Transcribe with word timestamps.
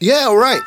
Yeah, 0.00 0.26
all 0.26 0.36
right. 0.36 0.62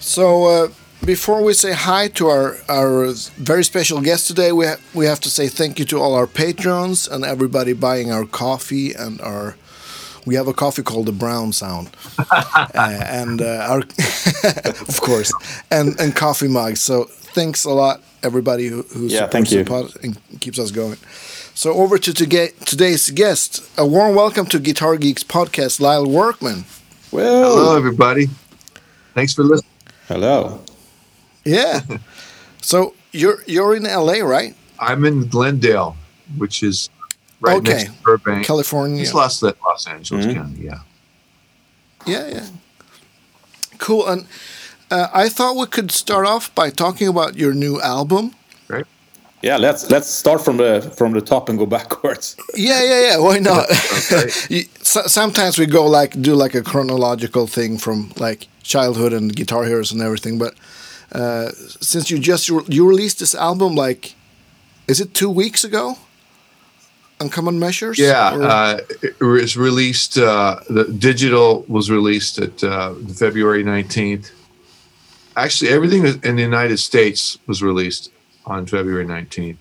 So 0.00 0.44
uh, 0.46 0.68
before 1.04 1.42
we 1.42 1.52
say 1.54 1.72
hi 1.72 2.08
to 2.08 2.28
our, 2.28 2.56
our 2.68 3.12
very 3.36 3.64
special 3.64 4.00
guest 4.00 4.26
today, 4.26 4.52
we 4.52 4.66
ha 4.66 4.76
we 4.94 5.06
have 5.06 5.20
to 5.20 5.30
say 5.30 5.48
thank 5.48 5.78
you 5.78 5.84
to 5.86 5.98
all 6.00 6.14
our 6.14 6.26
patrons 6.26 7.08
and 7.08 7.24
everybody 7.24 7.72
buying 7.74 8.10
our 8.12 8.26
coffee 8.26 8.92
and 8.92 9.20
our. 9.20 9.56
We 10.26 10.34
have 10.34 10.48
a 10.48 10.52
coffee 10.52 10.82
called 10.82 11.06
the 11.06 11.12
Brown 11.12 11.52
Sound, 11.52 11.88
uh, 12.18 12.66
and 12.74 13.40
uh, 13.40 13.66
our 13.70 13.78
of 14.88 15.00
course, 15.00 15.32
and 15.70 15.98
and 16.00 16.14
coffee 16.14 16.48
mugs. 16.48 16.82
So 16.82 17.04
thanks 17.34 17.64
a 17.64 17.70
lot, 17.70 18.02
everybody 18.22 18.66
who, 18.68 18.82
who 18.82 19.06
Yeah, 19.06 19.26
supports 19.28 19.50
the 19.50 19.64
pod 19.64 19.92
and 20.02 20.18
keeps 20.40 20.58
us 20.58 20.70
going. 20.70 20.96
So 21.54 21.72
over 21.74 21.98
to 21.98 22.12
toga- 22.12 22.52
today's 22.64 23.10
guest. 23.10 23.62
A 23.78 23.86
warm 23.86 24.14
welcome 24.14 24.46
to 24.46 24.58
Guitar 24.58 24.96
Geeks 24.96 25.24
podcast, 25.24 25.80
Lyle 25.80 26.08
Workman. 26.08 26.64
Well, 27.10 27.56
Hello, 27.56 27.76
everybody. 27.76 28.28
Thanks 29.14 29.34
for 29.34 29.42
listening. 29.42 29.70
hello. 30.08 30.60
Yeah. 31.44 31.80
so 32.62 32.94
you're 33.12 33.42
you're 33.46 33.74
in 33.74 33.82
LA, 33.84 34.20
right? 34.24 34.54
I'm 34.78 35.04
in 35.04 35.26
Glendale, 35.28 35.96
which 36.38 36.62
is 36.62 36.88
right 37.40 37.58
Okay. 37.58 37.72
next 37.72 37.84
to 37.96 38.02
Burbank. 38.02 38.46
California. 38.46 39.02
It's 39.02 39.12
Los, 39.14 39.42
Los 39.42 39.86
Angeles 39.86 40.26
Mhm. 40.26 40.34
County, 40.34 40.62
yeah. 40.64 40.80
Yeah, 42.06 42.28
yeah. 42.28 42.46
Cool. 43.78 44.06
And 44.08 44.26
uh, 44.90 45.08
I 45.12 45.28
thought 45.28 45.56
we 45.56 45.66
could 45.66 45.90
start 45.92 46.26
off 46.26 46.54
by 46.54 46.70
talking 46.70 47.08
about 47.08 47.36
your 47.36 47.54
new 47.54 47.80
album. 47.80 48.32
Yeah, 49.42 49.56
let's 49.56 49.90
let's 49.90 50.06
start 50.10 50.44
from 50.44 50.58
the 50.58 50.82
from 50.98 51.12
the 51.14 51.20
top 51.22 51.48
and 51.48 51.58
go 51.58 51.64
backwards. 51.78 52.36
Yeah, 52.54 52.82
yeah, 52.84 53.00
yeah. 53.08 53.18
Why 53.18 53.38
not? 53.38 53.64
Okay. 54.12 54.30
You- 54.50 54.68
so, 54.82 55.00
sometimes 55.06 55.58
we 55.58 55.66
go 55.66 55.86
like 56.00 56.20
do 56.20 56.34
like 56.34 56.54
a 56.54 56.62
chronological 56.62 57.46
thing 57.46 57.78
from 57.78 58.12
like 58.18 58.48
childhood 58.62 59.12
and 59.12 59.34
Guitar 59.34 59.64
Heroes 59.64 59.92
and 59.92 60.02
everything. 60.02 60.38
But 60.38 60.54
uh, 61.12 61.48
since 61.80 62.10
you 62.10 62.18
just 62.18 62.48
you 62.68 62.88
released 62.88 63.18
this 63.18 63.34
album, 63.34 63.74
like, 63.74 64.14
is 64.88 65.00
it 65.00 65.14
two 65.14 65.30
weeks 65.30 65.64
ago? 65.64 65.96
Uncommon 67.20 67.58
Measures. 67.58 67.98
Yeah, 67.98 68.34
Or- 68.36 68.42
uh, 68.42 68.80
it 69.02 69.20
was 69.20 69.56
released, 69.56 70.16
uh, 70.18 70.56
the 70.70 70.84
digital 70.84 71.64
was 71.68 71.90
released 71.90 72.38
at 72.38 72.64
uh, 72.64 72.94
February 73.14 73.62
19th. 73.64 74.30
Actually, 75.44 75.70
everything 75.72 76.04
in 76.28 76.36
the 76.36 76.42
United 76.42 76.78
States 76.78 77.38
was 77.46 77.62
released 77.62 78.10
on 78.46 78.66
February 78.66 79.06
19th. 79.06 79.58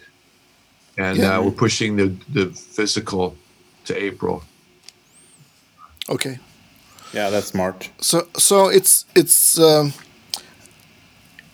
And 0.98 1.18
Yeah. 1.18 1.38
uh, 1.38 1.44
we're 1.44 1.52
pushing 1.66 1.96
the, 1.98 2.08
the 2.34 2.46
physical 2.76 3.36
to 3.86 3.94
April. 3.96 4.44
okay. 6.10 6.38
Yeah, 7.14 7.32
that's 7.32 7.48
smart. 7.48 7.90
So 8.02 8.28
so 8.38 8.68
it's 8.70 9.06
it's 9.16 9.58
um, 9.60 9.94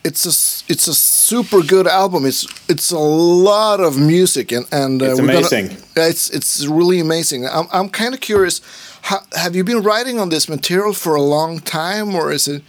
it's 0.03 0.25
a 0.25 0.29
s- 0.29 0.63
it's 0.67 0.87
a 0.87 0.93
super 0.93 1.61
good 1.63 1.87
album. 1.87 2.25
It's 2.25 2.45
it's 2.67 2.91
a 2.91 2.99
lot 2.99 3.79
of 3.79 3.97
music 3.97 4.51
and 4.51 4.65
and 4.71 5.01
uh, 5.01 5.05
It's 5.05 5.21
we're 5.21 5.27
gonna- 5.27 5.39
amazing. 5.39 5.77
Yeah, 5.95 6.09
it's 6.09 6.29
it's 6.29 6.65
really 6.67 6.99
amazing. 6.99 7.45
I'm 7.47 7.67
I'm 7.71 7.89
kind 7.89 8.13
of 8.13 8.19
curious. 8.19 8.61
How, 9.01 9.19
have 9.33 9.55
you 9.55 9.63
been 9.63 9.81
writing 9.83 10.19
on 10.19 10.29
this 10.29 10.47
material 10.49 10.93
for 10.93 11.15
a 11.15 11.21
long 11.21 11.59
time, 11.61 12.15
or 12.15 12.33
is 12.33 12.47
it? 12.47 12.61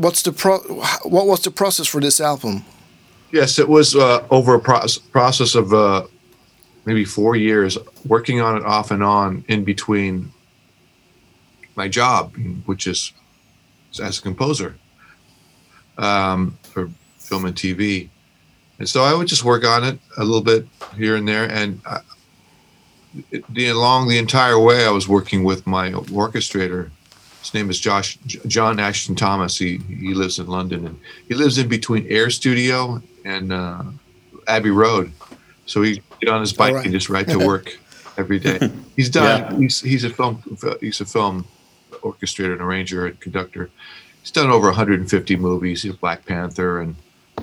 What's 0.00 0.22
the 0.22 0.32
pro? 0.32 0.60
What 1.04 1.26
was 1.26 1.42
the 1.42 1.50
process 1.50 1.86
for 1.86 2.00
this 2.00 2.22
album? 2.22 2.64
Yes, 3.32 3.58
it 3.58 3.68
was 3.68 3.94
uh, 3.94 4.26
over 4.30 4.54
a 4.54 4.58
pro- 4.58 4.86
process 5.12 5.54
of 5.54 5.74
uh, 5.74 6.06
maybe 6.86 7.04
four 7.04 7.36
years, 7.36 7.76
working 8.06 8.40
on 8.40 8.56
it 8.56 8.64
off 8.64 8.90
and 8.90 9.02
on 9.02 9.44
in 9.48 9.62
between 9.62 10.32
my 11.76 11.86
job, 11.86 12.34
which 12.64 12.86
is 12.86 13.12
as 14.02 14.18
a 14.18 14.22
composer 14.22 14.76
um, 15.98 16.56
for 16.62 16.88
film 17.18 17.44
and 17.44 17.54
TV. 17.54 18.08
And 18.78 18.88
so 18.88 19.02
I 19.02 19.12
would 19.12 19.28
just 19.28 19.44
work 19.44 19.66
on 19.66 19.84
it 19.84 19.98
a 20.16 20.24
little 20.24 20.40
bit 20.40 20.66
here 20.96 21.16
and 21.16 21.28
there. 21.28 21.44
And 21.44 21.82
uh, 21.84 22.00
it, 23.30 23.44
the, 23.52 23.68
along 23.68 24.08
the 24.08 24.16
entire 24.16 24.58
way, 24.58 24.86
I 24.86 24.90
was 24.90 25.06
working 25.06 25.44
with 25.44 25.66
my 25.66 25.90
orchestrator. 25.90 26.90
His 27.40 27.54
name 27.54 27.70
is 27.70 27.80
Josh 27.80 28.18
John 28.46 28.78
Ashton 28.78 29.14
Thomas. 29.14 29.58
He 29.58 29.78
he 29.78 30.14
lives 30.14 30.38
in 30.38 30.46
London 30.46 30.86
and 30.86 31.00
he 31.28 31.34
lives 31.34 31.58
in 31.58 31.68
between 31.68 32.06
Air 32.08 32.30
Studio 32.30 33.02
and 33.24 33.52
uh, 33.52 33.82
Abbey 34.46 34.70
Road. 34.70 35.12
So 35.66 35.82
he 35.82 36.02
get 36.20 36.28
on 36.30 36.40
his 36.40 36.52
bike 36.52 36.70
All 36.70 36.76
right. 36.76 36.84
and 36.84 36.92
just 36.92 37.08
ride 37.08 37.28
to 37.28 37.38
work 37.46 37.78
every 38.18 38.38
day. 38.38 38.70
He's 38.96 39.08
done. 39.08 39.52
Yeah. 39.52 39.58
He's 39.58 39.80
he's 39.80 40.04
a 40.04 40.10
film 40.10 40.42
he's 40.80 41.00
a 41.00 41.06
film 41.06 41.46
orchestrator 42.02 42.52
and 42.52 42.60
arranger 42.60 43.06
and 43.06 43.18
conductor. 43.20 43.70
He's 44.20 44.30
done 44.30 44.50
over 44.50 44.66
150 44.66 45.36
movies. 45.36 45.84
You 45.84 45.92
know, 45.92 45.96
Black 46.00 46.26
Panther 46.26 46.80
and 46.80 46.94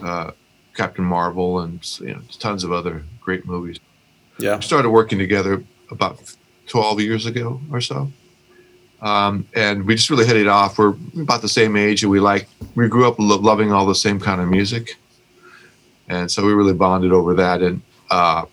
uh, 0.01 0.31
Captain 0.75 1.03
Marvel 1.03 1.59
and 1.59 1.79
you 1.99 2.13
know 2.13 2.21
tons 2.39 2.63
of 2.63 2.71
other 2.71 3.03
great 3.19 3.45
movies. 3.45 3.79
Yeah, 4.39 4.57
We 4.57 4.61
started 4.61 4.91
working 4.91 5.17
together 5.17 5.63
about 5.89 6.35
12 6.67 7.01
years 7.01 7.25
ago 7.25 7.59
or 7.71 7.81
so. 7.81 8.11
Um, 9.01 9.47
and 9.53 9.85
we 9.85 9.95
just 9.95 10.09
really 10.09 10.25
hit 10.25 10.37
it 10.37 10.47
off. 10.47 10.77
We're 10.77 10.95
about 11.21 11.41
the 11.41 11.49
same 11.49 11.75
age, 11.75 12.03
and 12.03 12.11
we 12.11 12.19
like 12.19 12.47
we 12.75 12.87
grew 12.87 13.07
up 13.07 13.19
lo- 13.19 13.37
loving 13.37 13.71
all 13.71 13.85
the 13.85 13.95
same 13.95 14.19
kind 14.19 14.41
of 14.41 14.49
music, 14.49 14.95
and 16.07 16.31
so 16.31 16.45
we 16.45 16.53
really 16.53 16.73
bonded 16.73 17.11
over 17.11 17.35
that. 17.35 17.61
And 17.61 17.81
uh, 18.09 18.45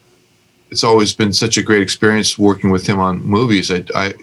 it's 0.70 0.84
always 0.84 1.14
been 1.14 1.32
such 1.32 1.56
a 1.56 1.62
great 1.62 1.80
experience 1.80 2.38
working 2.38 2.70
with 2.70 2.86
him 2.86 2.98
on 2.98 3.22
movies. 3.22 3.70
I, 3.70 3.84
I 3.94 4.14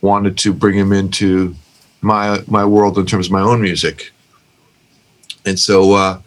wanted 0.00 0.38
to 0.38 0.52
bring 0.52 0.76
him 0.78 0.92
into 0.92 1.56
my 2.02 2.38
my 2.46 2.64
world 2.64 2.96
in 2.96 3.06
terms 3.06 3.26
of 3.26 3.32
my 3.32 3.40
own 3.40 3.60
music, 3.60 4.12
and 5.44 5.58
so 5.58 5.94
uh, 5.94 6.20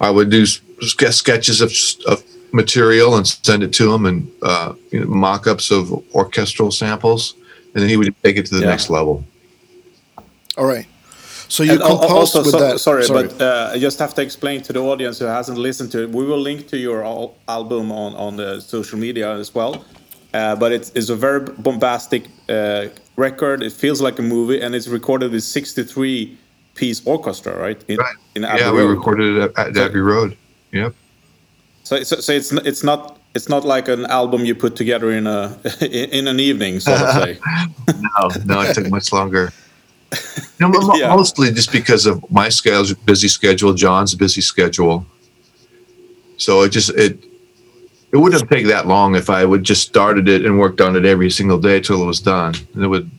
I 0.00 0.10
would 0.10 0.28
do 0.28 0.44
sketches 0.44 1.60
of, 1.60 1.72
of 2.06 2.22
material 2.52 3.16
and 3.16 3.26
send 3.26 3.62
it 3.62 3.72
to 3.74 3.94
him, 3.94 4.04
and 4.04 4.30
uh, 4.42 4.74
you 4.90 5.00
know, 5.00 5.06
mock-ups 5.06 5.70
of 5.70 5.90
orchestral 6.14 6.70
samples, 6.70 7.34
and 7.74 7.82
then 7.82 7.88
he 7.88 7.96
would 7.96 8.14
take 8.22 8.36
it 8.36 8.46
to 8.46 8.54
the 8.54 8.62
Yeah. 8.62 8.70
next 8.70 8.90
level. 8.90 9.24
All 10.56 10.66
right. 10.66 10.86
So 11.48 11.62
you 11.62 11.72
And 11.72 11.82
al- 11.82 11.90
al- 11.92 11.98
composed 11.98 12.36
also, 12.36 12.42
with 12.42 12.50
so- 12.52 12.58
that. 12.60 12.80
sorry, 12.80 13.06
but 13.08 13.40
uh, 13.40 13.70
I 13.74 13.78
just 13.78 13.98
have 13.98 14.14
to 14.14 14.22
explain 14.22 14.62
to 14.62 14.72
the 14.72 14.80
audience 14.80 15.18
who 15.18 15.26
hasn't 15.26 15.58
listened 15.58 15.90
to 15.92 16.02
it. 16.02 16.10
We 16.10 16.24
will 16.24 16.40
link 16.40 16.68
to 16.68 16.76
your 16.76 17.04
al- 17.04 17.34
album 17.46 17.92
on 17.92 18.14
on 18.14 18.36
the 18.36 18.60
social 18.60 18.98
media 18.98 19.34
as 19.38 19.54
well. 19.54 19.74
Uh, 20.34 20.56
but 20.56 20.72
it's, 20.72 20.90
it's 20.94 21.10
a 21.10 21.16
very 21.16 21.40
bombastic 21.58 22.22
uh, 22.48 22.86
record. 23.16 23.62
It 23.62 23.72
feels 23.72 24.00
like 24.00 24.18
a 24.18 24.22
movie, 24.22 24.62
and 24.62 24.74
it's 24.74 24.88
recorded 24.88 25.30
with 25.30 25.42
63 25.44 26.38
piece 26.74 27.02
orchestra, 27.04 27.52
right? 27.66 27.78
In, 27.88 27.98
Right. 27.98 28.16
in 28.34 28.44
Abbey 28.46 28.60
yeah, 28.62 28.72
we 28.72 28.78
Road. 28.80 28.96
recorded 28.96 29.36
it 29.36 29.42
at, 29.42 29.58
at 29.68 29.74
So- 29.76 29.84
Abbey 29.84 30.00
Road. 30.00 30.36
Yep. 30.72 30.94
So, 31.84 32.02
so, 32.02 32.16
so 32.20 32.32
it's 32.32 32.50
it's 32.70 32.82
not 32.82 33.18
it's 33.34 33.48
not 33.48 33.64
like 33.64 33.88
an 33.88 34.04
album 34.06 34.44
you 34.44 34.54
put 34.54 34.76
together 34.76 35.10
in 35.10 35.26
a 35.26 35.58
in, 35.80 36.28
an 36.28 36.38
evening, 36.40 36.80
so 36.80 36.92
to 36.92 37.12
say. 37.12 37.38
No, 38.18 38.28
no, 38.44 38.60
it 38.62 38.74
took 38.74 38.88
much 38.90 39.12
longer. 39.12 39.52
You 40.58 40.68
know, 40.68 40.94
Yeah. 40.94 41.16
Mostly 41.16 41.50
just 41.50 41.72
because 41.72 42.06
of 42.06 42.22
my 42.30 42.48
schedule, 42.50 42.96
busy 43.04 43.28
schedule, 43.28 43.72
John's 43.74 44.14
busy 44.14 44.40
schedule. 44.42 45.06
So 46.36 46.62
it 46.62 46.70
just 46.70 46.90
it 46.90 47.18
it 48.12 48.16
wouldn't 48.18 48.40
have 48.40 48.50
taken 48.50 48.68
that 48.68 48.86
long 48.86 49.14
if 49.16 49.30
I 49.30 49.44
would 49.44 49.64
just 49.64 49.88
started 49.88 50.28
it 50.28 50.44
and 50.44 50.58
worked 50.58 50.80
on 50.80 50.96
it 50.96 51.04
every 51.06 51.30
single 51.30 51.58
day 51.58 51.80
till 51.80 52.02
it 52.02 52.06
was 52.06 52.20
done. 52.20 52.54
And 52.74 52.84
it 52.84 52.88
would, 52.88 53.10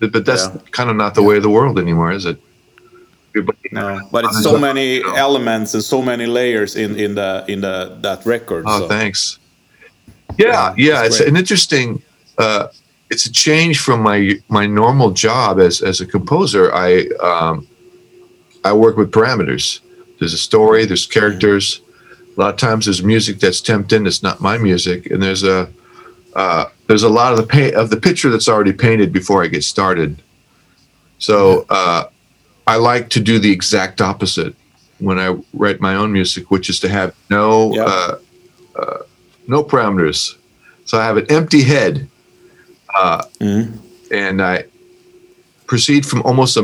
but 0.00 0.24
that's 0.24 0.46
Yeah. 0.46 0.60
kind 0.72 0.90
of 0.90 0.96
not 0.96 1.14
the 1.14 1.22
way 1.22 1.36
of 1.36 1.42
the 1.44 1.50
world 1.50 1.78
anymore, 1.78 2.10
is 2.12 2.24
it? 2.26 2.38
No, 3.70 4.00
but 4.10 4.24
it's 4.24 4.42
so 4.42 4.58
many 4.58 5.02
elements 5.16 5.72
and 5.74 5.82
so 5.82 6.02
many 6.02 6.26
layers 6.26 6.74
in 6.76 6.96
in 6.96 7.14
the 7.14 7.44
in 7.48 7.60
the 7.60 7.96
that 8.02 8.26
record. 8.26 8.64
Oh, 8.66 8.80
so. 8.80 8.88
thanks. 8.88 9.38
Yeah, 10.38 10.74
Yeah, 10.76 11.04
it's 11.04 11.20
an 11.20 11.36
interesting. 11.36 12.02
Uh, 12.38 12.68
it's 13.10 13.26
a 13.26 13.32
change 13.32 13.80
from 13.80 14.00
my 14.02 14.40
my 14.48 14.66
normal 14.66 15.10
job 15.10 15.60
as 15.60 15.82
as 15.82 16.00
a 16.00 16.06
composer. 16.06 16.72
I 16.74 17.06
um, 17.20 17.66
I 18.64 18.72
work 18.72 18.96
with 18.96 19.10
parameters. 19.10 19.80
There's 20.18 20.32
a 20.32 20.38
story. 20.38 20.86
There's 20.86 21.06
characters. 21.06 21.80
A 22.36 22.40
lot 22.40 22.54
of 22.54 22.56
times 22.60 22.86
there's 22.86 23.02
music 23.02 23.38
that's 23.40 23.60
temped 23.60 23.92
in 23.92 24.04
that's 24.04 24.22
not 24.22 24.40
my 24.40 24.56
music, 24.56 25.06
and 25.06 25.22
there's 25.22 25.42
a 25.42 25.68
uh, 26.34 26.66
there's 26.86 27.02
a 27.02 27.08
lot 27.08 27.32
of 27.32 27.38
the 27.38 27.46
paint 27.46 27.74
of 27.74 27.90
the 27.90 27.98
picture 27.98 28.30
that's 28.30 28.48
already 28.48 28.72
painted 28.72 29.12
before 29.12 29.44
I 29.44 29.48
get 29.48 29.64
started. 29.64 30.22
So 31.18 31.66
uh, 31.68 32.04
I 32.66 32.76
like 32.76 33.10
to 33.10 33.20
do 33.20 33.38
the 33.38 33.52
exact 33.52 34.00
opposite 34.00 34.54
when 34.98 35.18
I 35.18 35.36
write 35.52 35.80
my 35.80 35.94
own 35.96 36.12
music, 36.12 36.50
which 36.50 36.70
is 36.70 36.80
to 36.80 36.88
have 36.88 37.14
no 37.28 37.74
Yeah. 37.74 37.84
uh, 37.84 38.18
uh, 38.76 38.98
no 39.46 39.62
parameters. 39.64 40.36
So 40.84 40.98
I 40.98 41.04
have 41.04 41.16
an 41.16 41.26
empty 41.30 41.62
head, 41.62 42.08
uh, 42.94 43.22
Mhm. 43.40 43.78
and 44.10 44.42
I 44.42 44.64
proceed 45.66 46.04
from 46.04 46.22
almost 46.22 46.56
a 46.56 46.62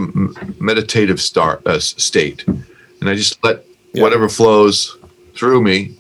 meditative 0.61 1.21
start 1.21 1.67
uh, 1.67 1.79
state, 1.81 2.45
and 3.01 3.09
I 3.09 3.15
just 3.15 3.43
let 3.43 3.65
Yeah. 3.95 4.03
whatever 4.03 4.29
flows 4.29 4.97
through 5.35 5.63
me 5.63 5.93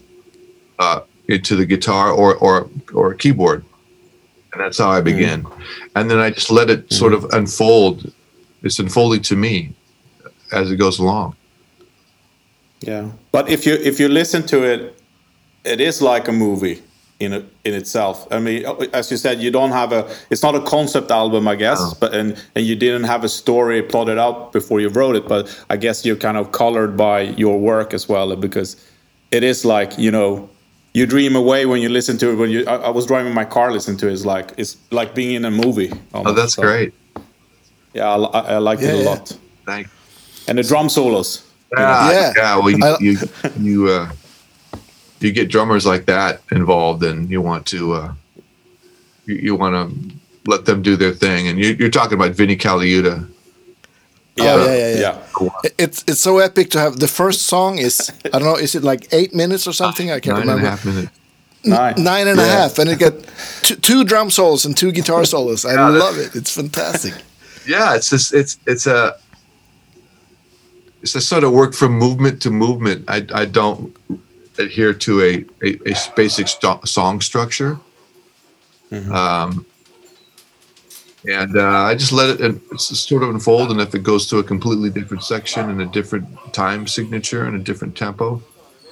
uh, 0.79 1.01
into 1.27 1.57
the 1.57 1.65
guitar 1.67 2.11
or 2.13 2.35
or 2.37 2.69
or 2.93 3.15
keyboard, 3.15 3.65
and 4.53 4.61
that's 4.63 4.79
how 4.79 4.91
I 4.91 5.01
begin. 5.01 5.47
And 5.95 6.11
then 6.11 6.19
I 6.19 6.31
just 6.31 6.51
let 6.51 6.69
it 6.71 6.93
sort 6.93 7.13
of 7.15 7.25
unfold. 7.33 8.13
It's 8.63 8.79
unfolding 8.79 9.23
to 9.23 9.37
me 9.37 9.73
as 10.53 10.71
it 10.71 10.77
goes 10.77 10.99
along. 10.99 11.35
Yeah, 12.81 13.11
but 13.33 13.49
if 13.49 13.67
you 13.67 13.75
if 13.75 13.99
you 14.01 14.09
listen 14.09 14.43
to 14.47 14.63
it, 14.63 14.81
it 15.65 15.81
is 15.81 16.01
like 16.03 16.29
a 16.29 16.33
movie 16.33 16.83
in 17.21 17.33
a, 17.33 17.39
in 17.65 17.75
itself. 17.75 18.27
I 18.31 18.39
mean, 18.39 18.65
as 18.93 19.11
you 19.11 19.17
said, 19.17 19.41
you 19.41 19.51
don't 19.51 19.73
have 19.73 19.93
a. 19.93 20.09
It's 20.31 20.43
not 20.43 20.55
a 20.55 20.61
concept 20.61 21.11
album, 21.11 21.49
I 21.49 21.57
guess, 21.57 21.81
No. 21.81 21.93
but 22.01 22.15
and 22.15 22.37
and 22.55 22.65
you 22.67 22.77
didn't 22.77 23.05
have 23.05 23.25
a 23.25 23.29
story 23.29 23.83
plotted 23.83 24.19
out 24.19 24.53
before 24.53 24.81
you 24.81 24.89
wrote 24.89 25.17
it. 25.17 25.27
But 25.29 25.49
I 25.71 25.77
guess 25.77 26.05
you're 26.07 26.17
kind 26.17 26.37
of 26.37 26.53
colored 26.53 26.97
by 26.97 27.21
your 27.37 27.59
work 27.59 27.93
as 27.95 28.09
well, 28.09 28.35
because 28.37 28.77
it 29.31 29.43
is 29.43 29.65
like 29.65 29.99
you 29.99 30.11
know. 30.11 30.49
You 30.95 31.07
dream 31.07 31.37
away 31.37 31.67
when 31.67 31.81
you 31.83 31.91
listen 31.91 32.17
to 32.19 32.31
it. 32.31 32.37
When 32.37 32.51
you, 32.51 32.65
I, 32.67 32.77
I 32.77 32.89
was 32.89 33.07
driving 33.07 33.33
my 33.35 33.45
car, 33.45 33.71
listening 33.71 33.99
to 33.99 34.09
it. 34.09 34.13
It's 34.15 34.25
like 34.25 34.53
it's 34.57 34.77
like 34.91 35.15
being 35.15 35.35
in 35.37 35.45
a 35.45 35.51
movie. 35.51 35.93
Oh, 36.15 36.33
that's 36.33 36.55
So, 36.55 36.63
great. 36.63 36.93
Yeah, 37.95 38.09
I, 38.09 38.17
li- 38.17 38.31
I 38.33 38.59
liked 38.59 38.83
Yeah, 38.83 38.89
it 38.89 38.95
a 38.95 39.03
yeah. 39.03 39.11
lot, 39.11 39.39
Thank. 39.67 39.87
and 40.49 40.59
the 40.59 40.63
drum 40.63 40.89
solos. 40.89 41.45
Yeah, 41.77 42.11
Yeah. 42.11 42.33
yeah. 42.37 42.57
Well, 42.57 42.71
you 42.71 42.97
you 43.01 43.19
you, 43.61 43.89
uh, 43.89 44.09
you 45.21 45.33
get 45.33 45.49
drummers 45.49 45.85
like 45.87 46.07
that 46.07 46.41
involved, 46.51 47.03
and 47.03 47.31
you 47.31 47.41
want 47.43 47.67
to 47.67 47.93
uh, 47.95 48.13
you, 49.27 49.35
you 49.37 49.55
want 49.57 49.75
to 49.75 50.15
let 50.51 50.65
them 50.65 50.83
do 50.83 50.97
their 50.97 51.13
thing. 51.13 51.49
And 51.49 51.59
you, 51.59 51.77
you're 51.79 51.91
talking 51.91 52.15
about 52.15 52.33
Vinnie 52.33 52.57
Colaiuta. 52.57 53.29
yeah, 54.37 54.57
yeah, 54.65 54.75
yeah. 54.75 54.97
yeah. 55.01 55.49
It- 55.65 55.75
It's 55.79 56.05
it's 56.07 56.21
so 56.21 56.39
epic 56.39 56.71
to 56.71 56.79
have 56.79 56.99
the 56.99 57.09
first 57.09 57.43
song 57.47 57.79
is 57.79 58.11
I 58.27 58.39
don't 58.39 58.45
know 58.45 58.57
is 58.57 58.75
it 58.75 58.83
like 58.85 59.09
eight 59.13 59.35
minutes 59.35 59.67
or 59.67 59.73
something 59.73 60.11
I 60.11 60.21
can't 60.21 60.39
Nine 60.39 60.43
and 60.43 60.51
a 60.51 60.55
remember 60.55 60.71
half 60.71 60.85
minutes. 60.85 61.13
Nine. 61.65 61.95
nine 61.99 62.29
and 62.29 62.39
a 62.41 62.43
Yeah. 62.47 62.61
half 62.63 62.79
and 62.79 62.89
it 62.91 62.99
got 63.01 63.15
two, 63.63 63.75
two 63.77 64.05
drum 64.05 64.31
solos 64.31 64.65
and 64.65 64.77
two 64.77 64.93
guitar 64.93 65.25
solos 65.35 65.65
I 65.65 65.73
Yeah, 65.75 65.89
love 65.89 66.17
it 66.19 66.35
it's 66.37 66.53
fantastic 66.55 67.15
Yeah, 67.67 67.97
it's 67.97 68.11
just 68.11 68.33
it's 68.33 68.59
it's 68.67 68.87
a 68.87 69.17
it's 71.03 71.15
a 71.15 71.21
sort 71.21 71.45
of 71.45 71.53
work 71.53 71.75
from 71.75 71.93
movement 71.99 72.41
to 72.43 72.51
movement. 72.51 73.05
I 73.09 73.27
I 73.35 73.45
don't 73.45 73.95
adhere 74.59 74.93
to 74.95 75.23
a 75.23 75.45
a, 75.67 75.79
a 75.91 75.95
basic 76.17 76.49
sto- 76.49 76.81
song 76.85 77.21
structure. 77.21 77.79
Um, 79.13 79.67
and 81.29 81.57
uh, 81.59 81.67
I 81.83 81.95
just 81.95 82.13
let 82.13 82.31
it 82.31 82.41
and 82.41 82.61
it's 82.73 82.89
just 82.89 83.09
sort 83.09 83.23
of 83.23 83.31
unfold. 83.31 83.71
And 83.71 83.81
if 83.81 83.95
it 83.95 84.03
goes 84.03 84.27
to 84.29 84.39
a 84.39 84.43
completely 84.45 84.89
different 84.89 85.25
section 85.25 85.69
and 85.69 85.83
a 85.83 85.87
different 85.87 86.27
time 86.53 86.87
signature 86.87 87.45
and 87.45 87.57
a 87.57 87.59
different 87.59 87.97
tempo, 87.97 88.41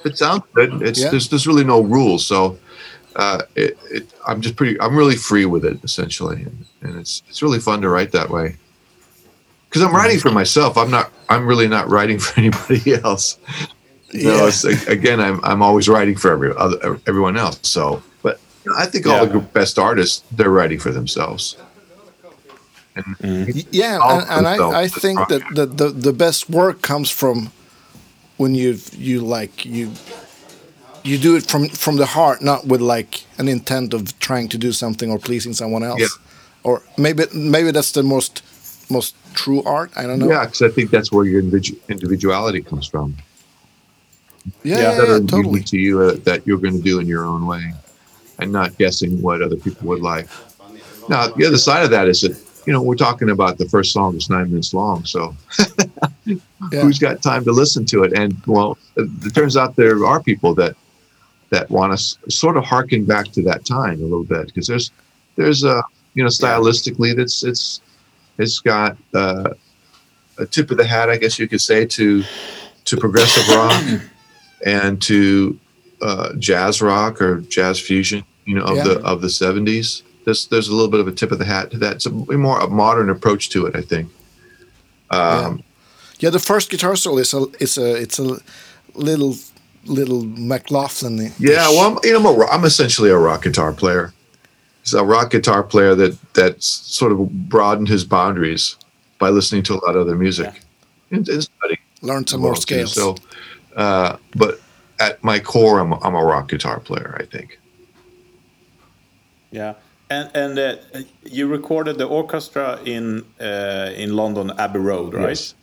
it 0.05 0.17
sounds 0.17 0.43
good. 0.53 0.81
It's 0.81 1.01
Yeah. 1.01 1.09
there's 1.09 1.29
there's 1.29 1.47
really 1.47 1.63
no 1.63 1.81
rules. 1.81 2.25
So 2.25 2.57
uh, 3.15 3.41
it, 3.55 3.77
it 3.89 4.13
I'm 4.27 4.41
just 4.41 4.55
pretty 4.55 4.79
I'm 4.79 4.95
really 4.95 5.15
free 5.15 5.45
with 5.45 5.65
it 5.65 5.83
essentially, 5.83 6.43
and, 6.43 6.65
and 6.81 6.99
it's 6.99 7.23
it's 7.27 7.41
really 7.41 7.59
fun 7.59 7.81
to 7.81 7.89
write 7.89 8.11
that 8.11 8.29
way. 8.29 8.57
Because 9.69 9.81
I'm 9.81 9.93
writing 9.93 10.19
for 10.19 10.31
myself. 10.31 10.77
I'm 10.77 10.91
not. 10.91 11.11
I'm 11.29 11.45
really 11.45 11.67
not 11.67 11.89
writing 11.89 12.19
for 12.25 12.39
anybody 12.39 12.95
else. 13.03 13.37
You 14.11 14.23
know, 14.23 14.35
Yeah. 14.37 14.47
it's, 14.47 14.63
again, 14.87 15.19
I'm 15.19 15.39
I'm 15.43 15.61
always 15.61 15.87
writing 15.89 16.15
for 16.17 16.31
every 16.31 16.51
other 16.55 16.99
everyone 17.07 17.37
else. 17.37 17.59
So, 17.63 18.01
but 18.23 18.39
you 18.65 18.71
know, 18.71 18.77
I 18.77 18.85
think 18.85 19.05
all 19.07 19.25
the 19.25 19.39
best 19.39 19.77
artists 19.77 20.23
they're 20.31 20.49
writing 20.49 20.79
for 20.79 20.91
themselves. 20.91 21.57
Mm-hmm. 22.95 23.51
Y- 23.57 23.65
yeah 23.71 23.99
and, 24.01 24.25
and 24.29 24.47
I, 24.47 24.81
I 24.83 24.87
think 24.87 25.19
that 25.29 25.41
the, 25.53 25.65
the 25.67 25.89
the 25.89 26.13
best 26.13 26.49
work 26.49 26.81
comes 26.81 27.11
from 27.11 27.51
when 28.37 28.55
you 28.55 28.79
you 28.93 29.21
like 29.21 29.65
you 29.65 29.91
you 31.03 31.17
do 31.19 31.35
it 31.35 31.45
from 31.45 31.69
from 31.69 31.97
the 31.97 32.07
heart 32.07 32.41
not 32.41 32.65
with 32.65 32.81
like 32.81 33.23
an 33.37 33.47
intent 33.47 33.93
of 33.93 34.17
trying 34.19 34.47
to 34.49 34.57
do 34.57 34.71
something 34.71 35.11
or 35.11 35.19
pleasing 35.19 35.53
someone 35.53 35.83
else 35.83 35.99
Yeah. 35.99 36.07
or 36.63 36.81
maybe 36.97 37.25
maybe 37.35 37.69
that's 37.71 37.91
the 37.91 38.01
most 38.03 38.41
most 38.89 39.13
true 39.35 39.61
art 39.63 39.91
i 39.95 40.01
don't 40.07 40.17
know 40.17 40.29
Yeah, 40.29 40.45
because 40.45 40.63
I 40.63 40.69
think 40.73 40.89
that's 40.89 41.11
where 41.11 41.25
your 41.25 41.41
individu- 41.43 41.77
individuality 41.89 42.61
comes 42.63 42.87
from. 42.87 43.15
Yeah, 44.63 44.79
Yeah. 44.79 44.91
that 44.95 45.09
are 45.09 45.19
totally 45.21 45.61
to 45.63 45.77
you 45.77 46.01
uh, 46.01 46.15
that 46.23 46.45
you're 46.45 46.57
going 46.59 46.77
to 46.77 46.83
do 46.83 46.99
in 46.99 47.07
your 47.07 47.25
own 47.25 47.45
way, 47.45 47.73
and 48.39 48.51
not 48.51 48.77
guessing 48.77 49.21
what 49.21 49.41
other 49.41 49.55
people 49.57 49.87
would 49.87 50.01
like. 50.01 50.27
Now, 51.09 51.27
the 51.27 51.45
other 51.45 51.57
side 51.57 51.83
of 51.83 51.91
that 51.91 52.07
is 52.07 52.21
that 52.21 52.37
you 52.65 52.73
know 52.73 52.81
we're 52.81 52.95
talking 52.95 53.29
about 53.29 53.57
the 53.57 53.67
first 53.69 53.93
song 53.93 54.15
is 54.17 54.29
nine 54.29 54.49
minutes 54.49 54.73
long, 54.73 55.05
so 55.05 55.35
Yeah. 56.71 56.81
who's 56.81 56.99
got 56.99 57.21
time 57.21 57.43
to 57.45 57.51
listen 57.51 57.85
to 57.85 58.03
it? 58.03 58.13
And 58.13 58.35
well, 58.45 58.77
it, 58.97 59.33
turns 59.33 59.55
out 59.55 59.75
there 59.75 60.03
are 60.05 60.21
people 60.21 60.53
that 60.55 60.75
that 61.49 61.69
want 61.69 61.97
to 61.97 62.31
sort 62.31 62.57
of 62.57 62.65
harken 62.65 63.05
back 63.05 63.27
to 63.31 63.41
that 63.43 63.65
time 63.65 63.99
a 64.01 64.03
little 64.03 64.25
bit 64.25 64.47
because 64.47 64.67
there's 64.67 64.91
there's 65.37 65.63
a 65.63 65.81
you 66.13 66.23
know 66.23 66.29
stylistically 66.29 67.15
that's 67.15 67.43
it's 67.43 67.81
it's 68.37 68.59
got 68.59 68.97
uh, 69.13 69.49
a 70.39 70.45
tip 70.45 70.69
of 70.71 70.77
the 70.77 70.85
hat, 70.85 71.09
I 71.09 71.17
guess 71.17 71.39
you 71.39 71.47
could 71.47 71.61
say, 71.61 71.85
to 71.85 72.23
to 72.85 72.97
progressive 72.97 73.47
rock 73.55 74.01
and 74.65 75.01
to 75.03 75.59
uh, 76.01 76.33
jazz 76.37 76.81
rock 76.81 77.21
or 77.21 77.41
jazz 77.41 77.79
fusion, 77.79 78.23
you 78.45 78.55
know, 78.55 78.63
of 78.65 78.77
Yeah. 78.77 78.83
the 78.83 78.99
of 79.01 79.21
the 79.21 79.29
seventies. 79.29 80.03
There's 80.25 80.47
there's 80.47 80.67
a 80.67 80.73
little 80.73 80.89
bit 80.91 80.99
of 80.99 81.07
a 81.07 81.11
tip 81.11 81.31
of 81.31 81.39
the 81.39 81.45
hat 81.45 81.71
to 81.71 81.77
that. 81.79 81.95
It's 81.97 82.05
a 82.05 82.11
more 82.11 82.59
a 82.59 82.67
modern 82.67 83.09
approach 83.09 83.49
to 83.51 83.65
it, 83.65 83.75
I 83.75 83.81
think. 83.81 84.09
Um, 85.09 85.63
Yeah, 86.19 86.31
the 86.31 86.39
first 86.39 86.69
guitar 86.69 86.95
solo 86.95 87.19
is 87.19 87.33
a 87.33 87.43
it's 87.59 87.77
a 87.77 87.95
it's 87.95 88.19
a 88.19 88.39
little 88.95 89.35
little 89.85 90.23
McLaughlin. 90.25 91.31
Yeah, 91.39 91.69
well, 91.69 91.91
I'm, 91.91 91.99
you 92.03 92.11
know, 92.13 92.19
I'm, 92.19 92.41
a, 92.41 92.45
I'm 92.47 92.65
essentially 92.65 93.09
a 93.09 93.17
rock 93.17 93.43
guitar 93.43 93.71
player. 93.71 94.13
He's 94.83 94.93
a 94.93 95.03
rock 95.03 95.31
guitar 95.31 95.63
player 95.63 95.95
that 95.95 96.17
that's 96.33 96.65
sort 96.67 97.11
of 97.11 97.29
broadened 97.49 97.87
his 97.87 98.03
boundaries 98.03 98.75
by 99.19 99.29
listening 99.29 99.63
to 99.63 99.73
a 99.73 99.79
lot 99.85 99.95
of 99.95 100.01
other 100.01 100.15
music 100.15 100.61
and, 101.11 101.27
and 101.29 101.43
studying. 101.43 101.79
learn 102.01 102.25
some 102.27 102.41
more 102.41 102.55
scales. 102.55 102.93
So, 102.93 103.15
uh, 103.77 104.17
but 104.35 104.59
at 104.99 105.23
my 105.23 105.39
core, 105.39 105.79
I'm, 105.79 105.93
I'm 105.93 106.15
a 106.15 106.23
rock 106.25 106.49
guitar 106.49 106.79
player. 106.79 107.15
I 107.19 107.25
think. 107.25 107.59
Yeah, 109.51 109.75
and 110.09 110.29
and 110.35 110.59
uh, 110.59 110.75
you 111.23 111.47
recorded 111.47 111.97
the 111.97 112.05
orchestra 112.05 112.79
in 112.85 113.23
uh, 113.39 113.91
in 113.95 114.15
London, 114.15 114.51
Abbey 114.57 114.79
Road, 114.79 115.13
right? 115.13 115.29
Yes. 115.29 115.53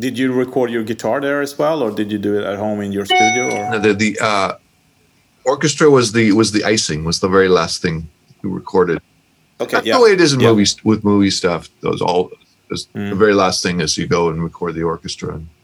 Did 0.00 0.18
you 0.18 0.32
record 0.32 0.70
your 0.70 0.82
guitar 0.82 1.20
there 1.20 1.42
as 1.42 1.56
well, 1.58 1.82
or 1.82 1.90
did 1.92 2.10
you 2.10 2.18
do 2.18 2.36
it 2.38 2.44
at 2.44 2.58
home 2.58 2.80
in 2.80 2.92
your 2.92 3.04
studio? 3.04 3.44
Or 3.74 3.78
The 3.78 3.94
the 3.94 4.18
uh, 4.20 4.54
orchestra 5.44 5.88
was 5.90 6.12
the 6.12 6.32
was 6.32 6.50
the 6.52 6.64
icing 6.64 7.04
was 7.04 7.20
the 7.20 7.28
very 7.28 7.48
last 7.48 7.82
thing 7.82 8.08
we 8.42 8.50
recorded. 8.50 9.00
okay, 9.60 9.76
That's 9.76 9.86
yeah, 9.86 9.96
the 9.98 10.02
way 10.02 10.12
it 10.12 10.20
is 10.20 10.32
in 10.32 10.40
Yeah. 10.40 10.48
movies 10.50 10.76
with 10.84 11.04
movie 11.04 11.30
stuff. 11.30 11.68
Those 11.82 12.00
all 12.02 12.30
Mm. 12.94 13.10
the 13.10 13.16
very 13.16 13.34
last 13.34 13.62
thing 13.62 13.80
is 13.82 13.98
you 13.98 14.06
go 14.06 14.30
and 14.30 14.42
record 14.42 14.74
the 14.74 14.82
orchestra. 14.82 15.34
And 15.34 15.42
you 15.42 15.61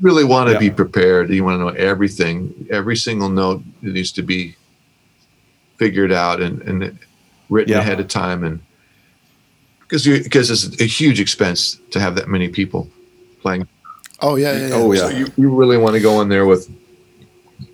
really 0.00 0.24
want 0.24 0.48
to 0.48 0.54
Yeah. 0.54 0.58
be 0.60 0.70
prepared. 0.70 1.30
You 1.30 1.44
want 1.44 1.56
to 1.58 1.64
know 1.64 1.68
everything. 1.68 2.66
Every 2.70 2.96
single 2.96 3.28
note 3.28 3.62
needs 3.82 4.12
to 4.12 4.22
be 4.22 4.56
figured 5.76 6.12
out 6.12 6.40
and, 6.40 6.60
and 6.62 6.98
written 7.48 7.72
Yeah. 7.72 7.80
ahead 7.80 8.00
of 8.00 8.08
time. 8.08 8.44
And 8.44 8.60
because 9.80 10.06
you 10.06 10.22
because 10.22 10.50
it's 10.50 10.80
a 10.80 10.84
huge 10.84 11.20
expense 11.20 11.78
to 11.90 12.00
have 12.00 12.14
that 12.16 12.28
many 12.28 12.48
people 12.48 12.88
playing. 13.42 13.66
oh 14.22 14.36
yeah, 14.36 14.52
yeah, 14.52 14.66
yeah. 14.68 14.74
Oh, 14.74 14.94
So 14.94 15.08
yeah. 15.08 15.18
you, 15.18 15.26
you 15.36 15.50
really 15.54 15.76
want 15.78 15.94
to 15.94 16.00
go 16.00 16.20
in 16.20 16.28
there 16.28 16.44
with 16.46 16.70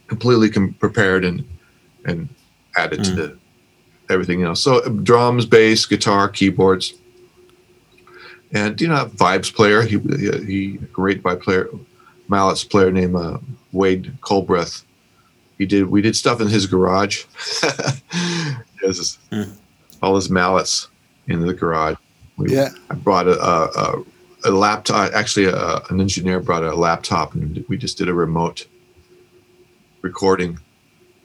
completely 0.06 0.48
com- 0.50 0.74
prepared 0.74 1.24
and 1.24 1.44
and 2.04 2.28
add 2.76 2.92
it 2.92 3.02
to 3.04 3.10
Mm. 3.10 3.16
the 3.16 3.38
everything 4.08 4.42
else. 4.44 4.62
So 4.62 4.78
uh, 4.78 4.88
drums, 4.88 5.44
bass, 5.46 5.84
guitar, 5.86 6.28
keyboards, 6.28 6.94
and 8.52 8.80
you 8.80 8.86
know 8.88 9.06
vibes 9.16 9.52
player. 9.52 9.82
He 9.82 9.98
he, 9.98 10.30
he 10.46 10.66
great 10.92 11.22
vibe 11.22 11.40
player, 11.42 11.68
mallets 12.28 12.64
player 12.64 12.90
named 12.90 13.16
uh, 13.16 13.38
Wade 13.72 14.12
Culbreath. 14.20 14.82
He 15.58 15.66
did 15.66 15.88
we 15.88 16.02
did 16.02 16.14
stuff 16.16 16.40
in 16.40 16.48
his 16.48 16.66
garage. 16.66 17.24
His- 18.80 19.18
Mm. 19.32 19.56
all 20.02 20.14
his 20.14 20.30
mallets 20.30 20.88
in 21.26 21.40
the 21.44 21.52
garage. 21.54 21.96
We, 22.36 22.52
Yeah. 22.54 22.68
I 22.90 22.94
brought 22.94 23.26
a, 23.26 23.40
a, 23.42 23.64
a, 23.64 24.04
a 24.44 24.50
laptop. 24.50 25.12
Actually, 25.12 25.46
a, 25.46 25.80
an 25.90 26.00
engineer 26.00 26.38
brought 26.40 26.62
a 26.62 26.74
laptop, 26.74 27.34
and 27.34 27.64
we 27.68 27.76
just 27.76 27.98
did 27.98 28.08
a 28.08 28.14
remote 28.14 28.66
recording 30.02 30.58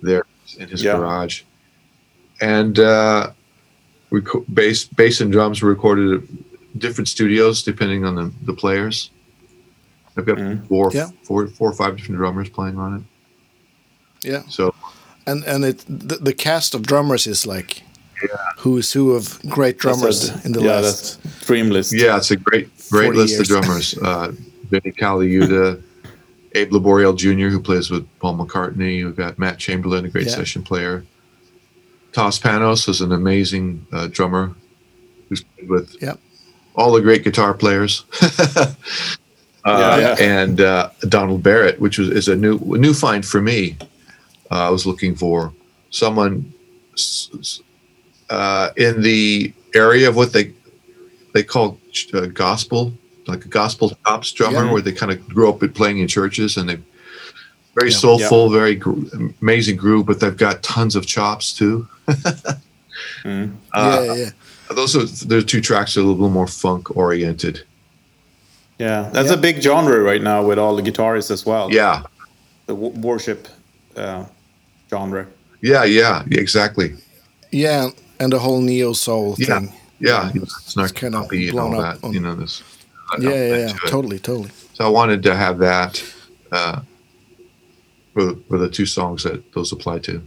there 0.01 0.24
in 0.58 0.67
his 0.70 0.81
Yeah. 0.84 0.98
garage. 0.98 1.43
And 2.41 2.79
uh, 2.79 3.31
we 4.10 4.22
bass, 4.51 4.86
bass 4.86 5.22
and 5.22 5.31
drums 5.31 5.62
were 5.62 5.70
recorded 5.70 6.24
at 6.24 6.79
different 6.79 7.08
studios 7.10 7.62
depending 7.62 8.05
on 8.05 8.15
the, 8.15 8.31
the 8.46 8.53
players. 8.53 9.12
I've 10.17 10.25
got 10.25 10.37
Mhm. 10.37 10.67
four, 10.67 10.91
Yeah. 10.93 11.09
four, 11.23 11.47
four 11.47 11.69
or 11.69 11.73
five 11.73 11.95
different 11.97 12.17
drummers 12.17 12.49
playing 12.49 12.77
on 12.77 12.95
it. 12.97 13.03
Yeah. 14.29 14.43
So 14.49 14.73
and 15.25 15.43
and 15.45 15.63
it 15.65 15.83
the, 15.87 16.17
the 16.17 16.33
cast 16.33 16.73
of 16.75 16.81
drummers 16.85 17.27
is 17.27 17.45
like 17.45 17.83
who's 18.59 18.91
who 18.93 19.13
of 19.13 19.39
great 19.49 19.77
drummers 19.79 20.29
a- 20.29 20.41
in 20.45 20.51
the 20.51 20.61
yeah, 20.61 20.79
last. 20.81 21.23
that's 21.23 21.45
dream 21.47 21.69
list. 21.69 21.91
yeah, 21.93 22.17
it's 22.17 22.29
a 22.31 22.35
great, 22.35 22.69
great 22.91 23.13
list 23.15 23.33
years. 23.33 23.41
of 23.41 23.47
drummers. 23.61 23.97
Uh, 23.97 24.31
Vinnie 24.69 24.91
Colaiuta, 24.93 25.81
Abe 26.53 26.71
Laboriel 26.71 27.15
Jr., 27.15 27.49
who 27.49 27.59
plays 27.59 27.89
with 27.89 28.05
Paul 28.19 28.37
McCartney. 28.37 29.03
We've 29.03 29.15
got 29.15 29.39
Matt 29.39 29.57
Chamberlain, 29.57 30.05
a 30.05 30.09
great 30.09 30.27
Yeah. 30.27 30.35
session 30.35 30.61
player. 30.63 31.03
Toss 32.13 32.37
Panos 32.39 32.87
is 32.89 33.01
an 33.01 33.11
amazing 33.11 33.85
uh, 33.91 34.07
drummer 34.07 34.53
who's 35.29 35.43
played 35.43 35.69
with 35.69 35.95
Yep. 36.01 36.19
all 36.75 36.91
the 36.91 37.01
great 37.01 37.23
guitar 37.23 37.53
players. 37.53 38.03
uh, 39.65 39.97
Yeah, 39.99 40.15
yeah. 40.19 40.41
And 40.41 40.61
uh, 40.61 40.89
Donald 41.09 41.43
Barrett, 41.43 41.79
which 41.79 41.97
was 41.97 42.09
is 42.09 42.27
a 42.27 42.35
new 42.35 42.57
a 42.73 42.77
new 42.77 42.93
find 42.93 43.25
for 43.25 43.41
me. 43.41 43.77
Uh, 44.49 44.67
I 44.67 44.69
was 44.69 44.85
looking 44.85 45.15
for 45.15 45.53
someone 45.91 46.51
s- 46.93 47.29
s- 47.39 47.61
uh, 48.29 48.69
in 48.77 49.01
the 49.01 49.53
area 49.75 50.09
of 50.09 50.15
what 50.15 50.33
they 50.33 50.53
they 51.33 51.43
call 51.43 51.77
uh, 52.13 52.25
gospel, 52.27 52.93
like 53.27 53.45
a 53.45 53.47
gospel 53.49 53.91
chops 54.05 54.31
drummer, 54.33 54.65
Yeah. 54.65 54.71
where 54.73 54.81
they 54.81 54.91
kind 54.91 55.11
of 55.11 55.27
grew 55.29 55.49
up 55.49 55.59
playing 55.73 55.99
in 55.99 56.07
churches 56.07 56.57
and 56.57 56.67
they 56.69 56.77
very 57.75 57.89
Yeah. 57.91 57.97
soulful, 57.97 58.49
very 58.49 58.75
gr- 58.75 58.99
amazing 59.41 59.77
groove, 59.77 60.05
but 60.05 60.19
they've 60.19 60.35
got 60.35 60.61
tons 60.61 60.95
of 60.95 61.05
chops 61.05 61.53
too. 61.53 61.87
Mm. 63.23 63.53
Uh, 63.73 64.01
yeah, 64.03 64.03
yeah, 64.03 64.13
yeah. 64.15 64.29
Those 64.75 64.95
are 64.95 65.05
the 65.27 65.41
two 65.41 65.61
tracks 65.61 65.95
are 65.97 66.01
a 66.01 66.03
little 66.03 66.29
more 66.29 66.47
funk 66.47 66.95
oriented. 66.95 67.63
Yeah, 68.81 69.09
that's 69.13 69.29
Yeah. 69.29 69.38
a 69.38 69.41
big 69.41 69.61
genre 69.61 70.00
right 70.11 70.21
now 70.23 70.43
with 70.50 70.59
all 70.59 70.75
the 70.75 70.81
guitarists 70.91 71.31
as 71.31 71.45
well. 71.45 71.69
Yeah, 71.71 72.01
the 72.67 72.73
w- 72.73 72.93
worship 73.01 73.47
uh, 73.95 74.23
genre. 74.89 75.25
yeah, 75.61 75.83
yeah, 75.85 76.23
yeah, 76.31 76.41
exactly. 76.41 76.95
Yeah, 77.51 77.89
and 78.19 78.31
the 78.33 78.39
whole 78.39 78.61
neo 78.61 78.93
soul 78.93 79.35
Yeah. 79.38 79.59
thing. 79.59 79.73
Yeah, 80.00 80.31
it's 80.33 80.75
not 80.75 80.93
kinda 80.95 81.17
copy 81.21 81.43
and 81.47 81.51
blown 81.51 81.73
all 81.75 81.81
up 81.81 82.01
that. 82.01 82.07
on- 82.07 82.13
You 82.13 82.21
know 82.21 82.35
this. 82.35 82.63
Yeah, 83.19 83.29
yeah, 83.29 83.35
yeah, 83.35 83.53
element 83.53 83.79
to 83.79 83.85
it. 83.88 83.89
totally, 83.91 84.19
totally. 84.19 84.50
So 84.73 84.85
I 84.85 84.89
wanted 84.89 85.21
to 85.23 85.35
have 85.35 85.57
that 85.59 86.03
uh, 86.51 86.79
for 88.13 88.35
for 88.50 88.57
the 88.57 88.69
two 88.69 88.85
songs 88.85 89.23
that 89.23 89.39
those 89.53 89.71
apply 89.75 90.00
to. 90.00 90.21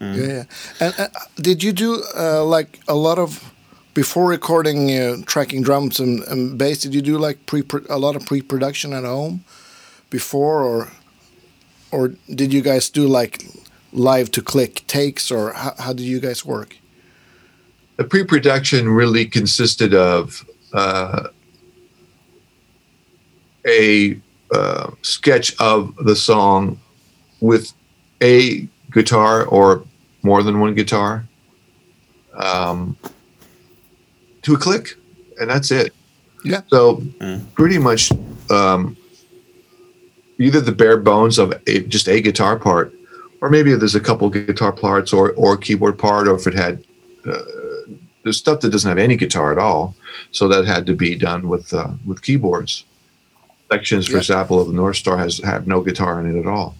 Mm. 0.00 0.16
Yeah, 0.16 0.26
yeah. 0.26 0.44
And 0.80 0.94
uh, 0.98 1.08
did 1.42 1.62
you 1.64 1.72
do 1.72 2.02
uh, 2.16 2.44
like 2.44 2.78
a 2.86 2.94
lot 2.94 3.18
of 3.18 3.30
before 3.98 4.28
recording, 4.28 4.96
uh, 4.96 5.16
tracking 5.26 5.60
drums 5.60 5.98
and, 5.98 6.22
and 6.28 6.56
bass? 6.56 6.82
Did 6.82 6.94
you 6.94 7.02
do 7.02 7.18
like 7.18 7.46
pre 7.46 7.64
a 7.90 7.98
lot 7.98 8.14
of 8.14 8.24
pre 8.24 8.40
production 8.40 8.92
at 8.92 9.02
home 9.02 9.42
before, 10.08 10.62
or 10.62 10.92
or 11.90 12.14
did 12.32 12.52
you 12.52 12.62
guys 12.62 12.90
do 12.90 13.08
like 13.08 13.44
live 13.92 14.30
to 14.30 14.40
click 14.40 14.86
takes, 14.86 15.32
or 15.32 15.52
how, 15.52 15.74
how 15.80 15.92
did 15.92 16.06
you 16.06 16.20
guys 16.20 16.44
work? 16.44 16.76
The 17.96 18.04
pre-production 18.04 18.88
really 18.88 19.24
consisted 19.26 19.92
of 19.92 20.46
uh, 20.72 21.30
a 23.66 24.20
uh, 24.54 24.92
sketch 25.02 25.56
of 25.58 25.96
the 25.96 26.14
song 26.14 26.78
with 27.40 27.72
a 28.22 28.68
guitar 28.92 29.44
or 29.46 29.82
more 30.22 30.44
than 30.44 30.60
one 30.60 30.76
guitar 30.76 31.26
um, 32.34 32.96
to 34.48 34.54
a 34.54 34.58
click, 34.58 34.96
and 35.38 35.50
that's 35.50 35.70
it. 35.70 35.92
Yeah. 36.44 36.62
So 36.68 36.96
Mm. 37.20 37.40
pretty 37.54 37.78
much 37.78 38.10
um, 38.50 38.96
either 40.38 40.60
the 40.60 40.72
bare 40.72 40.96
bones 40.96 41.38
of 41.38 41.52
a, 41.66 41.80
just 41.80 42.08
a 42.08 42.20
guitar 42.20 42.58
part, 42.58 42.94
or 43.42 43.50
maybe 43.50 43.74
there's 43.74 43.94
a 43.94 44.00
couple 44.00 44.28
guitar 44.30 44.72
parts 44.72 45.12
or 45.12 45.32
or 45.32 45.54
a 45.54 45.58
keyboard 45.58 45.98
part, 45.98 46.26
or 46.28 46.34
if 46.36 46.46
it 46.46 46.54
had 46.54 46.82
uh, 47.26 47.42
there's 48.22 48.38
stuff 48.38 48.60
that 48.60 48.70
doesn't 48.70 48.88
have 48.88 48.98
any 48.98 49.16
guitar 49.16 49.52
at 49.52 49.58
all, 49.58 49.94
so 50.30 50.48
that 50.48 50.64
had 50.64 50.86
to 50.86 50.94
be 50.94 51.14
done 51.14 51.48
with 51.48 51.72
uh, 51.74 51.90
with 52.06 52.22
keyboards. 52.22 52.84
Sections, 53.70 54.06
for 54.06 54.12
Yeah. 54.12 54.18
example, 54.24 54.60
of 54.62 54.68
the 54.68 54.72
North 54.72 54.96
Star 54.96 55.18
has 55.18 55.38
have 55.44 55.66
no 55.66 55.82
guitar 55.82 56.20
in 56.20 56.24
it 56.34 56.40
at 56.40 56.46
all, 56.46 56.74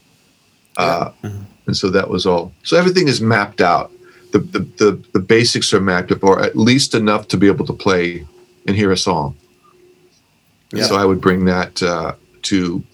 uh, 0.79 1.11
Mhm. 1.23 1.43
and 1.67 1.77
so 1.77 1.91
that 1.91 2.09
was 2.09 2.25
all. 2.25 2.53
So 2.63 2.79
everything 2.79 3.09
is 3.09 3.21
mapped 3.21 3.61
out. 3.61 3.91
The, 4.33 4.39
the 4.39 4.59
the 4.59 5.03
the 5.13 5.21
basics 5.21 5.73
are 5.73 5.81
mapped 5.81 6.13
up, 6.13 6.23
or 6.23 6.41
at 6.41 6.57
least 6.57 6.95
enough 6.95 7.29
to 7.29 7.37
be 7.37 7.47
able 7.47 7.67
to 7.67 7.73
play 7.73 8.27
and 8.67 8.77
hear 8.77 8.93
a 8.93 8.97
song. 8.97 9.37
And 10.71 10.81
Yeah. 10.81 10.87
So 10.87 10.97
I 10.97 11.05
would 11.05 11.21
bring 11.21 11.47
that 11.47 11.83
uh, 11.83 12.15
to 12.43 12.85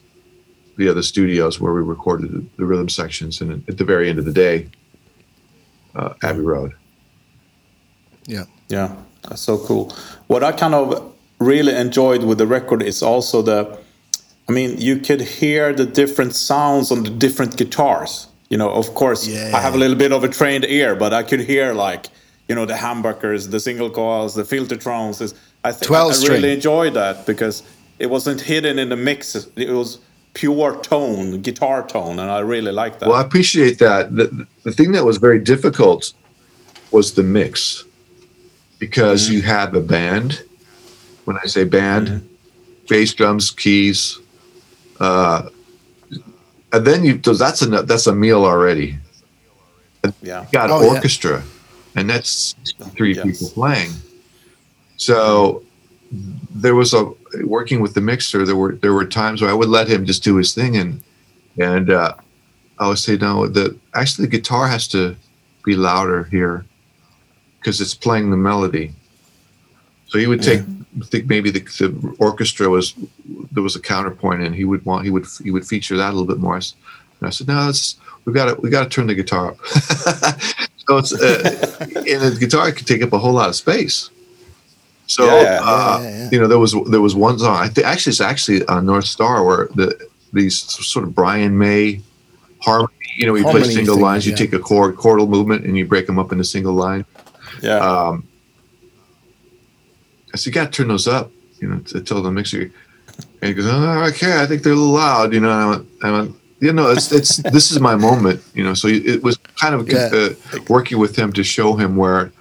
the 0.77 0.89
other 0.89 1.03
studios 1.03 1.61
where 1.61 1.73
we 1.73 1.83
recorded 1.83 2.33
the, 2.33 2.45
the 2.57 2.65
rhythm 2.65 2.89
sections, 2.89 3.41
and 3.41 3.69
at 3.69 3.79
the 3.79 3.85
very 3.85 4.09
end 4.09 4.19
of 4.19 4.25
the 4.25 4.33
day, 4.33 4.69
uh, 5.95 6.15
Abbey 6.23 6.41
Road. 6.41 6.73
Yeah, 8.27 8.45
yeah, 8.69 8.97
that's 9.23 9.43
so 9.43 9.59
cool. 9.59 9.95
What 10.27 10.43
I 10.43 10.53
kind 10.53 10.75
of 10.75 11.15
really 11.39 11.75
enjoyed 11.75 12.25
with 12.25 12.39
the 12.39 12.47
record 12.47 12.83
is 12.83 13.03
also 13.03 13.43
the, 13.43 13.79
I 14.49 14.53
mean, 14.53 14.79
you 14.79 14.99
could 14.99 15.21
hear 15.21 15.73
the 15.73 15.85
different 15.85 16.35
sounds 16.35 16.91
on 16.91 17.03
the 17.03 17.11
different 17.11 17.57
guitars. 17.57 18.29
You 18.51 18.59
know, 18.59 18.71
of 18.71 18.95
course, 18.95 19.29
I 19.29 19.61
have 19.61 19.75
a 19.75 19.79
little 19.79 19.97
bit 19.97 20.13
of 20.13 20.23
a 20.23 20.29
trained 20.29 20.65
ear, 20.67 20.95
but 20.95 21.13
I 21.15 21.23
could 21.23 21.41
hear 21.41 21.73
like, 21.73 22.07
you 22.49 22.55
know, 22.55 22.67
the 22.67 22.75
humbuckers, 22.75 23.51
the 23.51 23.59
single 23.59 23.91
coils, 23.91 24.35
the 24.35 24.43
filtertones. 24.43 25.21
Is- 25.21 25.35
I 25.65 25.73
think 25.73 25.85
I 25.85 25.87
12 25.87 26.15
string. 26.15 26.33
really 26.43 26.53
enjoyed 26.53 26.95
that 26.95 27.25
because 27.27 27.63
it 27.99 28.11
wasn't 28.11 28.41
hidden 28.43 28.79
in 28.79 28.91
the 28.91 28.97
mix. 28.97 29.35
It 29.57 29.71
was 29.71 29.99
pure 30.35 30.77
tone, 30.83 31.41
guitar 31.41 31.87
tone, 31.87 32.19
and 32.19 32.31
I 32.31 32.41
really 32.41 32.71
liked 32.73 33.01
that. 33.01 33.09
Well, 33.09 33.17
I 33.19 33.23
appreciate 33.23 33.79
that. 33.79 34.15
The, 34.15 34.47
the 34.65 34.73
thing 34.73 34.93
that 34.93 35.05
was 35.05 35.17
very 35.17 35.39
difficult 35.39 36.13
was 36.91 37.15
the 37.15 37.23
mix 37.23 37.85
because 38.79 39.31
you 39.31 39.41
have 39.43 39.75
a 39.75 39.81
band. 39.81 40.43
When 41.25 41.39
I 41.39 41.47
say 41.47 41.65
band, 41.65 42.29
bass, 42.89 43.15
drums, 43.15 43.51
keys, 43.51 44.19
uh, 45.01 45.49
and 46.75 46.85
then 46.87 47.05
you 47.05 47.19
that's 47.19 47.63
a 47.63 47.67
that's 47.67 48.07
a 48.07 48.15
meal 48.15 48.45
already. 48.45 48.99
yeah. 50.23 50.47
Got 50.53 50.71
Oh, 50.71 50.83
yeah. 50.83 50.89
orchestra, 50.95 51.43
and 51.95 52.09
that's 52.11 52.55
three 52.97 53.15
Yes. 53.15 53.25
people 53.25 53.49
playing. 53.55 53.93
So 54.97 55.63
there 56.55 56.75
was 56.75 56.95
a 56.95 57.13
working 57.45 57.81
with 57.81 57.95
the 57.95 58.01
mixer. 58.01 58.45
There 58.45 58.57
were 58.57 58.75
there 58.83 58.93
were 58.93 59.05
times 59.07 59.41
where 59.41 59.51
I 59.51 59.55
would 59.55 59.69
let 59.69 59.89
him 59.89 60.05
just 60.05 60.23
do 60.25 60.37
his 60.37 60.53
thing, 60.55 60.77
and 60.77 61.03
and 61.59 61.91
uh, 61.91 62.15
I 62.79 62.89
would 62.89 62.99
say 62.99 63.17
no. 63.17 63.47
The 63.47 63.77
actually 63.95 64.27
the 64.27 64.37
guitar 64.37 64.67
has 64.69 64.89
to 64.89 65.17
be 65.65 65.77
louder 65.77 66.25
here 66.25 66.65
because 67.59 67.81
it's 67.81 67.95
playing 67.95 68.31
the 68.31 68.37
melody. 68.37 68.93
So 70.15 70.21
he 70.21 70.29
would 70.29 70.45
take 70.45 70.61
think 71.07 71.27
maybe 71.27 71.51
the, 71.51 71.59
the 71.59 72.17
orchestra 72.21 72.69
was 72.69 72.95
there 73.51 73.65
was 73.65 73.75
a 73.75 73.81
counterpoint, 73.81 74.43
and 74.43 74.55
he 74.55 74.65
would 74.65 74.85
want 74.85 75.05
he 75.05 75.11
would 75.11 75.27
he 75.43 75.51
would 75.51 75.67
feature 75.67 75.97
that 75.97 76.11
a 76.11 76.13
little 76.13 76.25
bit 76.25 76.39
more. 76.39 76.55
And 76.55 76.65
I 77.21 77.31
said, 77.31 77.49
no, 77.49 77.69
it's 77.69 77.97
we 78.25 78.33
got 78.33 78.45
to 78.45 78.61
we 78.61 78.71
got 78.71 78.85
to 78.85 78.89
turn 78.89 79.09
the 79.09 79.17
guitar 79.17 79.49
up. 79.49 79.67
so 79.67 80.99
it's 80.99 81.13
uh, 81.13 81.77
and 81.81 82.23
the 82.33 82.37
guitar 82.39 82.71
can 82.71 82.87
take 82.87 83.03
up 83.03 83.13
a 83.13 83.19
whole 83.19 83.33
lot 83.33 83.49
of 83.49 83.57
space. 83.57 84.09
So 85.09 85.25
Yeah, 85.25 85.43
yeah, 85.43 85.61
uh, 85.61 86.01
yeah, 86.01 86.09
yeah. 86.11 86.29
you 86.31 86.41
know 86.41 86.47
there 86.47 86.61
was 86.61 86.77
there 86.87 87.01
was 87.01 87.17
one 87.17 87.37
song. 87.41 87.57
I 87.57 87.67
think 87.67 87.85
actually 87.85 88.11
it's 88.13 88.21
actually 88.21 88.65
on 88.67 88.87
North 88.87 89.07
Star 89.07 89.43
where 89.43 89.67
the 89.75 89.99
these 90.33 90.57
sort 90.63 91.05
of 91.05 91.13
Brian 91.13 91.59
May 91.59 92.03
harmony. 92.63 92.93
You 93.17 93.27
know, 93.27 93.35
you 93.35 93.43
play 93.43 93.65
single 93.65 93.97
thing, 93.97 94.05
lines. 94.05 94.29
You 94.29 94.37
take 94.37 94.53
a 94.53 94.61
chord 94.61 94.95
chordal 94.95 95.29
movement 95.29 95.65
and 95.65 95.77
you 95.77 95.85
break 95.87 96.07
them 96.07 96.21
up 96.21 96.31
into 96.31 96.45
single 96.45 96.75
line. 96.75 97.05
Yeah. 97.65 97.79
Um, 97.79 98.29
I 100.35 100.37
said, 100.37 100.47
"You 100.47 100.53
got 100.53 100.73
to 100.73 100.77
turn 100.77 100.89
those 100.89 101.07
up." 101.07 101.31
You 101.61 101.69
know, 101.69 101.79
to 101.79 102.01
tell 102.01 102.21
the 102.21 102.31
mixer. 102.33 102.63
And 103.41 103.49
he 103.49 103.55
goes, 103.55 103.67
"Oh, 103.69 104.05
okay. 104.11 104.43
I 104.43 104.47
think 104.47 104.63
they're 104.63 104.73
a 104.73 104.77
little 104.77 104.93
loud." 104.93 105.33
You 105.33 105.41
know, 105.41 105.51
and 105.51 105.61
I 105.63 105.69
went, 105.71 105.89
I 106.03 106.11
went, 106.11 106.37
"You 106.61 106.73
know, 106.73 106.91
it's 106.91 107.13
it's 107.13 107.37
this 107.57 107.71
is 107.71 107.79
my 107.81 107.95
moment." 107.95 108.43
You 108.55 108.65
know, 108.65 108.75
so 108.75 108.89
it 108.89 109.23
was 109.23 109.37
kind 109.63 109.75
of 109.77 109.89
Yeah. 109.89 110.11
uh, 110.13 110.31
working 110.69 110.99
with 110.99 111.15
him 111.17 111.33
to 111.35 111.45
show 111.45 111.77
him 111.77 111.95
where, 111.95 112.33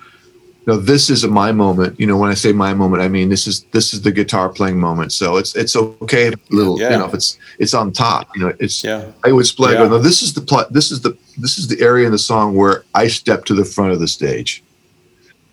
you 0.66 0.68
know, 0.74 0.78
this 0.78 1.12
is 1.12 1.24
my 1.28 1.52
moment. 1.52 2.00
You 2.00 2.08
know, 2.08 2.18
when 2.18 2.32
I 2.32 2.34
say 2.34 2.52
my 2.54 2.74
moment, 2.74 3.04
I 3.04 3.08
mean 3.08 3.30
this 3.30 3.46
is 3.46 3.66
this 3.72 3.94
is 3.94 4.02
the 4.02 4.12
guitar 4.12 4.50
playing 4.50 4.80
moment. 4.80 5.12
So 5.14 5.38
it's 5.38 5.56
it's 5.56 5.76
okay, 5.76 6.24
if 6.30 6.40
little, 6.50 6.80
Yeah. 6.80 6.92
you 6.94 6.98
know, 6.98 7.06
if 7.06 7.14
it's 7.14 7.38
it's 7.60 7.76
on 7.76 7.92
top. 7.92 8.30
You 8.36 8.42
know, 8.42 8.54
it's 8.60 8.84
yeah. 8.84 9.12
I 9.24 9.32
would 9.32 9.42
explain. 9.42 9.74
Yeah. 9.76 9.88
No, 9.90 10.00
this 10.00 10.24
is 10.24 10.34
the 10.34 10.42
pl- 10.42 10.66
This 10.72 10.90
is 10.92 11.02
the 11.02 11.16
this 11.38 11.60
is 11.60 11.68
the 11.68 11.80
area 11.82 12.08
in 12.08 12.12
the 12.12 12.18
song 12.32 12.56
where 12.56 12.84
I 12.96 13.08
step 13.10 13.46
to 13.46 13.54
the 13.54 13.66
front 13.66 13.92
of 13.94 14.00
the 14.00 14.08
stage. 14.08 14.64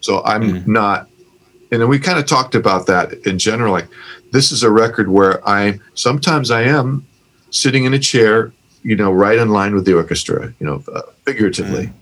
So 0.00 0.22
I'm 0.24 0.42
Mm. 0.42 0.66
not. 0.66 1.08
And 1.72 1.80
then 1.80 1.88
we 1.88 1.98
kind 1.98 2.18
of 2.18 2.26
talked 2.26 2.54
about 2.54 2.86
that 2.86 3.12
in 3.26 3.38
general. 3.38 3.72
Like, 3.72 3.88
this 4.32 4.52
is 4.52 4.62
a 4.62 4.70
record 4.70 5.08
where 5.08 5.46
I 5.48 5.78
sometimes 5.94 6.50
I 6.50 6.62
am 6.62 7.06
sitting 7.50 7.84
in 7.84 7.94
a 7.94 7.98
chair, 7.98 8.52
you 8.82 8.96
know, 8.96 9.12
right 9.12 9.38
in 9.38 9.50
line 9.50 9.74
with 9.74 9.84
the 9.84 9.94
orchestra, 9.94 10.52
you 10.58 10.66
know, 10.66 10.82
uh, 10.92 11.02
figuratively. 11.24 11.86
Mm. 11.86 11.92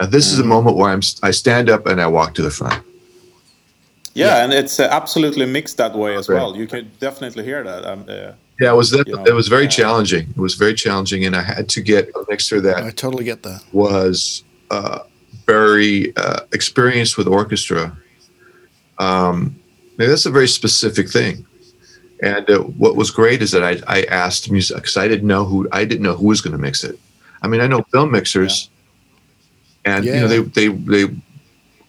Now, 0.00 0.06
this 0.06 0.32
is 0.32 0.38
a 0.38 0.44
moment 0.44 0.76
where 0.76 0.90
I'm 0.90 1.00
I 1.22 1.30
stand 1.32 1.68
up 1.70 1.86
and 1.86 2.00
I 2.00 2.06
walk 2.06 2.34
to 2.34 2.42
the 2.42 2.50
front. 2.50 2.82
Yeah, 4.14 4.42
and 4.42 4.52
it's 4.52 4.80
uh, 4.80 4.88
absolutely 4.90 5.46
mixed 5.46 5.76
that 5.76 5.94
way 5.94 6.16
as 6.16 6.28
Right. 6.28 6.36
well. 6.36 6.56
You 6.56 6.66
can 6.66 6.90
definitely 6.98 7.44
hear 7.44 7.62
that. 7.62 7.84
Um, 7.84 8.04
uh, 8.08 8.32
Yeah, 8.60 8.72
it 8.72 8.76
was 8.76 8.90
that. 8.90 9.06
You 9.06 9.16
know, 9.16 9.24
it 9.24 9.34
was 9.34 9.46
very 9.48 9.64
yeah. 9.64 9.68
challenging. 9.80 10.26
It 10.30 10.36
was 10.40 10.54
very 10.54 10.74
challenging, 10.74 11.24
and 11.24 11.36
I 11.36 11.42
had 11.42 11.68
to 11.70 11.80
get 11.80 12.08
a 12.16 12.24
mixer 12.28 12.60
that 12.60 12.78
I 12.78 12.90
totally 12.90 13.24
get 13.24 13.42
that. 13.44 13.62
was 13.72 14.42
uh, 14.70 15.00
very 15.46 16.12
uh, 16.16 16.40
experienced 16.52 17.16
with 17.16 17.28
orchestra. 17.28 17.96
Um, 18.98 19.58
that's 19.96 20.26
a 20.26 20.30
very 20.30 20.48
specific 20.48 21.10
thing. 21.10 21.46
And 22.22 22.48
uh, 22.50 22.58
what 22.60 22.96
was 22.96 23.10
great 23.10 23.42
is 23.42 23.52
that 23.52 23.62
I, 23.62 23.80
I 23.86 24.02
asked 24.04 24.50
music 24.50 24.76
because 24.76 24.96
I 24.96 25.06
didn't 25.06 25.28
know 25.28 25.44
who 25.44 25.68
I 25.70 25.84
didn't 25.84 26.02
know 26.02 26.14
who 26.14 26.26
was 26.26 26.40
going 26.40 26.52
to 26.52 26.58
mix 26.58 26.82
it. 26.84 26.98
I 27.42 27.48
mean, 27.48 27.60
I 27.60 27.66
know 27.66 27.82
film 27.92 28.10
mixers, 28.10 28.70
and 29.84 30.04
you 30.04 30.12
know 30.14 30.28
they 30.28 30.40
they 30.40 30.68
they 30.68 31.14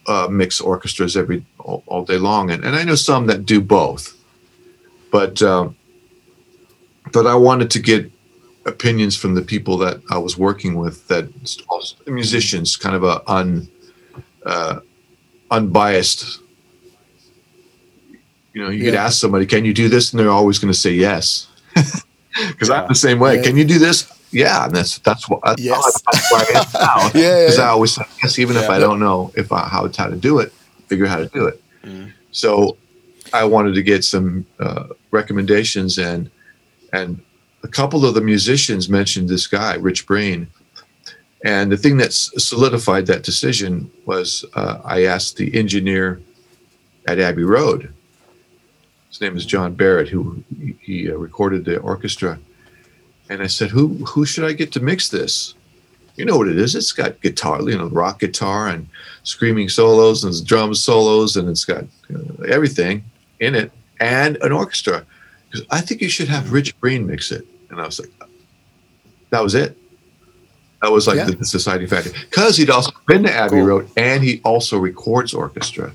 uh, 0.08 0.28
mix 0.30 0.62
orchestras 0.62 1.18
every 1.18 1.46
all, 1.60 1.84
all, 1.88 2.06
day 2.06 2.18
long, 2.18 2.51
and, 2.51 2.63
and 2.63 2.75
I 2.75 2.84
know 2.84 2.96
some 2.96 3.25
that 3.28 3.46
do 3.46 3.60
both, 3.60 4.16
but 5.12 5.42
um, 5.42 5.75
but 7.12 7.25
I 7.25 7.36
wanted 7.36 7.72
to 7.72 7.80
get 7.80 8.12
opinions 8.66 9.16
from 9.18 9.34
the 9.34 9.42
people 9.42 9.78
that 9.78 10.01
I 10.12 10.18
was 10.18 10.38
working 10.38 10.75
with 10.75 11.08
that 11.08 11.28
musicians, 12.06 12.78
kind 12.78 12.96
of 12.96 13.04
a 13.04 13.22
un 13.30 13.68
uh, 14.46 14.80
unbiased. 15.51 16.42
You 18.53 18.63
know, 18.63 18.70
you 18.70 18.79
yeah. 18.79 18.91
could 18.91 18.96
ask 18.96 19.20
somebody, 19.20 19.46
"Can 19.46 19.65
you 19.65 19.74
do 19.74 19.89
this?" 19.89 20.12
and 20.12 20.20
they're 20.20 20.32
always 20.32 20.60
going 20.60 20.74
to 20.74 20.79
say 20.79 20.91
yes, 20.91 21.48
because 21.74 22.70
yeah. 22.70 22.82
I'm 22.82 22.88
the 22.88 22.96
same 22.96 23.20
way. 23.20 23.38
Yeah. 23.38 23.44
Can 23.44 23.58
you 23.58 23.65
do 23.65 23.79
this? 23.79 24.12
Yeah, 24.32 24.65
and 24.65 24.75
that's 24.75 25.00
that's 25.00 25.27
what 25.29 25.41
that's, 25.44 25.62
yes. 25.62 26.01
that's 26.12 26.32
why 26.32 26.46
I 26.48 26.60
am 26.60 26.65
now. 27.13 27.20
yeah, 27.20 27.46
because 27.46 27.60
I 27.60 27.68
always 27.68 27.94
say 27.94 28.03
yes, 28.22 28.39
even 28.39 28.58
if 28.58 28.70
I 28.70 28.79
don't 28.79 29.00
know 29.00 29.32
if 29.36 29.51
I, 29.51 29.68
how 29.68 29.89
how 29.98 30.08
to 30.08 30.15
do 30.15 30.39
it, 30.39 30.51
figure 30.88 31.06
out 31.06 31.12
how 31.12 31.20
to 31.20 31.27
do 31.27 31.48
it. 31.48 31.63
Mm. 31.84 32.13
So, 32.32 32.77
I 33.34 33.44
wanted 33.46 33.75
to 33.75 33.84
get 33.84 34.03
some 34.03 34.46
uh, 34.60 34.88
recommendations 35.12 35.98
and 35.98 36.29
and 36.94 37.22
a 37.63 37.68
couple 37.68 38.06
of 38.06 38.13
the 38.13 38.22
musicians 38.22 38.89
mentioned 38.89 39.29
this 39.29 39.48
guy, 39.48 39.75
Rich 39.75 40.08
Breen. 40.08 40.48
And 41.44 41.72
the 41.72 41.77
thing 41.77 41.98
that 41.98 42.13
solidified 42.13 43.06
that 43.08 43.24
decision 43.24 43.91
was 44.06 44.46
uh, 44.56 44.79
I 44.84 45.06
asked 45.06 45.38
the 45.38 45.58
engineer 45.58 46.22
at 47.08 47.20
Abbey 47.20 47.44
Road. 47.44 47.94
His 49.10 49.22
name 49.22 49.36
is 49.36 49.46
John 49.46 49.74
Barrett, 49.74 50.10
who 50.10 50.44
he 50.80 51.12
uh, 51.12 51.16
recorded 51.16 51.66
the 51.66 51.78
orchestra. 51.80 52.39
And 53.30 53.42
I 53.42 53.48
said, 53.48 53.70
"Who 53.70 53.88
who 54.06 54.25
should 54.25 54.46
I 54.46 54.54
get 54.54 54.72
to 54.74 54.80
mix 54.80 55.10
this? 55.10 55.54
You 56.16 56.25
know 56.25 56.38
what 56.38 56.48
it 56.48 56.58
is? 56.58 56.75
It's 56.75 56.92
got 56.92 57.22
guitar, 57.22 57.62
you 57.62 57.78
know, 57.78 57.88
rock 57.88 58.20
guitar 58.20 58.68
and 58.68 58.88
screaming 59.24 59.70
solos 59.70 60.24
and 60.24 60.46
drum 60.46 60.74
solos, 60.75 61.36
and 61.36 61.48
it's 61.48 61.66
got 61.66 61.86
everything 62.48 63.04
in 63.39 63.56
it 63.56 63.72
and 64.00 64.38
an 64.38 64.51
orchestra." 64.51 65.06
Because 65.50 65.66
I 65.72 65.82
think 65.82 66.01
you 66.01 66.10
should 66.10 66.28
have 66.28 66.51
Rich 66.51 66.80
Breen 66.80 67.08
mix 67.08 67.32
it. 67.32 67.46
And 67.70 67.82
I 67.82 67.86
was 67.86 68.00
like, 68.00 68.12
that 69.32 69.42
was 69.42 69.56
it. 69.56 69.78
That 70.82 70.92
was 70.92 71.08
like 71.08 71.18
yeah. 71.18 71.25
the, 71.25 71.36
the 71.36 71.46
society 71.46 71.86
factor. 71.86 72.12
Because 72.12 72.56
he'd 72.56 72.70
also 72.70 72.92
been 73.08 73.24
to 73.24 73.34
Abbey 73.34 73.58
cool. 73.58 73.66
Road 73.66 73.89
and 73.98 74.24
he 74.24 74.42
also 74.44 74.78
records 74.78 75.34
orchestra. 75.34 75.92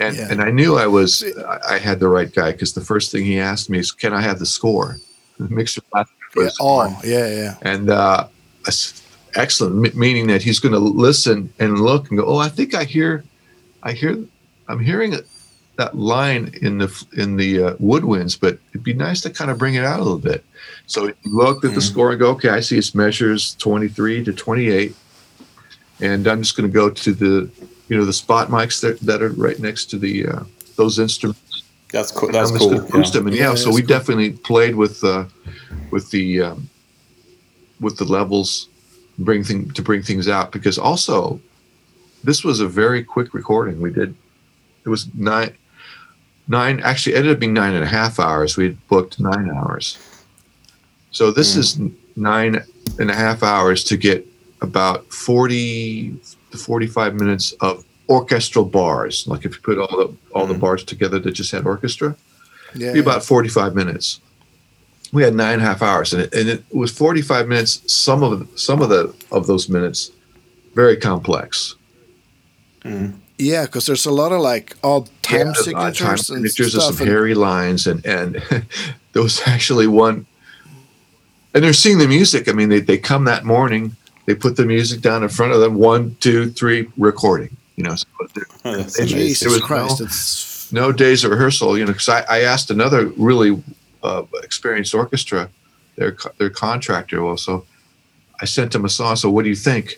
And, 0.00 0.16
yeah. 0.16 0.28
and 0.30 0.40
I 0.40 0.50
knew 0.50 0.76
I 0.76 0.86
was 0.86 1.24
I 1.68 1.78
had 1.78 1.98
the 1.98 2.08
right 2.08 2.32
guy 2.32 2.52
because 2.52 2.72
the 2.72 2.80
first 2.80 3.10
thing 3.10 3.24
he 3.24 3.40
asked 3.40 3.68
me 3.68 3.78
is, 3.78 3.90
"Can 3.90 4.12
I 4.12 4.20
have 4.20 4.38
the 4.38 4.46
score?" 4.46 4.96
The 5.38 5.48
mixer. 5.50 5.82
Yeah. 6.36 6.48
Oh, 6.60 7.00
yeah, 7.02 7.26
yeah. 7.28 7.54
And 7.62 7.90
uh, 7.90 8.28
excellent, 9.34 9.96
meaning 9.96 10.26
that 10.28 10.42
he's 10.42 10.60
going 10.60 10.72
to 10.72 10.78
listen 10.78 11.52
and 11.58 11.80
look 11.80 12.10
and 12.10 12.18
go, 12.18 12.26
"Oh, 12.26 12.38
I 12.38 12.48
think 12.48 12.74
I 12.74 12.84
hear, 12.84 13.24
I 13.82 13.92
hear, 13.92 14.22
I'm 14.68 14.78
hearing 14.78 15.14
that 15.78 15.96
line 15.96 16.52
in 16.60 16.78
the 16.78 17.06
in 17.16 17.36
the 17.36 17.62
uh, 17.62 17.74
woodwinds, 17.76 18.38
but 18.38 18.58
it'd 18.70 18.84
be 18.84 18.92
nice 18.92 19.20
to 19.22 19.30
kind 19.30 19.50
of 19.50 19.58
bring 19.58 19.74
it 19.74 19.84
out 19.84 20.00
a 20.00 20.02
little 20.02 20.18
bit. 20.18 20.44
So 20.86 21.06
you 21.06 21.14
looked 21.24 21.64
at 21.64 21.72
the 21.74 21.80
mm. 21.80 21.90
score 21.90 22.10
and 22.10 22.20
go, 22.20 22.30
okay, 22.32 22.50
I 22.50 22.60
see 22.60 22.76
it's 22.76 22.94
measures 22.94 23.54
23 23.54 24.24
to 24.24 24.32
28, 24.32 24.94
and 26.00 26.26
I'm 26.26 26.42
just 26.42 26.56
going 26.56 26.68
to 26.68 26.72
go 26.72 26.90
to 26.90 27.12
the 27.12 27.50
you 27.88 27.96
know 27.96 28.04
the 28.04 28.12
spot 28.12 28.48
mics 28.48 28.80
that, 28.80 29.00
that 29.00 29.22
are 29.22 29.30
right 29.30 29.58
next 29.58 29.86
to 29.86 29.98
the 29.98 30.26
uh, 30.26 30.44
those 30.76 30.98
instruments. 30.98 31.62
That's 31.92 32.10
cool. 32.10 32.30
That's 32.30 32.50
cool. 32.50 32.74
Yeah. 32.74 32.80
and 32.94 33.34
yeah, 33.34 33.48
yeah 33.50 33.54
so 33.54 33.70
we 33.70 33.80
cool. 33.80 33.88
definitely 33.88 34.32
played 34.32 34.74
with 34.74 35.02
uh, 35.02 35.24
with 35.90 36.10
the 36.10 36.42
um, 36.42 36.68
with 37.80 37.96
the 37.96 38.04
levels, 38.04 38.68
bring 39.18 39.42
thing 39.42 39.70
to 39.70 39.82
bring 39.82 40.02
things 40.02 40.28
out 40.28 40.52
because 40.52 40.78
also 40.78 41.40
this 42.24 42.44
was 42.44 42.60
a 42.60 42.68
very 42.68 43.02
quick 43.02 43.32
recording. 43.32 43.80
We 43.80 43.90
did 43.90 44.14
it 44.84 44.88
was 44.88 45.12
nine 45.14 45.56
nine 46.46 46.80
actually 46.80 47.14
ended 47.14 47.32
up 47.32 47.38
being 47.38 47.54
nine 47.54 47.74
and 47.74 47.84
a 47.84 47.88
half 47.88 48.20
hours. 48.20 48.56
We 48.56 48.64
had 48.64 48.88
booked 48.88 49.20
nine 49.20 49.50
hours. 49.50 49.98
So 51.10 51.30
this 51.30 51.54
mm. 51.54 51.58
is 51.58 51.80
nine 52.16 52.62
and 52.98 53.10
a 53.10 53.14
half 53.14 53.42
hours 53.42 53.84
to 53.84 53.96
get 53.96 54.26
about 54.60 55.06
40 55.12 56.16
to 56.50 56.58
45 56.58 57.14
minutes 57.14 57.52
of 57.60 57.84
orchestral 58.08 58.64
bars. 58.64 59.26
Like 59.26 59.44
if 59.44 59.54
you 59.54 59.60
put 59.60 59.78
all 59.78 59.96
the 59.96 60.14
all 60.32 60.46
mm. 60.46 60.48
the 60.48 60.54
bars 60.54 60.84
together 60.84 61.18
that 61.18 61.32
just 61.32 61.52
had 61.52 61.66
orchestra, 61.66 62.16
yeah, 62.74 62.92
be 62.92 63.00
about 63.00 63.24
45 63.24 63.74
minutes. 63.74 64.20
We 65.12 65.22
had 65.22 65.34
nine 65.34 65.54
and 65.54 65.62
a 65.62 65.64
half 65.64 65.80
hours, 65.80 66.12
and 66.12 66.22
it, 66.22 66.34
and 66.34 66.48
it 66.48 66.64
was 66.70 66.90
45 66.92 67.48
minutes. 67.48 67.92
Some 67.92 68.22
of 68.22 68.48
some 68.56 68.82
of 68.82 68.88
the 68.90 69.14
of 69.30 69.46
those 69.46 69.68
minutes 69.68 70.10
very 70.74 70.96
complex. 70.96 71.74
Mm. 72.82 73.14
Yeah, 73.38 73.66
because 73.66 73.86
there's 73.86 74.06
a 74.06 74.10
lot 74.10 74.32
of 74.32 74.40
like 74.40 74.76
odd 74.82 75.08
time 75.22 75.48
yeah, 75.48 75.52
signatures 75.54 75.98
time 75.98 76.10
and 76.10 76.20
signatures 76.20 76.72
stuff. 76.72 76.94
some 76.94 77.02
and 77.02 77.08
hairy 77.08 77.34
lines, 77.34 77.86
and 77.86 78.04
and 78.04 78.34
there 79.12 79.22
was 79.22 79.40
actually 79.46 79.86
one. 79.86 80.26
And 81.54 81.64
they're 81.64 81.72
seeing 81.72 81.98
the 81.98 82.06
music. 82.06 82.48
I 82.48 82.52
mean, 82.52 82.68
they 82.68 82.80
they 82.80 82.98
come 82.98 83.24
that 83.24 83.44
morning. 83.44 83.96
They 84.28 84.34
put 84.34 84.56
the 84.56 84.66
music 84.66 85.00
down 85.00 85.22
in 85.22 85.30
front 85.30 85.54
of 85.54 85.60
them. 85.60 85.76
One, 85.76 86.14
two, 86.20 86.50
three, 86.50 86.86
recording. 86.98 87.56
You 87.76 87.84
know, 87.84 87.94
so 87.94 88.06
oh, 88.66 88.82
Jesus 89.06 89.40
there 89.40 89.48
was 89.48 89.62
Christ, 89.62 90.00
no, 90.00 90.04
it's... 90.04 90.70
no 90.70 90.92
days 90.92 91.24
of 91.24 91.30
rehearsal. 91.30 91.78
You 91.78 91.86
know, 91.86 91.92
because 91.92 92.10
I, 92.10 92.20
I 92.28 92.40
asked 92.42 92.70
another 92.70 93.06
really 93.16 93.62
uh, 94.02 94.24
experienced 94.42 94.94
orchestra, 94.94 95.48
their 95.96 96.14
their 96.36 96.50
contractor. 96.50 97.22
Well, 97.22 97.38
so 97.38 97.64
I 98.38 98.44
sent 98.44 98.72
them 98.72 98.84
a 98.84 98.90
song. 98.90 99.16
So, 99.16 99.30
what 99.30 99.44
do 99.44 99.48
you 99.48 99.56
think? 99.56 99.96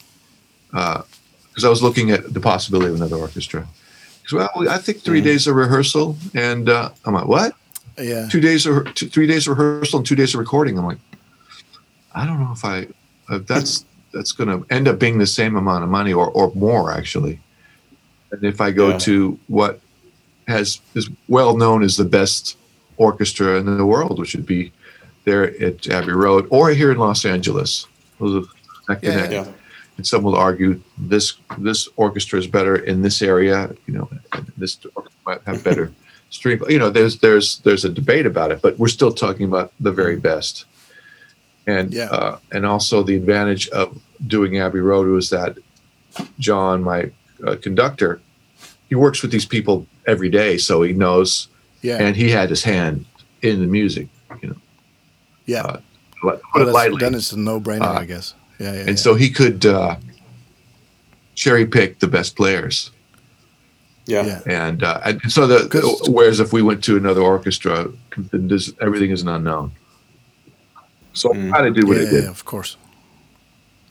Uh, 0.73 1.03
because 1.49 1.65
I 1.65 1.69
was 1.69 1.83
looking 1.83 2.13
at 2.13 2.33
the 2.33 2.39
possibility 2.39 2.91
of 2.91 2.95
another 2.95 3.17
orchestra. 3.17 3.67
well, 4.31 4.49
I 4.69 4.79
think 4.79 5.01
3 5.01 5.21
mm 5.21 5.25
days 5.25 5.49
of 5.49 5.57
rehearsal, 5.57 6.17
and 6.35 6.69
uh, 6.69 6.91
I'm 7.05 7.15
like, 7.15 7.27
what? 7.27 7.57
Yeah. 7.99 8.29
Two 8.29 8.41
days 8.41 8.65
of 8.65 8.95
two, 8.95 9.09
three 9.09 9.27
days 9.27 9.49
of 9.49 9.59
rehearsal 9.59 9.99
and 9.99 10.07
two 10.07 10.15
days 10.15 10.35
of 10.35 10.39
recording. 10.39 10.79
I'm 10.79 10.87
like, 10.87 10.99
I 12.15 12.25
don't 12.25 12.39
know 12.39 12.53
if 12.53 12.65
I 12.65 12.87
uh, 13.29 13.39
that's 13.39 13.85
that's 14.13 14.33
going 14.33 14.49
to 14.49 14.75
end 14.75 14.89
up 14.89 14.99
being 14.99 15.19
the 15.19 15.27
same 15.27 15.57
amount 15.57 15.85
of 15.85 15.91
money 15.91 16.13
or 16.13 16.31
or 16.31 16.53
more 16.55 16.93
actually. 16.93 17.41
And 18.33 18.45
if 18.45 18.61
I 18.61 18.71
go 18.71 18.91
yeah. 18.91 18.99
to 18.99 19.39
what 19.49 19.81
has 20.47 20.81
is 20.95 21.11
well 21.29 21.57
known 21.57 21.83
as 21.83 21.97
the 21.97 22.05
best 22.05 22.57
orchestra 22.97 23.59
in 23.59 23.77
the 23.77 23.87
world, 23.87 24.19
which 24.19 24.35
would 24.35 24.47
be 24.47 24.73
there 25.25 25.45
at 25.63 25.89
Abbey 25.89 26.13
Road 26.13 26.47
or 26.51 26.71
here 26.71 26.91
in 26.91 26.99
Los 26.99 27.25
Angeles. 27.25 27.87
Those 28.19 28.47
are 28.89 28.99
yeah, 29.03 29.31
yeah 29.31 29.53
and 30.01 30.07
some 30.07 30.23
will 30.23 30.35
argue 30.35 30.81
this 30.97 31.35
this 31.59 31.87
orchestra 31.97 32.39
is 32.39 32.47
better 32.47 32.75
in 32.75 33.03
this 33.03 33.21
area. 33.21 33.71
You 33.87 33.95
know, 33.95 34.11
this 34.57 34.79
might 35.27 35.43
have 35.43 35.63
better 35.63 35.93
string. 36.31 36.59
You 36.71 36.79
know, 36.79 36.89
there's 36.89 37.19
there's 37.19 37.59
there's 37.59 37.85
a 37.85 37.91
debate 37.91 38.25
about 38.25 38.51
it, 38.51 38.63
but 38.63 38.79
we're 38.79 38.89
still 38.89 39.13
talking 39.13 39.45
about 39.45 39.75
the 39.79 39.93
very 39.93 40.15
mm-hmm. 40.15 40.23
best. 40.23 40.65
And 41.67 41.93
yeah. 41.93 42.11
uh, 42.11 42.39
and 42.53 42.65
also 42.67 43.03
the 43.03 43.17
advantage 43.17 43.69
of 43.69 44.01
doing 44.27 44.59
Abbey 44.59 44.81
Road 44.81 45.09
was 45.09 45.31
that 45.31 45.59
John, 46.39 46.83
my 46.83 47.11
uh, 47.47 47.57
conductor, 47.61 48.21
he 48.89 48.95
works 48.95 49.23
with 49.23 49.31
these 49.31 49.47
people 49.47 49.87
every 50.07 50.29
day, 50.29 50.59
so 50.59 50.83
he 50.83 50.93
knows. 50.93 51.49
Yeah. 51.83 51.99
And 51.99 52.17
he 52.17 52.31
had 52.31 52.51
his 52.51 52.63
hand 52.65 53.07
in 53.43 53.61
the 53.61 53.67
music. 53.67 54.09
You 54.43 54.51
know. 54.51 54.57
Yeah. 55.47 55.63
Uh, 55.63 55.81
well, 56.23 56.97
then 56.99 57.15
it's 57.15 57.33
a 57.33 57.39
no-brainer, 57.39 57.83
uh, 57.83 57.93
I 57.93 58.05
guess. 58.05 58.35
Yeah, 58.59 58.73
and 58.73 58.89
yeah. 58.91 58.95
so 58.97 59.15
he 59.15 59.31
could 59.31 59.65
uh, 59.65 59.97
cherry 61.35 61.67
pick 61.67 61.99
the 61.99 62.07
best 62.07 62.37
players. 62.37 62.91
Yeah, 64.07 64.27
yeah. 64.27 64.67
and 64.67 64.83
uh, 64.83 65.01
and 65.05 65.33
so 65.33 65.47
the 65.47 66.05
whereas 66.09 66.41
if 66.41 66.53
we 66.53 66.63
went 66.63 66.85
to 66.85 66.97
another 66.97 67.23
orchestra, 67.23 67.91
then 68.17 68.49
this, 68.49 68.73
everything 68.81 69.11
is 69.11 69.23
an 69.23 69.29
unknown. 69.29 69.73
So 71.21 71.31
mm. 71.31 71.53
I 71.55 71.69
did 71.69 71.87
what 71.87 71.99
yeah, 71.99 72.09
I 72.09 72.11
did. 72.11 72.25
Yeah, 72.25 72.31
of 72.31 72.45
course. 72.45 72.77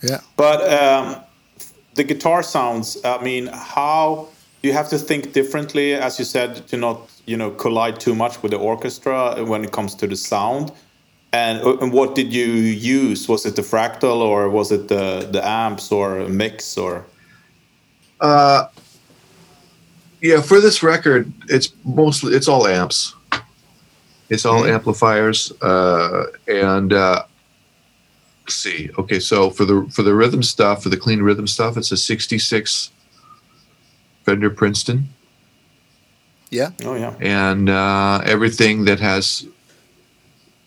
Yeah, 0.02 0.22
but 0.36 0.60
um, 0.82 1.18
the 1.94 2.04
guitar 2.04 2.42
sounds. 2.42 2.98
I 3.04 3.22
mean, 3.22 3.48
how 3.54 4.30
you 4.64 4.74
have 4.74 4.90
to 4.90 4.98
think 4.98 5.34
differently, 5.34 5.94
as 5.94 6.18
you 6.18 6.26
said, 6.26 6.68
to 6.70 6.78
not 6.78 6.98
you 7.26 7.38
know 7.38 7.52
collide 7.52 8.00
too 8.00 8.16
much 8.16 8.42
with 8.42 8.52
the 8.52 8.58
orchestra 8.58 9.46
when 9.46 9.64
it 9.64 9.72
comes 9.72 9.94
to 9.96 10.08
the 10.08 10.16
sound. 10.16 10.72
And, 11.32 11.62
uh, 11.62 11.78
and 11.78 11.94
what 11.94 12.16
did 12.16 12.34
you 12.34 12.48
use? 13.02 13.30
Was 13.30 13.46
it 13.46 13.56
the 13.56 13.62
fractal 13.62 14.22
or 14.22 14.50
was 14.50 14.72
it 14.72 14.88
the 14.88 15.28
the 15.32 15.42
amps 15.48 15.92
or 15.92 16.28
mix 16.28 16.78
or? 16.78 17.06
Uh, 18.20 18.68
yeah, 20.22 20.42
for 20.42 20.60
this 20.60 20.82
record, 20.82 21.32
it's 21.48 21.72
mostly 21.86 22.34
it's 22.34 22.48
all 22.48 22.66
amps. 22.66 23.14
It's 24.30 24.46
all 24.46 24.62
mm-hmm. 24.62 24.74
amplifiers, 24.74 25.52
uh, 25.62 26.26
and 26.48 26.94
uh, 26.94 27.24
see. 28.48 28.90
Okay, 28.98 29.20
so 29.20 29.50
for 29.50 29.66
the 29.66 29.90
for 29.92 30.04
the 30.04 30.14
rhythm 30.14 30.44
stuff, 30.44 30.84
for 30.84 30.90
the 30.90 30.98
clean 30.98 31.22
rhythm 31.22 31.48
stuff, 31.48 31.78
it's 31.78 31.92
a 31.92 31.98
'66 31.98 32.92
Fender 34.24 34.50
Princeton. 34.50 35.10
Yeah. 36.50 36.72
Oh 36.84 36.96
yeah. 36.96 37.16
and 37.20 37.70
uh, 37.70 38.22
everything 38.26 38.86
that 38.86 39.00
has 39.00 39.48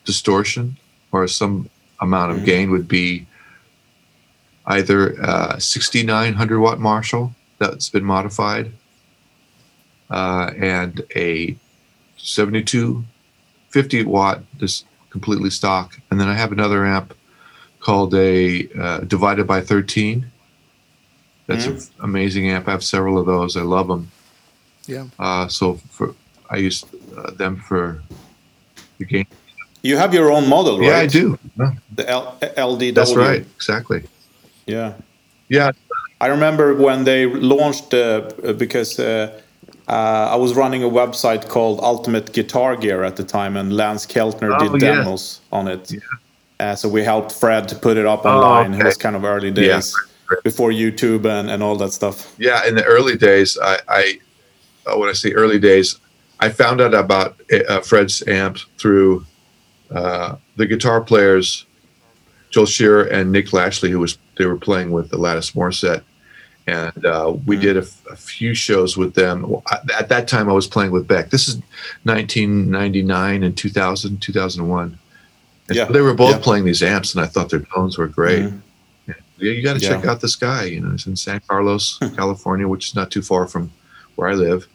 distortion 0.05 0.77
or 1.11 1.27
some 1.27 1.69
amount 2.01 2.33
of 2.33 2.45
gain 2.45 2.71
would 2.71 2.89
be 2.89 3.27
either 4.67 5.21
uh, 5.23 5.59
6900 5.59 6.61
watt 6.61 6.79
Marshall 6.79 7.35
that's 7.59 7.89
been 7.89 8.05
modified 8.05 8.73
uh, 10.11 10.51
and 10.57 11.03
a 11.17 11.57
7250 13.73 14.05
watt 14.05 14.41
just 14.59 14.85
completely 15.11 15.51
stock 15.51 15.99
and 16.11 16.21
then 16.21 16.29
I 16.29 16.35
have 16.35 16.53
another 16.53 16.85
amp 16.87 17.15
called 17.81 18.15
a 18.15 18.69
uh, 18.79 18.99
divided 19.01 19.47
by 19.47 19.61
13 19.61 20.27
that's 21.47 21.67
an 21.67 21.79
amazing 22.01 22.49
amp 22.51 22.69
I 22.69 22.73
have 22.73 22.85
several 22.85 23.19
of 23.19 23.27
those 23.27 23.57
I 23.57 23.63
love 23.63 23.89
them 23.89 24.11
Yeah. 24.87 25.07
uh, 25.19 25.49
so 25.49 25.75
for 25.91 26.15
I 26.51 26.57
use 26.59 26.85
uh, 27.17 27.31
them 27.33 27.57
for 27.57 28.03
the 28.99 29.07
game. 29.07 29.27
You 29.83 29.97
have 29.97 30.13
your 30.15 30.31
own 30.31 30.49
model, 30.49 30.79
right? 30.79 30.87
Yeah, 30.87 30.99
I 30.99 31.07
do. 31.07 31.39
Yeah, 31.59 31.73
The 31.97 32.09
L- 32.09 32.39
LDW. 32.57 32.95
that's 32.95 33.17
right. 33.17 33.45
Exactly. 33.57 34.03
Yeah. 34.67 34.93
Yeah. 35.49 35.73
I 36.21 36.27
remember 36.29 36.75
when 36.75 37.05
they 37.05 37.25
launched 37.27 37.95
uh, 37.95 38.21
because 38.59 38.99
uh, 39.01 39.41
uh, 39.89 40.29
I 40.33 40.37
was 40.37 40.55
running 40.55 40.83
a 40.83 40.89
website 40.89 41.49
called 41.49 41.81
Ultimate 41.83 42.33
Guitar 42.33 42.77
Gear 42.77 43.03
at 43.05 43.17
the 43.17 43.25
time, 43.25 43.57
and 43.57 43.73
Lance 43.77 44.07
Keltner 44.07 44.57
Oh, 44.59 44.69
did 44.69 44.83
yeah. 44.83 44.95
demos 44.97 45.41
on 45.53 45.69
it. 45.69 45.93
Uh, 46.61 46.75
so 46.77 46.89
we 46.89 47.03
helped 47.03 47.33
Fred 47.33 47.69
to 47.69 47.75
put 47.75 47.97
it 47.97 48.07
up 48.07 48.25
online. 48.25 48.73
It 48.73 48.77
Oh, 48.77 48.79
okay. 48.81 48.85
was 48.87 48.97
kind 48.97 49.17
of 49.17 49.25
early 49.25 49.49
Yeah. 49.49 49.55
days 49.81 49.95
before 50.45 50.71
YouTube 50.71 51.25
and, 51.27 51.51
and 51.51 51.63
all 51.63 51.77
that 51.77 51.93
stuff. 51.93 52.33
Yeah. 52.39 52.65
In 52.67 52.75
the 52.77 52.85
early 52.85 53.17
days, 53.17 53.59
I, 53.63 53.79
I 53.89 54.19
uh, 54.87 54.97
when 54.99 55.09
I 55.09 55.13
say 55.13 55.33
early 55.33 55.59
days, 55.59 55.99
I 56.41 56.49
found 56.51 56.81
out 56.81 56.95
about 56.95 57.37
uh, 57.69 57.81
Fred's 57.81 58.27
amp 58.27 58.59
through 58.79 59.25
uh, 59.91 60.37
the 60.57 60.67
guitar 60.67 61.01
players, 61.01 61.67
Joel 62.51 62.67
Shearer 62.67 63.05
and 63.05 63.31
Nick 63.33 63.53
Lashley, 63.53 63.91
who 63.91 63.99
was 64.01 64.17
they 64.39 64.47
were 64.47 64.57
playing 64.57 64.91
with 64.93 65.11
the 65.11 65.19
Alanis 65.19 65.55
Morissette. 65.55 66.03
And 66.67 67.05
uh, 67.05 67.35
we 67.45 67.57
did 67.57 67.77
a, 67.77 67.81
f- 67.81 68.01
a 68.11 68.17
few 68.17 68.55
shows 68.55 68.97
with 68.97 69.15
them. 69.15 69.57
At 69.99 70.09
that 70.11 70.29
time, 70.29 70.49
I 70.49 70.53
was 70.53 70.67
playing 70.69 70.93
with 70.93 71.09
Beck. 71.09 71.31
This 71.31 71.49
is 71.49 71.57
1999 72.05 73.43
and 73.43 73.57
2000, 73.57 74.21
2001. 74.21 74.99
And 75.69 75.77
Yeah. 75.77 75.87
so 75.87 75.93
they 75.93 76.01
were 76.01 76.15
both 76.15 76.31
Yeah. 76.37 76.39
playing 76.39 76.65
these 76.65 76.83
amps, 76.83 77.15
and 77.15 77.23
I 77.25 77.27
thought 77.27 77.49
their 77.51 77.61
tones 77.75 77.99
were 77.99 78.07
great. 78.07 78.45
Mhm. 78.45 78.61
Yeah, 79.39 79.51
you 79.53 79.63
got 79.63 79.75
to 79.75 79.81
check 79.81 80.05
out 80.05 80.21
this 80.21 80.37
guy. 80.37 80.65
You 80.65 80.81
know, 80.81 80.91
he's 80.93 81.07
in 81.07 81.17
San 81.17 81.41
Carlos, 81.49 81.99
California, 82.17 82.69
which 82.69 82.89
is 82.91 82.95
not 82.95 83.11
too 83.11 83.23
far 83.23 83.47
from 83.49 83.73
where 84.15 84.29
I 84.29 84.35
live. 84.35 84.69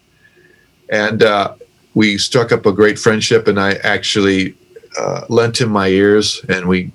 And 0.89 1.23
uh, 1.23 1.53
we 1.93 2.17
struck 2.17 2.51
up 2.51 2.65
a 2.65 2.73
great 2.73 2.99
friendship, 2.99 3.47
and 3.47 3.59
I 3.59 3.73
actually 3.83 4.55
uh, 4.99 5.21
lent 5.29 5.61
him 5.61 5.69
my 5.69 5.87
ears, 5.87 6.41
and 6.49 6.67
we 6.67 6.91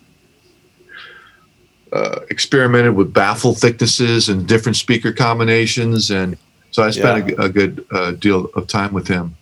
uh, 1.92 2.20
experimented 2.30 2.94
with 2.94 3.12
baffle 3.12 3.54
thicknesses 3.54 4.28
and 4.28 4.46
different 4.48 4.76
speaker 4.76 5.12
combinations. 5.12 6.10
And 6.10 6.36
so 6.70 6.82
I 6.82 6.90
spent 6.90 7.30
a, 7.32 7.42
a 7.42 7.48
good 7.48 7.84
uh, 7.90 8.12
deal 8.12 8.46
of 8.54 8.66
time 8.66 8.92
with 8.94 9.06
him, 9.08 9.36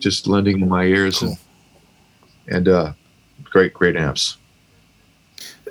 just 0.00 0.26
lending 0.26 0.58
him 0.58 0.68
my 0.68 0.84
ears 0.84 1.22
and 1.22 1.36
and 2.48 2.68
uh, 2.68 2.92
great, 3.44 3.72
great 3.72 3.96
amps. 3.96 4.36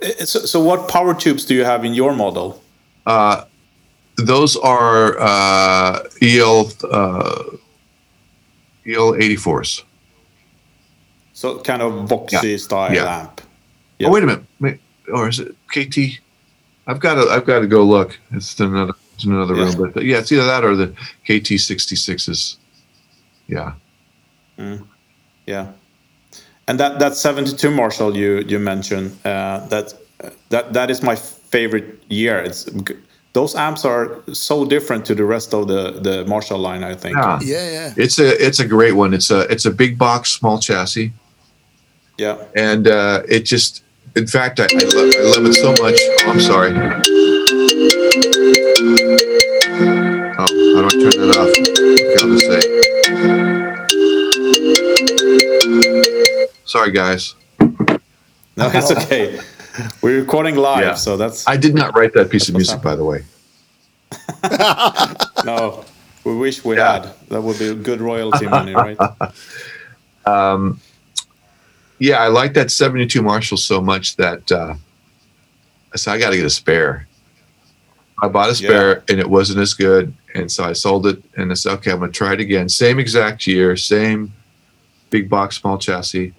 Uh, 0.01 0.25
So, 0.25 0.39
so 0.45 0.59
what 0.63 0.87
power 0.87 1.13
tubes 1.13 1.45
do 1.45 1.53
you 1.53 1.65
have 1.65 1.83
in 1.85 1.93
your 1.93 2.13
model? 2.15 2.61
Uh, 3.05 3.43
those 4.17 4.55
are 4.57 5.19
uh, 5.19 6.03
EL 6.21 6.71
uh, 6.89 7.43
EL 8.85 9.15
eighty 9.15 9.35
fours. 9.35 9.83
So 11.33 11.59
kind 11.59 11.81
of 11.81 12.07
boxy 12.07 12.51
Yeah. 12.51 12.57
style 12.57 12.93
Yeah. 12.93 13.19
amp. 13.21 13.41
Yeah. 13.99 14.07
Oh 14.07 14.11
wait 14.11 14.23
a 14.23 14.27
minute, 14.27 14.79
or 15.13 15.27
is 15.29 15.39
it 15.39 15.55
KT? 15.73 16.19
I've 16.87 16.99
got 16.99 17.15
to 17.15 17.29
I've 17.31 17.45
got 17.45 17.59
to 17.59 17.67
go 17.67 17.83
look. 17.83 18.17
It's 18.31 18.59
in 18.59 18.67
another 18.67 18.93
it's 19.15 19.25
in 19.25 19.31
another 19.33 19.55
Yeah. 19.55 19.73
room, 19.75 19.91
but 19.93 20.03
yeah, 20.03 20.17
it's 20.19 20.31
either 20.31 20.45
that 20.45 20.63
or 20.63 20.75
the 20.75 20.87
KT 21.27 21.59
sixty 21.59 21.95
sixes. 21.95 22.57
Yeah, 23.47 23.73
Yeah, 25.45 25.67
and 26.67 26.79
that 26.79 26.99
that 26.99 27.15
seventy 27.15 27.55
two 27.55 27.71
Marshall 27.71 28.15
you 28.15 28.43
you 28.47 28.59
mentioned 28.59 29.11
uh, 29.25 29.65
that 29.67 29.93
that 30.49 30.73
that 30.73 30.89
is 30.89 31.01
my 31.03 31.15
favorite 31.15 32.01
year. 32.09 32.39
It's 32.39 32.69
those 33.33 33.55
amps 33.55 33.85
are 33.85 34.19
so 34.33 34.65
different 34.65 35.05
to 35.05 35.15
the 35.15 35.23
rest 35.25 35.53
of 35.53 35.67
the 35.67 35.91
the 36.01 36.25
Marshall 36.25 36.59
line. 36.59 36.83
I 36.83 36.95
think. 36.95 37.15
yeah, 37.17 37.39
Yeah. 37.41 37.71
Yeah. 37.71 37.93
It's 37.97 38.19
a 38.19 38.45
it's 38.47 38.59
a 38.59 38.67
great 38.67 38.93
one. 38.95 39.13
It's 39.13 39.31
a 39.31 39.41
it's 39.51 39.65
a 39.65 39.71
big 39.71 39.97
box, 39.97 40.31
small 40.31 40.59
chassis, 40.59 41.11
Yeah. 42.17 42.37
and 42.55 42.87
uh, 42.87 43.23
it 43.27 43.45
just. 43.45 43.83
In 44.15 44.27
fact, 44.27 44.59
I, 44.59 44.65
I, 44.65 44.67
love, 44.67 45.13
I 45.17 45.23
love 45.23 45.45
it 45.45 45.53
so 45.53 45.71
much. 45.81 45.95
Oh, 46.25 46.31
I'm 46.31 46.39
sorry. 46.41 46.71
Oh, 50.37 50.47
how 50.75 50.81
do 50.81 50.85
I 50.85 50.89
turn 50.91 51.15
that 51.21 51.37
off? 51.37 51.49
Okay, 51.57 52.15
I'll 52.19 52.29
just 52.35 52.45
say. 52.45 52.61
Sorry, 56.65 56.91
guys. 56.91 57.35
No, 58.57 58.69
it's 58.73 58.91
okay. 58.91 59.39
We're 60.01 60.19
recording 60.19 60.55
live, 60.57 60.83
Yeah. 60.83 60.93
so 60.95 61.15
that's 61.15 61.47
I 61.47 61.55
did 61.55 61.73
not 61.73 61.95
write 61.95 62.13
that 62.13 62.29
piece 62.29 62.49
of 62.49 62.55
music, 62.55 62.81
by 62.81 62.95
the 62.95 63.05
way. 63.05 63.23
no. 65.45 65.85
We 66.25 66.35
wish 66.35 66.63
we 66.65 66.75
Yeah. 66.75 66.91
had. 67.01 67.13
That 67.29 67.41
would 67.41 67.57
be 67.57 67.73
good 67.75 68.01
royalty 68.01 68.47
money, 68.47 68.73
right? 68.75 68.97
Um, 70.23 70.79
Yeah, 72.01 72.17
I 72.17 72.29
like 72.29 72.53
that 72.55 72.71
72 72.71 73.21
Marshall 73.21 73.57
so 73.57 73.79
much 73.79 74.15
that 74.15 74.51
uh, 74.51 74.73
I 75.93 75.97
said, 75.97 76.13
I 76.13 76.17
got 76.17 76.31
to 76.31 76.35
get 76.35 76.47
a 76.47 76.49
spare. 76.49 77.07
I 78.23 78.27
bought 78.27 78.49
a 78.49 78.55
spare 78.55 79.03
and 79.07 79.19
it 79.19 79.29
wasn't 79.29 79.59
as 79.59 79.75
good. 79.75 80.11
And 80.33 80.51
so 80.51 80.63
I 80.63 80.73
sold 80.73 81.05
it 81.05 81.23
and 81.37 81.51
I 81.51 81.53
said, 81.53 81.73
okay, 81.73 81.91
I'm 81.91 81.99
going 81.99 82.11
to 82.11 82.17
try 82.17 82.33
it 82.33 82.39
again. 82.39 82.69
Same 82.69 82.97
exact 82.97 83.45
year, 83.45 83.77
same 83.77 84.33
big 85.11 85.29
box, 85.29 85.57
small 85.57 85.77
chassis. 85.77 86.33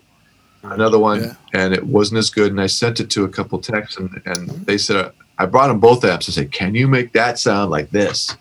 Another 0.65 0.99
one, 0.99 1.23
Yeah. 1.23 1.35
and 1.55 1.73
it 1.73 1.87
wasn't 1.87 2.19
as 2.19 2.29
good. 2.31 2.51
And 2.51 2.61
I 2.61 2.67
sent 2.67 2.99
it 2.99 3.09
to 3.11 3.23
a 3.23 3.29
couple 3.29 3.61
techs 3.61 3.97
and, 3.99 4.21
and 4.27 4.49
they 4.67 4.79
said, 4.79 5.13
I 5.39 5.47
brought 5.47 5.69
them 5.69 5.79
both 5.79 6.05
amps. 6.05 6.29
I 6.29 6.33
said, 6.33 6.51
can 6.51 6.75
you 6.75 6.89
make 6.89 7.13
that 7.13 7.39
sound 7.39 7.71
like 7.71 7.91
this? 7.91 8.37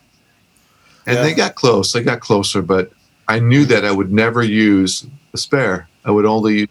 And 1.05 1.17
Yeah. 1.17 1.21
they 1.21 1.35
got 1.35 1.53
close. 1.53 1.93
They 1.93 2.01
got 2.01 2.19
closer, 2.19 2.63
but 2.63 2.91
I 3.27 3.37
knew 3.37 3.65
that 3.65 3.85
I 3.85 3.91
would 3.91 4.11
never 4.11 4.41
use 4.41 5.05
the 5.31 5.37
spare. 5.37 5.87
I 6.03 6.09
would 6.09 6.25
only 6.25 6.61
use 6.61 6.69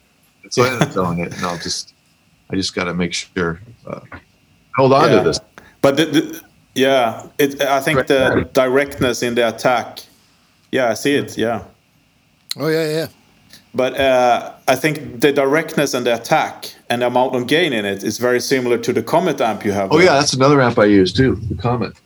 so 0.54 0.62
I 0.62 0.66
ended 0.66 0.82
up 0.82 0.92
selling 0.92 1.18
it, 1.20 1.32
and 1.34 1.44
I'll 1.44 1.58
just, 1.58 1.94
I 2.50 2.56
just 2.56 2.74
got 2.74 2.84
to 2.84 2.94
make 2.94 3.12
sure, 3.14 3.60
uh, 3.86 4.00
hold 4.76 4.92
on 4.92 5.10
Yeah. 5.10 5.18
to 5.18 5.24
this. 5.24 5.40
But 5.80 5.96
the, 5.96 6.04
the, 6.06 6.42
yeah, 6.74 7.26
it, 7.38 7.60
I 7.62 7.80
think 7.80 8.06
the 8.06 8.48
directness 8.52 9.22
in 9.22 9.34
the 9.34 9.48
attack. 9.48 10.00
Yeah, 10.70 10.90
I 10.90 10.94
see 10.94 11.14
it. 11.14 11.36
Yeah. 11.38 11.64
Oh 12.56 12.68
yeah. 12.68 12.86
Yeah. 12.88 13.06
But 13.74 13.98
uh, 13.98 14.52
I 14.68 14.76
think 14.76 15.20
the 15.20 15.32
directness 15.32 15.94
and 15.94 16.04
the 16.04 16.14
attack 16.14 16.74
and 16.88 17.02
the 17.02 17.06
amount 17.06 17.34
of 17.36 17.46
gain 17.46 17.72
in 17.72 17.84
it 17.84 18.02
is 18.02 18.18
very 18.18 18.40
similar 18.40 18.78
to 18.78 18.92
the 18.92 19.02
Komet 19.02 19.40
amp 19.40 19.64
you 19.64 19.72
have. 19.72 19.90
Oh 19.92 19.96
there. 19.98 20.06
yeah, 20.06 20.14
that's 20.14 20.32
another 20.34 20.60
amp 20.60 20.78
I 20.78 20.84
use 20.86 21.12
too. 21.12 21.36
The 21.36 21.54
Komet. 21.54 21.96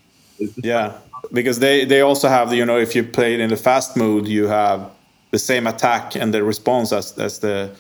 yeah, 0.63 0.93
because 1.33 1.59
they 1.59 1.85
they 1.85 2.01
also 2.03 2.29
have 2.29 2.53
you 2.55 2.65
know 2.65 2.79
if 2.79 2.95
you 2.95 3.03
play 3.03 3.35
it 3.35 3.41
in 3.41 3.49
the 3.51 3.57
fast 3.57 3.97
mode 3.97 4.29
you 4.29 4.47
have 4.47 4.91
the 5.31 5.39
same 5.39 5.67
attack 5.67 6.15
and 6.17 6.33
the 6.33 6.43
response 6.43 6.93
as 6.93 7.19
as 7.19 7.39
the 7.39 7.71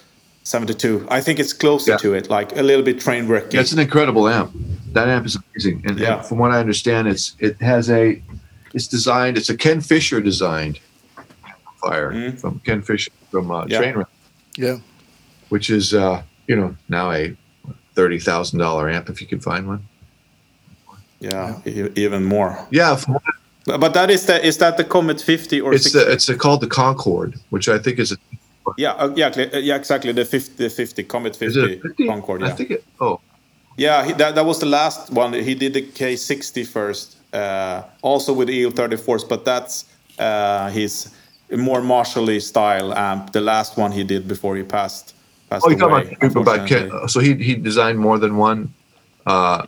72. 0.44 1.06
I 1.10 1.20
think 1.22 1.38
it's 1.40 1.52
closer 1.54 1.92
Yeah. 1.92 1.96
to 1.98 2.14
it, 2.14 2.28
like 2.30 2.56
a 2.56 2.62
little 2.62 2.84
bit 2.84 3.00
train 3.00 3.26
wrecking. 3.26 3.56
That's 3.56 3.72
an 3.72 3.78
incredible 3.78 4.28
amp. 4.28 4.52
That 4.92 5.08
amp 5.08 5.26
is 5.26 5.36
amazing, 5.36 5.80
and, 5.84 5.92
and 5.92 5.98
Yeah. 6.00 6.22
from 6.22 6.38
what 6.38 6.50
I 6.52 6.60
understand, 6.60 7.08
it's 7.08 7.34
it 7.40 7.60
has 7.60 7.90
a, 7.90 8.22
it's 8.74 8.86
designed. 8.86 9.36
It's 9.38 9.48
a 9.50 9.56
Ken 9.56 9.80
Fisher 9.80 10.20
designed 10.20 10.78
amplifier 11.46 12.32
from 12.36 12.60
Ken 12.64 12.82
Fisher 12.82 13.10
from 13.30 13.50
uh, 13.50 13.62
Mm-hmm. 13.64 13.70
Yeah. 13.72 13.80
Trainwreck, 13.82 14.06
Yeah. 14.56 14.76
which 15.48 15.70
is 15.70 15.94
uh, 15.94 16.22
you 16.46 16.56
know 16.56 16.76
now 16.88 17.10
a 17.10 17.34
thirty 17.96 18.18
thousand 18.20 18.58
dollar 18.60 18.88
amp 18.90 19.08
if 19.08 19.20
you 19.20 19.26
can 19.26 19.40
find 19.40 19.66
one. 19.66 19.80
yeah, 21.20 21.58
e- 21.64 21.88
even 21.96 22.22
more. 22.24 22.52
Yeah, 22.70 22.96
from 22.96 23.18
But 23.64 23.94
that 23.94 24.10
is 24.10 24.26
that 24.26 24.44
is 24.44 24.58
that 24.58 24.76
the 24.76 24.84
Komet 24.84 25.22
50 25.22 25.60
or 25.62 25.72
It's 25.72 25.84
60? 25.90 25.98
the, 25.98 26.12
it's 26.12 26.26
called 26.42 26.60
the 26.60 26.66
Concorde, 26.68 27.34
which 27.50 27.66
I 27.68 27.78
think 27.78 27.98
is 27.98 28.12
a, 28.12 28.16
yeah, 28.76 28.92
uh, 28.92 29.12
yeah, 29.16 29.28
uh, 29.28 29.58
yeah, 29.58 29.76
exactly 29.76 30.12
the 30.12 30.24
50, 30.24 30.62
the 30.64 30.70
50 30.70 31.04
Komet 31.04 31.36
50, 31.36 31.60
is 31.60 31.82
50? 31.82 32.06
Concorde. 32.06 32.42
I 32.42 32.48
Yeah, 32.48 32.54
think 32.54 32.70
it. 32.70 32.84
Oh, 33.00 33.20
yeah, 33.76 34.04
he, 34.04 34.12
that 34.14 34.34
that 34.34 34.44
was 34.46 34.58
the 34.60 34.66
last 34.66 35.10
one. 35.10 35.32
He 35.32 35.54
did 35.54 35.74
the 35.74 35.82
K60 35.82 36.66
first, 36.66 37.16
uh, 37.32 37.82
also 38.02 38.32
with 38.32 38.48
the 38.48 38.64
EL34s, 38.64 39.28
but 39.28 39.44
that's 39.44 39.84
uh, 40.18 40.70
his 40.70 41.10
more 41.50 41.80
Marshally 41.80 42.40
style 42.40 42.94
amp. 42.94 43.32
The 43.32 43.40
last 43.40 43.76
one 43.76 43.92
he 43.92 44.04
did 44.04 44.28
before 44.28 44.56
he 44.56 44.62
passed. 44.62 45.14
passed 45.50 45.66
oh, 45.66 45.70
you 45.70 45.78
away, 45.84 46.04
talking 46.20 46.42
about, 46.42 46.70
about? 46.70 47.10
So 47.10 47.20
he 47.20 47.34
he 47.34 47.54
designed 47.56 47.98
more 47.98 48.18
than 48.18 48.36
one. 48.36 48.72
Uh, 49.26 49.66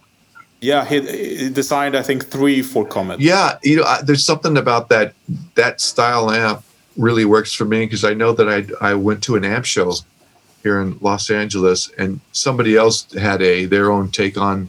Yeah, 0.60 0.84
he, 0.84 1.00
he 1.00 1.50
designed 1.50 1.96
I 1.96 2.02
think 2.02 2.30
three 2.30 2.62
for 2.62 2.84
Komet. 2.86 3.16
yeah, 3.18 3.58
you 3.62 3.76
know, 3.76 3.84
I, 3.84 4.02
there's 4.02 4.24
something 4.24 4.56
about 4.56 4.88
that 4.88 5.14
that 5.54 5.80
style 5.80 6.30
amp 6.30 6.62
really 6.96 7.24
works 7.24 7.52
for 7.52 7.64
me 7.64 7.84
because 7.84 8.04
I 8.04 8.14
know 8.14 8.32
that 8.32 8.48
I 8.48 8.90
I 8.90 8.94
went 8.94 9.22
to 9.24 9.36
an 9.36 9.44
amp 9.44 9.64
show 9.64 9.92
here 10.62 10.80
in 10.80 10.98
Los 11.00 11.30
Angeles 11.30 11.90
and 11.98 12.20
somebody 12.32 12.76
else 12.76 13.12
had 13.12 13.42
a 13.42 13.66
their 13.66 13.90
own 13.90 14.10
take 14.10 14.36
on 14.38 14.68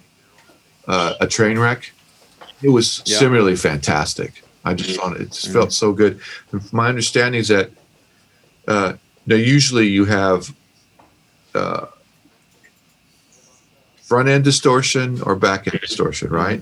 uh, 0.88 1.14
a 1.20 1.28
train 1.28 1.58
wreck. 1.60 1.92
It 2.62 2.70
was 2.70 3.02
Yeah. 3.06 3.18
similarly 3.20 3.56
fantastic. 3.56 4.44
I 4.66 4.74
just 4.74 5.00
thought 5.00 5.16
it 5.20 5.32
just 5.32 5.52
felt 5.54 5.72
so 5.72 5.94
good. 5.94 6.20
And 6.52 6.62
my 6.74 6.90
understanding 6.90 7.40
is 7.40 7.48
that 7.48 7.72
uh, 8.68 8.94
now 9.26 9.36
usually 9.36 9.88
you 9.88 10.06
have 10.06 10.54
uh, 11.56 11.86
front 14.02 14.28
end 14.30 14.44
distortion 14.44 15.22
or 15.22 15.36
back 15.36 15.68
end 15.68 15.80
distortion, 15.82 16.30
right? 16.30 16.62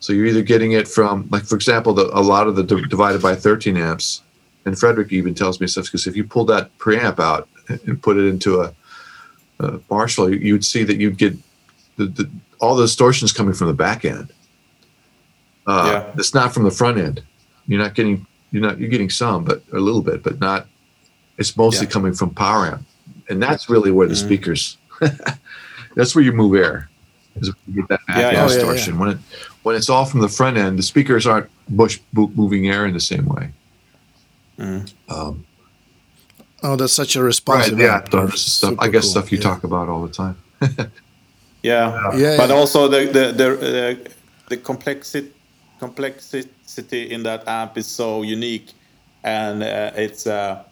So 0.00 0.12
you're 0.12 0.26
either 0.26 0.42
getting 0.42 0.72
it 0.72 0.86
from, 0.88 1.28
like 1.30 1.44
for 1.44 1.54
example, 1.54 1.94
the, 1.94 2.06
a 2.16 2.20
lot 2.20 2.46
of 2.46 2.56
the 2.56 2.62
d- 2.62 2.84
divided 2.88 3.22
by 3.22 3.34
13 3.36 3.76
amps, 3.76 4.22
and 4.66 4.78
Frederick 4.78 5.12
even 5.12 5.34
tells 5.34 5.60
me 5.60 5.66
stuff 5.66 5.84
because 5.86 6.06
if 6.06 6.16
you 6.16 6.24
pull 6.24 6.44
that 6.46 6.76
preamp 6.78 7.18
out 7.18 7.48
and 7.86 8.00
put 8.02 8.16
it 8.16 8.26
into 8.26 8.60
a, 8.62 8.72
a 9.60 9.80
Marshall, 9.90 10.32
you, 10.32 10.38
you'd 10.38 10.64
see 10.64 10.84
that 10.84 10.96
you'd 10.98 11.18
get 11.18 11.34
the, 11.96 12.06
the, 12.06 12.30
all 12.60 12.74
the 12.74 12.84
distortions 12.84 13.32
coming 13.32 13.54
from 13.54 13.68
the 13.68 13.74
back 13.74 14.04
end. 14.04 14.32
Uh, 15.66 15.90
Yeah. 16.06 16.12
It's 16.18 16.34
not 16.34 16.52
from 16.52 16.64
the 16.64 16.70
front 16.70 16.98
end. 16.98 17.22
You're 17.66 17.80
not 17.82 17.94
getting 17.94 18.26
you're 18.52 18.62
not 18.62 18.78
you're 18.78 18.90
getting 18.90 19.10
some, 19.10 19.44
but 19.44 19.62
a 19.72 19.78
little 19.78 20.02
bit, 20.02 20.22
but 20.22 20.38
not. 20.40 20.66
It's 21.38 21.56
mostly 21.56 21.86
Yeah. 21.86 21.92
coming 21.92 22.12
from 22.14 22.30
power 22.30 22.66
amp, 22.66 22.86
and 23.28 23.42
that's 23.42 23.68
really 23.68 23.90
where 23.90 24.06
the 24.06 24.14
Mhm. 24.14 24.24
speakers. 24.24 24.76
that's 25.96 26.14
where 26.14 26.22
you 26.24 26.32
move 26.32 26.54
air. 26.54 26.88
Is 27.36 27.48
you 27.66 27.82
get 27.82 27.88
that 27.88 28.00
back 28.06 28.16
Yeah, 28.16 28.22
end 28.28 28.32
yeah. 28.36 28.42
Yeah, 28.42 28.46
distortion. 28.48 28.98
When 28.98 29.08
it 29.10 29.18
when 29.64 29.74
it's 29.74 29.88
all 29.88 30.04
from 30.04 30.20
the 30.20 30.28
front 30.28 30.56
end, 30.56 30.78
the 30.78 30.82
speakers 30.84 31.26
aren't 31.26 31.48
bush 31.68 31.98
moving 32.12 32.68
air 32.68 32.86
in 32.86 32.92
the 32.94 33.00
same 33.00 33.26
way. 33.26 33.50
Mhm. 34.58 34.92
Um, 35.08 35.44
Oh, 36.62 36.76
that's 36.76 36.94
such 36.94 37.14
a 37.14 37.22
right? 37.22 37.78
Yeah. 37.78 37.96
amp. 37.96 38.32
stuff. 38.38 38.74
I 38.78 38.88
guess 38.88 39.02
cool. 39.04 39.10
stuff 39.10 39.30
you 39.32 39.38
Yeah. 39.38 39.44
talk 39.50 39.64
about 39.64 39.88
all 39.88 40.06
the 40.06 40.12
time. 40.12 40.36
Yeah, 41.62 42.10
Yeah, 42.16 42.36
but 42.36 42.48
yeah. 42.50 42.54
also 42.56 42.88
the 42.88 43.06
the 43.06 43.32
the 43.32 43.48
uh, 43.48 44.08
the 44.48 44.56
complexity 44.58 45.30
complexity 45.80 47.10
in 47.10 47.22
that 47.22 47.42
amp 47.48 47.76
is 47.78 47.86
so 47.86 48.22
unique, 48.22 48.72
and 49.22 49.62
uh, 49.62 49.90
it's 49.96 50.26
uh, 50.26 50.62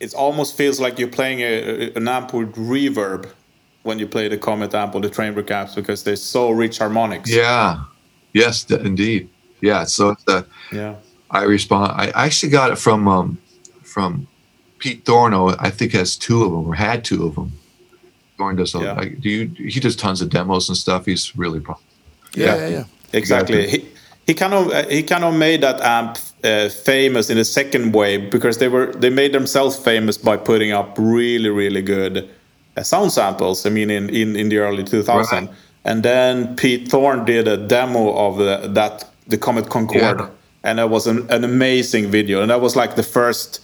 it 0.00 0.14
almost 0.14 0.56
feels 0.56 0.78
like 0.78 0.98
you're 1.00 1.08
playing 1.10 1.40
a, 1.40 1.90
an 1.96 2.06
amp 2.08 2.32
with 2.34 2.54
reverb 2.54 3.26
when 3.82 3.98
you 3.98 4.06
play 4.06 4.28
the 4.28 4.38
Komet 4.38 4.74
amp 4.74 4.94
or 4.94 5.00
the 5.00 5.08
Trainwreck 5.10 5.50
amps 5.50 5.74
because 5.74 6.04
they're 6.04 6.16
so 6.16 6.50
rich 6.50 6.78
harmonics. 6.78 7.28
Yeah. 7.30 7.78
Yes, 8.32 8.64
indeed. 8.70 9.28
Yeah. 9.60 9.84
So 9.86 10.10
it's 10.10 10.24
the 10.24 10.46
yeah, 10.72 10.94
I 11.30 11.42
respond. 11.44 11.92
I 12.00 12.10
actually 12.26 12.50
got 12.50 12.70
it 12.70 12.78
from 12.78 13.06
um, 13.08 13.38
from 13.82 14.26
Pete 14.78 15.04
Thorn. 15.04 15.34
I 15.34 15.70
think 15.70 15.92
has 15.92 16.16
two 16.16 16.42
of 16.44 16.50
them 16.52 16.66
or 16.68 16.74
had 16.74 17.04
two 17.04 17.26
of 17.26 17.34
them. 17.34 17.52
Thorn 18.38 18.56
does. 18.56 18.74
A, 18.74 18.78
Yeah. 18.78 18.92
like, 18.92 19.20
do 19.20 19.28
you? 19.28 19.68
He 19.70 19.80
does 19.80 19.96
tons 19.96 20.20
of 20.22 20.30
demos 20.30 20.68
and 20.68 20.76
stuff. 20.76 21.06
He's 21.06 21.36
really. 21.36 21.60
Pro- 21.60 21.78
Yeah, 22.34 22.46
Yeah. 22.46 22.56
yeah, 22.56 22.68
yeah. 22.68 22.84
exactly. 23.12 23.56
Exactly. 23.64 23.68
He, 23.68 23.88
he 24.26 24.34
kind 24.34 24.54
of 24.54 24.70
uh, 24.70 24.86
he 24.88 25.02
kind 25.02 25.24
of 25.24 25.34
made 25.34 25.60
that 25.62 25.80
amp 25.80 26.18
uh, 26.44 26.68
famous 26.68 27.30
in 27.30 27.38
a 27.38 27.44
second 27.44 27.92
way 27.94 28.18
because 28.18 28.58
they 28.58 28.68
were 28.68 28.92
they 28.92 29.10
made 29.10 29.32
themselves 29.32 29.76
famous 29.76 30.18
by 30.18 30.36
putting 30.36 30.72
up 30.72 30.96
really 30.98 31.48
really 31.50 31.82
good 31.82 32.28
uh, 32.76 32.82
sound 32.82 33.10
samples. 33.12 33.66
I 33.66 33.70
mean, 33.70 33.90
in 33.90 34.08
in, 34.10 34.36
in 34.36 34.48
the 34.50 34.58
early 34.58 34.84
2000s, 34.84 35.32
Right. 35.32 35.48
and 35.84 36.02
then 36.02 36.56
Pete 36.56 36.88
Thorn 36.90 37.24
did 37.24 37.48
a 37.48 37.56
demo 37.56 38.12
of 38.14 38.36
the, 38.38 38.68
that 38.74 39.04
the 39.26 39.38
Komet 39.38 39.68
Concorde, 39.70 40.20
Yeah. 40.20 40.28
And 40.68 40.78
that 40.78 40.90
was 40.90 41.06
an, 41.06 41.18
an 41.30 41.44
amazing 41.44 42.10
video, 42.10 42.40
and 42.42 42.50
that 42.50 42.60
was 42.60 42.74
like 42.76 42.94
the 42.96 43.02
first 43.02 43.60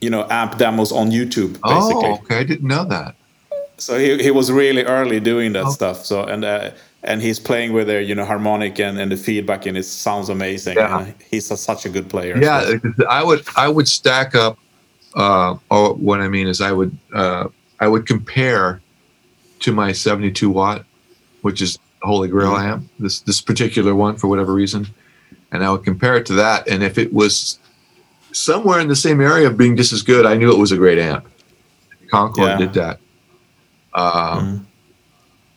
you 0.00 0.10
know 0.10 0.26
amp 0.30 0.58
demos 0.58 0.92
on 0.92 1.10
YouTube 1.10 1.52
basically. 1.62 2.10
oh, 2.10 2.18
okay. 2.22 2.38
I 2.38 2.44
didn't 2.44 2.68
know 2.68 2.84
that. 2.84 3.14
So 3.78 3.98
he, 3.98 4.22
he 4.22 4.30
was 4.30 4.50
really 4.52 4.84
early 4.84 5.20
doing 5.20 5.52
that 5.54 5.64
Oh. 5.66 5.70
stuff. 5.70 6.04
So 6.04 6.24
and 6.24 6.44
uh, 6.44 6.70
and 7.02 7.22
he's 7.22 7.38
playing 7.40 7.72
with 7.72 7.86
the 7.86 8.02
you 8.02 8.14
know 8.14 8.24
harmonic 8.24 8.78
and, 8.80 8.98
and 8.98 9.10
the 9.12 9.16
feedback 9.16 9.66
and 9.66 9.76
it 9.78 9.84
sounds 9.84 10.28
amazing. 10.28 10.76
Yeah. 10.76 11.12
He's 11.30 11.50
a, 11.50 11.56
such 11.56 11.86
a 11.86 11.88
good 11.88 12.08
player. 12.10 12.36
Yeah, 12.40 12.60
So- 12.60 13.06
I 13.08 13.22
would. 13.24 13.42
I 13.56 13.68
would 13.68 13.88
stack 13.88 14.34
up. 14.34 14.58
Uh, 15.14 15.56
or 15.70 15.94
what 15.94 16.20
I 16.20 16.28
mean 16.28 16.46
is, 16.46 16.60
I 16.60 16.72
would. 16.72 16.92
Uh, 17.12 17.48
I 17.80 17.88
would 17.88 18.06
compare 18.06 18.80
to 19.60 19.72
my 19.72 19.92
72 19.92 20.48
watt, 20.50 20.84
which 21.42 21.60
is 21.62 21.78
Holy 22.02 22.28
Grail 22.28 22.52
Mm-hmm. 22.52 22.72
amp. 22.72 22.82
This 22.98 23.20
this 23.20 23.40
particular 23.40 23.94
one 23.94 24.16
for 24.16 24.28
whatever 24.28 24.52
reason, 24.54 24.86
and 25.52 25.64
I 25.64 25.70
would 25.70 25.84
compare 25.84 26.16
it 26.16 26.26
to 26.26 26.34
that. 26.34 26.68
And 26.68 26.82
if 26.82 26.98
it 26.98 27.12
was 27.12 27.58
somewhere 28.32 28.80
in 28.80 28.88
the 28.88 28.96
same 28.96 29.20
area 29.20 29.46
of 29.46 29.56
being 29.56 29.76
just 29.76 29.92
as 29.92 30.02
good, 30.02 30.26
I 30.26 30.36
knew 30.36 30.52
it 30.52 30.58
was 30.58 30.72
a 30.72 30.76
great 30.76 30.98
amp. 30.98 31.26
Concorde 32.10 32.48
Yeah. 32.50 32.58
did 32.58 32.72
that. 32.74 32.98
Um, 33.94 34.04
Mhm. 34.04 34.64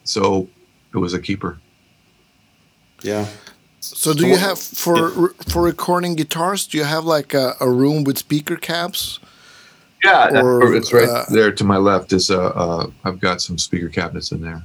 So 0.05 0.49
it 0.93 0.97
was 0.97 1.13
a 1.13 1.19
keeper. 1.19 1.57
yeah. 3.01 3.25
So, 3.79 4.13
do 4.13 4.25
you 4.27 4.37
have 4.37 4.57
for 4.59 5.33
for 5.49 5.61
recording 5.61 6.15
guitars? 6.15 6.65
Do 6.67 6.77
you 6.77 6.85
have 6.85 7.03
like 7.03 7.33
a, 7.33 7.55
a 7.59 7.69
room 7.69 8.05
with 8.05 8.17
speaker 8.17 8.55
caps? 8.55 9.19
Yeah, 10.05 10.41
Or, 10.41 10.73
it's 10.73 10.93
right 10.93 11.07
uh, 11.09 11.25
there 11.29 11.51
to 11.51 11.63
my 11.65 11.75
left. 11.77 12.13
Is 12.13 12.31
uh, 12.31 12.37
uh, 12.63 12.87
I've 13.03 13.19
got 13.19 13.41
some 13.41 13.57
speaker 13.57 13.89
cabinets 13.89 14.31
in 14.31 14.41
there. 14.41 14.63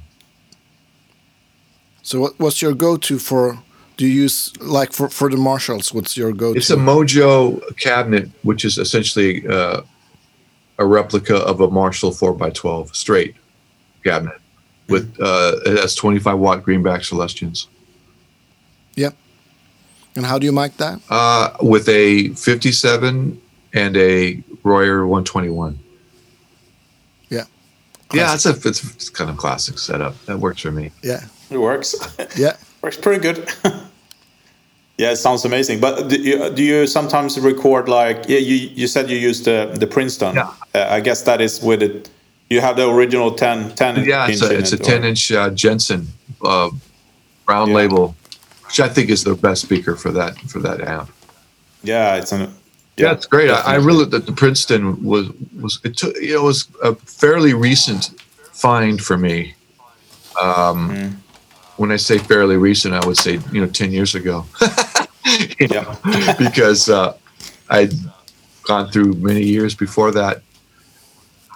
So, 2.01 2.19
what, 2.21 2.39
what's 2.39 2.61
your 2.61 2.73
go-to 2.73 3.19
for? 3.19 3.59
Do 3.99 4.07
you 4.07 4.13
use 4.13 4.55
like 4.61 4.93
for 4.93 5.09
for 5.09 5.29
the 5.29 5.35
Marshalls? 5.35 5.93
What's 5.93 6.15
your 6.15 6.31
go-to? 6.31 6.57
It's 6.57 6.69
a 6.69 6.77
Mojo 6.77 7.59
cabinet, 7.75 8.29
which 8.43 8.63
is 8.63 8.77
essentially 8.77 9.45
uh, 9.45 9.81
a 10.77 10.85
replica 10.85 11.35
of 11.35 11.59
a 11.59 11.69
Marshall 11.69 12.11
4x12 12.11 12.95
straight 12.95 13.35
cabinet. 14.05 14.39
With 14.87 15.13
uh, 15.19 15.57
it 15.65 15.77
has 15.79 15.95
25 15.95 16.39
watt 16.39 16.63
greenback 16.63 17.03
Celestions. 17.03 17.67
Yep. 18.95 19.15
And 20.15 20.25
how 20.25 20.39
do 20.39 20.45
you 20.45 20.53
mic 20.53 20.77
that? 20.77 21.01
Uh, 21.09 21.57
with 21.59 21.89
a 21.89 22.29
57 22.29 23.41
and 23.73 23.97
a 23.97 24.41
Royer 24.63 25.05
121. 25.07 25.77
Yeah. 27.27 27.43
Yeah, 28.13 28.33
it's 28.33 28.45
a 28.45 28.51
it's, 28.51 28.95
it's 28.95 29.09
kind 29.09 29.29
of 29.29 29.35
classic 29.35 29.77
setup. 29.77 30.17
That 30.23 30.39
works 30.39 30.61
for 30.61 30.71
me. 30.71 30.91
Yeah. 31.03 31.25
It 31.49 31.57
works. 31.57 31.95
Yeah. 32.37 32.55
works 32.81 32.95
pretty 32.95 33.21
good. 33.21 33.51
yeah, 34.99 35.11
it 35.13 35.17
sounds 35.17 35.45
amazing. 35.45 35.79
But 35.79 36.09
do 36.09 36.15
you, 36.29 36.49
do 36.57 36.61
you 36.61 36.87
sometimes 36.87 37.39
record 37.39 37.87
like 37.87 38.17
yeah, 38.27 38.41
you 38.49 38.55
you 38.79 38.87
said 38.87 39.09
you 39.09 39.17
used 39.29 39.43
the 39.45 39.57
the 39.81 39.87
Princeton. 39.87 40.35
Yeah. 40.35 40.51
Uh, 40.75 40.97
I 40.97 40.99
guess 41.07 41.21
that 41.23 41.39
is 41.41 41.61
with 41.69 41.81
it. 41.81 42.09
You 42.49 42.61
have 42.61 42.75
the 42.75 42.87
original 42.89 43.31
10, 43.31 43.75
10 43.75 44.05
Yeah, 44.05 44.27
it's 44.27 44.41
inch 44.41 44.51
a 44.51 44.57
it's 44.59 44.73
a 44.73 44.77
10 44.77 45.03
or- 45.03 45.07
inch 45.07 45.31
uh, 45.31 45.49
Jensen 45.63 46.07
uh, 46.43 46.69
brown 47.45 47.67
Yeah. 47.69 47.75
label, 47.81 48.15
which 48.65 48.79
I 48.79 48.89
think 48.93 49.09
is 49.09 49.23
the 49.23 49.35
best 49.35 49.61
speaker 49.61 49.95
for 49.95 50.11
that 50.11 50.33
for 50.51 50.59
that 50.59 50.81
amp. 50.81 51.09
Yeah, 51.83 52.19
it's 52.19 52.31
an. 52.33 52.41
Yeah, 52.97 53.13
it's 53.13 53.27
great. 53.27 53.49
I, 53.49 53.61
I 53.73 53.75
really 53.75 54.05
the, 54.05 54.19
the 54.19 54.33
Princeton 54.33 54.83
was 55.11 55.25
was 55.61 55.79
it 55.83 55.95
took 55.97 56.13
you 56.21 56.33
know 56.33 56.41
it 56.41 56.43
was 56.43 56.67
a 56.83 56.93
fairly 57.21 57.53
recent 57.53 58.11
find 58.53 58.99
for 59.01 59.17
me. 59.17 59.53
Um, 60.41 60.89
Mm. 60.89 61.11
When 61.79 61.91
I 61.93 61.95
say 61.97 62.17
fairly 62.17 62.57
recent, 62.57 62.93
I 62.93 63.05
would 63.07 63.15
say 63.17 63.39
you 63.53 63.61
know 63.61 63.67
ten 63.67 63.91
years 63.93 64.13
ago, 64.13 64.45
You 65.59 65.67
know, 65.69 65.95
because 66.37 66.89
uh, 66.89 67.13
I'd 67.69 67.93
gone 68.67 68.91
through 68.91 69.13
many 69.13 69.43
years 69.43 69.75
before 69.75 70.11
that, 70.11 70.41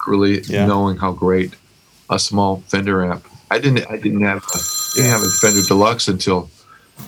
really 0.08 0.40
Yeah. 0.48 0.66
knowing 0.66 0.96
how 0.98 1.12
great 1.12 1.52
a 2.10 2.18
small 2.18 2.64
Fender 2.68 3.04
amp. 3.12 3.28
I 3.52 3.60
didn't 3.60 3.86
I 3.92 3.98
didn't 3.98 4.22
have 4.24 4.38
a, 4.44 4.58
didn't 4.96 5.12
have 5.12 5.24
a 5.24 5.30
Fender 5.42 5.62
Deluxe 5.68 6.08
until 6.08 6.50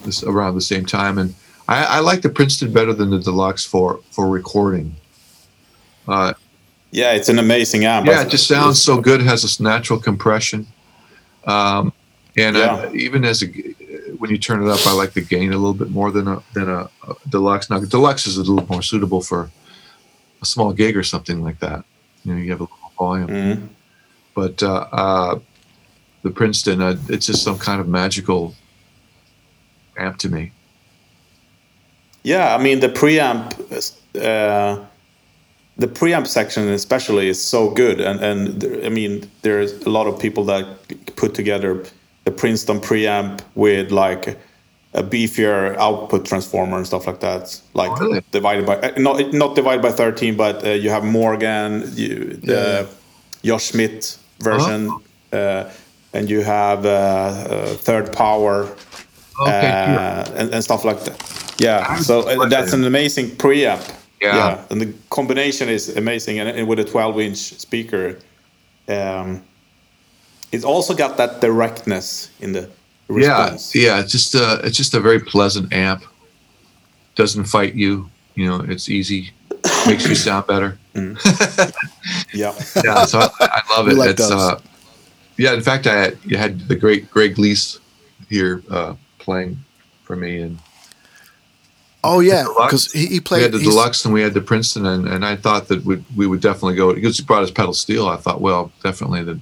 this 0.03 0.21
around 0.23 0.55
the 0.55 0.61
same 0.73 0.85
time, 0.85 1.17
and 1.17 1.33
I, 1.69 1.85
I 1.85 1.99
like 1.99 2.21
the 2.21 2.29
Princeton 2.29 2.73
better 2.73 2.93
than 2.93 3.09
the 3.11 3.19
Deluxe 3.19 3.65
for 3.65 4.01
for 4.11 4.27
recording. 4.27 4.93
Uh, 6.05 6.33
Yeah, 6.91 7.13
it's 7.13 7.29
an 7.29 7.39
amazing 7.39 7.85
amp. 7.85 8.07
yeah, 8.07 8.23
it 8.23 8.29
just 8.29 8.47
sounds 8.47 8.81
so 8.81 8.99
good. 8.99 9.21
It 9.21 9.27
has 9.27 9.41
this 9.41 9.59
natural 9.59 9.99
compression, 9.99 10.67
um, 11.45 11.91
and 12.37 12.55
Yeah. 12.55 12.75
I, 12.75 12.93
even 12.93 13.23
as 13.25 13.41
a, 13.43 13.47
when 14.19 14.29
you 14.31 14.37
turn 14.37 14.61
it 14.63 14.69
up, 14.69 14.85
I 14.85 14.93
like 14.93 15.13
the 15.13 15.21
gain 15.21 15.51
a 15.53 15.57
little 15.57 15.73
bit 15.73 15.89
more 15.89 16.11
than 16.11 16.27
a 16.27 16.41
than 16.53 16.69
a, 16.69 16.89
a 17.07 17.15
deluxe. 17.29 17.69
Now, 17.69 17.79
deluxe 17.79 18.27
is 18.27 18.37
a 18.37 18.43
little 18.43 18.67
more 18.69 18.81
suitable 18.81 19.21
for 19.21 19.49
a 20.41 20.45
small 20.45 20.73
gig 20.73 20.95
or 20.97 21.03
something 21.03 21.43
like 21.43 21.59
that. 21.59 21.83
You 22.23 22.33
know, 22.33 22.41
you 22.41 22.49
have 22.51 22.59
a 22.61 22.63
little 22.63 22.91
volume, 22.97 23.27
Mhm. 23.29 23.67
but 24.33 24.61
uh, 24.63 24.87
uh, 24.91 25.39
the 26.23 26.31
Princeton, 26.31 26.81
uh, 26.81 26.97
it's 27.09 27.25
just 27.27 27.43
some 27.43 27.57
kind 27.57 27.79
of 27.81 27.87
magical 27.87 28.55
amp 29.97 30.17
to 30.17 30.29
me. 30.29 30.51
Yeah, 32.23 32.55
I 32.55 32.61
mean 32.61 32.79
the 32.79 32.89
preamp, 32.89 33.53
uh, 34.15 34.83
the 35.77 35.87
preamp 35.87 36.25
section 36.27 36.67
especially 36.69 37.27
is 37.29 37.41
so 37.41 37.69
good, 37.69 37.99
and 38.01 38.19
and 38.21 38.59
there, 38.61 38.83
I 38.85 38.89
mean 38.89 39.29
there's 39.43 39.73
a 39.85 39.89
lot 39.89 40.07
of 40.07 40.19
people 40.19 40.43
that 40.45 40.65
put 41.15 41.33
together 41.35 41.83
the 42.25 42.31
Princeton 42.31 42.79
preamp 42.79 43.41
with 43.55 43.91
like 43.91 44.37
a 44.93 45.03
beefier 45.03 45.75
output 45.77 46.25
transformer 46.25 46.77
and 46.77 46.85
stuff 46.87 47.05
like 47.07 47.19
that. 47.19 47.61
Like 47.73 47.91
Oh, 47.91 47.95
really? 48.05 48.21
divided 48.31 48.65
by 48.65 48.77
uh, 48.77 48.91
not 48.97 49.33
not 49.33 49.55
divided 49.55 49.81
by 49.81 49.91
thirteen, 49.91 50.35
but 50.37 50.63
uh, 50.65 50.69
you 50.71 50.89
have 50.89 51.03
Morgan, 51.03 51.83
you, 51.95 52.37
the 52.43 52.87
Josh 53.43 53.71
Schmidt 53.71 54.17
version, 54.39 54.89
Oh. 54.89 55.37
uh, 55.37 55.71
and 56.13 56.29
you 56.29 56.41
have 56.41 56.85
uh, 56.85 56.89
uh, 56.89 57.73
third 57.75 58.11
power 58.13 58.67
Okay, 59.41 59.67
uh, 59.97 60.23
and, 60.39 60.53
and 60.53 60.63
stuff 60.63 60.85
like 60.85 61.03
that. 61.03 61.17
Yeah, 61.59 61.85
I 61.89 61.99
so 61.99 62.19
uh, 62.21 62.47
that's 62.47 62.71
an 62.73 62.85
amazing 62.85 63.31
preamp. 63.35 63.83
Yeah. 64.21 64.63
and 64.69 64.79
the 64.81 64.93
combination 65.09 65.67
is 65.69 65.95
amazing, 65.97 66.39
and, 66.39 66.47
and 66.49 66.67
with 66.69 66.79
a 66.79 66.85
12-inch 66.85 67.37
speaker, 67.37 68.17
um, 68.87 69.43
it's 70.55 70.65
also 70.65 70.93
got 70.93 71.17
that 71.17 71.41
directness 71.41 72.31
in 72.39 72.51
the 72.53 72.69
response. 73.07 73.75
yeah. 73.75 73.81
yeah. 73.95 73.99
It's 74.01 74.11
just 74.11 74.35
a 74.35 74.59
it's 74.63 74.77
just 74.77 74.93
a 74.93 74.99
very 74.99 75.19
pleasant 75.19 75.71
amp. 75.73 76.03
Doesn't 77.15 77.45
fight 77.45 77.75
you. 77.75 78.09
You 78.35 78.47
know, 78.47 78.59
it's 78.67 78.89
easy. 78.89 79.31
Makes 79.87 80.07
you 80.07 80.15
sound 80.15 80.47
better. 80.47 80.77
yeah. 82.33 82.53
Yeah, 82.83 83.05
so 83.05 83.19
I, 83.19 83.29
I 83.39 83.61
love 83.77 83.87
it. 83.87 83.95
like 83.95 84.11
it's 84.11 84.31
uh, 84.31 84.59
yeah. 85.37 85.53
In 85.53 85.61
fact, 85.61 85.87
I 85.87 85.93
had, 85.93 86.17
you 86.23 86.37
had 86.37 86.67
the 86.67 86.75
great 86.75 87.09
Greg 87.11 87.35
Leisz 87.35 87.79
here 88.29 88.61
uh, 88.69 88.95
playing 89.19 89.57
for 90.03 90.15
me, 90.15 90.41
and 90.41 90.59
Oh 92.07 92.19
yeah, 92.19 92.45
because 92.55 92.91
he, 92.91 93.07
he 93.07 93.19
we 93.31 93.41
had 93.41 93.51
the 93.51 93.57
he's- 93.57 93.71
deluxe 93.71 94.05
and 94.05 94.13
we 94.13 94.21
had 94.21 94.35
the 94.35 94.41
Princeton, 94.41 94.85
and, 94.85 95.07
and 95.07 95.25
I 95.25 95.35
thought 95.35 95.67
that 95.69 95.83
we 95.83 96.03
we 96.15 96.27
would 96.27 96.39
definitely 96.39 96.75
go 96.75 96.93
because 96.93 97.17
he 97.17 97.23
brought 97.23 97.43
us 97.43 97.49
pedal 97.49 97.73
steel. 97.73 98.07
I 98.07 98.17
thought, 98.17 98.41
well, 98.41 98.71
definitely 98.83 99.23
the 99.23 99.39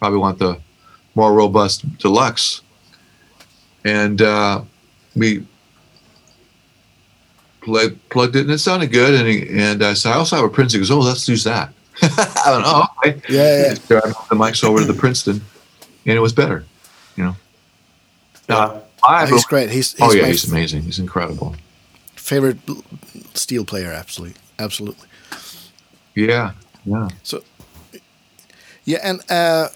probably 0.00 0.18
want 0.18 0.40
the 0.40 0.58
more 1.14 1.32
robust 1.32 1.98
deluxe, 1.98 2.62
and 3.84 4.20
uh, 4.20 4.62
we 5.14 5.46
plugged 7.60 8.08
plugged 8.08 8.34
it 8.34 8.40
and 8.40 8.50
it 8.50 8.58
sounded 8.58 8.90
good. 8.90 9.14
And 9.14 9.28
he, 9.28 9.60
and 9.60 9.84
I 9.84 9.94
said, 9.94 10.12
I 10.12 10.16
also 10.16 10.36
have 10.36 10.44
a 10.44 10.48
Princeton. 10.48 10.80
He 10.80 10.88
goes, 10.88 10.90
oh, 10.90 10.98
let's 10.98 11.28
use 11.28 11.44
that. 11.44 11.72
I 12.02 12.42
don't 12.46 12.62
know. 12.62 12.86
Okay. 12.98 13.22
Yeah, 13.32 13.68
yeah. 13.68 13.74
So 13.74 13.98
I 13.98 14.08
the 14.08 14.36
mics 14.36 14.64
over 14.64 14.80
to 14.80 14.84
the 14.84 14.94
Princeton, 14.94 15.40
and 16.06 16.16
it 16.16 16.20
was 16.20 16.32
better. 16.32 16.64
You 17.16 17.24
know. 17.24 17.36
Yeah. 18.48 18.56
I 18.56 18.80
Oh, 19.02 19.26
he's 19.26 19.44
great. 19.44 19.70
He's, 19.70 19.92
he's 19.92 20.00
oh 20.00 20.12
yeah, 20.12 20.26
he's 20.26 20.50
amazing. 20.50 20.82
He's 20.82 20.98
incredible. 20.98 21.56
favorite 22.16 22.58
steel 23.34 23.64
player. 23.64 23.92
Absolutely, 23.92 24.36
absolutely. 24.58 25.08
Yeah, 26.14 26.52
yeah. 26.84 27.08
So, 27.22 27.42
yeah, 28.84 28.98
and 29.02 29.20
uh, 29.30 29.68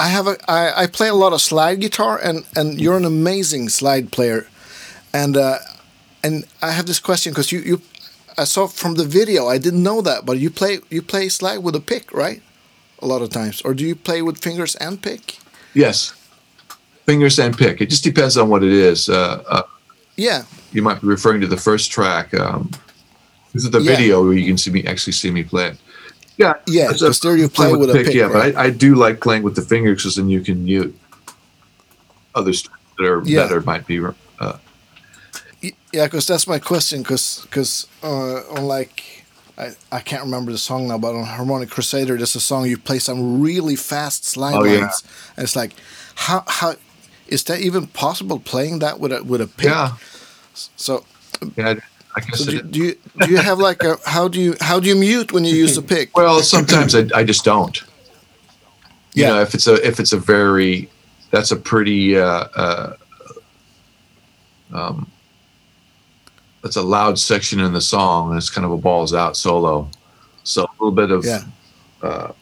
I 0.00 0.08
have 0.08 0.26
a 0.26 0.36
I, 0.48 0.82
I 0.84 0.86
play 0.86 1.08
a 1.08 1.14
lot 1.14 1.32
of 1.32 1.40
slide 1.40 1.80
guitar, 1.80 2.18
and 2.22 2.44
and 2.56 2.80
you're 2.80 2.96
an 2.96 3.04
amazing 3.04 3.68
slide 3.68 4.10
player, 4.10 4.46
and 5.12 5.36
uh, 5.36 5.58
and 6.24 6.44
I 6.62 6.70
have 6.72 6.86
this 6.86 6.98
question 7.00 7.32
because 7.32 7.52
you 7.52 7.60
you 7.60 7.80
I 8.38 8.44
saw 8.44 8.66
from 8.66 8.94
the 8.94 9.04
video 9.04 9.46
I 9.54 9.58
didn't 9.58 9.82
know 9.82 10.00
that, 10.02 10.24
but 10.24 10.38
you 10.38 10.50
play 10.50 10.78
you 10.90 11.02
play 11.02 11.28
slide 11.28 11.58
with 11.58 11.76
a 11.76 11.80
pick, 11.80 12.12
right? 12.12 12.40
A 13.02 13.06
lot 13.06 13.22
of 13.22 13.28
times, 13.30 13.60
or 13.62 13.74
do 13.74 13.84
you 13.84 13.94
play 13.94 14.22
with 14.22 14.42
fingers 14.42 14.74
and 14.76 15.00
pick? 15.02 15.38
Yes. 15.74 16.14
Fingers 17.06 17.38
and 17.38 17.56
pick. 17.56 17.80
It 17.80 17.90
just 17.90 18.04
depends 18.04 18.36
on 18.36 18.48
what 18.48 18.62
it 18.62 18.72
is. 18.72 19.08
Uh, 19.08 19.42
uh, 19.48 19.62
Yeah, 20.16 20.44
you 20.72 20.82
might 20.82 21.00
be 21.00 21.06
referring 21.08 21.40
to 21.40 21.46
the 21.46 21.56
first 21.56 21.90
track. 21.92 22.32
Um, 22.34 22.70
this 23.52 23.64
is 23.64 23.70
the 23.70 23.80
Yeah. 23.80 23.96
video 23.96 24.22
where 24.24 24.34
you 24.34 24.46
can 24.46 24.58
see 24.58 24.70
me 24.70 24.84
actually 24.86 25.14
see 25.14 25.30
me 25.30 25.42
play 25.44 25.66
it. 25.68 25.76
Yeah, 26.40 26.54
Yeah, 26.66 26.92
that's 26.92 27.24
a- 27.24 27.36
you 27.36 27.48
play 27.48 27.72
with 27.74 27.90
a 27.90 27.92
pick, 27.92 28.14
Yeah, 28.14 28.24
right? 28.24 28.54
but 28.54 28.56
I, 28.56 28.64
I 28.64 28.70
do 28.70 28.94
like 28.94 29.20
playing 29.20 29.42
with 29.42 29.56
the 29.56 29.62
fingers 29.62 29.98
because 30.02 30.16
then 30.16 30.28
you 30.30 30.40
can 30.40 30.64
mute 30.64 30.98
other 32.34 32.52
stuff 32.54 32.78
that 32.98 33.06
are 33.06 33.22
Yeah. 33.24 33.42
better. 33.42 33.60
Might 33.60 33.86
be 33.86 34.00
uh, 34.00 34.56
Yeah, 35.92 36.06
because 36.06 36.26
that's 36.26 36.46
my 36.46 36.58
question. 36.58 37.02
Because 37.02 37.86
uh, 38.02 38.40
on 38.56 38.64
like 38.64 39.24
I, 39.58 39.72
I 39.92 40.00
can't 40.00 40.22
remember 40.24 40.50
the 40.52 40.58
song 40.58 40.88
now, 40.88 40.96
but 40.98 41.14
on 41.14 41.24
Harmonic 41.24 41.68
Crusader, 41.68 42.16
there's 42.16 42.34
a 42.36 42.40
song 42.40 42.64
you 42.66 42.78
play 42.78 42.98
some 42.98 43.42
really 43.42 43.76
fast 43.76 44.24
slide 44.24 44.54
Oh, 44.54 44.64
yeah. 44.64 44.80
lines, 44.80 45.02
and 45.36 45.44
it's 45.44 45.56
like, 45.56 45.72
how 46.14 46.42
how 46.46 46.74
is 47.28 47.44
that 47.44 47.60
even 47.60 47.86
possible 47.86 48.38
playing 48.40 48.78
that 48.78 48.98
with 48.98 49.12
a 49.12 49.22
with 49.22 49.42
a 49.42 49.46
pick? 49.46 49.66
yeah. 49.66 49.92
So 50.76 51.04
Yeah, 51.56 51.74
I 52.16 52.20
guess 52.20 52.44
so 52.44 52.50
do, 52.50 52.62
do 52.62 52.78
you 52.80 52.94
do 53.18 53.30
you 53.30 53.36
have 53.38 53.58
like 53.58 53.82
a 53.84 53.96
how 54.04 54.28
do 54.28 54.40
you 54.40 54.56
how 54.60 54.80
do 54.80 54.88
you 54.88 54.96
mute 54.96 55.32
when 55.32 55.44
you 55.44 55.54
use 55.54 55.76
a 55.76 55.82
pick? 55.82 56.16
Well, 56.16 56.40
sometimes 56.40 56.94
I, 56.94 57.06
I 57.14 57.24
just 57.24 57.44
don't. 57.44 57.80
You 59.14 59.24
Yeah. 59.24 59.28
know, 59.28 59.40
if 59.42 59.54
it's 59.54 59.66
a 59.66 59.74
if 59.86 60.00
it's 60.00 60.12
a 60.12 60.18
very 60.18 60.88
that's 61.30 61.52
a 61.52 61.56
pretty 61.56 62.18
uh, 62.18 62.46
uh, 62.56 62.92
um, 64.72 65.10
that's 66.62 66.76
a 66.76 66.82
loud 66.82 67.18
section 67.18 67.60
in 67.60 67.72
the 67.72 67.80
song, 67.80 68.30
and 68.30 68.38
it's 68.38 68.50
kind 68.50 68.64
of 68.64 68.72
a 68.72 68.76
balls 68.76 69.14
out 69.14 69.36
solo. 69.36 69.88
So 70.42 70.62
a 70.64 70.68
little 70.80 70.94
bit 70.94 71.10
of 71.10 71.24
Yeah. 71.24 71.44
uh, 72.02 72.32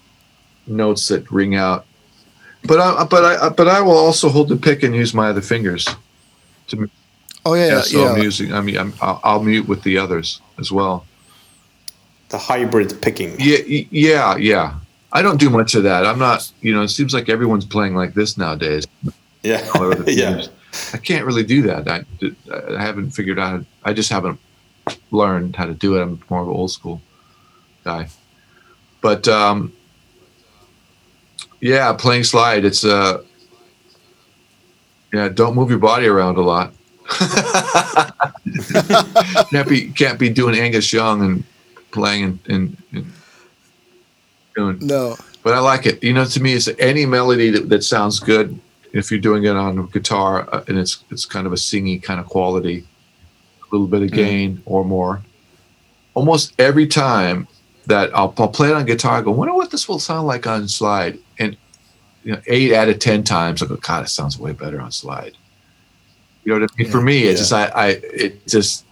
notes 0.66 1.09
that 1.09 1.31
ring 1.31 1.54
out. 1.57 1.85
But 2.64 2.81
I 2.81 3.04
but 3.04 3.24
I 3.24 3.48
but 3.50 3.68
I 3.68 3.81
will 3.81 3.96
also 3.96 4.28
hold 4.28 4.48
the 4.48 4.57
pick 4.57 4.83
and 4.83 4.94
use 4.94 5.14
my 5.14 5.28
other 5.28 5.40
fingers 5.42 5.87
to 6.68 6.90
Oh 7.48 7.54
yeah, 7.54 7.66
yeah. 7.66 7.74
yeah. 7.76 7.80
so 7.80 8.06
I'm 8.08 8.22
using. 8.22 8.52
I 8.52 8.61
mean, 8.61 8.76
I'm, 8.76 8.92
I'll, 9.00 9.20
I'll 9.24 9.42
mute 9.42 9.66
with 9.66 9.82
the 9.82 9.96
others 9.96 10.42
as 10.58 10.70
well. 10.70 11.06
The 12.28 12.37
hybrid 12.37 13.00
picking. 13.00 13.37
Yeah, 13.38 13.58
yeah, 13.90 14.37
yeah. 14.37 14.74
I 15.12 15.22
don't 15.22 15.40
do 15.40 15.48
much 15.48 15.74
of 15.74 15.84
that. 15.84 16.04
I'm 16.04 16.18
not, 16.18 16.52
you 16.61 16.74
know, 16.74 16.82
it 16.82 16.88
seems 16.88 17.14
like 17.14 17.30
everyone's 17.30 17.64
playing 17.64 17.94
like 17.94 18.12
this 18.12 18.37
nowadays. 18.37 18.87
Yeah. 19.42 19.66
All 19.74 19.84
over 19.84 20.02
the 20.02 20.12
yeah. 20.24 20.46
I 20.92 20.98
can't 20.98 21.24
really 21.24 21.42
do 21.42 21.62
that. 21.62 21.88
I, 21.88 22.04
I 22.76 22.82
haven't 22.82 23.12
figured 23.12 23.38
out. 23.38 23.64
I 23.82 23.94
just 23.94 24.11
haven't 24.11 24.38
learned 25.11 25.56
how 25.56 25.64
to 25.64 25.72
do 25.72 25.96
it. 25.96 26.02
I'm 26.02 26.20
more 26.28 26.42
of 26.42 26.48
an 26.48 26.54
old 26.54 26.70
school 26.70 27.00
guy. 27.82 28.08
But 29.00 29.26
um, 29.26 29.72
yeah, 31.61 31.94
playing 31.94 32.24
slide. 32.24 32.66
It's 32.66 32.84
uh, 32.84 33.22
yeah. 35.14 35.30
Don't 35.30 35.54
move 35.54 35.70
your 35.70 35.78
body 35.78 36.06
around 36.06 36.37
a 36.37 36.42
lot. 36.42 36.74
can't 39.51 39.68
be 39.68 39.90
can't 39.92 40.18
be 40.18 40.29
doing 40.29 40.59
Angus 40.59 40.92
Young 40.92 41.25
and 41.25 41.44
playing 41.90 42.25
and, 42.25 42.38
and, 42.49 42.77
and 42.92 43.12
doing 44.55 44.79
No. 44.83 45.16
but 45.42 45.55
I 45.55 45.61
like 45.61 45.87
it. 45.87 46.03
You 46.03 46.12
know, 46.12 46.25
to 46.27 46.42
me, 46.42 46.53
it's 46.55 46.68
any 46.79 47.07
melody 47.07 47.51
that, 47.51 47.68
that 47.71 47.83
sounds 47.83 48.21
good. 48.21 48.59
If 48.92 49.11
you're 49.11 49.21
doing 49.21 49.44
it 49.44 49.57
on 49.57 49.87
guitar 49.87 50.49
uh, 50.53 50.64
and 50.68 50.79
it's 50.79 51.03
it's 51.11 51.25
kind 51.25 51.47
of 51.47 51.53
a 51.53 51.57
singy 51.57 52.03
kind 52.03 52.21
of 52.21 52.27
quality, 52.27 52.87
a 53.61 53.64
little 53.73 53.87
bit 53.87 54.03
of 54.03 54.11
gain 54.11 54.62
or 54.66 54.85
more. 54.85 55.23
Almost 56.14 56.55
every 56.59 56.87
time 56.87 57.47
that 57.87 58.14
I'll, 58.14 58.35
I'll 58.38 58.49
play 58.49 58.71
it 58.71 58.75
on 58.75 58.85
guitar, 58.85 59.18
I 59.18 59.23
go, 59.23 59.31
wonder 59.31 59.55
what 59.55 59.71
this 59.71 59.88
will 59.88 59.99
sound 59.99 60.27
like 60.27 60.47
on 60.47 60.68
slide. 60.68 61.18
And 61.38 61.57
you 62.25 62.33
know, 62.33 62.40
eight 62.47 62.73
out 62.75 62.88
of 62.88 62.99
ten 62.99 63.23
times, 63.23 63.62
I 63.62 63.66
go, 63.66 63.77
God, 63.77 64.05
it 64.05 64.09
sounds 64.09 64.38
way 64.38 64.53
better 64.53 64.81
on 64.81 64.92
slide. 64.92 65.37
You 66.44 66.55
know 66.55 66.61
what 66.61 66.70
I 66.79 66.83
mean? 66.83 66.90
For 66.90 67.01
me, 67.01 67.24
it's 67.24 67.40
just 67.40 67.53
I, 67.53 67.66
I 67.66 67.87
it 68.03 68.46
just 68.46 68.85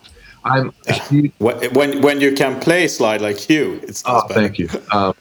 I'm 0.45 0.73
a 0.89 0.93
huge 0.93 1.33
When, 1.39 1.57
when 1.75 2.03
when 2.03 2.21
you 2.21 2.33
can 2.35 2.61
play 2.61 2.89
slide 2.89 3.21
like 3.21 3.49
you, 3.49 3.81
it's 3.83 4.03
Oh, 4.07 4.27
thank 4.29 4.59
you. 4.59 4.69
Um, 4.93 5.15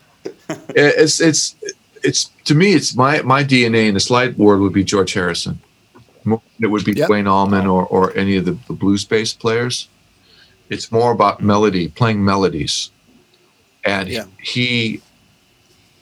it's 0.70 1.20
it's 1.22 1.56
it's 2.04 2.26
to 2.46 2.56
me, 2.56 2.74
it's 2.74 2.96
my 2.96 3.22
my 3.22 3.44
DNA 3.44 3.88
in 3.88 3.94
the 3.94 4.00
slide 4.00 4.38
board 4.38 4.60
would 4.60 4.74
be 4.74 4.84
George 4.84 5.14
Harrison. 5.14 5.60
It 6.60 6.68
would 6.68 6.84
be 6.84 6.94
Yep. 6.94 7.08
Duane 7.08 7.28
Allman 7.28 7.68
or 7.68 7.86
or 7.88 8.16
any 8.18 8.36
of 8.38 8.46
the, 8.46 8.58
the 8.68 8.74
blues 8.74 9.06
bass 9.06 9.34
players. 9.34 9.88
It's 10.70 10.92
more 10.92 11.12
about 11.12 11.42
melody, 11.42 11.88
playing 11.90 12.26
melodies, 12.26 12.90
and 13.84 14.10
Yeah. 14.10 14.26
he, 14.42 15.02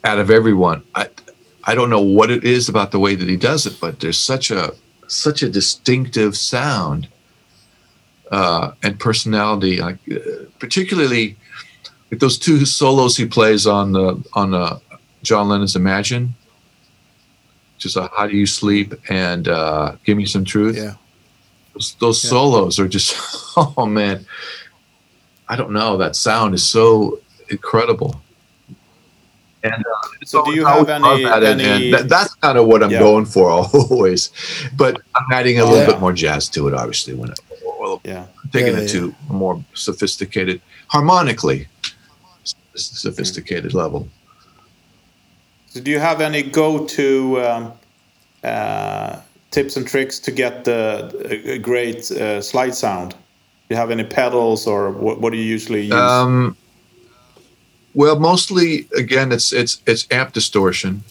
out 0.06 0.20
of 0.20 0.30
everyone, 0.32 0.84
I 0.96 1.10
I 1.66 1.76
don't 1.76 1.90
know 1.90 2.02
what 2.02 2.32
it 2.32 2.44
is 2.46 2.70
about 2.70 2.92
the 2.92 3.00
way 3.00 3.16
that 3.16 3.28
he 3.28 3.36
does 3.36 3.66
it, 3.66 3.78
but 3.82 4.00
there's 4.00 4.18
such 4.18 4.52
a 4.52 4.74
such 5.08 5.44
a 5.44 5.50
distinctive 5.50 6.36
sound 6.38 7.08
uh, 8.32 8.72
and 8.84 9.00
personality, 9.00 9.78
like 9.78 9.98
uh, 10.12 10.46
particularly 10.60 11.36
like 12.12 12.20
those 12.20 12.38
two 12.38 12.66
solos 12.66 13.18
he 13.18 13.26
plays 13.26 13.68
on 13.68 13.92
the 13.92 14.24
on 14.34 14.54
uh, 14.54 14.80
John 15.24 15.50
Lennon's 15.50 15.76
Imagine, 15.76 16.34
just 17.78 17.96
a 17.98 18.10
How 18.16 18.28
Do 18.28 18.36
You 18.36 18.46
Sleep 18.46 18.94
and 19.10 19.48
uh, 19.48 19.96
Give 20.04 20.18
Me 20.18 20.26
Some 20.26 20.46
Truth. 20.46 20.78
Yeah. 20.78 20.96
Those, 21.74 21.96
those 22.00 22.24
Yeah. 22.24 22.30
solos 22.30 22.80
are 22.80 22.88
just 22.88 23.16
oh 23.58 23.86
man, 23.86 24.26
I 25.48 25.56
don't 25.56 25.72
know. 25.72 25.98
That 25.98 26.16
sound 26.16 26.54
is 26.56 26.64
so 26.64 27.20
incredible. 27.50 28.22
And 29.64 29.74
uh, 29.74 30.26
So 30.26 30.44
do 30.44 30.54
you 30.54 30.66
have 30.66 30.90
any- 30.90 31.24
that, 31.24 31.44
and- 31.44 31.62
and 31.62 31.62
any- 31.62 31.92
that- 31.92 32.10
that's 32.10 32.34
kind 32.36 32.58
of 32.58 32.66
what 32.66 32.84
I'm 32.84 32.92
Yeah. 32.92 33.00
going 33.00 33.26
for 33.26 33.50
always. 33.74 34.30
But 34.76 35.00
I'm 35.16 35.32
adding 35.32 35.60
a 35.60 35.64
little 35.64 35.80
Yeah. 35.80 35.86
bit 35.88 36.00
more 36.02 36.14
jazz 36.14 36.50
to 36.50 36.68
it, 36.68 36.74
obviously. 36.74 37.14
When 37.14 37.30
it, 37.32 37.40
well, 37.80 38.02
Yeah. 38.04 38.26
taking 38.52 38.74
Yeah, 38.74 38.80
it 38.82 38.94
yeah. 38.94 39.00
to 39.00 39.16
a 39.30 39.34
more 39.34 39.64
sophisticated, 39.74 40.62
harmonically 40.88 41.68
s- 42.44 42.56
sophisticated 42.76 43.74
level. 43.74 44.08
So 45.70 45.80
do 45.80 45.90
you 45.92 46.00
have 46.00 46.20
any 46.22 46.44
go-to 46.44 47.42
um, 47.42 47.72
uh, 48.44 49.16
tips 49.52 49.78
and 49.78 49.88
tricks 49.88 50.20
to 50.20 50.32
get 50.32 50.66
the 50.66 51.10
a 51.56 51.58
great 51.58 52.12
uh, 52.12 52.42
slide 52.42 52.76
sound? 52.76 53.12
Do 53.12 53.16
you 53.70 53.78
have 53.78 53.92
any 53.92 54.04
pedals, 54.04 54.68
or 54.68 54.92
what, 54.92 55.22
what 55.22 55.32
do 55.32 55.38
you 55.40 55.46
usually 55.46 55.84
use? 55.84 55.94
Um, 55.94 56.56
well, 57.94 58.20
mostly 58.20 58.88
again, 58.96 59.32
it's 59.32 59.52
it's 59.54 59.82
it's 59.86 60.08
amp 60.12 60.34
distortion, 60.34 61.04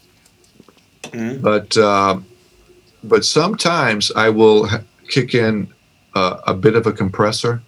but 1.40 1.76
uh, 1.76 2.18
but 3.04 3.24
sometimes 3.24 4.10
I 4.12 4.28
will 4.30 4.66
ha- 4.66 4.82
kick 5.08 5.34
in 5.34 5.68
uh, 6.14 6.38
a 6.46 6.54
bit 6.54 6.74
of 6.74 6.86
a 6.86 6.92
compressor 6.92 7.62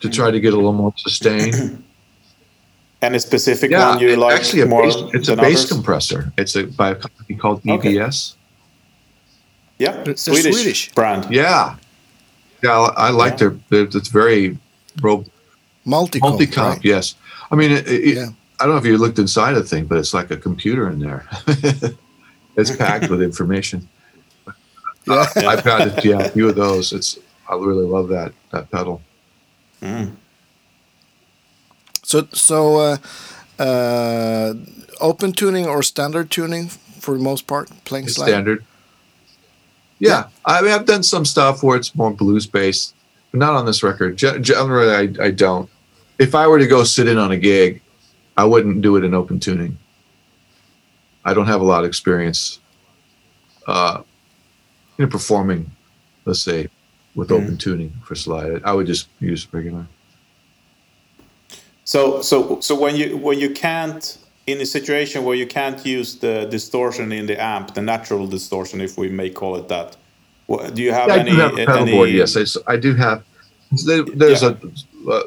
to 0.00 0.08
try 0.08 0.30
to 0.30 0.40
get 0.40 0.52
a 0.52 0.56
little 0.56 0.72
more 0.72 0.92
sustain. 0.96 1.84
any 3.02 3.18
specific 3.18 3.70
yeah, 3.70 3.90
one 3.90 4.00
you 4.00 4.16
like 4.16 4.38
actually 4.38 4.62
a 4.62 4.66
more 4.66 4.82
bass, 4.82 4.96
it's 5.14 5.28
a 5.28 5.36
than 5.36 5.44
bass 5.44 5.58
others? 5.64 5.72
compressor. 5.72 6.32
It's 6.38 6.56
a 6.56 6.64
by 6.64 6.90
a 6.90 6.94
company 6.94 7.36
called 7.38 7.62
Okay. 7.68 7.94
EBS. 7.94 8.34
Yeah, 9.78 10.02
They're 10.02 10.16
Swedish, 10.16 10.54
Swedish. 10.54 10.92
brand. 10.92 11.26
Yeah, 11.30 11.76
yeah, 12.62 12.72
I, 12.78 13.08
I 13.08 13.10
like 13.10 13.32
Yeah. 13.40 13.48
their, 13.70 13.84
their. 13.86 13.98
It's 13.98 14.08
very 14.08 14.58
ro- 15.00 15.24
Multi 15.86 16.18
multi-comp. 16.20 16.76
right? 16.76 16.84
Yes, 16.84 17.14
I 17.50 17.56
mean, 17.56 17.72
it, 17.72 17.88
it, 17.88 18.16
Yeah. 18.16 18.28
I 18.58 18.64
don't 18.64 18.74
know 18.74 18.78
if 18.78 18.84
you 18.84 18.98
looked 18.98 19.18
inside 19.18 19.54
the 19.54 19.62
thing, 19.62 19.86
but 19.86 19.98
it's 19.98 20.12
like 20.12 20.30
a 20.30 20.36
computer 20.36 20.88
in 20.90 20.98
there. 20.98 21.26
it's 22.56 22.74
packed 22.76 23.08
with 23.08 23.22
information. 23.22 23.88
Yeah. 25.06 25.26
I've 25.36 25.64
got 25.64 26.04
yeah, 26.04 26.18
a 26.18 26.28
few 26.28 26.48
of 26.48 26.56
those. 26.56 26.92
It's 26.92 27.18
I 27.48 27.54
really 27.54 27.86
love 27.86 28.08
that 28.08 28.32
that 28.52 28.70
pedal. 28.70 29.00
So 32.02 32.28
so 32.32 32.76
uh, 32.76 32.96
uh, 33.58 34.54
open 35.00 35.32
tuning 35.32 35.66
or 35.66 35.82
standard 35.82 36.30
tuning 36.30 36.68
for 36.68 37.16
the 37.16 37.22
most 37.22 37.46
part 37.46 37.70
playing 37.84 38.08
slide. 38.08 38.28
standard. 38.28 38.64
Yeah, 39.98 40.28
I 40.44 40.62
mean, 40.62 40.72
I've 40.72 40.86
done 40.86 41.02
some 41.02 41.24
stuff 41.24 41.62
where 41.62 41.76
it's 41.76 41.94
more 41.94 42.10
blues 42.10 42.46
based, 42.46 42.94
but 43.30 43.38
not 43.38 43.54
on 43.54 43.66
this 43.66 43.82
record. 43.82 44.16
Generally, 44.16 45.18
I, 45.20 45.24
I 45.26 45.30
don't. 45.30 45.68
If 46.20 46.34
I 46.34 46.46
were 46.46 46.58
to 46.58 46.66
go 46.66 46.84
sit 46.84 47.08
in 47.08 47.16
on 47.16 47.32
a 47.32 47.36
gig, 47.38 47.80
I 48.36 48.44
wouldn't 48.44 48.82
do 48.82 48.96
it 48.96 49.04
in 49.04 49.14
open 49.14 49.40
tuning. 49.40 49.78
I 51.24 51.32
don't 51.32 51.46
have 51.46 51.62
a 51.62 51.64
lot 51.64 51.80
of 51.84 51.88
experience, 51.88 52.58
uh, 53.66 54.02
know, 54.98 55.06
performing, 55.06 55.70
let's 56.26 56.42
say, 56.42 56.68
with 57.14 57.30
open 57.32 57.56
tuning 57.56 57.92
for 58.04 58.14
slide. 58.14 58.60
I 58.64 58.72
would 58.74 58.86
just 58.86 59.08
use 59.18 59.48
regular. 59.50 59.86
So 61.84 62.20
so 62.20 62.60
so 62.60 62.78
when 62.78 62.94
you 62.96 63.16
when 63.16 63.38
you 63.38 63.50
can't 63.50 64.18
in 64.46 64.60
a 64.60 64.66
situation 64.66 65.24
where 65.24 65.34
you 65.42 65.46
can't 65.46 65.84
use 65.86 66.18
the 66.18 66.44
distortion 66.50 67.12
in 67.12 67.24
the 67.26 67.40
amp, 67.42 67.72
the 67.74 67.82
natural 67.82 68.26
distortion, 68.26 68.80
if 68.82 68.98
we 68.98 69.08
may 69.08 69.30
call 69.30 69.56
it 69.56 69.68
that, 69.68 69.96
do 70.74 70.82
you 70.82 70.92
have 70.92 71.08
Yeah, 71.08 71.14
I 71.14 71.18
any? 71.20 71.30
do 71.30 71.36
have 71.38 71.52
a 71.54 71.56
pedal 71.66 71.76
any 71.82 71.92
board. 71.92 72.10
Yes, 72.10 72.36
I 72.66 72.76
do 72.76 72.94
have. 72.94 73.22
there- 73.86 74.02
There's 74.20 74.42
Yeah. 74.42 74.54
a. 75.06 75.10
Uh, 75.10 75.22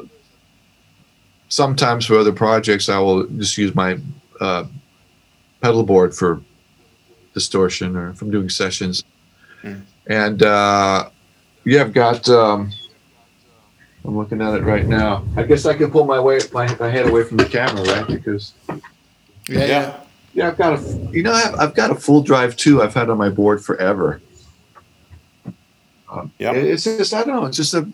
sometimes 1.53 2.07
for 2.07 2.17
other 2.17 2.31
projects, 2.31 2.89
I 2.89 2.97
will 2.97 3.27
just 3.27 3.57
use 3.57 3.75
my 3.75 3.99
uh, 4.41 4.65
pedal 5.61 5.83
board 5.83 6.15
for 6.15 6.41
distortion, 7.33 7.95
or 7.95 8.09
if 8.09 8.21
I'm 8.21 8.31
doing 8.31 8.49
sessions. 8.49 9.03
And 10.07 10.43
uh, 10.43 11.09
yeah, 11.63 11.81
I've 11.81 11.93
got. 11.93 12.27
Um, 12.27 12.71
I'm 14.05 14.17
looking 14.17 14.41
at 14.41 14.53
it 14.55 14.63
right 14.63 14.85
now. 14.85 15.23
I 15.37 15.43
guess 15.43 15.65
I 15.65 15.75
can 15.75 15.89
pull 15.89 16.05
my 16.05 16.19
way 16.19 16.39
my, 16.51 16.75
my 16.75 16.89
head 16.89 17.07
away 17.07 17.23
from 17.23 17.37
the 17.37 17.45
camera, 17.45 17.83
right? 17.83 18.07
Because 18.07 18.53
Yeah, 18.67 18.75
yeah. 19.47 19.65
Yeah. 19.65 19.99
yeah, 20.33 20.47
I've 20.49 20.57
got 20.57 20.79
a. 20.79 21.09
You 21.11 21.23
know, 21.23 21.31
I've, 21.31 21.55
I've 21.55 21.75
got 21.75 21.91
a 21.91 21.95
Fulldrive 21.95 22.57
2. 22.57 22.81
I've 22.81 22.93
had 22.93 23.09
on 23.09 23.17
my 23.17 23.29
board 23.29 23.63
forever. 23.63 24.21
Um, 26.11 26.33
Yeah. 26.37 26.51
It's 26.51 26.83
just 26.83 27.13
I 27.13 27.23
don't 27.23 27.35
know. 27.35 27.45
It's 27.45 27.57
just 27.57 27.73
a. 27.73 27.87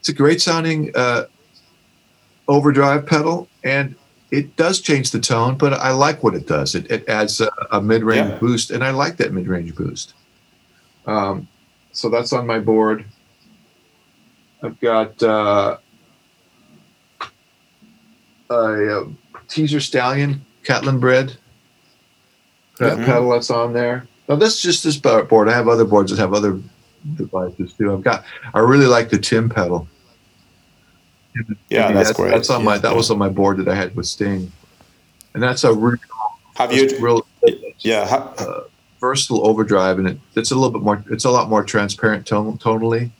It's 0.00 0.08
a 0.08 0.12
great 0.12 0.40
sounding 0.42 0.90
uh, 0.96 1.26
overdrive 2.48 3.06
pedal, 3.06 3.48
and 3.64 3.94
it 4.30 4.56
does 4.56 4.80
change 4.80 5.10
the 5.10 5.20
tone. 5.20 5.56
But 5.56 5.74
I 5.74 5.92
like 5.92 6.22
what 6.22 6.34
it 6.34 6.46
does. 6.46 6.74
It, 6.74 6.90
it 6.90 7.08
adds 7.08 7.40
a, 7.40 7.50
a 7.70 7.80
mid 7.80 8.02
range 8.02 8.28
Yeah. 8.30 8.38
boost, 8.38 8.70
and 8.70 8.82
I 8.82 8.90
like 8.90 9.16
that 9.18 9.32
mid 9.32 9.46
range 9.48 9.74
boost. 9.74 10.14
Um, 11.06 11.48
so 11.92 12.08
that's 12.08 12.32
on 12.32 12.46
my 12.46 12.58
board. 12.58 13.04
I've 14.62 14.78
got 14.80 15.20
uh, 15.22 15.76
a, 18.50 18.54
uh 18.54 19.04
teaser 19.48 19.80
stallion 19.80 20.44
Catalinbread. 20.64 21.36
That 22.78 22.98
Mhm. 22.98 23.04
pedal 23.04 23.30
that's 23.30 23.50
on 23.50 23.72
there. 23.72 24.06
Now 24.28 24.36
that's 24.36 24.60
just 24.62 24.84
this 24.84 24.96
board. 24.96 25.48
I 25.48 25.52
have 25.52 25.68
other 25.68 25.84
boards 25.84 26.10
that 26.10 26.18
have 26.20 26.32
other 26.32 26.58
devices 27.16 27.74
too. 27.74 27.92
I've 27.92 28.02
got. 28.02 28.24
I 28.54 28.60
really 28.60 28.86
like 28.86 29.10
the 29.10 29.18
Tim 29.18 29.48
pedal. 29.48 29.86
Yeah, 31.70 31.88
Maybe 31.88 31.94
that's, 31.94 32.12
great. 32.12 32.30
That's 32.30 32.50
on 32.50 32.64
my. 32.64 32.78
That 32.78 32.94
was 32.94 33.10
on 33.10 33.18
my 33.18 33.28
board 33.28 33.56
that 33.58 33.68
I 33.68 33.74
had 33.74 33.94
with 33.96 34.06
Sting, 34.06 34.52
and 35.34 35.42
that's 35.42 35.64
a 35.64 35.72
real, 35.72 35.96
Have 36.56 36.72
you? 36.72 36.88
real 37.00 37.26
Yeah. 37.78 38.06
ha- 38.06 38.64
versatile 39.00 39.46
overdrive, 39.46 39.98
and 39.98 40.08
it, 40.08 40.18
it's 40.36 40.50
a 40.50 40.54
little 40.54 40.70
bit 40.70 40.82
more. 40.82 41.02
It's 41.10 41.24
a 41.24 41.30
lot 41.30 41.48
more 41.48 41.64
transparent 41.64 42.26
tone, 42.26 42.58
tonally. 42.58 43.10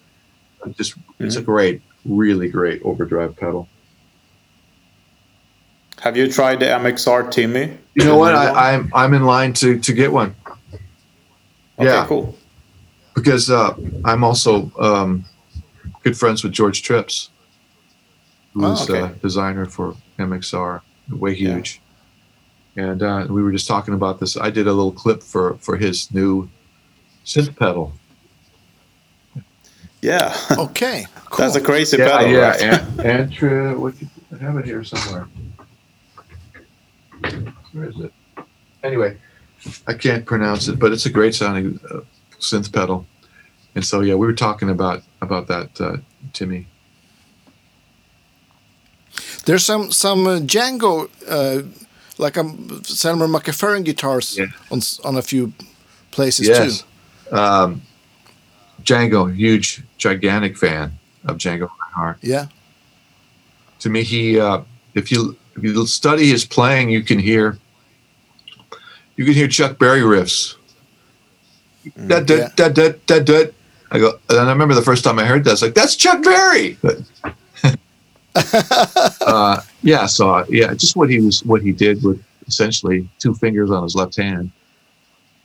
It 0.66 0.76
Just 0.76 0.94
it's 1.18 1.36
a 1.36 1.42
great, 1.42 1.80
really 2.04 2.48
great 2.48 2.82
overdrive 2.84 3.34
pedal. 3.36 3.66
Have 6.00 6.16
you 6.16 6.30
tried 6.30 6.60
the 6.60 6.66
MXR 6.66 7.30
Timmy? 7.30 7.76
You 7.94 8.04
know 8.04 8.16
what? 8.16 8.32
new 8.32 8.38
one? 8.38 8.56
I, 8.56 8.72
I'm 8.74 8.90
I'm 8.94 9.14
in 9.14 9.24
line 9.24 9.52
to 9.54 9.78
to 9.78 9.92
get 9.92 10.12
one 10.12 10.34
Okay, 11.78 11.88
yeah. 11.90 12.04
cool. 12.06 12.36
because 13.14 13.50
uh, 13.50 13.74
I'm 14.04 14.24
also 14.24 14.70
um, 14.78 15.24
good 16.02 16.16
friends 16.16 16.42
with 16.44 16.52
Jeorge 16.52 16.82
Tripps, 16.82 17.30
who's 18.54 18.80
Oh, 18.88 18.94
okay. 18.94 19.00
uh, 19.00 19.08
designer 19.22 19.66
for 19.66 19.94
MXR, 20.18 20.80
way 21.10 21.34
huge. 21.34 21.80
And 22.76 23.02
uh, 23.02 23.26
we 23.28 23.42
were 23.42 23.52
just 23.52 23.66
talking 23.66 23.92
about 23.94 24.18
this. 24.20 24.36
I 24.36 24.50
did 24.50 24.66
a 24.66 24.72
little 24.72 24.92
clip 24.92 25.22
for 25.22 25.54
for 25.58 25.76
his 25.76 26.12
new 26.12 26.48
synth 27.24 27.56
pedal. 27.56 27.92
Yeah, 30.00 30.34
Okay, 30.58 31.06
cool. 31.26 31.36
that's 31.44 31.54
a 31.56 31.60
crazy 31.60 31.96
Yeah, 31.96 32.18
pedal. 32.18 32.32
yeah. 32.32 32.48
right? 32.48 32.62
And, 32.62 33.00
and 33.00 33.74
uh, 33.76 33.78
what 33.80 33.94
I 34.34 34.42
have 34.42 34.56
it 34.56 34.64
here 34.64 34.82
somewhere. 34.82 35.28
Where 37.72 37.88
is 37.88 37.98
it? 38.00 38.12
Anyway, 38.82 39.16
I 39.86 39.94
can't 39.94 40.26
pronounce 40.26 40.66
it, 40.68 40.78
but 40.80 40.92
it's 40.92 41.06
a 41.06 41.10
great 41.10 41.34
sounding 41.36 41.78
uh, 41.90 42.00
synth 42.40 42.72
pedal. 42.72 43.06
And 43.76 43.84
so 43.84 44.00
yeah, 44.00 44.14
we 44.14 44.26
were 44.26 44.32
talking 44.34 44.70
about 44.70 45.02
about 45.20 45.46
that, 45.48 45.80
uh, 45.80 45.96
Timmy. 46.32 46.66
There's 49.44 49.64
some 49.64 49.90
some 49.92 50.26
uh, 50.26 50.38
Django, 50.40 51.08
uh, 51.28 51.62
like 52.18 52.38
um, 52.38 52.68
Selmer 52.82 53.28
Maccaferri 53.28 53.82
guitars 53.84 54.38
Yeah. 54.38 54.46
on 54.70 54.80
on 55.04 55.16
a 55.16 55.22
few 55.22 55.52
places 56.10 56.48
Yes. 56.48 56.84
too. 57.30 57.36
Um, 57.36 57.82
Django, 58.84 59.34
huge, 59.34 59.82
gigantic 59.98 60.56
fan 60.56 60.92
of 61.24 61.36
Django 61.38 61.68
Reinhardt. 61.80 62.18
Yeah, 62.22 62.46
To 63.80 63.88
me, 63.90 64.02
he 64.02 64.38
uh, 64.40 64.60
if 64.94 65.10
you 65.10 65.36
if 65.56 65.62
you 65.64 65.86
study 65.86 66.26
his 66.28 66.44
playing, 66.44 66.90
you 66.90 67.02
can 67.02 67.18
hear 67.18 67.58
you 69.16 69.24
can 69.24 69.34
hear 69.34 69.48
Chuck 69.48 69.78
Berry 69.78 70.00
riffs. 70.02 70.56
Da, 72.06 72.20
da, 72.20 72.34
yeah. 72.34 72.48
da, 72.54 72.68
da, 72.68 72.92
da, 73.06 73.18
da. 73.18 73.44
I 73.90 73.98
go, 73.98 74.12
and 74.30 74.38
I 74.38 74.48
remember 74.52 74.74
the 74.74 74.82
first 74.82 75.02
time 75.04 75.18
I 75.18 75.24
heard 75.24 75.44
that, 75.44 75.52
it's 75.52 75.62
like 75.62 75.74
that's 75.74 75.96
Chuck 75.96 76.22
Berry. 76.22 76.78
But, 76.80 76.98
uh, 78.34 79.60
yeah, 79.82 80.06
so 80.06 80.30
uh, 80.30 80.44
yeah, 80.48 80.74
just 80.74 80.96
what 80.96 81.10
he 81.10 81.20
was, 81.20 81.44
what 81.44 81.62
he 81.62 81.72
did 81.72 82.02
with 82.02 82.22
essentially 82.46 83.08
two 83.18 83.34
fingers 83.34 83.70
on 83.70 83.82
his 83.82 83.94
left 83.94 84.16
hand. 84.16 84.50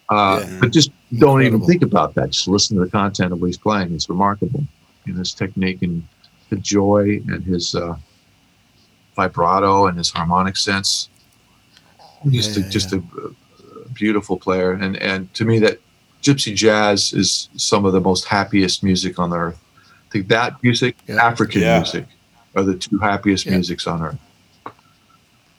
Uh, 0.09 0.39
Yeah. 0.41 0.57
But 0.61 0.71
just 0.71 0.91
don't 1.17 1.41
even 1.43 1.61
think 1.65 1.81
about 1.83 2.15
that. 2.15 2.29
Just 2.31 2.47
listen 2.47 2.77
to 2.77 2.85
the 2.85 2.91
content 2.91 3.33
of 3.33 3.41
what 3.41 3.47
he's 3.47 3.57
playing. 3.57 3.93
It's 3.93 4.09
remarkable 4.09 4.63
in 5.05 5.15
his 5.15 5.33
technique 5.33 5.81
and 5.81 6.03
the 6.49 6.55
joy 6.57 7.21
and 7.27 7.43
his 7.43 7.75
uh, 7.75 7.95
vibrato 9.15 9.87
and 9.87 9.97
his 9.97 10.09
harmonic 10.09 10.57
sense. 10.57 11.09
He's 12.29 12.57
Yeah, 12.57 12.65
a- 12.65 12.69
just 12.69 12.93
a, 12.93 12.97
a 12.97 13.89
beautiful 13.93 14.37
player, 14.37 14.71
and 14.73 14.95
and 14.97 15.33
to 15.35 15.45
me 15.45 15.59
that 15.59 15.79
gypsy 16.21 16.55
jazz 16.55 17.13
is 17.13 17.49
some 17.55 17.85
of 17.85 17.93
the 17.93 18.01
most 18.01 18.25
happiest 18.25 18.83
music 18.83 19.19
on 19.19 19.33
earth. 19.33 19.59
I 19.85 20.09
think 20.11 20.27
that 20.29 20.61
music, 20.63 20.95
Yeah. 21.07 21.25
African 21.25 21.61
Yeah. 21.61 21.77
music, 21.79 22.05
are 22.57 22.63
the 22.63 22.75
two 22.75 22.97
happiest 22.97 23.45
Yeah. 23.45 23.53
musics 23.53 23.85
on 23.87 24.01
earth. 24.01 24.19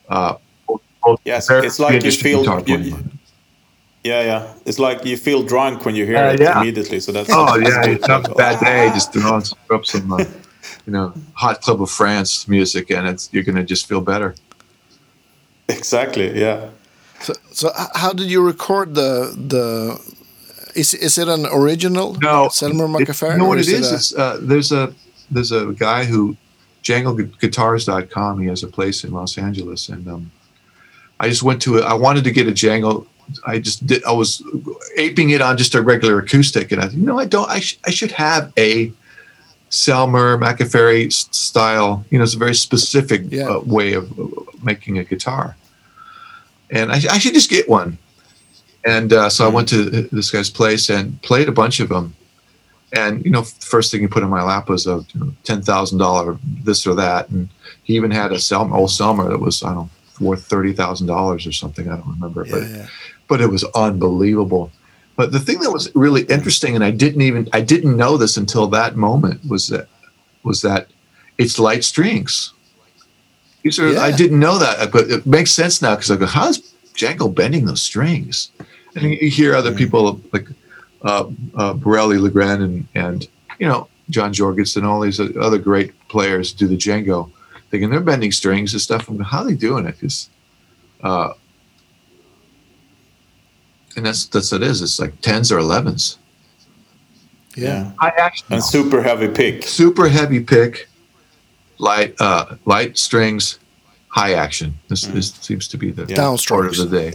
Uh, 0.09 0.35
both- 0.67 0.83
both 1.03 1.21
Yes, 1.25 1.49
it's 1.51 1.79
like 1.79 2.03
you 2.05 2.11
feel- 2.13 2.41
guitar 2.43 2.63
you- 2.67 2.97
Yeah, 4.05 4.23
yeah. 4.31 4.43
It's 4.69 4.79
like 4.79 5.05
you 5.05 5.17
feel 5.17 5.43
drunk 5.43 5.85
when 5.85 5.95
you 5.99 6.05
hear 6.07 6.19
Uh, 6.19 6.33
it 6.35 6.41
yeah. 6.41 6.61
immediately. 6.61 7.01
So 7.01 7.13
that's 7.13 7.31
Oh 7.31 7.47
that's 7.59 7.69
yeah, 7.71 7.83
good. 7.85 7.97
it's 7.99 8.09
not 8.09 8.23
a 8.31 8.35
bad 8.35 8.57
day. 8.61 8.83
Just 8.99 9.13
throw 9.13 9.33
on 9.37 9.43
throw 9.43 9.77
up 9.79 9.85
some, 9.87 10.13
uh, 10.13 10.19
you 10.87 10.93
know, 10.97 11.13
hot 11.35 11.57
club 11.65 11.79
of 11.83 11.91
France 11.91 12.31
music, 12.49 12.91
and 12.91 13.07
it's 13.11 13.29
you're 13.33 13.43
gonna 13.49 13.65
just 13.75 13.85
feel 13.91 14.01
better. 14.01 14.31
Exactly. 15.69 16.29
Yeah. 16.41 16.59
So, 17.21 17.33
so 17.53 17.67
how 18.03 18.13
did 18.13 18.29
you 18.31 18.41
record 18.53 18.95
the 18.95 19.11
the 19.53 19.65
is 20.75 20.95
is 20.95 21.19
it 21.19 21.29
an 21.29 21.45
original? 21.61 22.09
No, 22.23 22.49
Selmer 22.49 22.87
it- 22.89 22.95
Maccaferri. 23.09 23.33
You 23.33 23.39
know 23.39 23.45
or 23.45 23.49
what 23.49 23.59
it 23.59 23.69
is? 23.69 23.91
a- 23.93 23.95
It's, 23.97 24.15
uh, 24.15 24.39
there's 24.41 24.71
a 24.73 24.95
there's 25.35 25.53
a 25.53 25.63
guy 25.87 26.05
who 26.05 26.37
JangleGuitars.com. 26.83 28.41
He 28.41 28.49
has 28.49 28.63
a 28.63 28.69
place 28.69 29.05
in 29.05 29.13
Los 29.13 29.39
Angeles, 29.39 29.89
and 29.89 30.07
um, 30.09 30.31
I 31.21 31.29
just 31.29 31.43
went 31.43 31.61
to 31.63 31.79
it. 31.79 31.85
I 31.85 31.95
wanted 31.95 32.25
to 32.25 32.31
get 32.31 32.47
a 32.49 32.53
Jangle. 32.53 33.07
I 33.47 33.59
just 33.59 33.87
did. 33.87 34.03
I 34.05 34.13
was 34.13 34.43
aping 34.97 35.31
it 35.31 35.41
on 35.43 35.57
just 35.59 35.75
a 35.75 35.83
regular 35.83 36.19
acoustic, 36.19 36.73
and 36.73 36.81
I 36.83 36.89
you 36.89 37.05
know, 37.05 37.19
I 37.19 37.25
don't. 37.27 37.49
I, 37.51 37.61
sh- 37.61 37.79
I 37.87 37.91
should 37.91 38.13
have 38.13 38.53
a 38.57 38.93
Selmer 39.71 40.41
Maccaferri 40.41 41.07
s- 41.09 41.29
style. 41.31 42.05
You 42.11 42.19
know, 42.19 42.25
it's 42.25 42.35
a 42.35 42.39
very 42.39 42.55
specific 42.55 43.23
Yeah. 43.29 43.49
uh, 43.49 43.61
way 43.61 43.93
of 43.93 44.19
uh, 44.19 44.25
making 44.63 44.97
a 44.99 45.05
guitar, 45.05 45.57
and 46.71 46.91
I, 46.91 46.97
I 46.97 47.19
should 47.19 47.35
just 47.35 47.51
get 47.51 47.69
one. 47.69 47.99
And 48.87 49.13
uh, 49.13 49.29
so 49.29 49.45
I 49.45 49.49
went 49.49 49.69
to 49.71 49.91
this 50.13 50.31
guy's 50.31 50.49
place 50.49 50.89
and 50.89 51.21
played 51.21 51.49
a 51.49 51.53
bunch 51.53 51.81
of 51.81 51.91
them. 51.91 52.15
And 52.93 53.25
you 53.25 53.31
know, 53.31 53.43
first 53.43 53.91
thing 53.91 54.01
he 54.01 54.07
put 54.07 54.23
in 54.23 54.31
my 54.31 54.43
lap 54.43 54.69
was 54.69 54.87
a 54.87 55.05
you 55.13 55.21
know, 55.21 55.33
ten 55.45 55.63
thousand 55.63 55.99
dollar 55.99 56.39
this 56.63 56.87
or 56.87 56.95
that, 56.95 57.29
and 57.29 57.49
he 57.83 57.95
even 57.97 58.11
had 58.11 58.33
a 58.33 58.37
Selmer, 58.37 58.73
old 58.73 58.91
Selmer 58.91 59.29
that 59.29 59.39
was 59.39 59.63
I 59.63 59.75
don't 59.75 59.77
know 59.77 59.91
worth 60.21 60.45
thirty 60.45 60.73
thousand 60.73 61.07
dollars 61.07 61.47
or 61.47 61.53
something. 61.53 61.89
I 61.89 61.97
don't 61.97 62.09
remember, 62.09 62.45
yeah, 62.47 62.53
but 62.53 62.63
yeah. 62.63 62.87
but 63.29 63.41
it 63.41 63.49
was 63.49 63.65
unbelievable. 63.75 64.73
But 65.17 65.33
the 65.33 65.41
thing 65.41 65.59
that 65.61 65.71
was 65.71 65.95
really 65.95 66.23
interesting, 66.25 66.75
and 66.75 66.85
I 66.85 66.91
didn't 66.91 67.23
even 67.23 67.49
I 67.53 67.61
didn't 67.61 67.97
know 67.97 68.17
this 68.17 68.37
until 68.37 68.67
that 68.69 68.97
moment 68.97 69.41
was 69.49 69.69
that 69.69 69.89
was 70.43 70.63
that 70.63 70.89
it's 71.37 71.59
light 71.59 71.85
strings. 71.85 72.53
These 73.63 73.79
are 73.79 73.99
I 73.99 74.13
didn't 74.13 74.41
know 74.41 74.59
that, 74.59 74.93
but 74.93 75.11
it 75.11 75.27
makes 75.27 75.51
sense 75.51 75.83
now 75.83 75.95
because 75.97 76.11
I 76.11 76.17
go, 76.17 76.27
how's 76.27 76.59
Django 76.95 77.35
bending 77.35 77.67
those 77.67 77.83
strings? 77.83 78.51
And 78.95 79.11
you 79.11 79.29
hear 79.29 79.55
other 79.55 79.75
people 79.75 80.21
like 80.33 80.49
uh, 81.03 81.25
uh, 81.55 81.75
Bireli, 81.75 82.19
Lagrène, 82.19 82.63
and 82.65 82.89
and 82.95 83.29
you 83.59 83.67
know 83.69 83.89
John 84.11 84.33
Jorgensen, 84.33 84.85
all 84.85 85.01
these 85.01 85.21
other 85.21 85.59
great 85.59 85.93
players 86.09 86.53
do 86.53 86.67
the 86.67 86.77
Django, 86.77 87.31
thinking 87.71 87.91
they're 87.91 88.01
bending 88.01 88.33
strings 88.33 88.73
and 88.73 88.81
stuff. 88.81 89.09
I'm 89.09 89.17
going, 89.17 89.25
how 89.27 89.41
are 89.41 89.45
they 89.47 89.55
doing 89.55 89.87
it? 89.87 89.93
Because 89.97 90.31
uh, 91.03 91.33
and 93.97 94.07
that's 94.07 94.27
that's 94.27 94.53
what 94.53 94.63
it 94.63 94.69
is. 94.69 94.83
It's 94.83 94.99
like 95.01 95.21
tens 95.21 95.51
or 95.53 95.59
elevens. 95.59 96.19
yeah. 97.57 97.93
I 98.01 98.09
actually 98.19 98.57
And 98.57 98.65
super 98.65 99.03
heavy 99.03 99.29
pick. 99.29 99.63
super 99.65 100.09
heavy 100.09 100.41
pick, 100.41 100.89
light 101.79 102.15
uh, 102.21 102.57
light 102.65 102.97
strings, 102.99 103.59
high 104.09 104.35
action. 104.35 104.79
This 104.89 105.03
this 105.07 105.33
seems 105.35 105.69
to 105.69 105.77
be 105.79 105.91
the 105.91 106.07
Yeah. 106.07 106.17
Down 106.17 106.39
order 106.51 106.69
of 106.69 106.77
the 106.77 106.87
day. 106.87 107.13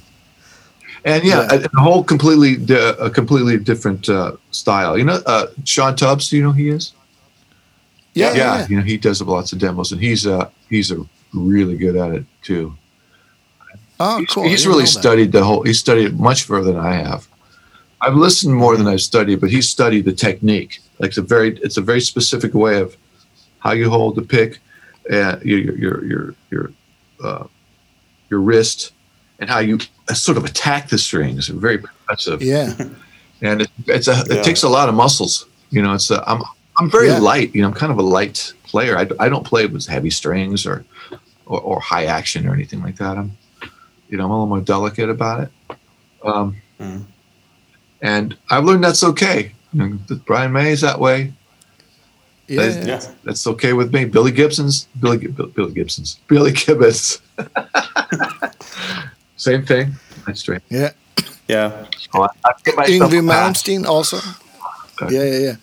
And 1.06 1.24
yeah, 1.24 1.48
Yeah. 1.52 1.60
A, 1.60 1.78
a 1.78 1.82
whole 1.82 2.04
completely 2.04 2.56
di- 2.56 2.96
a 3.00 3.10
completely 3.10 3.58
different 3.58 4.08
uh, 4.10 4.38
style. 4.52 4.98
You 4.98 5.04
know, 5.06 5.22
uh, 5.26 5.48
Sean 5.66 5.96
Tubbs. 5.96 6.30
Do 6.30 6.38
you 6.38 6.44
know 6.44 6.52
who 6.52 6.64
he 6.64 6.70
is? 6.70 6.94
Yeah, 8.14 8.34
yeah, 8.34 8.60
yeah. 8.60 8.68
You 8.68 8.78
know, 8.78 8.84
he 8.84 8.98
does 8.98 9.22
lots 9.22 9.54
of 9.54 9.60
demos, 9.60 9.92
and 9.92 10.00
he's 10.02 10.28
uh 10.28 10.50
he's 10.70 10.92
a 10.92 10.98
really 11.34 11.76
good 11.78 11.96
at 11.96 12.12
it 12.12 12.26
too. 12.44 12.76
Oh, 14.00 14.20
He's, 14.20 14.30
cool. 14.30 14.44
He's 14.44 14.68
really 14.68 14.86
studied 14.86 15.32
the 15.32 15.44
whole. 15.44 15.64
He's 15.64 15.80
studied 15.80 16.06
it 16.06 16.14
much 16.20 16.44
further 16.44 16.72
than 16.74 16.82
I 16.82 16.94
have. 16.94 17.28
I've 18.02 18.16
listened 18.16 18.54
more 18.54 18.76
than 18.76 18.88
I've 18.88 19.02
studied, 19.02 19.40
but 19.40 19.50
he's 19.50 19.70
studied 19.70 20.06
the 20.06 20.14
technique. 20.14 20.80
Like 21.00 21.10
it's 21.10 21.18
a 21.18 21.22
very, 21.22 21.58
it's 21.60 21.78
a 21.78 21.82
very 21.82 22.02
specific 22.02 22.54
way 22.54 22.80
of 22.82 22.98
how 23.60 23.72
you 23.72 23.90
hold 23.90 24.16
the 24.16 24.22
pick, 24.22 24.60
and 25.10 25.42
your 25.44 25.60
your 25.60 25.78
your 25.78 26.06
your 26.06 26.36
your, 26.52 26.72
uh, 27.24 27.48
your 28.30 28.42
wrist, 28.42 28.92
and 29.44 29.50
how 29.52 29.60
you 29.60 29.78
sort 30.14 30.38
of 30.38 30.46
attack 30.46 30.88
the 30.90 30.98
strings. 30.98 31.48
Very 31.50 31.78
progressive, 31.78 32.42
Yeah, 32.42 32.72
and 33.42 33.62
it, 33.64 33.70
it's 33.88 34.08
a 34.08 34.16
Yeah. 34.28 34.36
it 34.40 34.44
takes 34.44 34.64
a 34.64 34.70
lot 34.70 34.88
of 34.90 34.96
muscles. 34.96 35.46
You 35.70 35.82
know, 35.84 35.94
it's 35.94 36.10
a, 36.12 36.24
I'm 36.30 36.42
I'm 36.80 36.90
very 36.90 37.08
Yeah. 37.08 37.20
light. 37.20 37.54
You 37.54 37.62
know, 37.62 37.68
I'm 37.68 37.74
kind 37.74 37.92
of 37.92 37.98
a 38.00 38.08
light 38.18 38.54
player. 38.64 38.98
I, 38.98 39.06
I 39.20 39.28
don't 39.30 39.46
play 39.46 39.66
with 39.68 39.86
heavy 39.86 40.10
strings 40.10 40.66
or, 40.66 40.86
or 41.46 41.60
or 41.62 41.80
high 41.82 42.06
action 42.06 42.48
or 42.48 42.54
anything 42.54 42.82
like 42.82 42.96
that. 42.98 43.18
I'm 43.18 43.32
you 44.10 44.18
know 44.18 44.24
I'm 44.26 44.32
a 44.32 44.34
little 44.34 44.48
more 44.48 44.62
delicate 44.62 45.10
about 45.10 45.38
it. 45.44 45.52
Um, 46.24 46.56
Mm. 46.80 47.04
And 48.02 48.36
I've 48.50 48.66
learned 48.66 48.84
that's 48.84 49.04
okay. 49.04 49.52
You 49.74 49.80
know, 49.80 50.16
Brian 50.26 50.52
May 50.52 50.72
is 50.72 50.82
that 50.82 51.00
way. 51.00 51.32
yeah. 52.48 52.62
That's- 52.62 52.88
Yeah. 52.88 53.14
That's 53.24 53.46
okay 53.48 53.74
with 53.74 53.94
me. 53.94 54.06
Billy 54.06 54.32
Gibson's 54.32 54.88
Billy 55.00 55.18
Gi- 55.20 55.28
Billy 55.56 55.74
Gibson's 55.74 56.20
Billy 56.28 56.52
Gibbons. 56.52 57.22
Same 59.44 59.66
thing. 59.66 59.94
That's 60.26 60.40
straight. 60.40 60.62
yeah. 60.70 60.92
Yeah. 61.50 61.86
Oh, 62.14 62.22
I, 62.24 62.28
I 62.46 62.52
get 62.64 62.78
myself 62.78 63.12
Yngwie 63.12 63.20
a 63.20 63.28
pass. 63.28 63.64
Malmsteen 63.64 63.86
also. 63.86 64.18
Okay. 65.02 65.14
Yeah, 65.16 65.24
yeah, 65.24 65.40
yeah. 65.48 65.56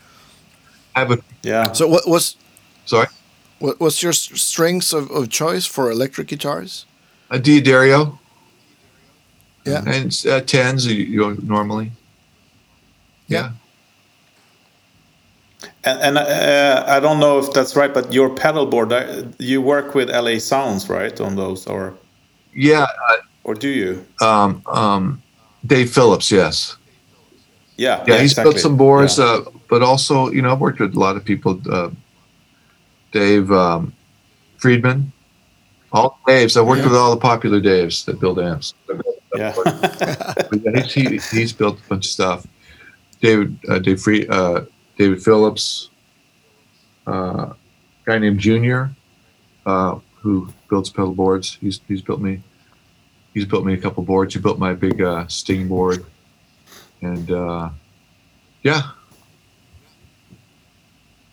I 0.94 0.98
have 1.00 1.10
a 1.12 1.18
Yeah. 1.42 1.72
So 1.72 1.86
what 1.88 2.06
was 2.06 2.36
sorry 2.84 3.06
what 3.60 3.80
was 3.80 4.02
your 4.02 4.10
s- 4.12 4.30
strings 4.40 4.92
of, 4.92 5.10
of 5.10 5.28
choice 5.30 5.64
for 5.66 5.90
electric 5.90 6.28
guitars? 6.28 6.84
a 7.30 7.38
D'Addario 7.38 8.18
Yeah. 9.64 9.82
and 9.86 10.12
uh, 10.28 10.40
tens 10.40 10.86
you, 10.86 10.94
you 10.94 11.20
know, 11.20 11.36
normally. 11.42 11.92
Yeah. 13.28 13.52
And, 15.84 16.00
and 16.00 16.18
uh, 16.18 16.84
I 16.86 17.00
don't 17.00 17.20
know 17.20 17.38
if 17.38 17.52
that's 17.52 17.76
right, 17.76 17.92
but 17.94 18.12
your 18.12 18.28
pedal 18.34 18.66
board, 18.66 18.92
uh, 18.92 19.22
you 19.38 19.62
work 19.62 19.94
with 19.94 20.10
LA 20.10 20.38
Sounds, 20.38 20.88
right, 20.88 21.18
on 21.20 21.36
those, 21.36 21.66
or 21.66 21.94
Yeah. 22.54 22.86
Or 23.44 23.54
do 23.54 23.68
you? 23.68 24.06
Um, 24.20 24.62
um, 24.66 25.22
Dave 25.66 25.90
Phillips. 25.90 26.30
Yes. 26.30 26.76
Yeah. 27.76 28.04
yeah, 28.06 28.18
he's 28.18 28.32
exactly. 28.32 28.52
built 28.52 28.60
some 28.60 28.76
boards, 28.76 29.18
Yeah. 29.18 29.24
uh, 29.24 29.44
but 29.68 29.82
also, 29.82 30.30
you 30.30 30.42
know, 30.42 30.52
I've 30.52 30.60
worked 30.60 30.80
with 30.80 30.94
a 30.94 30.98
lot 30.98 31.16
of 31.16 31.24
people. 31.24 31.60
Uh, 31.70 31.90
Dave 33.12 33.50
um, 33.50 33.92
Friedman, 34.58 35.12
all 35.92 36.18
the 36.26 36.32
Daves. 36.32 36.56
I've 36.60 36.66
worked 36.66 36.82
Yeah. 36.82 36.88
with 36.88 36.96
all 36.96 37.10
the 37.10 37.20
popular 37.20 37.60
Daves 37.60 38.04
that 38.04 38.20
build 38.20 38.38
amps. 38.38 38.74
yeah. 39.34 39.54
He's, 40.82 40.92
he, 40.92 41.38
he's 41.38 41.52
built 41.52 41.78
a 41.78 41.88
bunch 41.88 42.06
of 42.06 42.10
stuff. 42.10 42.46
David, 43.20 43.58
uh, 43.68 43.78
Dave 43.78 44.00
Free, 44.00 44.26
uh, 44.28 44.62
David 44.98 45.22
Phillips, 45.22 45.88
uh, 47.06 47.52
guy 48.04 48.18
named 48.18 48.38
Junior, 48.40 48.90
uh, 49.66 49.98
who 50.20 50.52
builds 50.68 50.90
pedal 50.90 51.14
boards. 51.14 51.56
He's 51.60 51.80
he's 51.88 52.02
built 52.02 52.20
me. 52.20 52.42
He's 53.34 53.44
built 53.44 53.64
me 53.64 53.74
a 53.74 53.78
couple 53.78 54.02
boards. 54.02 54.34
He 54.34 54.40
built 54.40 54.58
my 54.58 54.74
big 54.74 55.00
uh, 55.00 55.26
Sting 55.28 55.68
board, 55.68 56.04
and 57.00 57.30
uh, 57.30 57.70
yeah, 58.62 58.82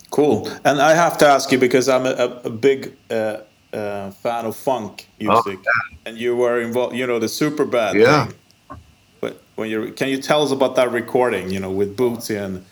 Cool. 0.09 0.49
And 0.63 0.81
I 0.81 0.95
have 0.95 1.17
to 1.19 1.27
ask 1.27 1.51
you 1.51 1.57
because 1.57 1.89
I'm 1.89 2.05
a, 2.05 2.41
a, 2.43 2.49
big 2.49 2.95
uh, 3.11 3.41
uh, 3.73 4.11
fan 4.11 4.45
of 4.45 4.55
funk 4.55 5.07
music, 5.19 5.59
and 6.05 6.17
you 6.17 6.35
were 6.35 6.61
involved. 6.61 6.95
You 6.95 7.05
know 7.05 7.19
the 7.19 7.27
super 7.27 7.65
bad. 7.65 7.95
Yeah. 7.95 8.25
Thing. 8.25 8.79
But 9.19 9.41
when 9.55 9.69
you 9.69 9.91
can 9.91 10.09
you 10.09 10.21
tell 10.21 10.41
us 10.43 10.51
about 10.51 10.75
that 10.75 10.91
recording? 10.91 11.49
You 11.51 11.59
know 11.59 11.71
with 11.71 11.97
Bootsy 11.97 12.41
and 12.43 12.65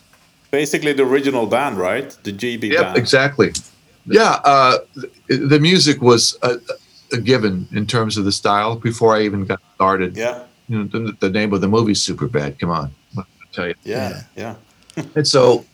basically 0.50 0.94
the 0.94 1.04
original 1.04 1.46
band, 1.46 1.78
right? 1.78 2.18
The 2.24 2.32
JB 2.32 2.72
Yep, 2.72 2.82
band. 2.82 2.98
exactly. 2.98 3.52
Yeah, 4.08 4.40
uh, 4.44 4.78
the, 5.28 5.38
the 5.38 5.60
music 5.60 6.02
was 6.02 6.38
a, 7.12 7.18
a 7.18 7.20
given 7.22 7.68
in 7.72 7.86
terms 7.86 8.18
of 8.18 8.26
the 8.26 8.32
style 8.32 8.76
before 8.76 9.16
I 9.16 9.22
even 9.24 9.46
got 9.46 9.62
started. 9.76 10.16
Yeah. 10.18 10.44
You 10.68 10.84
know, 10.84 10.86
the, 10.88 11.16
the 11.20 11.30
name 11.30 11.54
of 11.54 11.62
the 11.62 11.68
movie 11.68 11.94
Super 11.94 12.28
Bad. 12.28 12.58
Come 12.60 12.72
on, 12.72 12.92
what 13.14 13.26
can 13.26 13.48
I 13.48 13.52
tell 13.56 13.68
you. 13.68 13.76
Yeah. 13.84 14.22
Yeah. 14.36 14.56
And 15.16 15.28
so, 15.28 15.66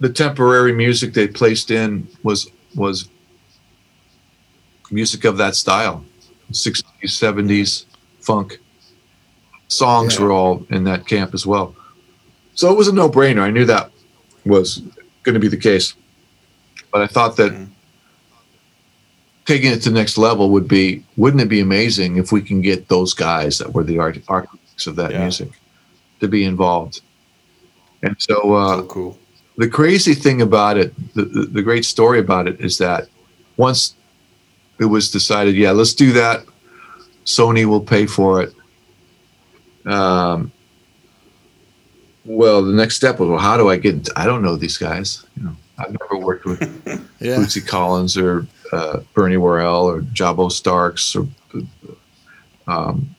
the 0.00 0.08
temporary 0.08 0.72
music 0.72 1.12
they 1.12 1.28
placed 1.28 1.70
in 1.70 2.08
was 2.22 2.48
was 2.74 3.08
music 4.90 5.24
of 5.24 5.36
that 5.38 5.54
style, 5.54 6.04
sixties, 6.52 7.12
seventies, 7.12 7.86
funk. 8.20 8.58
Songs 9.68 10.16
Yeah. 10.16 10.22
were 10.24 10.32
all 10.32 10.66
in 10.70 10.84
that 10.84 11.06
camp 11.06 11.32
as 11.34 11.46
well. 11.46 11.74
So 12.54 12.70
it 12.70 12.76
was 12.76 12.88
a 12.88 12.92
no-brainer. 12.92 13.40
I 13.40 13.50
knew 13.50 13.64
that 13.64 13.90
was 14.44 14.82
going 15.22 15.34
to 15.34 15.40
be 15.40 15.48
the 15.48 15.56
case, 15.56 15.94
but 16.92 17.00
I 17.00 17.06
thought 17.06 17.36
that 17.36 17.52
Mhm. 17.52 17.68
Taking 19.44 19.72
it 19.72 19.82
to 19.82 19.90
the 19.90 19.94
next 19.98 20.16
level 20.18 20.50
would 20.50 20.68
be 20.68 21.04
wouldn't 21.16 21.42
it 21.42 21.48
be 21.48 21.60
amazing 21.60 22.16
if 22.16 22.30
we 22.32 22.40
can 22.40 22.60
get 22.60 22.88
those 22.88 23.12
guys 23.14 23.58
that 23.58 23.72
were 23.72 23.84
the 23.84 23.98
art 23.98 24.18
architects 24.28 24.86
of 24.86 24.96
that 24.96 25.10
Yeah. 25.10 25.22
music 25.22 25.50
to 26.20 26.28
be 26.28 26.44
involved 26.44 27.00
and 28.02 28.14
so 28.18 28.54
uh, 28.54 28.76
so 28.76 28.86
cool. 28.86 29.18
the 29.58 29.68
crazy 29.68 30.14
thing 30.14 30.42
about 30.42 30.76
it 30.78 30.94
the, 31.14 31.24
the, 31.24 31.42
the 31.46 31.62
great 31.62 31.84
story 31.84 32.18
about 32.20 32.46
it 32.46 32.60
is 32.60 32.78
that 32.78 33.08
once 33.56 33.94
it 34.78 34.84
was 34.86 35.10
decided 35.10 35.54
yeah 35.56 35.72
let's 35.72 35.94
do 35.94 36.12
that 36.12 36.44
sony 37.24 37.64
will 37.64 37.80
pay 37.80 38.06
for 38.06 38.42
it 38.42 38.52
um, 39.86 40.52
well 42.24 42.62
the 42.62 42.72
next 42.72 42.94
step 42.96 43.18
was 43.18 43.28
well 43.28 43.38
how 43.38 43.56
do 43.56 43.68
i 43.68 43.76
get 43.76 43.94
into, 43.94 44.12
i 44.16 44.24
don't 44.24 44.42
know 44.42 44.54
these 44.56 44.78
guys 44.78 45.24
you 45.36 45.42
know 45.44 45.56
i've 45.78 45.90
never 46.00 46.16
worked 46.24 46.44
with 46.44 46.60
Yeah. 47.20 47.36
Bootsy 47.36 47.64
Collins 47.66 48.16
or 48.16 48.46
uh, 48.72 49.00
Bernie 49.14 49.36
Worrell 49.36 49.84
or 49.84 50.00
Jabo 50.00 50.50
Starks 50.50 51.14
or 51.14 51.26
um, 52.66 53.14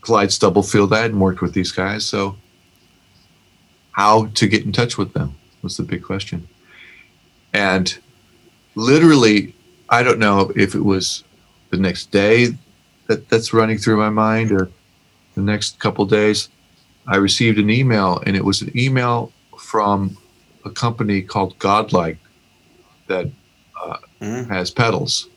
Clyde 0.00 0.32
Stubblefield. 0.32 0.92
I 0.92 1.00
hadn't 1.02 1.20
worked 1.20 1.42
with 1.42 1.52
these 1.52 1.72
guys, 1.72 2.04
so 2.06 2.36
how 3.92 4.26
to 4.26 4.46
get 4.46 4.64
in 4.64 4.72
touch 4.72 4.96
with 4.96 5.12
them 5.12 5.36
was 5.62 5.76
the 5.76 5.82
big 5.82 6.02
question. 6.02 6.48
And 7.52 7.96
literally, 8.74 9.54
I 9.88 10.02
don't 10.02 10.18
know 10.18 10.52
if 10.56 10.74
it 10.74 10.80
was 10.84 11.24
the 11.70 11.76
next 11.76 12.10
day 12.10 12.48
that 13.08 13.28
that's 13.28 13.52
running 13.52 13.76
through 13.76 13.96
my 13.98 14.10
mind 14.10 14.52
or 14.52 14.70
the 15.34 15.42
next 15.42 15.78
couple 15.78 16.06
days. 16.06 16.48
I 17.06 17.16
received 17.16 17.58
an 17.58 17.70
email, 17.70 18.22
and 18.24 18.36
it 18.36 18.44
was 18.44 18.62
an 18.62 18.72
email 18.78 19.32
from 19.58 20.16
a 20.64 20.70
company 20.70 21.22
called 21.22 21.58
Godlyke 21.58 22.18
that 23.08 23.30
uh, 23.84 23.96
Mhm. 24.20 24.48
has 24.48 24.70
pedals, 24.70 25.28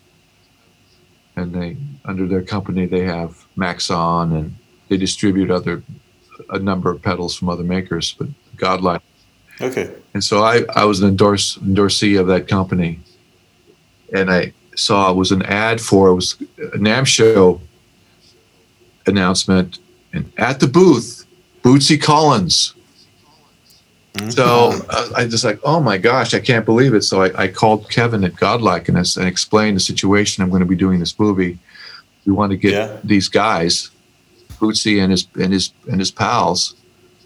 and 1.35 1.53
they 1.53 1.77
under 2.05 2.27
their 2.27 2.41
company 2.41 2.85
they 2.85 3.05
have 3.05 3.45
Maxon, 3.55 4.33
and 4.33 4.55
they 4.89 4.97
distribute 4.97 5.49
other 5.49 5.83
a 6.49 6.59
number 6.59 6.89
of 6.91 7.01
pedals 7.01 7.35
from 7.35 7.49
other 7.49 7.63
makers, 7.63 8.15
but 8.17 8.27
Godlyke. 8.57 9.01
Okay. 9.61 9.89
And 10.13 10.23
so 10.23 10.43
I, 10.43 10.63
I 10.75 10.83
was 10.85 10.99
an 11.01 11.07
endorse, 11.09 11.57
endorsee 11.57 12.19
of 12.19 12.27
that 12.27 12.47
company. 12.47 12.99
And 14.13 14.31
I 14.31 14.51
saw 14.75 15.11
it 15.11 15.15
was 15.15 15.31
an 15.31 15.43
ad 15.43 15.79
for 15.79 16.09
it 16.09 16.15
was 16.15 16.35
a 16.57 16.77
NAMM 16.77 17.05
show 17.05 17.61
announcement. 19.05 19.79
And 20.11 20.31
at 20.37 20.59
the 20.59 20.67
booth, 20.67 21.25
Bootsy 21.63 22.01
Collins. 22.01 22.73
So 24.30 24.74
uh, 24.89 25.09
I 25.16 25.26
just 25.26 25.43
like, 25.43 25.59
oh 25.64 25.80
my 25.80 25.97
gosh, 25.97 26.34
I 26.34 26.39
can't 26.39 26.66
believe 26.66 26.93
it. 26.93 27.01
So 27.03 27.24
I, 27.24 27.43
I 27.43 27.47
called 27.47 27.89
Kevin 27.89 28.24
at 28.24 28.34
Godlyke 28.34 28.88
and, 28.88 28.97
I 28.97 29.01
s- 29.01 29.18
and 29.18 29.28
explained 29.28 29.76
the 29.76 29.82
situation. 29.82 30.43
I'm 30.43 30.49
going 30.49 30.59
to 30.61 30.68
be 30.68 30.76
doing 30.76 30.99
this 30.99 31.18
movie. 31.20 31.57
We 32.26 32.32
want 32.34 32.51
to 32.51 32.57
get 32.57 32.74
Yeah. 32.74 32.97
these 33.03 33.28
guys, 33.28 33.89
Bootsy 34.59 35.01
and 35.01 35.11
his 35.11 35.28
and 35.36 35.51
his 35.51 35.74
and 35.89 35.99
his 35.99 36.11
pals, 36.11 36.76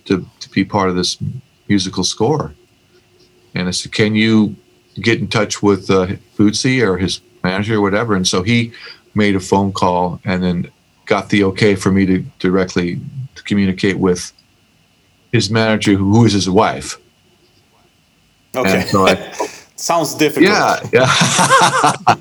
to, 0.05 0.25
to 0.39 0.49
be 0.49 0.63
part 0.63 0.89
of 0.89 0.95
this 0.95 1.17
musical 1.67 2.03
score. 2.05 2.53
And 3.53 3.67
I 3.67 3.71
said, 3.71 3.91
can 3.91 4.15
you 4.15 4.55
get 4.95 5.19
in 5.19 5.27
touch 5.27 5.61
with 5.61 5.89
uh, 5.89 6.07
Bootsy 6.37 6.81
or 6.81 6.97
his 6.97 7.19
manager 7.43 7.75
or 7.75 7.81
whatever? 7.81 8.15
And 8.15 8.25
so 8.27 8.43
he 8.43 8.71
made 9.13 9.35
a 9.35 9.39
phone 9.41 9.73
call 9.73 10.21
and 10.23 10.41
then 10.41 10.71
got 11.05 11.29
the 11.29 11.43
okay 11.43 11.75
for 11.75 11.91
me 11.91 12.05
to 12.05 12.19
directly 12.39 12.99
to 13.35 13.43
communicate 13.43 13.99
with 13.99 14.31
his 15.31 15.49
manager, 15.49 15.93
who 15.95 16.25
is 16.25 16.33
his 16.33 16.49
wife. 16.49 16.97
Okay. 18.55 18.81
So 18.81 19.07
I, 19.07 19.15
Sounds 19.75 20.15
difficult. 20.15 20.49
yeah, 20.51 20.79
yeah. 20.91 22.15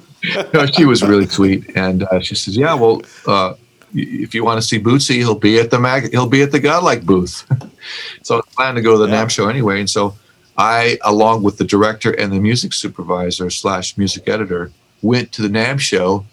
no, 0.54 0.66
she 0.66 0.84
was 0.84 1.02
really 1.02 1.26
sweet, 1.26 1.74
and 1.74 2.02
uh, 2.04 2.20
she 2.20 2.34
says, 2.34 2.54
"Yeah, 2.54 2.74
well, 2.74 3.00
uh, 3.26 3.54
if 3.94 4.34
you 4.34 4.44
want 4.44 4.60
to 4.60 4.66
see 4.66 4.78
Bootsy, 4.78 5.16
he'll 5.16 5.34
be 5.38 5.58
at 5.58 5.70
the 5.70 5.78
mag- 5.78 6.10
he'll 6.10 6.26
be 6.28 6.42
at 6.42 6.52
the 6.52 6.60
Godlyke 6.60 7.06
booth." 7.06 7.46
so 8.22 8.38
I 8.38 8.40
plan 8.54 8.74
to 8.74 8.82
go 8.82 8.92
to 8.92 8.98
the 8.98 9.08
Yeah. 9.08 9.24
NAMM 9.24 9.30
show 9.30 9.48
anyway, 9.48 9.80
and 9.80 9.88
so 9.88 10.14
I, 10.58 10.98
along 11.02 11.44
with 11.44 11.56
the 11.56 11.64
director 11.64 12.10
and 12.12 12.30
the 12.30 12.40
music 12.40 12.74
supervisor 12.74 13.48
slash 13.48 13.96
music 13.96 14.28
editor, 14.28 14.70
went 15.00 15.32
to 15.32 15.40
the 15.42 15.48
NAMM 15.48 15.80
show, 15.80 16.26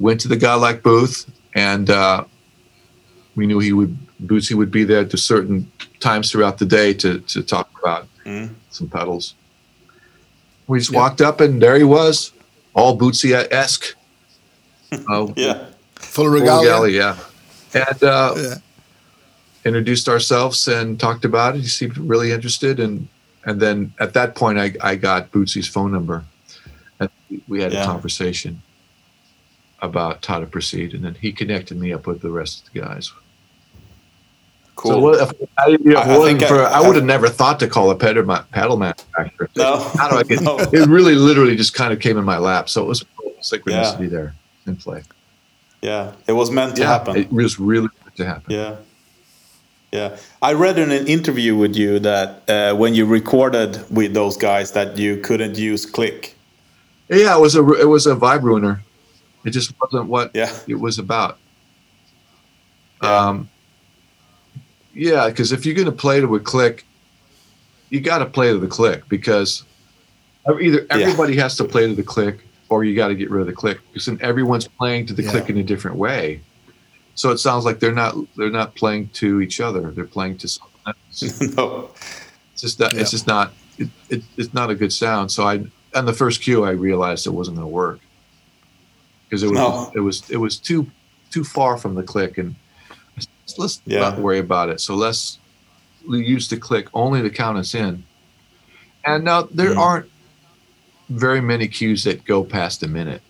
went 0.00 0.20
to 0.22 0.28
the 0.28 0.36
Godlyke 0.36 0.82
booth, 0.82 1.30
and 1.54 1.90
uh, 1.90 2.24
we 3.36 3.46
knew 3.46 3.58
he 3.58 3.72
would 3.72 3.96
Bootsy 4.24 4.54
would 4.54 4.70
be 4.70 4.84
there 4.84 5.00
at 5.00 5.18
certain 5.18 5.70
times 6.00 6.30
throughout 6.30 6.58
the 6.58 6.66
day 6.66 6.94
to 6.94 7.18
to 7.20 7.42
talk 7.42 7.68
about 7.82 8.06
Mm. 8.24 8.54
some 8.70 8.88
pedals. 8.88 9.34
We 10.66 10.78
just 10.78 10.92
walked 10.94 11.20
up 11.20 11.40
and 11.42 11.60
there 11.60 11.76
he 11.76 11.84
was, 11.84 12.32
all 12.74 12.96
Bootsy 12.98 13.32
esque. 13.52 13.94
Uh, 14.92 15.26
Yeah. 15.36 15.66
Full 15.96 16.24
full 16.24 16.28
regalia. 16.28 16.68
galley, 16.70 16.96
yeah. 16.96 17.16
And 17.74 18.02
uh, 18.02 18.34
Yeah. 18.36 18.54
introduced 19.64 20.08
ourselves 20.08 20.66
and 20.68 20.98
talked 20.98 21.24
about 21.26 21.56
it. 21.56 21.60
He 21.62 21.68
seemed 21.68 21.98
really 21.98 22.32
interested, 22.32 22.80
and 22.80 23.08
and 23.46 23.60
then 23.60 23.92
at 24.00 24.14
that 24.14 24.34
point, 24.34 24.58
I, 24.58 24.72
I 24.80 24.94
got 24.96 25.30
Bootsy's 25.32 25.68
phone 25.68 25.92
number, 25.92 26.24
and 27.00 27.10
we 27.46 27.60
had 27.62 27.72
Yeah. 27.72 27.82
a 27.82 27.86
conversation 27.86 28.62
about 29.82 30.24
how 30.24 30.38
to 30.40 30.46
proceed, 30.46 30.94
and 30.94 31.04
then 31.04 31.14
he 31.20 31.30
connected 31.32 31.76
me 31.76 31.92
up 31.92 32.06
with 32.06 32.22
the 32.22 32.30
rest 32.30 32.66
of 32.66 32.72
the 32.72 32.80
guys. 32.80 33.12
Cool. 34.76 34.90
So 34.92 34.98
what 34.98 35.20
if, 35.20 35.48
I, 35.58 35.66
you 35.68 35.78
know, 35.92 35.98
I- 36.00 36.14
I 36.16 36.24
think 36.24 36.42
for, 36.42 36.62
I- 36.62 36.80
I, 36.82 36.86
would 36.86 36.96
have 36.96 37.04
never 37.04 37.28
thought 37.28 37.60
to 37.60 37.68
call 37.68 37.90
a 37.90 37.96
pedal, 37.96 38.24
ma- 38.24 38.42
paddle 38.50 38.76
manufacturer. 38.76 39.48
No. 39.56 39.78
How 39.96 40.08
do 40.10 40.16
I 40.16 40.22
get? 40.24 40.40
No. 40.42 40.58
It 40.58 40.88
really, 40.88 41.14
literally, 41.14 41.56
just 41.56 41.74
kind 41.74 41.92
of 41.92 42.00
came 42.00 42.18
in 42.18 42.24
my 42.24 42.38
lap. 42.38 42.68
So 42.68 42.82
it 42.82 42.86
was 42.88 43.04
synchronicity 43.40 44.10
there 44.10 44.34
in 44.66 44.76
play. 44.76 45.02
yeah. 45.82 46.12
It 46.26 46.32
was 46.32 46.50
meant 46.50 46.74
to 46.76 46.86
happen. 46.86 47.16
it 47.16 47.32
was 47.32 47.60
really 47.60 47.88
meant 48.02 48.16
to 48.16 48.24
happen. 48.26 48.50
Yeah. 48.52 48.76
Yeah. 49.92 50.16
I 50.42 50.54
read 50.54 50.76
in 50.78 50.90
an 50.90 51.06
interview 51.06 51.56
with 51.56 51.76
you 51.76 52.00
that 52.00 52.42
uh, 52.50 52.74
when 52.74 52.94
you 52.94 53.06
recorded 53.06 53.84
with 53.90 54.12
those 54.12 54.36
guys 54.36 54.72
that 54.72 54.98
you 54.98 55.18
couldn't 55.20 55.56
use 55.56 55.86
click. 55.86 56.34
Yeah, 57.08 57.36
it 57.36 57.40
was 57.40 57.54
a 57.54 57.62
it 57.74 57.84
was 57.84 58.06
a 58.08 58.16
vibe 58.16 58.42
ruiner. 58.42 58.82
It 59.44 59.50
just 59.50 59.72
wasn't 59.80 60.08
what 60.08 60.32
Yeah. 60.34 60.50
it 60.66 60.80
was 60.80 60.98
about. 60.98 61.38
Yeah. 63.02 63.16
Um, 63.28 63.48
yeah, 64.94 65.28
because 65.28 65.52
if 65.52 65.66
you're 65.66 65.74
going 65.74 65.86
to 65.86 65.92
play 65.92 66.20
to 66.20 66.34
a 66.34 66.40
click, 66.40 66.84
you 67.90 68.00
got 68.00 68.18
to 68.18 68.26
play 68.26 68.48
to 68.48 68.58
the 68.58 68.66
click 68.66 69.08
because 69.08 69.64
either 70.60 70.80
Yeah. 70.80 70.86
everybody 70.90 71.36
has 71.36 71.56
to 71.56 71.64
play 71.64 71.86
to 71.86 71.94
the 71.94 72.02
click 72.02 72.40
or 72.68 72.84
you 72.84 72.94
got 72.96 73.08
to 73.08 73.14
get 73.14 73.30
rid 73.30 73.40
of 73.42 73.46
the 73.46 73.52
click 73.52 73.78
because 73.92 74.06
then 74.06 74.18
everyone's 74.20 74.66
playing 74.68 75.06
to 75.06 75.14
the 75.14 75.22
Yeah. 75.22 75.30
click 75.30 75.50
in 75.50 75.58
a 75.58 75.62
different 75.62 75.96
way. 75.96 76.40
So 77.14 77.30
it 77.30 77.38
sounds 77.38 77.64
like 77.64 77.78
they're 77.78 77.92
not 77.92 78.16
they're 78.36 78.50
not 78.50 78.74
playing 78.74 79.08
to 79.14 79.40
each 79.40 79.60
other. 79.60 79.90
They're 79.92 80.04
playing 80.04 80.38
to 80.38 80.48
something 80.48 80.70
else. 80.86 81.40
no. 81.56 81.90
It's 82.52 82.62
just 82.62 82.80
not, 82.80 82.94
Yeah. 82.94 83.00
it's 83.00 83.10
just 83.10 83.26
not 83.26 83.52
it, 83.78 83.88
it, 84.08 84.22
it's 84.36 84.54
not 84.54 84.70
a 84.70 84.74
good 84.74 84.92
sound. 84.92 85.30
So 85.30 85.46
I 85.46 85.64
on 85.94 86.06
the 86.06 86.12
first 86.12 86.42
cue 86.42 86.64
I 86.64 86.70
realized 86.70 87.26
it 87.26 87.30
wasn't 87.30 87.56
going 87.56 87.68
to 87.68 87.72
work 87.72 88.00
because 89.28 89.42
it 89.44 89.48
was 89.48 89.58
No. 89.58 89.92
it 89.94 90.00
was 90.00 90.28
it 90.30 90.38
was 90.38 90.56
too 90.58 90.90
too 91.30 91.44
far 91.44 91.76
from 91.76 91.94
the 91.94 92.02
click 92.02 92.38
and 92.38 92.54
let's, 93.46 93.58
let's 93.58 93.80
Yeah. 93.86 94.00
not 94.00 94.18
worry 94.18 94.38
about 94.38 94.68
it. 94.68 94.80
So 94.80 94.94
let's 94.94 95.38
use 96.08 96.48
the 96.48 96.56
click 96.56 96.88
only 96.94 97.22
to 97.22 97.30
count 97.30 97.58
us 97.58 97.74
in. 97.74 98.04
And 99.04 99.24
now 99.24 99.42
there 99.50 99.70
Mm. 99.74 99.78
aren't 99.78 100.06
very 101.10 101.40
many 101.40 101.68
cues 101.68 102.04
that 102.04 102.24
go 102.24 102.42
past 102.44 102.82
a 102.82 102.88
minute. 102.88 103.22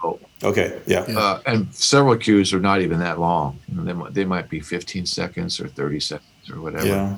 So, 0.00 0.18
Okay. 0.42 0.80
Yeah. 0.86 1.04
Yeah. 1.08 1.18
uh, 1.18 1.40
and 1.46 1.66
several 1.74 2.16
cues 2.16 2.52
are 2.54 2.60
not 2.60 2.80
even 2.80 2.98
that 3.00 3.18
long. 3.18 3.58
You 3.68 3.84
they, 3.84 3.92
might, 3.92 4.14
they 4.14 4.24
might 4.24 4.48
be 4.48 4.60
15 4.60 5.04
seconds 5.06 5.60
or 5.60 5.68
30 5.68 6.00
seconds 6.00 6.50
or 6.50 6.60
whatever. 6.60 6.86
Yeah. 6.86 7.16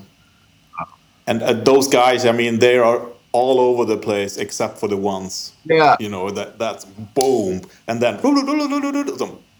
And 1.26 1.42
uh, 1.42 1.52
those 1.52 1.86
guys, 1.86 2.26
I 2.26 2.32
mean, 2.32 2.58
they 2.58 2.78
are 2.78 3.06
all 3.32 3.60
over 3.60 3.84
the 3.84 3.96
place 3.96 4.36
except 4.36 4.78
for 4.78 4.88
the 4.88 4.96
ones, 4.96 5.52
Yeah. 5.64 5.96
you 6.00 6.08
know, 6.08 6.30
that 6.30 6.58
that's 6.58 6.84
boom, 7.14 7.60
and 7.86 8.00
then 8.02 8.18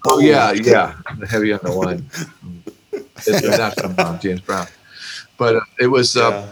Oh 0.07 0.19
yeah, 0.19 0.53
yeah, 0.53 0.95
the 1.19 1.27
heavy 1.27 1.53
on 1.53 1.61
the 1.63 1.73
one. 1.73 2.11
It's 3.27 3.59
not 3.59 3.75
from 3.77 3.99
um, 3.99 4.19
James 4.19 4.41
Brown, 4.41 4.67
but 5.37 5.57
uh, 5.57 5.61
it 5.79 5.89
was 5.89 6.17
uh, 6.17 6.51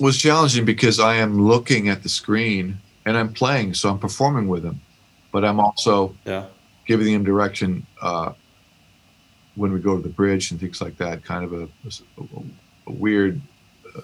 was 0.00 0.18
challenging 0.18 0.64
because 0.64 1.00
I 1.00 1.16
am 1.16 1.40
looking 1.40 1.88
at 1.88 2.02
the 2.02 2.08
screen 2.08 2.78
and 3.06 3.16
I'm 3.16 3.32
playing, 3.32 3.74
so 3.74 3.90
I'm 3.90 3.98
performing 3.98 4.48
with 4.48 4.64
him, 4.64 4.80
but 5.32 5.44
I'm 5.44 5.60
also 5.60 6.14
Yeah. 6.26 6.46
giving 6.86 7.12
him 7.12 7.24
direction 7.24 7.86
uh, 8.02 8.32
when 9.56 9.72
we 9.72 9.80
go 9.80 9.96
to 9.96 10.02
the 10.02 10.08
bridge 10.08 10.50
and 10.50 10.60
things 10.60 10.80
like 10.80 10.96
that. 10.98 11.24
Kind 11.24 11.44
of 11.44 11.52
a, 11.52 11.62
a, 11.62 12.24
a 12.88 12.92
weird 12.92 13.40
uh, 13.96 14.00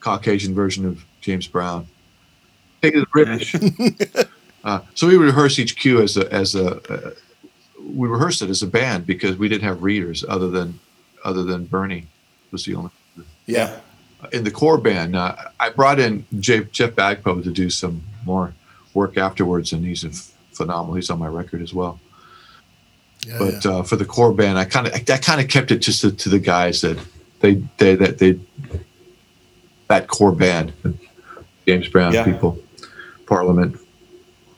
Caucasian 0.00 0.54
version 0.54 0.86
of 0.86 1.04
James 1.20 1.46
Brown. 1.46 1.86
Take 2.82 2.94
it 2.94 3.00
to 3.00 3.06
the 3.06 3.06
bridge. 3.24 4.26
uh, 4.64 4.80
so 4.94 5.06
we 5.08 5.16
rehearse 5.16 5.58
each 5.58 5.76
cue 5.76 6.00
as 6.02 6.16
a 6.16 6.32
as 6.32 6.54
a 6.54 6.76
uh, 6.92 7.10
we 7.82 8.06
rehearsed 8.08 8.42
it 8.42 8.50
as 8.50 8.62
a 8.62 8.66
band 8.66 9.06
because 9.06 9.36
we 9.36 9.48
didn't 9.48 9.64
have 9.64 9.82
readers 9.82 10.24
other 10.28 10.48
than 10.48 10.78
other 11.24 11.42
than 11.42 11.64
Bernie 11.66 12.06
was 12.50 12.64
the 12.64 12.74
only 12.74 12.90
Yeah. 13.46 13.78
in 14.32 14.44
the 14.44 14.50
core 14.50 14.78
band. 14.78 15.16
Uh, 15.16 15.34
I 15.58 15.70
brought 15.70 15.98
in 15.98 16.24
Jeff, 16.38 16.70
Jeff 16.70 16.90
Babko 16.92 17.42
to 17.42 17.50
do 17.50 17.70
some 17.70 18.02
more 18.24 18.54
work 18.94 19.16
afterwards, 19.16 19.72
and 19.72 19.84
he's 19.84 20.32
phenomenal. 20.52 20.94
He's 20.94 21.10
on 21.10 21.18
my 21.18 21.26
record 21.28 21.60
as 21.62 21.72
well. 21.74 21.98
Yeah, 23.26 23.38
but 23.38 23.64
yeah. 23.64 23.70
Uh, 23.70 23.82
for 23.82 23.96
the 23.96 24.04
core 24.04 24.32
band, 24.32 24.58
I 24.58 24.64
kind 24.64 24.86
of 24.86 24.92
I 24.94 24.98
kind 25.00 25.40
of 25.40 25.48
kept 25.48 25.70
it 25.70 25.78
just 25.78 26.00
to, 26.02 26.12
to 26.12 26.28
the 26.28 26.38
guys 26.38 26.80
that 26.82 26.98
they 27.40 27.54
they 27.78 27.94
that 27.96 28.18
they 28.18 28.38
that 29.88 30.08
core 30.08 30.32
band, 30.32 30.72
James 31.66 31.88
Brown 31.88 32.12
Yeah. 32.12 32.24
people, 32.24 32.58
Parliament, 33.26 33.76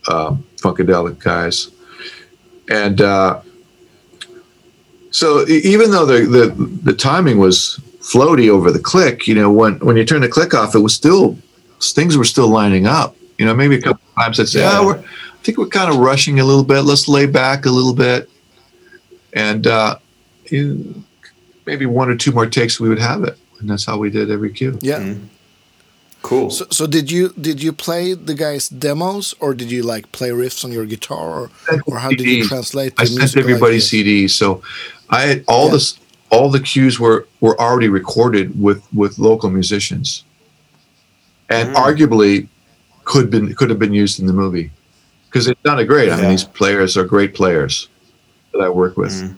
um, 0.08 0.44
Funkadelic 0.56 1.18
guys, 1.18 1.70
and 2.70 3.00
uh, 3.00 3.40
so 5.10 5.46
e- 5.48 5.60
even 5.64 5.90
though 5.90 6.06
the, 6.06 6.26
the 6.26 6.46
the 6.82 6.92
timing 6.92 7.38
was 7.38 7.80
floaty 8.00 8.48
over 8.48 8.70
the 8.70 8.78
click, 8.78 9.26
you 9.26 9.34
know, 9.34 9.50
when 9.50 9.78
when 9.80 9.96
you 9.96 10.04
turn 10.04 10.20
the 10.22 10.28
click 10.28 10.54
off, 10.54 10.74
it 10.74 10.80
was 10.80 10.94
still 10.94 11.38
things 11.80 12.16
were 12.16 12.24
still 12.24 12.48
lining 12.48 12.86
up. 12.86 13.16
You 13.38 13.46
know, 13.46 13.54
maybe 13.54 13.76
a 13.76 13.80
couple 13.80 14.00
times 14.18 14.38
I'd 14.40 14.48
say, 14.48 14.60
Yeah. 14.60 14.78
"Oh, 14.80 14.86
we're 14.86 15.04
think 15.42 15.58
we're 15.58 15.66
kind 15.66 15.90
of 15.90 15.96
rushing 15.98 16.40
a 16.40 16.44
little 16.44 16.64
bit. 16.64 16.82
Let's 16.82 17.06
lay 17.08 17.26
back 17.26 17.66
a 17.66 17.70
little 17.70 17.94
bit, 17.94 18.30
and 19.32 19.66
uh, 19.66 19.98
in 20.50 21.04
maybe 21.66 21.86
one 21.86 22.08
or 22.08 22.16
two 22.16 22.32
more 22.32 22.46
takes, 22.46 22.80
we 22.80 22.88
would 22.88 22.98
have 22.98 23.24
it, 23.24 23.38
and 23.60 23.68
that's 23.68 23.84
how 23.84 23.98
we 23.98 24.10
did 24.10 24.30
every 24.30 24.52
cue. 24.52 24.78
Yeah. 24.80 25.00
Mm. 25.00 25.26
Cool. 26.24 26.48
So, 26.50 26.64
so 26.70 26.86
did 26.86 27.10
you 27.10 27.34
did 27.38 27.62
you 27.62 27.70
play 27.72 28.14
the 28.14 28.32
guys' 28.34 28.70
demos, 28.70 29.34
or 29.40 29.52
did 29.52 29.70
you 29.70 29.82
like 29.82 30.10
play 30.12 30.30
riffs 30.30 30.64
on 30.64 30.72
your 30.72 30.86
guitar, 30.86 31.28
or, 31.42 31.50
or 31.86 31.98
how 31.98 32.08
did 32.08 32.22
you 32.22 32.44
translate? 32.48 32.96
The 32.96 33.02
I 33.02 33.04
sent 33.04 33.18
musical 33.18 33.42
everybody 33.42 33.74
ideas? 33.76 33.90
CDs, 33.90 34.30
so 34.30 34.62
I 35.10 35.20
had 35.28 35.44
all 35.46 35.66
Yeah. 35.66 35.72
this, 35.74 35.98
all 36.30 36.48
the 36.50 36.60
cues 36.60 36.98
were 36.98 37.26
were 37.44 37.60
already 37.60 37.88
recorded 37.90 38.46
with 38.58 38.80
with 38.94 39.18
local 39.18 39.50
musicians, 39.50 40.24
and 41.50 41.68
Mm. 41.68 41.74
arguably 41.84 42.48
could 43.04 43.28
been 43.30 43.54
could 43.54 43.68
have 43.68 43.78
been 43.78 43.92
used 43.92 44.18
in 44.18 44.26
the 44.26 44.32
movie 44.32 44.70
because 45.28 45.46
it 45.46 45.58
sounded 45.66 45.86
great. 45.88 46.08
I 46.10 46.16
mean, 46.16 46.30
these 46.30 46.44
players 46.44 46.96
are 46.96 47.04
great 47.04 47.34
players 47.34 47.88
that 48.54 48.62
I 48.62 48.70
work 48.70 48.96
with, 48.96 49.12
Mm. 49.12 49.34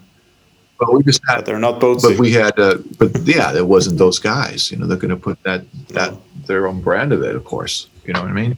but 0.78 0.95
we 0.95 1.03
just 1.03 1.20
had 1.28 1.37
But 1.39 1.47
they're 1.47 1.59
not 1.68 1.80
both. 1.80 2.01
but 2.03 2.16
we 2.16 2.30
had 2.30 2.55
uh, 2.61 2.76
but 3.01 3.11
yeah 3.26 3.51
there 3.51 3.64
wasn't 3.74 3.99
those 3.99 4.20
guys 4.20 4.70
you 4.70 4.76
know 4.78 4.87
they're 4.87 5.03
going 5.07 5.16
to 5.18 5.24
put 5.28 5.39
that 5.43 5.62
that 5.89 6.14
their 6.47 6.66
own 6.66 6.80
brand 6.80 7.12
of 7.12 7.22
it 7.22 7.34
of 7.34 7.44
course 7.44 7.88
you 8.05 8.12
know 8.12 8.22
what 8.22 8.30
i 8.30 8.34
mean 8.34 8.57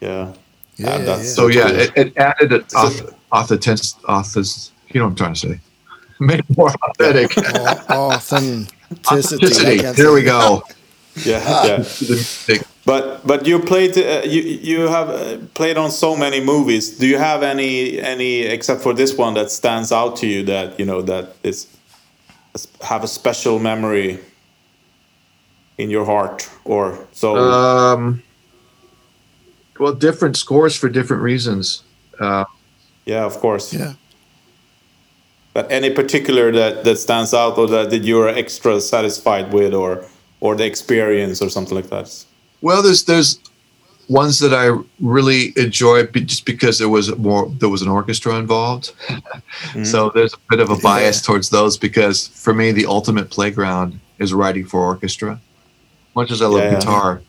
yeah. 0.00 0.08
Yeah, 0.10 0.32
Yeah, 0.76 0.96
yeah, 0.98 1.04
that's- 1.04 1.26
yeah. 1.26 1.32
so 1.34 1.46
yeah 1.48 1.68
it, 1.68 1.90
it 1.96 2.16
added 2.16 2.52
an 2.52 2.68
So- 2.68 2.78
auth- 2.78 3.14
authentic 3.32 3.80
authors 4.08 4.72
you 4.88 4.98
know 5.00 5.06
what 5.06 5.10
i'm 5.10 5.16
trying 5.16 5.34
to 5.34 5.40
say 5.48 5.60
make 6.20 6.40
it 6.40 6.56
more 6.56 6.72
authentic 6.88 7.30
Au- 7.38 8.12
authenticity. 8.12 8.76
Authenticity 9.06 9.78
can't 9.78 9.96
there 9.96 10.12
we 10.12 10.22
go 10.22 10.62
Yeah. 11.24 11.42
Yeah. 11.66 11.84
But 12.86 13.26
but 13.26 13.46
you 13.46 13.58
played 13.58 13.98
uh, 13.98 14.22
you 14.24 14.40
you 14.70 14.88
have 14.88 15.08
uh, 15.10 15.36
played 15.54 15.76
on 15.76 15.90
so 15.90 16.16
many 16.16 16.40
movies. 16.40 16.98
Do 16.98 17.06
you 17.06 17.18
have 17.18 17.42
any 17.42 18.00
any 18.00 18.42
except 18.56 18.80
for 18.80 18.94
this 18.94 19.18
one 19.18 19.34
that 19.34 19.50
stands 19.50 19.92
out 19.92 20.16
to 20.20 20.26
you 20.26 20.42
that 20.44 20.78
you 20.80 20.86
know 20.86 21.02
that 21.02 21.24
is 21.42 21.66
have 22.80 23.04
a 23.04 23.08
special 23.08 23.58
memory 23.58 24.18
in 25.82 25.90
your 25.90 26.04
heart 26.04 26.48
or 26.64 26.82
so? 27.12 27.36
um 27.36 28.22
well 29.78 29.94
different 29.94 30.36
scores 30.36 30.74
for 30.76 30.88
different 30.88 31.22
reasons 31.22 31.84
uh, 32.20 32.44
yeah, 33.06 33.24
of 33.24 33.38
course. 33.38 33.72
Yeah. 33.72 33.94
But 35.52 35.70
any 35.72 35.90
particular 35.90 36.52
that 36.52 36.84
that 36.84 36.98
stands 36.98 37.34
out 37.34 37.58
or 37.58 37.66
that, 37.66 37.90
that 37.90 38.04
you're 38.04 38.28
extra 38.28 38.80
satisfied 38.80 39.52
with 39.52 39.74
or 39.74 40.04
or 40.40 40.54
the 40.54 40.64
experience 40.64 41.42
or 41.42 41.50
something 41.50 41.74
like 41.74 41.90
that? 41.90 42.24
Well, 42.60 42.82
there's 42.82 43.04
there's 43.04 43.40
ones 44.08 44.38
that 44.40 44.54
I 44.54 44.76
really 45.00 45.52
enjoy 45.56 46.06
be- 46.06 46.20
just 46.24 46.44
because 46.44 46.78
there 46.78 46.88
was 46.88 47.16
more 47.16 47.48
there 47.58 47.68
was 47.68 47.82
an 47.82 47.88
orchestra 47.88 48.36
involved. 48.36 48.92
So 49.84 50.10
there's 50.10 50.34
a 50.34 50.38
bit 50.48 50.60
of 50.60 50.70
a 50.70 50.76
bias 50.76 51.22
towards 51.22 51.50
those 51.50 51.76
because 51.76 52.28
for 52.28 52.54
me 52.54 52.72
the 52.72 52.86
ultimate 52.86 53.30
playground 53.30 53.98
is 54.18 54.32
writing 54.32 54.66
for 54.66 54.80
orchestra. 54.80 55.40
Much 56.14 56.30
as 56.30 56.42
I 56.42 56.46
love 56.46 56.62
Yeah, 56.62 56.78
guitar, 56.78 57.22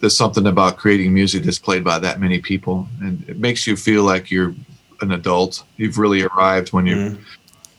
there's 0.00 0.16
something 0.16 0.46
about 0.46 0.76
creating 0.76 1.14
music 1.14 1.44
that's 1.44 1.58
played 1.58 1.84
by 1.84 1.98
that 1.98 2.20
many 2.20 2.40
people, 2.40 2.88
and 3.00 3.24
it 3.28 3.38
makes 3.38 3.66
you 3.66 3.76
feel 3.76 4.02
like 4.04 4.30
you're 4.30 4.54
an 5.00 5.12
adult. 5.12 5.64
You've 5.76 5.98
really 5.98 6.22
arrived 6.22 6.72
when 6.72 6.86
you're 6.86 7.16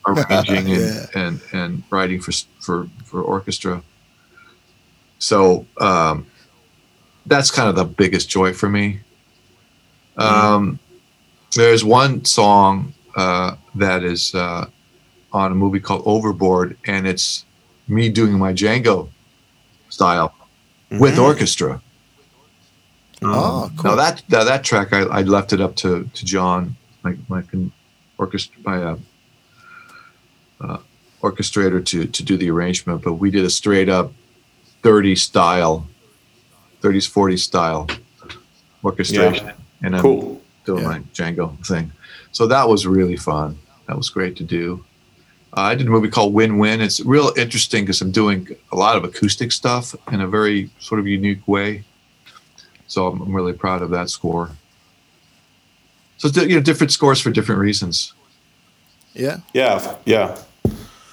arranging 0.07 0.69
and, 0.73 0.81
Yeah. 0.81 1.05
and 1.15 1.41
and 1.51 1.83
writing 1.89 2.19
for 2.21 2.31
for 2.59 2.87
for 3.05 3.21
orchestra. 3.21 3.83
So 5.19 5.65
um, 5.79 6.25
that's 7.25 7.51
kind 7.51 7.69
of 7.69 7.75
the 7.75 7.85
biggest 7.85 8.29
joy 8.29 8.53
for 8.53 8.69
me. 8.69 8.99
Um, 10.17 10.79
there's 11.55 11.83
one 11.83 12.25
song 12.25 12.93
uh, 13.15 13.55
that 13.75 14.03
is 14.03 14.33
uh, 14.35 14.65
on 15.31 15.51
a 15.51 15.55
movie 15.55 15.79
called 15.79 16.03
Overboard, 16.05 16.77
and 16.85 17.07
it's 17.07 17.45
me 17.87 18.09
doing 18.09 18.33
my 18.37 18.53
Django 18.53 19.09
style 19.97 20.33
with 20.89 21.15
Mhm. 21.15 21.23
orchestra. 21.23 21.81
Oh, 23.21 23.71
cool. 23.77 23.91
Now 23.91 23.95
that 23.95 24.23
now 24.29 24.43
that 24.43 24.63
track, 24.63 24.91
I, 24.91 25.01
I 25.19 25.21
left 25.21 25.53
it 25.53 25.61
up 25.61 25.75
to, 25.77 26.09
to 26.13 26.25
John, 26.25 26.75
my 27.03 27.15
my 27.29 27.43
orchestra, 28.17 28.57
my 28.65 28.77
uh, 28.83 28.97
uh, 30.61 30.77
orchestrator 31.21 31.83
to 31.85 32.05
to 32.05 32.23
do 32.23 32.35
the 32.37 32.49
arrangement. 32.49 33.01
But 33.03 33.13
we 33.13 33.31
did 33.31 33.45
a 33.45 33.49
straight 33.49 33.87
up 33.87 34.11
30 34.81 35.15
style, 35.15 35.87
30s 36.81 37.07
40s 37.09 37.39
style 37.39 37.87
orchestration, 38.83 39.51
and 39.81 39.95
I'm 39.95 40.01
Cool. 40.01 40.41
doing 40.65 40.81
Yeah. 40.83 40.89
my 40.89 40.99
Django 41.13 41.47
thing. 41.65 41.91
So 42.33 42.47
that 42.47 42.67
was 42.67 42.85
really 42.85 43.15
fun. 43.15 43.57
That 43.87 43.95
was 43.95 44.09
great 44.09 44.35
to 44.37 44.43
do. 44.43 44.83
Uh, 45.55 45.61
I 45.61 45.75
did 45.75 45.85
a 45.87 45.89
movie 45.89 46.09
called 46.09 46.33
Win 46.33 46.57
Win. 46.57 46.81
It's 46.81 46.99
real 46.99 47.31
interesting 47.37 47.83
because 47.83 48.01
I'm 48.01 48.11
doing 48.11 48.47
a 48.71 48.75
lot 48.75 48.95
of 48.97 49.03
acoustic 49.03 49.51
stuff 49.51 49.95
in 50.11 50.19
a 50.21 50.27
very 50.27 50.71
sort 50.79 50.99
of 50.99 51.05
unique 51.07 51.47
way. 51.47 51.83
So 52.87 53.07
I'm, 53.07 53.21
I'm 53.21 53.35
really 53.35 53.53
proud 53.53 53.81
of 53.81 53.91
that 53.91 54.09
score. 54.09 54.49
So 56.17 56.27
you 56.41 56.55
know, 56.55 56.61
different 56.61 56.91
scores 56.91 57.19
for 57.21 57.29
different 57.29 57.61
reasons. 57.61 58.13
Yeah. 59.13 59.37
Yeah, 59.53 59.95
yeah. 60.05 60.37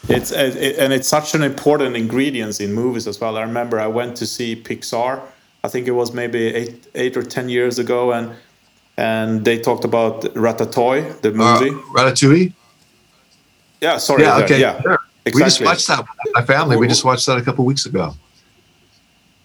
It's 0.09 0.32
uh, 0.32 0.53
it, 0.57 0.78
and 0.78 0.93
it's 0.93 1.09
such 1.09 1.34
an 1.34 1.43
important 1.43 1.95
ingredient 1.97 2.61
in 2.61 2.72
movies 2.72 3.07
as 3.07 3.20
well. 3.20 3.36
I 3.36 3.43
remember 3.43 3.78
I 3.78 3.86
went 3.88 4.16
to 4.16 4.26
see 4.26 4.57
Pixar. 4.57 5.20
I 5.62 5.68
think 5.68 5.86
it 5.86 5.93
was 5.93 6.12
maybe 6.14 6.47
eight 6.55 6.86
eight 6.95 7.16
or 7.16 7.22
ten 7.22 7.49
years 7.51 7.78
ago, 7.78 8.12
and 8.12 8.30
and 8.97 9.45
they 9.45 9.59
talked 9.59 9.84
about 9.84 10.22
Ratatouille, 10.34 11.20
the 11.20 11.28
Uh, 11.28 11.32
movie. 11.32 11.70
Ratatouille. 11.95 12.53
Yeah, 13.80 13.98
sorry. 13.98 14.22
Yeah. 14.22 14.38
Okay. 14.44 14.60
Yeah. 14.60 14.80
sure. 14.82 14.98
We 15.34 15.42
just 15.42 15.60
watched 15.62 15.86
that 15.88 16.00
with 16.00 16.34
my 16.34 16.42
family. 16.44 16.76
We 16.76 16.88
just 16.88 17.04
watched 17.04 17.26
that 17.26 17.38
a 17.38 17.42
couple 17.42 17.64
weeks 17.64 17.86
ago. 17.86 18.14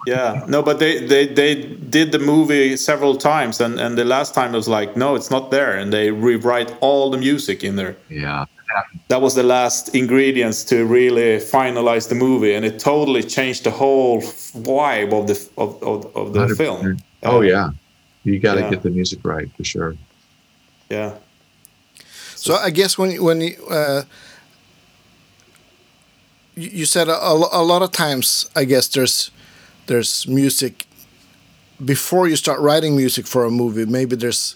Yeah, 0.08 0.46
no, 0.48 0.62
but 0.62 0.78
they, 0.78 1.00
they 1.06 1.26
they 1.26 1.56
did 1.90 2.12
the 2.12 2.20
movie 2.20 2.78
several 2.78 3.16
times, 3.18 3.60
and 3.60 3.80
and 3.80 3.98
the 3.98 4.06
last 4.06 4.36
time 4.36 4.54
it 4.54 4.58
was 4.58 4.68
like, 4.68 4.96
no, 4.96 5.16
it's 5.16 5.32
not 5.32 5.50
there, 5.50 5.78
and 5.78 5.92
they 5.92 6.12
rewrite 6.12 6.72
all 6.80 7.10
the 7.10 7.18
music 7.18 7.64
in 7.64 7.76
there. 7.76 7.96
Yeah. 8.10 8.46
that 9.08 9.22
was 9.22 9.34
the 9.36 9.44
last 9.44 9.96
ingredients 9.96 10.64
to 10.66 10.86
really 10.86 11.40
finalize 11.40 12.08
the 12.08 12.16
movie, 12.16 12.54
and 12.56 12.64
it 12.66 12.80
totally 12.80 13.24
changed 13.24 13.64
the 13.64 13.72
whole 13.72 14.22
vibe 14.22 15.12
of 15.14 15.26
the 15.28 15.38
of, 15.58 15.82
of, 15.82 16.16
of 16.16 16.34
the 16.34 16.46
100%. 16.48 16.58
film. 16.58 16.98
Oh 17.24 17.42
yeah. 17.42 17.70
You 18.24 18.40
got 18.40 18.56
to 18.56 18.62
Yeah. 18.62 18.70
get 18.70 18.82
the 18.84 18.90
music 18.92 19.20
right 19.24 19.50
for 19.58 19.64
sure. 19.64 19.96
yeah, 20.90 21.14
So 22.46 22.54
I 22.54 22.70
guess 22.70 22.96
when 22.96 23.24
when 23.24 23.42
you, 23.42 23.56
uh, 23.68 24.04
you 26.54 26.86
said 26.86 27.08
a, 27.08 27.18
a 27.18 27.34
a 27.52 27.64
lot 27.64 27.82
of 27.82 27.92
times, 27.92 28.48
I 28.56 28.66
guess 28.66 28.88
there's 28.88 29.32
there's 29.88 30.28
music 30.28 30.86
before 31.84 32.30
you 32.30 32.36
start 32.36 32.60
writing 32.60 32.96
music 32.96 33.26
for 33.26 33.46
a 33.46 33.50
movie. 33.50 33.86
Maybe 33.88 34.16
there's 34.16 34.56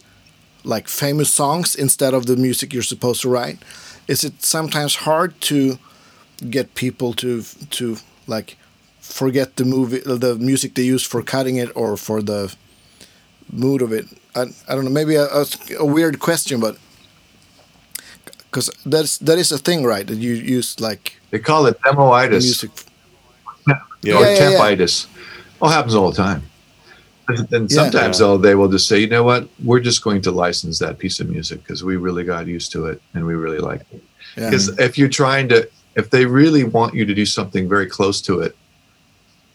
like 0.63 0.87
famous 0.87 1.31
songs 1.31 1.73
instead 1.73 2.13
of 2.13 2.27
the 2.27 2.35
music 2.35 2.73
you're 2.73 2.83
supposed 2.83 3.21
to 3.21 3.29
write. 3.29 3.57
Is 4.07 4.23
it 4.23 4.43
sometimes 4.43 4.95
hard 5.07 5.41
to 5.49 5.79
get 6.47 6.75
people 6.75 7.13
to 7.13 7.41
to 7.71 7.97
like 8.27 8.55
forget 9.01 9.55
the 9.55 9.65
movie 9.65 10.01
the 10.05 10.35
music 10.35 10.75
they 10.75 10.85
use 10.93 11.07
for 11.07 11.23
cutting 11.23 11.57
it 11.57 11.71
or 11.73 11.97
for 11.97 12.21
the 12.21 12.53
mood 13.51 13.81
of 13.81 13.91
it? 13.91 14.05
I, 14.35 14.41
I 14.67 14.75
don't 14.75 14.85
know. 14.85 14.91
Maybe 14.91 15.15
a, 15.15 15.25
a, 15.25 15.45
a 15.79 15.85
weird 15.85 16.19
question, 16.19 16.59
but 16.59 16.77
because 18.49 18.69
that's 18.85 19.17
that 19.19 19.37
is 19.37 19.51
a 19.51 19.57
thing, 19.57 19.83
right? 19.83 20.05
That 20.07 20.17
you 20.17 20.33
use 20.33 20.79
like 20.79 21.19
They 21.31 21.39
call 21.39 21.65
it 21.67 21.79
demoitis. 21.81 22.43
music. 22.43 22.71
or 23.67 23.75
Yeah, 24.01 24.19
yeah, 24.19 24.29
yeah. 24.29 24.39
tempitis. 24.57 25.07
Well, 25.59 25.71
it 25.71 25.73
happens 25.75 25.95
all 25.95 26.11
the 26.11 26.17
time. 26.17 26.41
And, 27.27 27.53
and 27.53 27.69
Yeah. 27.71 27.75
sometimes 27.83 28.19
Yeah. 28.19 28.25
though 28.27 28.37
they 28.37 28.55
will 28.55 28.69
just 28.69 28.87
say, 28.87 28.99
you 28.99 29.07
know 29.07 29.23
what, 29.23 29.47
we're 29.63 29.79
just 29.81 30.01
going 30.03 30.21
to 30.23 30.31
license 30.31 30.79
that 30.79 30.97
piece 30.97 31.19
of 31.19 31.29
music 31.29 31.61
because 31.63 31.83
we 31.83 31.95
really 31.97 32.23
got 32.23 32.47
used 32.47 32.71
to 32.71 32.87
it 32.87 33.01
and 33.13 33.25
we 33.25 33.35
really 33.35 33.59
like 33.59 33.81
it. 33.91 34.01
Yeah. 34.35 34.49
Because 34.49 34.69
if 34.79 34.97
you're 34.97 35.09
trying 35.09 35.47
to, 35.49 35.69
if 35.95 36.09
they 36.09 36.25
really 36.25 36.63
want 36.63 36.93
you 36.95 37.05
to 37.05 37.13
do 37.13 37.25
something 37.25 37.67
very 37.69 37.85
close 37.87 38.21
to 38.21 38.39
it, 38.39 38.55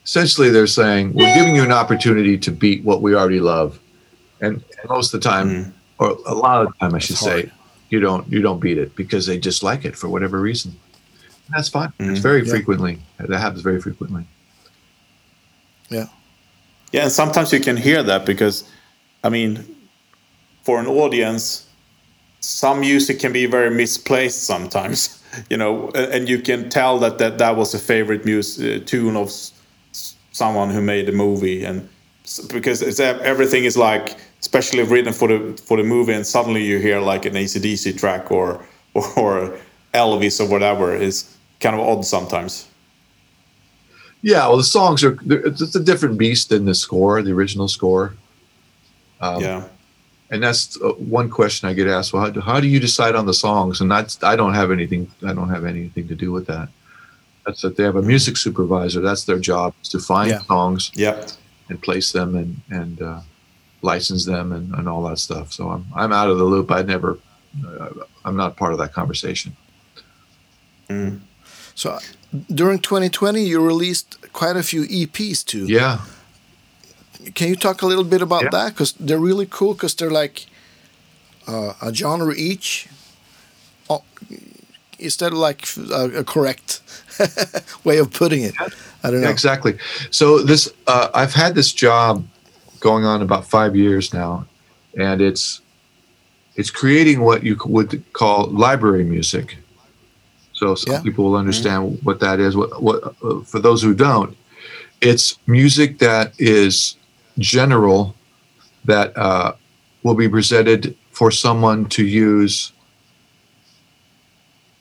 essentially 0.04 0.50
they're 0.50 0.66
saying 0.66 1.14
we're 1.14 1.34
giving 1.34 1.56
you 1.56 1.62
an 1.64 1.72
opportunity 1.72 2.36
to 2.38 2.50
beat 2.52 2.84
what 2.84 3.00
we 3.02 3.14
already 3.14 3.40
love, 3.40 3.78
and, 4.40 4.62
and 4.80 4.88
most 4.88 5.14
of 5.14 5.20
the 5.20 5.28
time, 5.28 5.48
Mm. 5.48 5.72
or 5.98 6.18
a 6.26 6.34
lot 6.34 6.60
of 6.66 6.68
the 6.68 6.74
time, 6.80 6.94
I 6.94 6.98
should 6.98 7.12
It's 7.16 7.20
say, 7.24 7.30
hard. 7.48 7.52
You 7.94 8.00
don't 8.06 8.24
you 8.34 8.40
don't 8.46 8.60
beat 8.66 8.78
it 8.84 8.90
because 8.96 9.24
they 9.28 9.38
just 9.48 9.62
like 9.70 9.82
it 9.88 9.94
for 10.00 10.08
whatever 10.14 10.38
reason. 10.50 10.70
And 11.46 11.52
that's 11.56 11.68
fine. 11.78 11.92
It's 12.00 12.18
Mm. 12.20 12.22
very 12.30 12.42
Yeah. 12.44 12.52
frequently 12.54 12.94
that 13.18 13.38
happens 13.46 13.62
very 13.70 13.80
frequently. 13.86 14.24
Yeah. 15.90 16.06
yeah, 16.92 17.02
and 17.04 17.12
sometimes 17.12 17.52
you 17.52 17.60
can 17.60 17.76
hear 17.76 18.02
that 18.02 18.24
because, 18.26 18.64
I 19.22 19.28
mean, 19.28 19.50
for 20.64 20.80
an 20.80 20.86
audience, 20.86 21.66
some 22.40 22.80
music 22.80 23.20
can 23.20 23.32
be 23.32 23.46
very 23.46 23.70
misplaced 23.70 24.44
sometimes, 24.44 24.98
you 25.50 25.56
know, 25.56 25.90
and 25.94 26.28
you 26.28 26.38
can 26.48 26.68
tell 26.70 26.98
that 27.00 27.18
that, 27.18 27.38
that 27.38 27.56
was 27.56 27.74
a 27.74 27.78
favorite 27.78 28.24
music 28.24 28.82
uh, 28.82 28.84
tune 28.86 29.16
of 29.16 29.28
s- 29.28 29.52
s- 29.92 30.14
someone 30.32 30.70
who 30.74 30.80
made 30.80 31.08
a 31.08 31.12
movie, 31.12 31.64
and 31.68 31.86
s- 32.24 32.40
because 32.56 32.82
it's 32.82 33.00
everything 33.00 33.64
is 33.64 33.76
like 33.76 34.16
especially 34.44 34.82
written 34.82 35.14
for 35.14 35.28
the 35.28 35.38
for 35.66 35.76
the 35.78 35.82
movie, 35.82 36.12
and 36.12 36.26
suddenly 36.26 36.62
you 36.62 36.78
hear 36.78 37.00
like 37.00 37.24
an 37.24 37.34
ACDC 37.34 37.98
track 37.98 38.30
or 38.30 38.48
or 39.16 39.58
Elvis 39.94 40.38
or 40.40 40.48
whatever 40.54 40.94
is 40.94 41.14
kind 41.60 41.74
of 41.74 41.80
odd 41.80 42.04
sometimes. 42.04 42.68
Yeah, 44.20 44.46
well, 44.48 44.58
the 44.58 44.70
songs 44.78 45.02
are 45.02 45.18
it's 45.26 45.74
a 45.74 45.82
different 45.82 46.18
beast 46.18 46.50
than 46.50 46.66
the 46.66 46.74
score, 46.74 47.22
the 47.22 47.32
original 47.32 47.68
score. 47.68 48.14
Um, 49.20 49.40
yeah, 49.42 49.64
and 50.30 50.42
that's 50.42 50.80
uh, 50.82 50.92
one 51.18 51.30
question 51.30 51.68
I 51.70 51.72
get 51.72 51.88
asked. 51.88 52.12
Well, 52.12 52.22
how 52.24 52.30
do, 52.30 52.40
how 52.40 52.60
do 52.60 52.68
you 52.68 52.80
decide 52.80 53.14
on 53.14 53.26
the 53.26 53.34
songs? 53.34 53.80
And 53.80 53.90
that's 53.90 54.22
I 54.22 54.36
don't 54.36 54.54
have 54.54 54.70
anything. 54.70 55.10
I 55.26 55.32
don't 55.32 55.48
have 55.48 55.64
anything 55.64 56.06
to 56.08 56.14
do 56.14 56.32
with 56.32 56.46
that. 56.46 56.68
That's 57.46 57.62
that 57.62 57.76
they 57.76 57.84
have 57.84 57.96
a 57.96 58.02
music 58.02 58.36
supervisor. 58.36 59.00
That's 59.00 59.24
their 59.24 59.38
job 59.38 59.74
is 59.82 59.88
to 59.90 59.98
find 59.98 60.30
yeah. 60.30 60.40
songs, 60.40 60.90
yeah, 60.94 61.26
and 61.70 61.80
place 61.80 62.12
them 62.12 62.34
and 62.36 62.60
and 62.70 63.00
uh, 63.00 63.20
license 63.84 64.24
them 64.24 64.50
and, 64.52 64.74
and 64.74 64.88
all 64.88 65.02
that 65.02 65.18
stuff. 65.18 65.52
So 65.52 65.68
I'm 65.68 65.84
I'm 65.94 66.12
out 66.12 66.30
of 66.30 66.38
the 66.38 66.44
loop. 66.44 66.70
I 66.70 66.82
never. 66.82 67.18
Uh, 67.64 67.90
I'm 68.24 68.36
not 68.36 68.56
part 68.56 68.72
of 68.72 68.78
that 68.78 68.92
conversation. 68.92 69.54
Mm. 70.88 71.20
So 71.74 71.98
during 72.52 72.78
2020, 72.80 73.44
you 73.44 73.64
released 73.64 74.32
quite 74.32 74.56
a 74.56 74.62
few 74.62 74.82
EPs 74.84 75.44
too. 75.44 75.66
Yeah. 75.66 76.00
Can 77.34 77.48
you 77.48 77.56
talk 77.56 77.82
a 77.82 77.86
little 77.86 78.04
bit 78.04 78.22
about 78.22 78.44
yeah. 78.44 78.50
that? 78.50 78.72
Because 78.72 78.92
they're 78.92 79.18
really 79.18 79.46
cool. 79.46 79.74
Because 79.74 79.94
they're 79.94 80.10
like 80.10 80.46
uh, 81.46 81.74
a 81.80 81.94
genre 81.94 82.34
each. 82.34 82.88
Oh, 83.88 84.02
is 84.98 85.16
that 85.18 85.32
like 85.32 85.68
a, 85.76 86.20
a 86.20 86.24
correct 86.24 86.80
way 87.84 87.98
of 87.98 88.12
putting 88.12 88.42
it? 88.42 88.54
I 89.04 89.10
don't 89.10 89.20
know. 89.20 89.30
Exactly. 89.30 89.78
So 90.10 90.42
this, 90.42 90.72
uh, 90.86 91.10
I've 91.14 91.34
had 91.34 91.54
this 91.54 91.72
job 91.72 92.26
going 92.84 93.06
on 93.06 93.22
about 93.22 93.46
five 93.46 93.74
years 93.74 94.12
now, 94.12 94.46
and 94.96 95.20
it's 95.22 95.62
it's 96.54 96.70
creating 96.70 97.22
what 97.22 97.42
you 97.42 97.56
would 97.64 98.04
call 98.12 98.46
library 98.46 99.04
music. 99.04 99.56
So 100.52 100.74
some 100.76 100.92
yeah. 100.92 101.02
people 101.02 101.24
will 101.24 101.36
understand 101.36 101.82
mm-hmm. 101.82 102.04
what 102.04 102.20
that 102.20 102.38
is. 102.38 102.56
What, 102.56 102.80
what 102.80 103.02
uh, 103.24 103.40
for 103.40 103.58
those 103.58 103.82
who 103.82 103.94
don't, 103.94 104.36
it's 105.00 105.38
music 105.46 105.98
that 105.98 106.32
is 106.38 106.96
general 107.38 108.14
that 108.84 109.16
uh, 109.16 109.52
will 110.02 110.14
be 110.14 110.28
presented 110.28 110.94
for 111.10 111.30
someone 111.30 111.88
to 111.88 112.04
use 112.04 112.72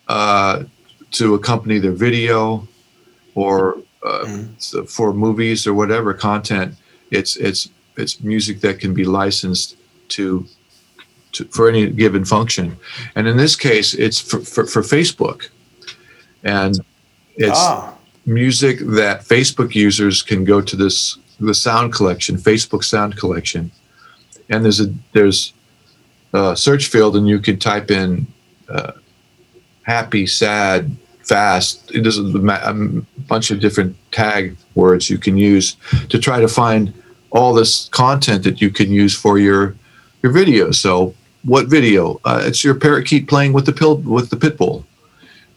uh, 0.09 0.63
to 1.11 1.35
accompany 1.35 1.79
their 1.79 1.97
video 2.07 2.67
or 3.33 3.77
uh, 4.05 4.25
mm. 4.25 4.89
for 4.89 5.13
movies 5.13 5.65
or 5.65 5.73
whatever 5.73 6.13
content. 6.13 6.75
It's 7.09 7.37
it's 7.37 7.69
it's 7.97 8.21
music 8.21 8.61
that 8.61 8.79
can 8.79 8.93
be 8.93 9.05
licensed 9.05 9.77
to, 10.09 10.45
to 11.33 11.45
for 11.45 11.69
any 11.69 11.89
given 11.89 12.25
function, 12.25 12.77
and 13.15 13.27
in 13.27 13.37
this 13.37 13.55
case, 13.55 13.93
it's 13.93 14.19
for, 14.19 14.39
for, 14.39 14.65
for 14.65 14.81
Facebook, 14.81 15.49
and 16.43 16.79
it's 17.35 17.59
ah. 17.59 17.95
music 18.25 18.79
that 18.79 19.21
Facebook 19.21 19.75
users 19.75 20.21
can 20.21 20.43
go 20.43 20.61
to 20.61 20.75
this 20.75 21.17
the 21.39 21.53
sound 21.53 21.93
collection, 21.93 22.37
Facebook 22.37 22.83
sound 22.83 23.17
collection, 23.17 23.71
and 24.49 24.63
there's 24.63 24.79
a 24.79 24.93
there's 25.13 25.53
a 26.33 26.55
search 26.55 26.87
field, 26.87 27.15
and 27.15 27.27
you 27.27 27.39
can 27.39 27.57
type 27.57 27.91
in 27.91 28.27
uh, 28.69 28.93
happy, 29.83 30.25
sad, 30.25 30.95
fast. 31.23 31.91
There's 31.93 32.17
a, 32.17 32.23
a 32.23 32.73
bunch 33.27 33.51
of 33.51 33.59
different 33.59 33.95
tag 34.11 34.55
words 34.75 35.09
you 35.09 35.17
can 35.17 35.37
use 35.37 35.75
to 36.09 36.19
try 36.19 36.39
to 36.39 36.47
find 36.47 36.93
all 37.33 37.53
this 37.53 37.89
content 37.89 38.43
that 38.43 38.61
you 38.61 38.69
can 38.69 38.91
use 38.91 39.15
for 39.15 39.37
your 39.37 39.75
your 40.21 40.31
video. 40.31 40.71
So, 40.71 41.13
what 41.43 41.67
video? 41.67 42.21
Uh, 42.23 42.41
it's 42.45 42.63
your 42.63 42.75
parakeet 42.75 43.27
playing 43.27 43.53
with 43.53 43.65
the 43.65 43.73
pill 43.73 43.97
with 43.97 44.29
the 44.29 44.37
pit 44.37 44.57
bull 44.57 44.85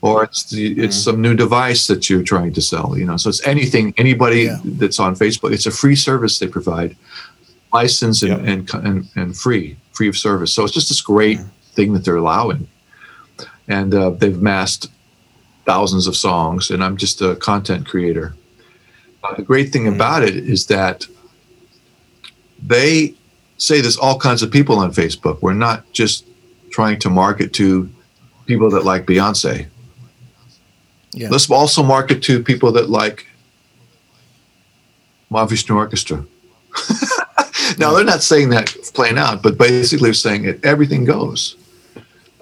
or 0.06 0.24
it's 0.24 0.44
the, 0.50 0.72
it's 0.72 0.96
mm-hmm. 0.96 1.10
some 1.10 1.22
new 1.22 1.34
device 1.34 1.86
that 1.86 2.08
you're 2.08 2.22
trying 2.22 2.52
to 2.52 2.60
sell. 2.60 2.96
You 2.96 3.04
know, 3.04 3.16
so 3.16 3.28
it's 3.28 3.46
anything 3.46 3.94
anybody 3.96 4.42
yeah. 4.42 4.58
that's 4.64 5.00
on 5.00 5.14
Facebook. 5.14 5.52
It's 5.52 5.66
a 5.66 5.70
free 5.70 5.96
service 5.96 6.38
they 6.38 6.48
provide, 6.48 6.96
licensed 7.72 8.22
and, 8.22 8.30
yep. 8.30 8.74
and, 8.74 8.86
and 8.86 9.08
and 9.16 9.36
free, 9.36 9.76
free 9.92 10.08
of 10.08 10.16
service. 10.16 10.52
So 10.52 10.64
it's 10.64 10.74
just 10.74 10.88
this 10.88 11.00
great 11.00 11.38
mm-hmm. 11.38 11.72
thing 11.74 11.92
that 11.94 12.04
they're 12.04 12.16
allowing, 12.16 12.68
and 13.68 13.94
uh, 13.94 14.10
they've 14.10 14.40
massed 14.40 14.90
thousands 15.64 16.06
of 16.06 16.16
songs. 16.16 16.70
And 16.70 16.82
I'm 16.84 16.96
just 16.96 17.20
a 17.20 17.36
content 17.36 17.86
creator. 17.86 18.34
Uh, 19.24 19.34
the 19.34 19.42
great 19.42 19.72
thing 19.72 19.84
mm-hmm. 19.84 19.94
about 19.94 20.22
it 20.22 20.36
is 20.36 20.66
that 20.66 21.06
they 22.62 23.14
say 23.58 23.80
there's 23.80 23.96
all 23.96 24.18
kinds 24.18 24.42
of 24.42 24.50
people 24.50 24.78
on 24.78 24.92
Facebook. 24.92 25.40
We're 25.42 25.54
not 25.54 25.90
just 25.92 26.26
trying 26.70 26.98
to 27.00 27.10
market 27.10 27.52
to 27.54 27.88
people 28.46 28.70
that 28.70 28.84
like 28.84 29.06
Beyonce 29.06 29.66
yeah. 31.16 31.30
Let's 31.30 31.50
also 31.50 31.82
market 31.82 32.22
to 32.24 32.42
people 32.42 32.72
that 32.72 32.90
like 32.90 33.26
Mahavishnu 35.30 35.74
Orchestra. 35.74 36.26
now, 37.78 37.94
they're 37.94 38.04
not 38.04 38.22
saying 38.22 38.50
that 38.50 38.66
plain 38.92 39.16
out, 39.16 39.42
but 39.42 39.56
basically 39.56 40.12
saying 40.12 40.44
it, 40.44 40.62
everything 40.62 41.06
goes. 41.06 41.56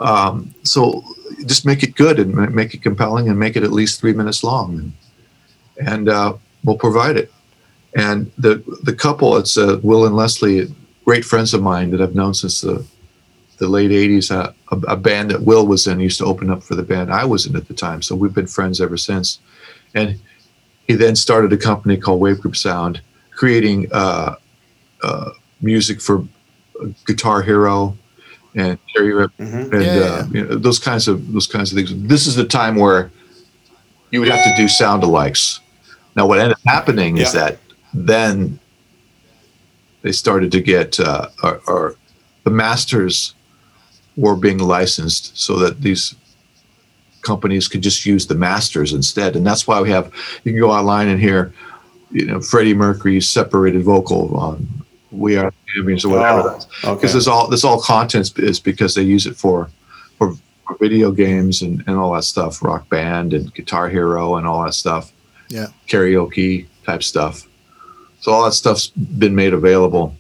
Um, 0.00 0.52
so 0.64 1.04
just 1.46 1.64
make 1.64 1.84
it 1.84 1.94
good 1.94 2.18
and 2.18 2.52
make 2.52 2.74
it 2.74 2.82
compelling 2.82 3.28
and 3.28 3.38
make 3.38 3.54
it 3.54 3.62
at 3.62 3.70
least 3.70 4.00
three 4.00 4.12
minutes 4.12 4.42
long. 4.42 4.92
And, 5.78 5.88
and 5.88 6.08
uh, 6.08 6.34
we'll 6.64 6.76
provide 6.76 7.16
it. 7.16 7.32
And 7.96 8.30
the, 8.38 8.62
the 8.82 8.94
couple, 8.94 9.36
it's 9.36 9.56
uh, 9.56 9.78
Will 9.82 10.06
and 10.06 10.16
Leslie, 10.16 10.74
great 11.04 11.24
friends 11.24 11.54
of 11.54 11.62
mine 11.62 11.90
that 11.90 12.00
I've 12.00 12.14
known 12.14 12.34
since 12.34 12.60
the 12.60 12.84
the 13.58 13.68
late 13.68 13.90
80s, 13.90 14.30
uh, 14.30 14.52
a, 14.72 14.94
a, 14.94 14.96
band 14.96 15.30
that 15.30 15.42
Will 15.42 15.66
was 15.66 15.86
in 15.86 16.00
used 16.00 16.18
to 16.18 16.24
open 16.24 16.50
up 16.50 16.62
for 16.62 16.74
the 16.74 16.82
band 16.82 17.12
I 17.12 17.24
was 17.24 17.46
in 17.46 17.54
at 17.54 17.68
the 17.68 17.74
time. 17.74 18.02
So 18.02 18.16
we've 18.16 18.34
been 18.34 18.48
friends 18.48 18.80
ever 18.80 18.96
since. 18.96 19.38
And 19.94 20.18
he 20.88 20.94
then 20.94 21.16
started 21.16 21.52
a 21.52 21.56
company 21.56 21.96
called 21.96 22.20
Wave 22.20 22.40
Group 22.40 22.56
Sound, 22.56 23.00
creating 23.30 23.88
uh, 23.92 24.36
uh, 25.02 25.30
music 25.60 26.00
for 26.00 26.26
Guitar 27.06 27.42
Hero 27.42 27.96
and 28.54 28.78
Rip 28.96 29.32
mm-hmm. 29.38 29.74
and 29.74 29.82
yeah, 29.82 29.94
yeah. 29.94 30.04
Uh, 30.04 30.26
you 30.30 30.44
know, 30.44 30.54
those 30.56 30.78
kinds 30.78 31.08
of 31.08 31.32
those 31.32 31.46
kinds 31.46 31.72
of 31.72 31.76
things. 31.76 31.92
This 32.06 32.26
is 32.26 32.36
the 32.36 32.44
time 32.44 32.76
where 32.76 33.10
you 34.10 34.20
would 34.20 34.28
have 34.28 34.44
to 34.44 34.56
do 34.56 34.68
sound 34.68 35.02
alikes. 35.02 35.60
Now, 36.14 36.26
what 36.26 36.38
ended 36.38 36.52
up 36.52 36.62
happening 36.64 37.16
yeah. 37.16 37.24
is 37.24 37.32
that 37.32 37.58
then 37.94 38.58
they 40.02 40.12
started 40.12 40.52
to 40.52 40.60
get 40.60 41.00
uh, 41.00 41.28
or, 41.42 41.60
or 41.66 41.96
the 42.42 42.50
masters 42.50 43.34
were 44.16 44.36
being 44.36 44.58
licensed 44.58 45.36
so 45.38 45.58
that 45.58 45.80
these 45.80 46.14
companies 47.22 47.68
could 47.68 47.80
just 47.80 48.04
use 48.04 48.26
the 48.26 48.34
masters 48.34 48.92
instead. 48.92 49.34
And 49.34 49.46
that's 49.46 49.66
why 49.66 49.80
we 49.80 49.90
have, 49.90 50.12
you 50.44 50.52
can 50.52 50.60
go 50.60 50.70
online 50.70 51.08
and 51.08 51.18
hear, 51.20 51.54
you 52.10 52.26
know, 52.26 52.40
Freddie 52.40 52.74
Mercury's 52.74 53.28
separated 53.28 53.82
vocal 53.82 54.36
on 54.36 54.68
We 55.10 55.36
Are 55.36 55.52
Champions 55.74 56.04
or 56.04 56.10
whatever. 56.10 56.52
Because 56.52 56.84
oh, 56.84 56.92
okay. 56.92 57.08
this 57.08 57.26
all 57.26 57.48
this 57.48 57.64
all 57.64 57.80
content 57.80 58.38
is 58.38 58.60
because 58.60 58.94
they 58.94 59.02
use 59.02 59.26
it 59.26 59.36
for 59.36 59.70
for, 60.18 60.34
for 60.66 60.76
video 60.78 61.10
games 61.10 61.62
and, 61.62 61.82
and 61.86 61.96
all 61.96 62.12
that 62.12 62.24
stuff, 62.24 62.62
rock 62.62 62.88
band 62.88 63.32
and 63.32 63.52
guitar 63.54 63.88
hero 63.88 64.36
and 64.36 64.46
all 64.46 64.62
that 64.64 64.74
stuff. 64.74 65.12
Yeah. 65.48 65.68
Karaoke 65.88 66.66
type 66.84 67.02
stuff. 67.02 67.48
So 68.24 68.32
all 68.32 68.46
that 68.46 68.52
stuff's 68.52 68.86
been 68.86 69.34
made 69.34 69.52
available. 69.52 70.16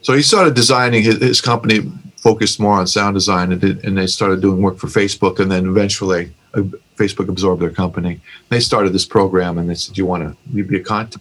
So 0.00 0.12
he 0.12 0.22
started 0.22 0.54
designing 0.54 1.02
his, 1.02 1.16
his 1.16 1.40
company 1.40 1.90
focused 2.18 2.60
more 2.60 2.74
on 2.74 2.86
sound 2.86 3.14
design 3.14 3.50
and, 3.50 3.60
did, 3.60 3.84
and 3.84 3.98
they 3.98 4.06
started 4.06 4.40
doing 4.40 4.62
work 4.62 4.78
for 4.78 4.86
Facebook 4.86 5.40
and 5.40 5.50
then 5.50 5.66
eventually 5.66 6.30
uh, 6.54 6.60
Facebook 6.96 7.28
absorbed 7.28 7.60
their 7.60 7.70
company. 7.70 8.20
They 8.48 8.60
started 8.60 8.92
this 8.92 9.04
program 9.04 9.58
and 9.58 9.68
they 9.68 9.74
said, 9.74 9.98
"You 9.98 10.06
want 10.06 10.22
to 10.22 10.62
be 10.62 10.76
a 10.76 10.84
content?" 10.84 11.20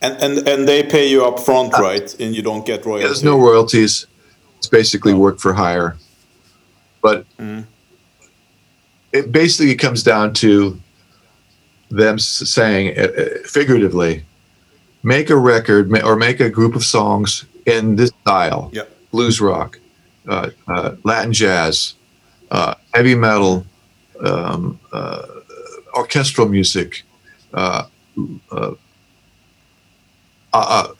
And 0.00 0.20
and 0.20 0.48
and 0.48 0.66
they 0.66 0.82
pay 0.82 1.08
you 1.08 1.24
up 1.24 1.38
front, 1.38 1.74
uh, 1.74 1.80
right? 1.80 2.12
And 2.18 2.34
you 2.34 2.42
don't 2.42 2.66
get 2.66 2.84
royalties. 2.84 3.02
Yeah, 3.04 3.08
there's 3.10 3.22
no 3.22 3.38
royalties. 3.38 4.08
It's 4.58 4.66
basically 4.66 5.14
work 5.14 5.38
for 5.38 5.52
hire, 5.52 5.96
but 7.02 7.24
mm. 7.38 7.64
it 9.12 9.30
basically 9.30 9.76
comes 9.76 10.02
down 10.02 10.34
to 10.34 10.76
them 11.88 12.18
saying, 12.18 12.98
uh, 12.98 13.02
uh, 13.02 13.24
figuratively, 13.46 14.24
make 15.02 15.30
a 15.30 15.36
record 15.36 15.96
or 16.02 16.16
make 16.16 16.40
a 16.40 16.48
group 16.48 16.74
of 16.74 16.84
songs 16.84 17.44
in 17.66 17.96
this 17.96 18.10
style: 18.22 18.70
yep. 18.72 18.90
blues 19.10 19.40
rock, 19.40 19.78
uh, 20.28 20.50
uh, 20.68 20.96
Latin 21.04 21.32
jazz, 21.32 21.94
uh, 22.50 22.74
heavy 22.94 23.14
metal, 23.14 23.66
um, 24.20 24.78
orchestral 25.94 26.48
music, 26.48 27.02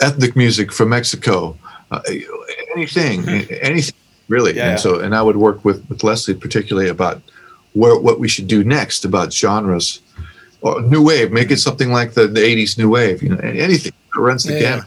ethnic 0.00 0.36
music 0.36 0.72
from 0.72 0.88
Mexico, 0.88 1.56
anything, 2.74 3.22
mm-hmm. 3.22 3.54
anything 3.60 3.94
really. 4.28 4.56
Yeah, 4.56 4.70
and 4.70 4.80
so, 4.80 5.00
and 5.00 5.14
I 5.14 5.22
would 5.22 5.36
work 5.36 5.64
with, 5.64 5.88
with 5.88 6.02
Leslie 6.02 6.34
particularly 6.34 6.88
about 6.88 7.22
where 7.74 7.98
what 7.98 8.20
we 8.20 8.28
should 8.28 8.48
do 8.48 8.64
next 8.64 9.04
about 9.04 9.32
genres 9.32 10.00
or 10.62 10.80
new 10.80 11.02
wave. 11.02 11.30
Make 11.32 11.50
it 11.50 11.58
something 11.58 11.92
like 11.92 12.14
the, 12.14 12.26
the 12.26 12.40
'80s 12.40 12.78
new 12.78 12.88
wave. 12.88 13.22
You 13.22 13.30
know, 13.30 13.38
anything 13.38 13.92
that 14.14 14.20
runs 14.20 14.44
the 14.44 14.54
yeah, 14.54 14.60
gamut. 14.60 14.84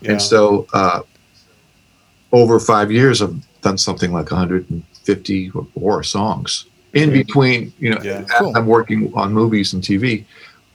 Yeah. 0.00 0.10
And 0.12 0.22
so, 0.22 0.66
uh, 0.72 1.00
over 2.32 2.58
five 2.60 2.90
years, 2.92 3.22
I've 3.22 3.36
done 3.62 3.78
something 3.78 4.12
like 4.12 4.30
150 4.30 5.50
or 5.54 5.66
more 5.78 6.02
songs. 6.02 6.66
In 6.92 7.10
between, 7.10 7.72
you 7.78 7.90
know, 7.90 8.00
Yeah. 8.02 8.22
Cool. 8.38 8.52
I'm 8.56 8.66
working 8.66 9.12
on 9.14 9.32
movies 9.32 9.72
and 9.72 9.82
TV, 9.82 10.24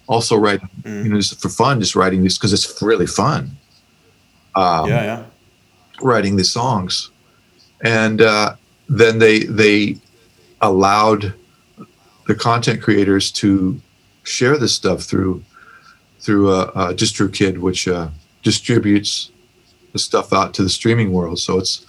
also 0.08 0.36
writing, 0.36 0.70
Mm. 0.84 1.04
you 1.04 1.10
know, 1.10 1.18
just 1.18 1.39
for 1.41 1.50
fun, 1.50 1.80
just 1.80 1.95
writing 1.95 2.24
these 2.24 2.38
because 2.38 2.54
it's 2.54 2.82
really 2.82 3.06
fun. 3.06 3.52
Um, 4.56 4.89
yeah, 4.89 5.04
yeah. 5.04 5.24
writing 6.02 6.36
the 6.38 6.43
songs, 6.43 7.10
and 7.82 8.22
uh, 8.22 8.56
then 8.89 9.20
they 9.20 9.39
they 9.43 9.98
allowed 10.62 11.34
the 12.26 12.34
content 12.34 12.82
creators 12.82 13.32
to 13.32 13.80
share 14.28 14.58
this 14.58 14.74
stuff 14.74 15.04
through 15.04 15.44
through 16.20 16.50
uh, 16.52 16.72
uh, 16.76 16.94
DistroKid, 16.94 17.58
which 17.58 17.88
uh, 17.88 18.10
distributes 18.44 19.32
the 19.94 20.00
stuff 20.00 20.34
out 20.34 20.54
to 20.56 20.64
the 20.64 20.70
streaming 20.70 21.12
world. 21.14 21.40
So 21.40 21.58
it's 21.58 21.86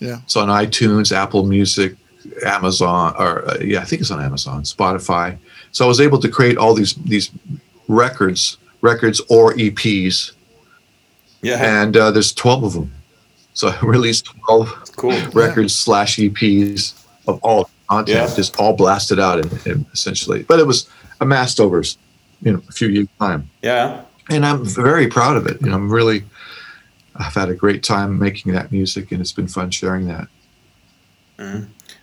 Yeah. 0.00 0.18
it's 0.24 0.36
on 0.36 0.48
iTunes, 0.48 1.12
Apple 1.12 1.44
Music, 1.44 1.96
Amazon, 2.44 3.14
or 3.18 3.48
uh, 3.48 3.56
yeah, 3.60 3.80
I 3.80 3.84
think 3.84 4.02
it's 4.02 4.10
on 4.10 4.22
Amazon, 4.22 4.62
Spotify. 4.64 5.36
So 5.72 5.84
I 5.84 5.88
was 5.88 6.00
able 6.00 6.18
to 6.20 6.28
create 6.28 6.58
all 6.58 6.74
these 6.74 6.94
these 6.94 7.30
records, 7.88 8.58
records 8.82 9.20
or 9.30 9.54
EPs, 9.54 10.32
Yeah, 11.42 11.80
and 11.82 11.96
uh, 11.96 12.10
there's 12.10 12.32
12 12.34 12.64
of 12.64 12.72
them. 12.74 12.92
So 13.54 13.68
I 13.68 13.78
released 13.96 14.26
12 14.46 14.96
cool. 14.96 15.18
records 15.32 15.74
slash 15.74 16.16
EPs 16.18 16.92
of 17.26 17.38
all 17.42 17.70
content, 17.88 18.16
Yeah. 18.30 18.36
just 18.36 18.56
all 18.60 18.74
blasted 18.76 19.18
out 19.18 19.38
and, 19.40 19.66
and 19.66 19.86
essentially. 19.94 20.42
But 20.42 20.58
it 20.60 20.66
was 20.66 20.88
amassed 21.20 21.60
over, 21.60 21.82
you 22.42 22.52
know, 22.52 22.62
a 22.68 22.72
few 22.72 22.88
years 22.88 23.08
time, 23.18 23.48
Yeah, 23.62 24.02
and 24.30 24.44
I'm 24.44 24.64
very 24.64 25.06
proud 25.08 25.36
of 25.36 25.46
it. 25.46 25.60
You 25.60 25.68
know, 25.70 25.76
I'm 25.76 25.90
really, 25.90 26.24
I've 27.16 27.34
had 27.34 27.48
a 27.48 27.54
great 27.54 27.82
time 27.82 28.18
making 28.18 28.52
that 28.52 28.70
music, 28.72 29.12
and 29.12 29.20
it's 29.20 29.32
been 29.32 29.48
fun 29.48 29.70
sharing 29.70 30.06
that. 30.08 30.28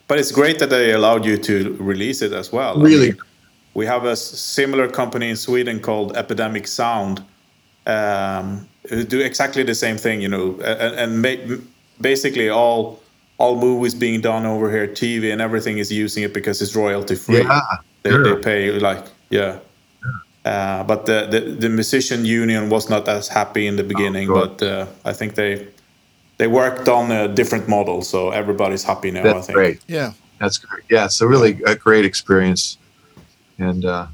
but 0.07 0.19
it's 0.19 0.31
great 0.31 0.59
that 0.59 0.69
they 0.69 0.91
allowed 0.93 1.25
you 1.25 1.37
to 1.37 1.75
release 1.79 2.21
it 2.21 2.31
as 2.33 2.51
well. 2.51 2.79
I 2.79 2.83
Really? 2.83 3.07
mean, 3.11 3.17
we 3.73 3.85
have 3.85 4.05
a 4.05 4.15
similar 4.15 4.87
company 4.89 5.29
in 5.29 5.35
Sweden 5.35 5.79
called 5.79 6.15
Epidemic 6.15 6.67
Sound, 6.67 7.21
um, 7.85 8.67
who 8.89 9.03
do 9.03 9.19
exactly 9.19 9.63
the 9.63 9.75
same 9.75 9.97
thing. 9.97 10.21
You 10.21 10.29
know, 10.29 10.59
and, 10.63 11.23
and 11.25 11.67
basically 11.99 12.49
all 12.49 13.01
all 13.37 13.57
movies 13.57 13.93
being 13.93 14.21
done 14.21 14.45
over 14.45 14.71
here, 14.71 14.87
TV 14.87 15.31
and 15.33 15.41
everything 15.41 15.77
is 15.77 15.91
using 15.91 16.23
it 16.23 16.33
because 16.33 16.61
it's 16.61 16.73
royalty 16.75 17.15
free. 17.15 17.43
Yeah, 17.43 17.61
they, 18.05 18.11
sure. 18.11 18.35
they 18.35 18.41
pay 18.41 18.71
like 18.79 19.03
yeah. 19.29 19.59
Uh, 20.45 20.83
but 20.83 21.07
the, 21.07 21.27
the 21.31 21.39
the 21.63 21.69
musician 21.69 22.23
union 22.23 22.69
was 22.69 22.87
not 22.87 23.07
as 23.07 23.27
happy 23.27 23.65
in 23.65 23.75
the 23.77 23.83
beginning, 23.83 24.27
sure. 24.27 24.47
but 24.47 24.61
uh, 24.61 24.85
I 25.03 25.11
think 25.11 25.33
they 25.33 25.67
they 26.37 26.47
worked 26.47 26.87
on 26.87 27.11
a 27.11 27.27
different 27.27 27.67
model, 27.67 28.03
so 28.03 28.29
everybody's 28.29 28.83
happy 28.83 29.09
now. 29.09 29.21
I 29.21 29.23
That's 29.23 29.47
think. 29.47 29.55
great. 29.55 29.79
Yeah. 29.87 30.11
That's 30.39 30.57
great. 30.59 30.83
Yeah, 30.89 31.05
it's 31.05 31.21
a 31.21 31.27
really 31.27 31.61
a 31.65 31.75
great 31.75 32.05
experience, 32.05 32.77
and 33.57 33.85
uh, 33.85 34.07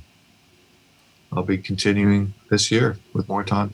I'll 1.34 1.44
be 1.44 1.58
continuing 1.58 2.34
this 2.50 2.72
year 2.72 2.98
with 3.14 3.28
more 3.28 3.44
time. 3.44 3.74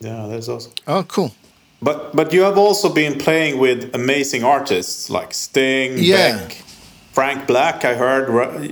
Yeah, 0.00 0.26
that's 0.28 0.48
awesome. 0.48 0.72
Oh, 0.86 1.04
cool. 1.04 1.30
But 1.80 2.16
but 2.16 2.32
you 2.32 2.42
have 2.42 2.58
also 2.58 2.92
been 2.92 3.18
playing 3.18 3.60
with 3.60 3.94
amazing 3.94 4.44
artists 4.44 5.10
like 5.10 5.34
Sting, 5.34 5.98
Yeah. 5.98 6.38
Beck, 6.38 6.64
Frank 7.14 7.46
Black. 7.46 7.84
I 7.84 7.94
heard 7.94 8.26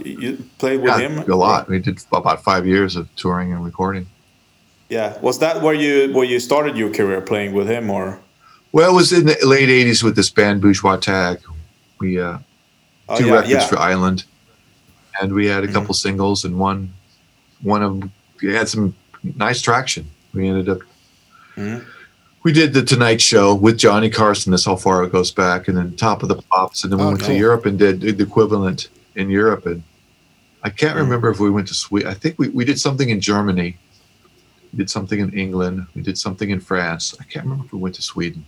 you 0.05 0.39
played 0.59 0.81
with 0.83 0.99
Yeah, 0.99 1.09
him. 1.09 1.31
a 1.31 1.37
lot. 1.37 1.69
We 1.69 1.79
did 1.79 2.01
about 2.13 2.43
five 2.43 2.67
years 2.67 2.97
of 2.97 3.07
touring 3.15 3.53
and 3.53 3.65
recording. 3.65 4.07
Yeah, 4.89 5.17
was 5.21 5.39
that 5.39 5.63
where 5.63 5.75
you 5.75 6.13
where 6.13 6.25
you 6.27 6.41
started 6.41 6.77
your 6.77 6.91
career 6.93 7.21
playing 7.21 7.53
with 7.55 7.69
him, 7.69 7.89
or 7.89 8.19
Well, 8.73 8.91
it 8.91 8.95
was 8.95 9.13
in 9.13 9.27
the 9.27 9.37
late 9.47 9.69
'80s 9.69 10.03
with 10.03 10.17
this 10.17 10.29
band 10.29 10.61
Bourgeois 10.61 10.97
Tagg. 10.97 11.39
We 12.01 12.21
uh, 12.21 12.39
oh, 13.09 13.17
two 13.19 13.27
yeah, 13.27 13.33
records 13.35 13.51
yeah. 13.53 13.67
for 13.69 13.79
Island, 13.79 14.25
and 15.21 15.33
we 15.33 15.47
had 15.47 15.63
a 15.65 15.69
couple 15.73 15.95
singles 15.95 16.45
and 16.45 16.59
one 16.59 16.93
one 17.63 17.83
of 17.83 18.03
we 18.43 18.53
had 18.53 18.69
some 18.69 18.95
nice 19.37 19.63
traction. 19.63 20.05
We 20.35 20.49
ended 20.49 20.69
up 20.69 20.81
Mhm. 21.57 21.85
We 22.43 22.53
did 22.53 22.73
the 22.73 22.83
Tonight 22.83 23.21
Show 23.21 23.55
with 23.55 23.79
Johnny 23.79 24.11
Carson. 24.11 24.51
That's 24.51 24.65
how 24.65 24.77
far 24.77 25.05
it 25.05 25.13
goes 25.13 25.31
back, 25.31 25.69
and 25.69 25.77
then 25.77 25.95
Top 25.97 26.23
of 26.23 26.29
the 26.29 26.37
Pops, 26.51 26.83
and 26.85 26.93
then 26.93 26.99
we 26.99 27.05
Oh, 27.05 27.09
went 27.09 27.25
to. 27.25 27.35
Europe 27.35 27.67
and 27.67 27.79
did, 27.79 28.01
the 28.01 28.23
equivalent 28.23 28.89
in 29.15 29.31
Europe. 29.31 29.67
And 29.67 29.83
I 30.63 30.71
can't 30.71 30.97
remember 30.97 31.31
if 31.31 31.39
we 31.39 31.51
went 31.51 31.69
to 31.69 31.75
Sweden. 31.75 32.09
I 32.11 32.15
think 32.15 32.39
we, 32.39 32.49
we 32.49 32.65
did 32.65 32.81
something 32.81 33.09
in 33.11 33.21
Germany. 33.21 33.77
We 34.73 34.79
did 34.79 34.91
something 34.91 35.21
in 35.21 35.33
England. 35.39 35.87
We 35.95 36.03
did 36.03 36.19
something 36.19 36.51
in 36.51 36.61
France. 36.61 37.15
I 37.21 37.25
can't 37.25 37.45
remember 37.45 37.65
if 37.67 37.73
we 37.73 37.79
went 37.79 37.95
to 37.97 38.03
Sweden. 38.03 38.45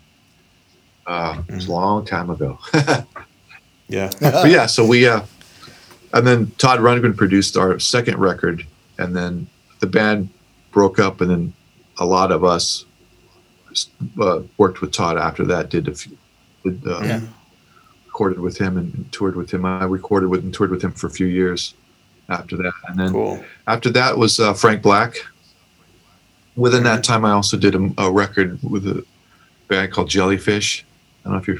Uh, 1.07 1.43
It 1.49 1.55
was 1.55 1.67
a 1.69 1.73
long 1.73 2.05
time 2.05 2.31
ago. 2.31 2.59
yeah. 3.89 4.11
but 4.21 4.51
yeah, 4.51 4.67
so 4.67 4.87
we 4.87 5.07
uh, 5.07 5.23
and 6.15 6.27
then 6.27 6.51
Todd 6.59 6.81
Rundgren 6.81 7.17
produced 7.17 7.57
our 7.57 7.79
second 7.79 8.19
record, 8.19 8.67
and 8.99 9.15
then 9.15 9.47
the 9.81 9.87
band 9.87 10.31
broke 10.73 10.99
up, 10.99 11.21
and 11.21 11.31
then 11.31 11.53
a 11.99 12.07
lot 12.07 12.33
of 12.33 12.43
us 12.43 12.87
uh, 14.21 14.41
worked 14.59 14.81
with 14.81 14.93
Todd 14.93 15.17
after 15.19 15.45
that. 15.45 15.71
Did 15.71 15.89
a 15.89 15.95
few, 15.95 16.17
did, 16.65 16.87
uh, 16.87 17.01
Yeah. 17.03 17.21
recorded 18.07 18.41
with 18.41 18.57
him 18.59 18.77
and, 18.79 18.95
and 18.95 19.13
toured 19.13 19.37
with 19.37 19.51
him. 19.51 19.65
I 19.65 19.85
recorded 19.85 20.29
with 20.29 20.43
and 20.45 20.53
toured 20.55 20.71
with 20.71 20.83
him 20.83 20.93
for 20.93 21.07
a 21.07 21.11
few 21.11 21.27
years 21.27 21.75
after 22.29 22.57
that, 22.57 22.73
and 22.89 22.99
then 22.99 23.13
Cool. 23.13 23.45
after 23.67 23.91
that 23.91 24.17
was 24.17 24.39
uh, 24.41 24.55
Frank 24.55 24.83
Black. 24.83 25.15
Within 26.57 26.85
that 26.85 27.03
time, 27.03 27.25
I 27.25 27.33
also 27.33 27.57
did 27.57 27.75
a, 27.75 27.91
a 27.99 28.11
record 28.13 28.59
with 28.63 28.87
a 28.87 29.05
band 29.69 29.93
called 29.93 30.09
Jellyfish. 30.09 30.85
I 31.25 31.29
don't 31.29 31.33
know 31.35 31.39
if 31.41 31.49
you're 31.49 31.59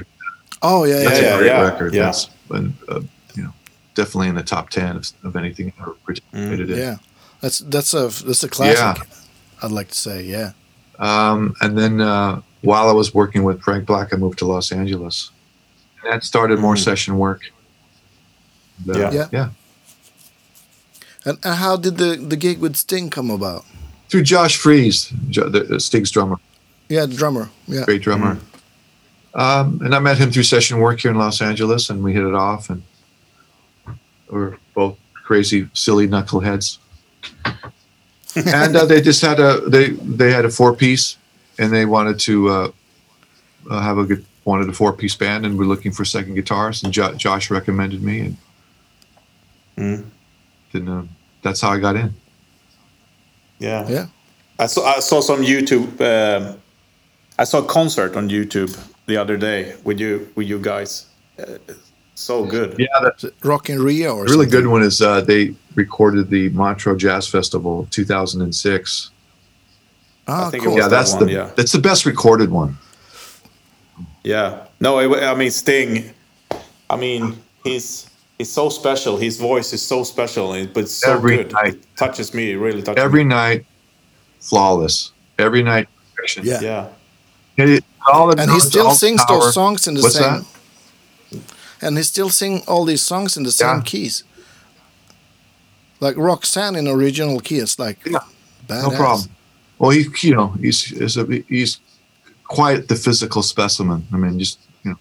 Oh, 0.61 0.85
yeah, 0.85 0.97
yeah. 1.01 1.03
that's 1.09 1.21
Yeah, 1.21 1.27
a 1.27 1.37
great 1.37 1.47
yeah, 1.47 1.61
record. 1.61 1.93
yeah. 1.93 2.01
That's 2.05 2.25
been, 2.49 2.73
uh, 2.87 3.01
you 3.35 3.43
know, 3.43 3.53
definitely 3.93 4.29
in 4.29 4.35
the 4.35 4.43
top 4.43 4.69
ten 4.69 4.95
of, 4.95 5.11
of 5.23 5.35
anything 5.35 5.73
I 5.77 5.81
ever 5.83 5.95
participated 6.05 6.69
in. 6.71 6.77
Yeah. 6.79 6.95
That's 7.41 7.59
that's 7.59 7.93
a 7.93 8.07
that's 8.25 8.43
a 8.43 8.49
classic. 8.49 9.03
Yeah. 9.05 9.15
I'd 9.61 9.71
like 9.71 9.89
to 9.89 9.95
say, 9.95 10.23
yeah. 10.23 10.53
Um, 10.99 11.53
and 11.61 11.77
then 11.77 12.01
uh, 12.01 12.41
while 12.61 12.87
I 12.89 12.93
was 12.93 13.13
working 13.13 13.43
with 13.43 13.61
Frank 13.61 13.85
Black, 13.85 14.13
I 14.13 14.17
moved 14.17 14.39
to 14.39 14.45
Los 14.45 14.71
Angeles. 14.71 15.31
And 16.03 16.13
that 16.13 16.23
started 16.23 16.59
more 16.59 16.75
Mhm. 16.75 16.83
session 16.83 17.17
work. 17.17 17.41
And, 18.87 18.95
uh, 18.95 18.99
Yeah. 18.99 19.11
Yeah. 19.11 19.27
yeah. 19.31 19.49
And, 21.25 21.37
and 21.43 21.55
how 21.55 21.75
did 21.77 21.97
the 21.97 22.15
the 22.17 22.35
gig 22.37 22.59
with 22.59 22.75
Sting 22.75 23.09
come 23.09 23.29
about? 23.31 23.65
Through 24.09 24.23
Josh 24.23 24.55
Freese, 24.57 25.11
Jo- 25.29 25.49
the, 25.49 25.61
the 25.61 25.79
Sting's 25.79 26.11
drummer, 26.11 26.37
Yeah, 26.89 27.07
the 27.07 27.15
drummer. 27.15 27.49
Yeah. 27.67 27.83
great 27.85 28.01
drummer. 28.03 28.37
Um, 29.33 29.81
and 29.83 29.93
I 29.95 29.99
met 29.99 30.17
him 30.17 30.31
through 30.31 30.43
session 30.43 30.77
work 30.79 30.99
here 31.01 31.11
in 31.11 31.17
Los 31.17 31.41
Angeles, 31.41 31.89
and 31.89 32.01
we 32.03 32.13
hit 32.13 32.23
it 32.23 32.35
off. 32.35 32.69
And 32.69 32.83
we're 34.29 34.57
both 34.75 34.97
crazy, 35.25 35.67
silly 35.73 36.07
knuckleheads. 36.07 36.77
And 38.35 38.75
uh, 38.75 38.85
they 38.85 39.01
just 39.01 39.21
had 39.21 39.39
a 39.39 39.61
they 39.69 39.89
they 39.89 40.31
had 40.31 40.45
a 40.45 40.49
four 40.49 40.73
piece, 40.75 41.17
and 41.59 41.71
they 41.71 41.85
wanted 41.85 42.19
to 42.21 42.49
uh, 42.49 42.71
uh, 43.69 43.81
have 43.81 43.97
a 43.97 44.03
good 44.05 44.25
wanted 44.43 44.69
a 44.69 44.73
four 44.73 44.93
piece 44.93 45.15
band, 45.15 45.45
and 45.45 45.57
we're 45.57 45.65
looking 45.65 45.91
for 45.91 46.05
second 46.05 46.35
guitars. 46.35 46.83
And 46.83 46.93
jo- 46.93 47.13
Josh 47.15 47.49
recommended 47.49 48.01
me, 48.03 48.19
and 48.21 48.37
Mm. 49.77 50.05
then 50.71 50.87
uh, 50.87 51.03
that's 51.41 51.59
how 51.59 51.71
I 51.71 51.79
got 51.79 51.95
in. 51.97 52.13
Yeah. 53.59 53.85
Yeah. 53.89 54.05
I 54.57 54.67
saw 54.67 54.85
I 54.85 54.99
saw 55.01 55.19
some 55.21 55.41
YouTube. 55.41 55.99
Um, 55.99 56.57
I 57.37 57.43
saw 57.43 57.59
a 57.59 57.65
concert 57.65 58.15
on 58.15 58.29
YouTube 58.29 58.71
the 59.05 59.17
other 59.17 59.35
day 59.37 59.75
with 59.83 59.99
you 59.99 60.29
with 60.35 60.47
you 60.47 60.59
guys. 60.59 61.07
So 62.17 62.45
good. 62.45 62.75
Yeah, 62.79 62.87
the 63.01 63.13
Is 63.17 63.23
it 63.25 63.33
Rock 63.43 63.69
in 63.69 63.81
Rio 63.81 64.15
or 64.15 64.23
really 64.23 64.31
something? 64.45 64.49
good 64.51 64.67
one 64.67 64.81
is 64.83 65.01
uh, 65.01 65.21
they 65.21 65.53
recorded 65.75 66.29
the 66.29 66.49
Montreux 66.49 66.95
Jazz 66.97 67.27
Festival 67.27 67.87
2006. 67.91 69.09
Ah, 70.27 70.47
I 70.47 70.49
think 70.49 70.63
it 70.63 70.65
cool. 70.65 70.75
was 70.75 70.83
yeah, 70.83 70.87
that 70.87 70.95
that's 70.95 71.13
one, 71.13 71.25
the 71.27 71.31
yeah. 71.33 71.51
that's 71.55 71.71
the 71.73 71.79
best 71.79 72.05
recorded 72.05 72.49
one. 72.49 72.77
Yeah. 74.23 74.65
No, 74.79 74.99
it, 74.99 75.23
I 75.23 75.35
mean 75.35 75.51
Sting. 75.51 76.09
I 76.89 76.95
mean 76.95 77.35
he's 77.63 78.09
he's 78.37 78.51
so 78.51 78.69
special. 78.69 79.17
His 79.17 79.37
voice 79.37 79.73
is 79.73 79.81
so 79.85 80.03
special, 80.03 80.53
and- 80.53 80.73
but 80.73 80.83
it's 80.83 80.93
so 80.93 81.13
Every 81.13 81.37
good. 81.37 81.51
night. 81.51 81.73
It 81.75 81.85
touches 81.97 82.33
me. 82.33 82.51
It 82.51 82.57
really 82.57 82.81
touches 82.81 83.03
Every 83.03 83.23
me. 83.23 83.29
night, 83.29 83.65
flawless. 84.39 85.11
Every 85.37 85.63
night, 85.63 85.89
perfection. 86.15 86.45
Yeah. 86.45 86.61
Yeah. 86.61 86.87
And, 87.57 87.69
it- 87.71 87.83
all 88.11 88.27
the 88.27 88.41
And 88.41 88.51
he 88.51 88.59
still 88.61 88.87
all 88.87 88.93
sings 88.95 89.23
power. 89.25 89.39
those 89.39 89.53
songs 89.53 89.87
in 89.87 89.95
the 89.95 90.01
What's 90.01 90.15
same. 90.15 90.23
that? 90.23 90.45
And 91.85 91.97
he 91.97 92.03
still 92.03 92.29
sing 92.29 92.63
all 92.67 92.85
these 92.85 93.03
songs 93.05 93.37
in 93.37 93.43
the 93.43 93.51
same 93.51 93.77
Yeah. 93.77 93.83
keys. 93.83 94.23
Like 95.99 96.17
Roxanne 96.17 96.75
in 96.75 96.87
original 96.87 97.39
key, 97.39 97.59
it's 97.59 97.77
like 97.79 97.97
Yeah, 98.05 98.19
badass. 98.67 98.91
No 98.91 98.97
problem. 98.97 99.29
Well, 99.79 99.91
he, 99.91 100.05
you 100.21 100.35
know, 100.35 100.47
he's 100.61 100.83
he's, 100.85 101.17
a, 101.17 101.25
he's 101.49 101.79
quite 102.47 102.87
the 102.87 102.95
physical 102.95 103.41
specimen. 103.43 104.07
I 104.13 104.17
mean, 104.17 104.39
just 104.39 104.59
you 104.83 104.91
know, 104.91 104.97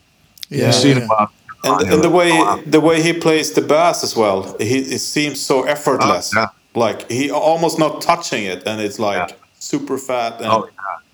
Yeah, 0.51 0.67
you've 0.67 0.75
seen 0.75 0.97
yeah. 0.97 1.05
him 1.05 1.11
out. 1.19 1.31
And, 1.65 1.75
on 1.75 1.93
and 1.93 2.03
the 2.03 2.09
him. 2.09 2.13
way 2.13 2.63
the 2.67 2.81
way 2.81 3.03
he 3.03 3.13
plays 3.13 3.53
the 3.53 3.63
bass 3.63 4.05
as 4.05 4.15
well, 4.17 4.55
he 4.59 4.79
it 4.97 5.01
seems 5.01 5.41
so 5.41 5.63
effortless. 5.65 6.33
Oh, 6.37 6.41
yeah. 6.41 6.49
Like 6.75 7.11
he 7.11 7.31
almost 7.31 7.79
not 7.79 8.01
touching 8.03 8.45
it, 8.45 8.63
and 8.67 8.81
it's 8.81 8.99
like 8.99 9.31
Yeah. 9.31 9.37
super 9.59 9.99
fat 9.99 10.33
and 10.41 10.47
Oh, 10.53 10.65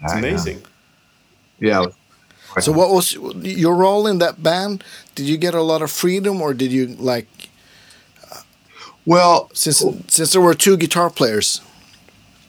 it's 0.02 0.12
yeah, 0.12 0.18
amazing. 0.18 0.62
Yeah, 1.60 1.84
So 2.58 2.72
what 2.72 2.90
was 2.90 3.14
your 3.14 3.76
role 3.76 4.06
in 4.06 4.18
that 4.18 4.42
band? 4.42 4.82
Did 5.14 5.26
you 5.26 5.36
get 5.36 5.54
a 5.54 5.62
lot 5.62 5.82
of 5.82 5.90
freedom, 5.90 6.40
or 6.42 6.52
did 6.54 6.72
you 6.72 6.86
like 6.98 7.28
Well, 9.06 9.50
since 9.54 9.82
since 10.08 10.32
there 10.32 10.40
were 10.42 10.54
two 10.54 10.76
guitar 10.76 11.10
players? 11.10 11.60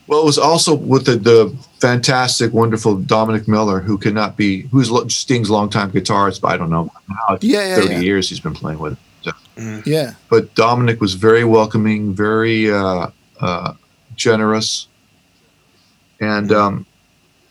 well, 0.08 0.22
it 0.22 0.26
was 0.26 0.38
also 0.38 0.74
with 0.76 1.06
the, 1.06 1.16
the 1.16 1.56
fantastic, 1.80 2.52
wonderful 2.52 2.98
Dominic 2.98 3.48
Miller, 3.48 3.80
who 3.80 3.98
cannot 3.98 4.36
be, 4.36 4.64
who's 4.64 4.92
lo- 4.92 5.08
Sting's 5.08 5.50
longtime 5.50 5.92
guitarist, 5.92 6.42
but 6.42 6.52
I 6.52 6.58
don't 6.58 6.70
know 6.70 6.92
now. 7.08 7.38
Yeah, 7.40 7.66
yeah, 7.68 7.76
30 7.76 7.88
yeah. 7.94 8.00
years 8.02 8.28
he's 8.30 8.42
been 8.42 8.54
playing 8.54 8.80
with. 8.80 8.98
So- 9.22 9.32
Yeah, 9.86 10.16
But 10.30 10.54
Dominic 10.56 11.00
was 11.00 11.14
very 11.14 11.46
welcoming, 11.46 12.14
very 12.14 12.70
uh, 12.70 13.08
uh, 13.40 13.74
generous. 14.18 14.88
And, 16.20 16.52
um, 16.52 16.86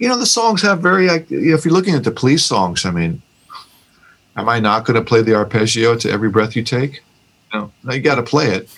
you 0.01 0.09
know, 0.09 0.19
the 0.19 0.27
songs 0.27 0.63
have 0.63 0.81
very, 0.81 1.07
like, 1.07 1.31
if 1.31 1.65
you're 1.65 1.75
looking 1.75 1.95
at 1.95 2.05
the 2.05 2.11
police 2.11 2.45
songs, 2.45 2.87
I 2.87 2.91
mean, 2.91 3.21
am 4.35 4.49
I 4.49 4.59
not 4.59 4.87
going 4.87 4.99
to 4.99 5.05
play 5.05 5.21
the 5.23 5.35
arpeggio 5.35 5.95
to 5.97 6.11
every 6.11 6.31
breath 6.31 6.57
you 6.57 6.63
take? 6.65 7.03
No, 7.53 7.71
no 7.85 7.95
you 7.95 8.01
got 8.01 8.15
to 8.15 8.23
play 8.23 8.47
it. 8.47 8.69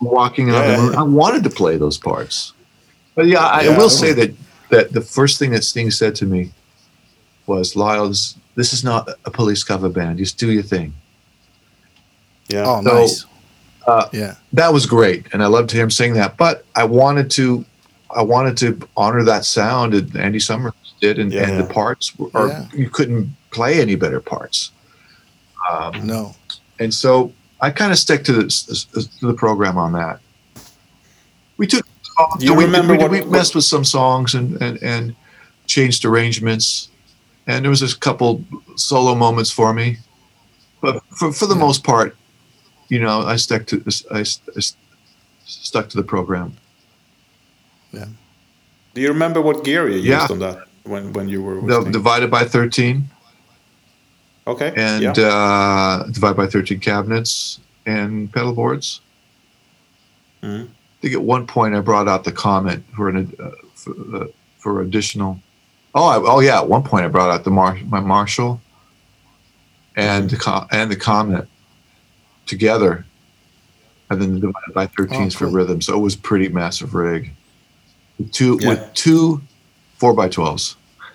Walking 0.00 0.50
on 0.52 0.66
the 0.66 0.76
moon. 0.76 0.94
I 0.94 1.02
wanted 1.02 1.42
to 1.44 1.50
play 1.50 1.76
those 1.76 1.98
parts. 1.98 2.52
But 3.16 3.26
yeah, 3.26 3.44
I 3.44 3.64
Yeah, 3.64 3.76
will 3.76 3.86
I 3.86 3.88
say 3.88 4.12
that, 4.12 4.34
that 4.70 4.92
the 4.92 5.00
first 5.00 5.38
thing 5.38 5.50
that 5.50 5.64
Sting 5.64 5.90
said 5.90 6.14
to 6.16 6.26
me 6.26 6.52
was, 7.46 7.74
Lyle, 7.74 8.08
this, 8.08 8.36
this 8.54 8.72
is 8.72 8.84
not 8.84 9.08
a 9.24 9.30
police 9.30 9.64
cover 9.64 9.88
band. 9.88 10.18
Just 10.18 10.38
do 10.38 10.52
your 10.52 10.62
thing. 10.62 10.94
Yeah. 12.48 12.64
Oh, 12.66 12.82
So, 12.82 12.94
nice. 12.94 13.24
uh, 13.86 14.08
yeah, 14.12 14.34
that 14.52 14.72
was 14.72 14.86
great 14.86 15.26
and 15.32 15.42
i 15.42 15.46
loved 15.46 15.68
to 15.70 15.76
hear 15.76 15.84
him 15.84 15.90
saying 15.90 16.14
that 16.14 16.36
but 16.36 16.64
i 16.74 16.82
wanted 16.84 17.30
to 17.30 17.64
i 18.14 18.22
wanted 18.22 18.56
to 18.56 18.88
honor 18.96 19.22
that 19.24 19.44
sound 19.44 19.92
that 19.92 20.14
andy 20.16 20.38
summers 20.38 20.72
did 21.00 21.18
and, 21.18 21.32
Yeah, 21.32 21.48
and 21.48 21.58
the 21.60 21.72
parts 21.72 22.12
or 22.34 22.48
Yeah. 22.48 22.66
you 22.72 22.88
couldn't 22.90 23.34
play 23.50 23.80
any 23.80 23.96
better 23.96 24.20
parts. 24.20 24.70
Um, 25.70 26.06
no, 26.06 26.34
and 26.78 26.92
so 26.92 27.32
i 27.60 27.70
kind 27.70 27.90
of 27.92 27.98
stuck 27.98 28.22
to 28.24 28.32
the, 28.32 28.48
to 29.20 29.26
the 29.26 29.34
program 29.34 29.76
on 29.78 29.92
that. 29.92 30.20
We 31.58 31.66
took 31.66 31.86
you 32.38 32.54
we, 32.54 32.64
remember 32.64 32.92
we, 32.94 32.98
what- 32.98 33.10
we 33.10 33.24
messed 33.24 33.54
with 33.54 33.64
some 33.64 33.84
songs 33.84 34.34
and, 34.34 34.60
and 34.62 34.82
and 34.82 35.16
changed 35.66 36.04
arrangements. 36.04 36.88
And 37.46 37.64
there 37.64 37.70
was 37.70 37.82
a 37.82 37.98
couple 37.98 38.44
solo 38.76 39.14
moments 39.14 39.50
for 39.50 39.72
me. 39.72 39.98
But 40.80 41.02
for, 41.18 41.32
for 41.32 41.46
the 41.46 41.54
Yeah. 41.54 41.60
most 41.60 41.84
part 41.84 42.16
you 42.88 43.00
know 43.00 43.22
i 43.22 43.34
stuck 43.36 43.66
to 43.66 43.82
I, 44.12 44.20
I 44.20 44.60
stuck 45.44 45.88
to 45.88 45.96
the 45.96 46.04
program 46.04 46.56
Do 48.94 49.00
you 49.00 49.08
remember 49.08 49.40
what 49.40 49.64
gear 49.64 49.88
you 49.88 49.96
used 49.96 50.06
Yeah. 50.06 50.26
on 50.30 50.38
that 50.40 50.58
when, 50.84 51.12
when 51.12 51.28
you 51.28 51.42
were 51.42 51.60
the, 51.60 51.90
divided 51.90 52.30
by 52.30 52.44
13 52.44 53.08
Okay. 54.46 54.72
and 54.76 55.02
yeah. 55.02 55.12
uh, 55.12 56.04
divided 56.04 56.36
by 56.36 56.46
13 56.46 56.78
cabinets 56.80 57.60
and 57.84 58.32
pedal 58.32 58.52
boards 58.52 59.00
Mhm. 60.42 60.64
i 60.68 60.68
think 61.00 61.14
at 61.14 61.22
one 61.22 61.46
point 61.46 61.74
i 61.74 61.80
brought 61.80 62.06
out 62.08 62.22
the 62.24 62.32
Komet 62.32 62.82
for 62.94 63.08
an 63.08 63.16
uh, 63.40 63.50
for, 63.74 63.92
uh, 64.16 64.26
for 64.58 64.80
additional 64.82 65.40
oh 65.94 66.04
I, 66.04 66.16
oh 66.32 66.40
yeah 66.40 66.58
at 66.60 66.68
one 66.68 66.82
point 66.84 67.04
i 67.04 67.08
brought 67.08 67.30
out 67.30 67.42
the 67.44 67.50
Mar- 67.50 67.78
my 67.88 68.00
marshall 68.00 68.60
and 69.96 70.28
the 70.30 70.36
co- 70.36 70.66
and 70.70 70.90
the 70.90 70.96
Komet 70.96 71.46
together 72.46 73.04
and 74.10 74.20
then 74.22 74.34
divided 74.40 74.72
by 74.74 74.86
13s 74.86 75.34
for 75.34 75.46
cool. 75.46 75.54
rhythm 75.54 75.80
so 75.80 75.96
it 75.96 76.00
was 76.00 76.14
pretty 76.14 76.48
massive 76.48 76.94
rig 76.94 77.32
two 78.32 78.58
Yeah. 78.60 78.68
with 78.70 78.94
two 78.94 79.40
four 79.98 80.14
by 80.14 80.28
twelves. 80.28 80.76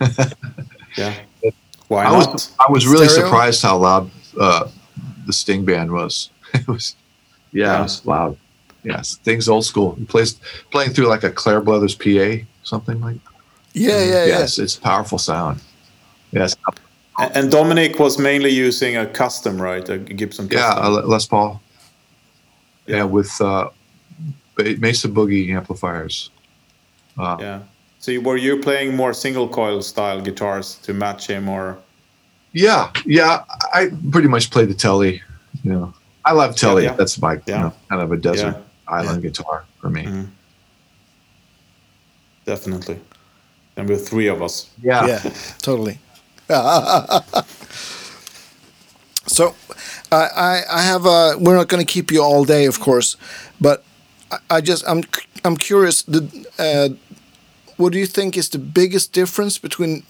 yeah. 0.96 1.14
Why 1.88 2.04
I 2.04 2.10
not? 2.10 2.32
was 2.32 2.52
I 2.58 2.70
was 2.70 2.86
really 2.86 3.08
Stereo? 3.08 3.26
surprised 3.28 3.62
how 3.62 3.76
loud 3.78 4.10
uh, 4.40 4.68
the 5.26 5.32
Sting 5.32 5.64
band 5.64 5.90
was. 5.92 6.30
it 6.54 6.66
was, 6.66 6.96
yeah, 7.52 7.66
Yeah. 7.66 7.78
it 7.80 7.82
was 7.82 8.06
loud. 8.06 8.36
Yeah, 8.84 9.00
things 9.24 9.48
old 9.48 9.64
school. 9.64 9.94
He 9.94 10.04
plays 10.04 10.40
playing 10.72 10.90
through 10.92 11.06
like 11.06 11.22
a 11.22 11.30
Clair 11.30 11.60
Brothers 11.60 11.94
PA, 11.94 12.44
something 12.64 13.00
like. 13.00 13.18
yeah, 13.74 13.98
yeah, 14.02 14.04
yeah. 14.04 14.26
yes, 14.26 14.58
it's 14.58 14.74
powerful 14.76 15.18
sound. 15.18 15.60
Yes, 16.32 16.56
And- 17.18 17.36
And 17.36 17.50
Dominic 17.52 17.98
was 18.00 18.18
mainly 18.18 18.50
using 18.50 18.96
a 18.96 19.06
custom, 19.06 19.60
right? 19.62 19.88
A 19.88 19.98
Gibson 19.98 20.48
yeah, 20.50 20.74
custom. 20.74 20.84
uh, 20.96 21.02
Les 21.06 21.26
Paul. 21.26 21.60
Yeah, 22.86 22.96
Yeah. 22.96 23.04
with 23.04 23.40
uh, 23.40 23.68
Mesa 24.78 25.08
Boogie 25.08 25.54
amplifiers. 25.54 26.30
Uh, 27.18 27.36
yeah. 27.40 27.60
So 27.98 28.10
you- 28.12 28.20
were 28.22 28.36
you 28.36 28.58
playing 28.60 28.96
more 28.96 29.12
single 29.14 29.48
coil 29.48 29.82
style 29.82 30.20
guitars 30.20 30.76
to 30.82 30.92
match 30.94 31.26
him, 31.28 31.48
or 31.48 31.78
Yeah, 32.52 32.90
yeah. 33.06 33.44
I 33.72 33.90
pretty 34.10 34.28
much 34.28 34.50
play 34.50 34.64
the 34.66 34.74
Telly. 34.74 35.22
You 35.64 35.72
know, 35.72 35.94
I 36.24 36.32
love 36.32 36.56
Telly. 36.56 36.84
yeah. 36.84 36.94
That's 36.94 37.18
my 37.20 37.34
you 37.34 37.54
know, 37.54 37.72
kind 37.88 38.02
of 38.02 38.10
a 38.12 38.16
desert 38.16 38.56
island 38.88 39.22
guitar 39.22 39.64
for 39.80 39.88
me. 39.90 40.04
Mhm. 40.04 40.28
definitely? 42.44 42.98
And 43.76 43.88
with 43.88 44.06
three 44.08 44.26
of 44.28 44.42
us. 44.42 44.66
Yeah. 44.82 45.06
yeah, 45.06 45.20
totally. 45.62 45.98
so, 49.26 49.54
I, 50.10 50.26
I, 50.36 50.62
I 50.70 50.82
have 50.82 51.06
a. 51.06 51.36
We're 51.38 51.56
not 51.56 51.68
going 51.68 51.84
to 51.84 51.90
keep 51.90 52.10
you 52.12 52.22
all 52.22 52.44
day, 52.44 52.66
of 52.66 52.80
course, 52.80 53.16
but 53.60 53.82
I, 54.30 54.38
I 54.50 54.60
just 54.60 54.84
I'm 54.86 55.02
I'm 55.44 55.56
curious. 55.56 56.02
The, 56.02 56.46
uh, 56.58 56.88
what 57.76 57.92
do 57.92 57.98
you 57.98 58.06
think 58.06 58.36
is 58.36 58.48
the 58.48 58.58
biggest 58.58 59.12
difference 59.12 59.58
between 59.58 60.02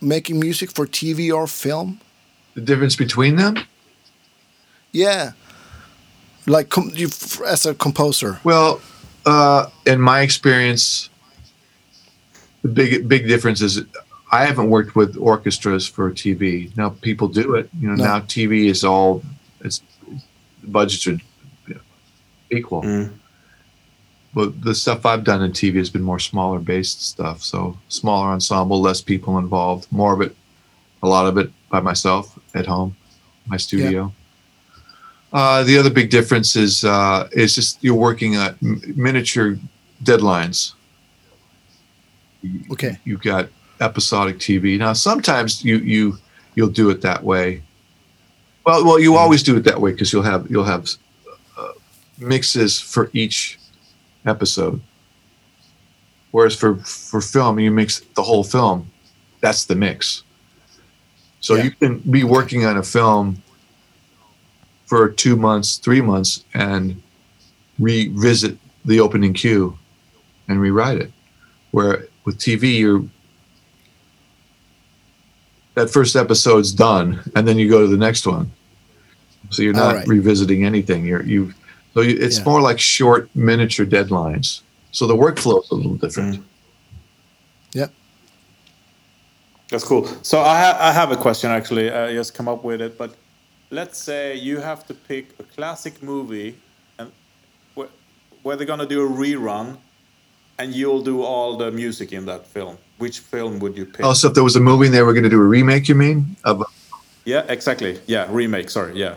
making 0.00 0.38
music 0.40 0.70
for 0.70 0.86
TV 0.86 1.32
or 1.32 1.46
film? 1.46 2.00
The 2.54 2.60
difference 2.60 2.96
between 2.96 3.36
them? 3.36 3.56
Yeah, 4.92 5.32
like 6.46 6.68
com- 6.68 6.92
you 6.94 7.08
as 7.46 7.66
a 7.66 7.74
composer. 7.74 8.38
Well, 8.44 8.80
uh, 9.26 9.66
in 9.86 10.00
my 10.00 10.20
experience, 10.20 11.08
the 12.62 12.68
big 12.68 13.08
big 13.08 13.26
difference 13.26 13.60
is 13.60 13.82
I 14.30 14.44
haven't 14.46 14.70
worked 14.70 14.94
with 14.94 15.16
orchestras 15.16 15.86
for 15.88 16.10
TV. 16.12 16.70
Now 16.76 16.90
people 16.90 17.28
do 17.28 17.54
it. 17.56 17.68
You 17.80 17.88
know, 17.88 17.94
No. 17.96 18.04
now 18.04 18.20
TV 18.20 18.66
is 18.66 18.84
all 18.84 19.22
it's 19.60 19.80
budgets 20.62 21.06
are 21.06 21.12
you 21.12 21.74
know, 21.74 21.80
equal. 22.50 22.82
Mm. 22.82 23.10
But 24.34 24.62
the 24.62 24.74
stuff 24.74 25.06
I've 25.06 25.22
done 25.22 25.42
in 25.42 25.52
TV 25.52 25.76
has 25.76 25.90
been 25.90 26.02
more 26.02 26.18
smaller 26.18 26.58
based 26.58 27.06
stuff. 27.06 27.42
So 27.42 27.78
smaller 27.88 28.28
ensemble, 28.28 28.80
less 28.80 29.00
people 29.00 29.38
involved, 29.38 29.90
more 29.92 30.12
of 30.12 30.20
it, 30.20 30.34
a 31.02 31.08
lot 31.08 31.26
of 31.26 31.38
it 31.38 31.50
by 31.70 31.80
myself 31.80 32.38
at 32.54 32.66
home, 32.66 32.96
my 33.46 33.56
studio. 33.56 34.12
Uh, 35.32 35.64
the 35.64 35.76
other 35.76 35.90
big 35.90 36.10
difference 36.10 36.54
is 36.54 36.84
uh, 36.84 37.28
is 37.32 37.54
just 37.56 37.82
you're 37.82 37.94
working 37.94 38.36
at 38.36 38.54
m- 38.62 38.80
miniature 38.96 39.58
deadlines. 40.02 40.74
Okay. 42.70 42.98
You've 43.04 43.22
got 43.22 43.48
episodic 43.80 44.38
TV. 44.38 44.78
Now 44.78 44.92
sometimes 44.92 45.64
you 45.64 45.78
you 45.78 46.18
you'll 46.54 46.68
do 46.68 46.90
it 46.90 47.00
that 47.02 47.22
way. 47.22 47.62
Well, 48.64 48.84
well, 48.84 48.98
you 48.98 49.16
always 49.16 49.42
do 49.42 49.56
it 49.56 49.64
that 49.64 49.80
way 49.80 49.92
because 49.92 50.12
you'll 50.12 50.22
have 50.22 50.48
you'll 50.50 50.64
have 50.64 50.88
uh, 51.58 51.72
mixes 52.18 52.80
for 52.80 53.10
each 53.12 53.58
episode. 54.26 54.80
Whereas 56.30 56.56
for 56.56 56.76
for 56.76 57.20
film, 57.20 57.58
you 57.58 57.70
mix 57.70 58.00
the 58.14 58.22
whole 58.22 58.44
film. 58.44 58.90
That's 59.40 59.64
the 59.66 59.74
mix. 59.76 60.22
So 61.40 61.54
Yeah. 61.54 61.64
you 61.64 61.70
can 61.72 61.98
be 61.98 62.24
working 62.24 62.64
on 62.64 62.76
a 62.76 62.82
film 62.82 63.42
for 64.86 65.08
two 65.10 65.36
months, 65.36 65.76
three 65.76 66.00
months, 66.00 66.44
and 66.54 67.02
revisit 67.78 68.58
the 68.84 69.00
opening 69.00 69.32
cue 69.34 69.78
and 70.48 70.60
rewrite 70.60 70.98
it. 70.98 71.12
Where 71.70 72.06
with 72.24 72.38
TV, 72.38 72.78
you're 72.78 73.04
that 75.74 75.90
first 75.90 76.14
episode's 76.16 76.72
done, 76.72 77.20
and 77.34 77.46
then 77.48 77.58
you 77.58 77.68
go 77.68 77.80
to 77.80 77.88
the 77.88 77.96
next 77.96 78.26
one. 78.26 78.50
So 79.50 79.62
you're 79.62 79.72
not 79.72 79.94
right. 79.96 80.06
revisiting 80.08 80.64
anything. 80.64 81.04
You're 81.04 81.22
you. 81.24 81.52
So 81.94 82.00
you, 82.00 82.16
it's 82.20 82.38
Yeah. 82.38 82.44
more 82.44 82.60
like 82.60 82.78
short 82.80 83.28
miniature 83.34 83.86
deadlines. 83.86 84.60
So 84.90 85.06
the 85.06 85.16
workflow 85.16 85.62
is 85.64 85.70
a 85.70 85.74
little 85.74 85.94
different. 85.96 86.34
Mm. 86.36 86.42
Yeah, 87.72 87.86
That's 89.70 89.84
cool. 89.84 90.06
So 90.22 90.40
I, 90.40 90.58
ha- 90.60 90.78
I 90.80 90.92
have 90.92 91.10
a 91.10 91.16
question 91.16 91.50
actually. 91.50 91.90
I 91.90 92.12
just 92.12 92.34
come 92.34 92.48
up 92.48 92.62
with 92.64 92.80
it, 92.80 92.96
but 92.98 93.14
let's 93.70 93.98
say 93.98 94.36
you 94.36 94.58
have 94.60 94.86
to 94.86 94.94
pick 94.94 95.30
a 95.38 95.42
classic 95.42 96.02
movie, 96.02 96.56
and 96.98 97.10
wh- 97.76 97.90
where 98.44 98.56
they're 98.56 98.66
gonna 98.66 98.86
do 98.86 99.04
a 99.06 99.10
rerun, 99.10 99.76
and 100.58 100.74
you'll 100.74 101.02
do 101.02 101.22
all 101.22 101.56
the 101.56 101.70
music 101.72 102.12
in 102.12 102.26
that 102.26 102.46
film. 102.46 102.76
Which 102.98 103.18
film 103.18 103.58
would 103.58 103.76
you 103.76 103.86
pick? 103.86 104.04
Oh, 104.04 104.12
so 104.12 104.28
if 104.28 104.34
there 104.34 104.44
was 104.44 104.54
a 104.54 104.60
movie 104.60 104.86
and 104.86 104.94
they 104.94 105.02
were 105.02 105.12
going 105.12 105.24
to 105.24 105.28
do 105.28 105.40
a 105.40 105.44
remake, 105.44 105.88
you 105.88 105.96
mean? 105.96 106.36
Of 106.44 106.62
Yeah, 107.24 107.44
exactly. 107.48 107.98
Yeah, 108.06 108.28
remake. 108.30 108.70
Sorry. 108.70 108.94
Yeah, 108.96 109.16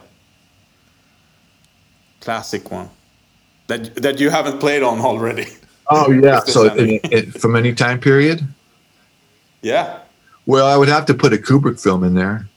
classic 2.19 2.71
one 2.71 2.89
that 3.67 3.95
that 3.95 4.19
you 4.19 4.29
haven't 4.29 4.59
played 4.59 4.83
on 4.83 4.99
already. 4.99 5.47
oh 5.89 6.11
yeah. 6.11 6.39
So 6.41 6.69
there's 6.69 6.79
in, 6.79 6.99
in, 7.11 7.31
from 7.31 7.55
any 7.55 7.73
time 7.73 7.99
period. 7.99 8.41
yeah. 9.61 9.99
Well, 10.45 10.65
I 10.65 10.77
would 10.77 10.87
have 10.87 11.05
to 11.07 11.13
put 11.13 11.33
a 11.33 11.37
Kubrick 11.37 11.81
film 11.81 12.05
in 12.05 12.13
there. 12.15 12.47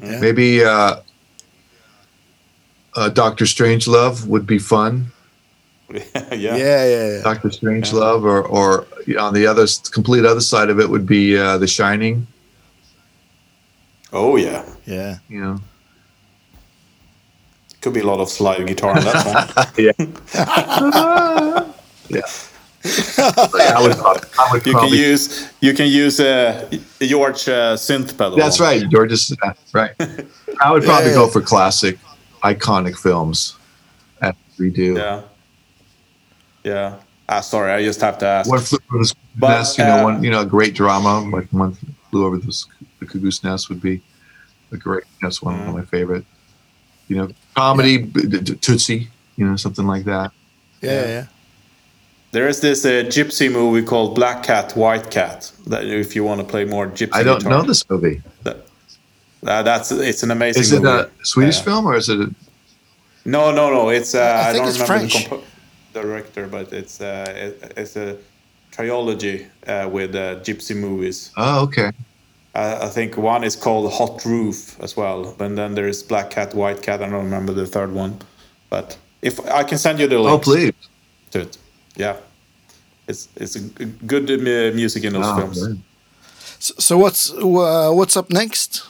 Yeah. 0.00 0.20
Maybe 0.20 0.64
uh, 0.64 0.96
uh, 2.94 3.08
Doctor 3.08 3.46
Strangelove 3.46 4.26
would 4.26 4.46
be 4.46 4.58
fun. 4.58 5.06
yeah. 5.90 6.00
Yeah, 6.30 6.56
yeah, 6.56 6.84
yeah. 6.84 7.22
Doctor 7.22 7.48
Strangelove, 7.48 8.22
or 8.22 8.46
or 8.46 8.86
on 9.18 9.34
the 9.34 9.46
other 9.46 9.66
complete 9.90 10.24
other 10.24 10.40
side 10.40 10.70
of 10.70 10.78
it 10.78 10.88
would 10.88 11.06
be 11.06 11.36
uh, 11.36 11.58
The 11.58 11.66
Shining. 11.66 12.26
Oh 14.12 14.36
yeah. 14.36 14.64
yeah. 14.86 15.18
You 15.28 15.40
know, 15.40 15.58
Could 17.82 17.94
be 17.94 18.00
a 18.00 18.06
lot 18.06 18.20
of 18.20 18.28
slide 18.28 18.64
guitar 18.66 18.96
on 18.96 19.04
that 19.04 19.26
one. 19.26 19.74
yeah. 22.08 22.20
yeah, 22.84 23.76
I 23.76 23.82
would, 23.82 23.96
I 24.38 24.48
would 24.52 24.66
You 24.66 24.74
can 24.74 24.88
use 24.88 25.48
you 25.60 25.74
can 25.74 25.88
use 25.88 26.20
uh, 26.20 26.68
George 27.00 27.48
uh, 27.48 27.74
synth 27.76 28.16
pedal. 28.16 28.36
That's 28.36 28.60
right, 28.60 28.88
George. 28.88 29.12
is- 29.12 29.36
uh, 29.42 29.52
Right. 29.72 29.92
I 30.60 30.70
would 30.72 30.84
probably 30.84 31.10
Yeah, 31.10 31.14
go 31.16 31.28
for 31.28 31.40
classic, 31.40 31.98
iconic 32.44 32.96
films. 32.98 33.56
As 34.20 34.34
we 34.58 34.70
do. 34.70 34.94
Yeah. 34.94 35.22
Yeah. 36.64 36.96
Ah, 37.28 37.40
sorry, 37.40 37.72
I 37.72 37.82
just 37.82 38.00
have 38.00 38.18
to 38.18 38.26
ask. 38.26 38.50
One 38.50 38.60
flew 38.60 38.78
over 38.92 39.04
the 39.04 39.08
Cuckoo's 39.08 39.14
But, 39.38 39.48
nest. 39.58 39.78
You 39.78 39.84
know, 39.84 39.98
uh, 39.98 40.02
one 40.04 40.22
you 40.22 40.30
know, 40.30 40.42
a 40.42 40.46
great 40.46 40.74
drama 40.74 41.20
like 41.30 41.48
one 41.50 41.76
flew 42.10 42.26
over 42.26 42.36
the, 42.38 42.64
the 43.00 43.06
cuckoo's 43.06 43.42
nest 43.42 43.68
would 43.70 43.80
be 43.80 44.00
a 44.70 44.76
great. 44.76 45.04
That's 45.20 45.42
one 45.42 45.58
Mm. 45.58 45.68
of 45.68 45.74
my 45.74 45.84
favorite. 45.84 46.24
You 47.12 47.18
know, 47.18 47.28
comedy 47.54 47.98
b- 47.98 48.26
d- 48.32 48.40
d- 48.40 48.54
Tootsie. 48.64 49.08
You 49.36 49.44
know, 49.46 49.56
something 49.56 49.86
like 49.94 50.04
that. 50.04 50.30
Yeah, 50.80 50.92
yeah, 50.92 51.06
yeah. 51.16 51.26
There 52.30 52.48
is 52.48 52.60
this 52.60 52.84
uh, 52.86 53.04
gypsy 53.16 53.52
movie 53.52 53.84
called 53.86 54.14
Black 54.14 54.42
Cat, 54.42 54.72
White 54.76 55.10
Cat. 55.10 55.52
That 55.66 55.84
if 55.84 56.16
you 56.16 56.24
want 56.24 56.40
to 56.40 56.46
play 56.46 56.64
more 56.64 56.86
gypsy 56.86 57.10
I 57.20 57.22
don't 57.22 57.38
guitar. 57.42 57.52
know 57.52 57.62
this 57.62 57.84
movie. 57.90 58.22
That, 58.44 58.56
uh, 59.46 59.62
that's 59.62 59.90
it's 59.92 60.22
an 60.22 60.30
amazing. 60.30 60.62
Is 60.62 60.72
it 60.72 60.82
movie. 60.82 61.08
a 61.20 61.24
Swedish 61.24 61.58
Yeah. 61.58 61.64
film 61.64 61.86
or 61.86 61.96
is 61.96 62.08
it? 62.08 62.20
A, 62.20 62.30
No, 63.26 63.52
no, 63.52 63.70
no. 63.70 63.90
It's 63.90 64.14
uh, 64.14 64.20
I 64.20 64.50
I, 64.50 64.52
don't 64.54 64.68
it's 64.68 64.78
remember 64.80 64.94
French. 64.98 65.12
the 65.24 65.28
compo- 65.28 65.44
director, 65.92 66.46
but 66.46 66.72
it's 66.72 67.00
uh, 67.00 67.26
it, 67.44 67.72
it's 67.76 67.96
a 67.96 68.16
trilogy 68.70 69.46
uh, 69.66 69.88
with 69.92 70.14
uh, 70.14 70.40
gypsy 70.46 70.74
movies. 70.74 71.30
oh, 71.36 71.64
okay. 71.64 71.90
Uh, 72.54 72.78
I 72.82 72.88
think 72.88 73.16
one 73.16 73.44
is 73.44 73.56
called 73.56 73.90
Hot 73.92 74.24
Roof 74.26 74.78
as 74.80 74.94
well, 74.96 75.34
and 75.40 75.56
then 75.56 75.74
there's 75.74 76.02
Black 76.02 76.30
Cat, 76.30 76.54
White 76.54 76.82
Cat. 76.82 77.02
I 77.02 77.08
don't 77.08 77.24
remember 77.24 77.52
the 77.54 77.66
third 77.66 77.92
one, 77.92 78.18
but 78.68 78.98
if 79.22 79.40
I 79.50 79.64
can 79.64 79.78
send 79.78 79.98
you 80.00 80.06
the 80.06 80.18
link 80.18 80.34
Oh, 80.34 80.38
please. 80.38 80.72
to 81.30 81.40
it, 81.40 81.56
yeah, 81.96 82.16
it's 83.08 83.28
it's 83.36 83.56
a 83.56 83.60
g- 83.60 83.92
good 84.06 84.30
uh, 84.30 84.74
music 84.76 85.04
in 85.04 85.14
those 85.14 85.26
Oh, 85.26 85.36
films. 85.36 85.66
good. 85.66 85.80
So, 86.58 86.74
so 86.78 86.98
what's 86.98 87.32
uh, 87.32 87.90
what's 87.92 88.16
up 88.18 88.30
next? 88.30 88.82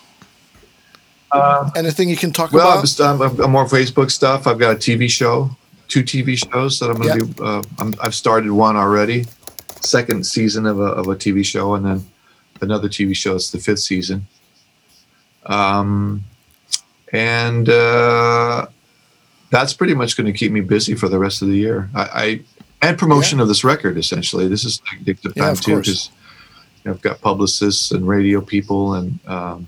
Anything 1.77 2.09
you 2.11 2.17
can 2.17 2.33
talk 2.33 2.53
Uh, 2.53 2.57
Well, 2.57 2.67
I'm, 2.67 2.73
about? 2.75 2.81
just, 2.85 3.01
I'm, 3.01 3.21
I'm 3.41 3.51
more 3.53 3.65
Facebook 3.67 4.11
stuff. 4.11 4.47
I've 4.47 4.59
got 4.59 4.73
a 4.75 4.79
TV 4.79 5.09
show, 5.09 5.51
two 5.89 6.03
TV 6.03 6.37
shows 6.37 6.79
that 6.81 6.91
I'm 6.91 6.97
going 7.01 7.19
to 7.19 7.25
Yeah. 7.27 7.33
do. 7.33 7.43
Uh, 7.45 7.63
I'm, 7.79 7.95
I've 8.03 8.15
started 8.15 8.51
one 8.51 8.77
already, 8.77 9.25
second 9.81 10.27
season 10.27 10.67
of 10.67 10.79
a, 10.81 10.91
of 11.01 11.07
a 11.09 11.15
TV 11.17 11.43
show, 11.45 11.75
and 11.75 11.87
then 11.87 12.05
another 12.63 12.89
TV 12.89 13.15
show. 13.15 13.35
It's 13.37 13.51
the 13.51 13.59
fifth 13.59 13.81
season. 13.81 14.27
Um, 15.47 16.25
and 17.13 17.69
uh, 17.69 18.67
that's 19.51 19.75
pretty 19.75 19.95
much 19.95 20.17
going 20.17 20.33
to 20.33 20.37
keep 20.37 20.53
me 20.53 20.61
busy 20.61 20.95
for 20.95 21.09
the 21.09 21.19
rest 21.19 21.43
of 21.43 21.49
the 21.49 21.57
year. 21.57 21.91
I, 21.95 22.03
I 22.03 22.41
and 22.83 22.99
promotion 22.99 23.39
of 23.41 23.49
this 23.49 23.65
record. 23.65 23.97
Essentially, 23.97 24.49
this 24.49 24.65
is 24.65 24.81
addictive 24.93 25.37
Yeah, 25.37 25.45
time 25.45 25.53
of 25.53 25.61
too 25.61 25.77
because 25.77 26.11
you 26.85 26.91
know, 26.91 26.95
I've 26.95 27.03
got 27.03 27.21
publicists 27.21 27.93
and 27.93 28.07
radio 28.07 28.41
people 28.41 28.95
and 28.95 29.19
um, 29.29 29.67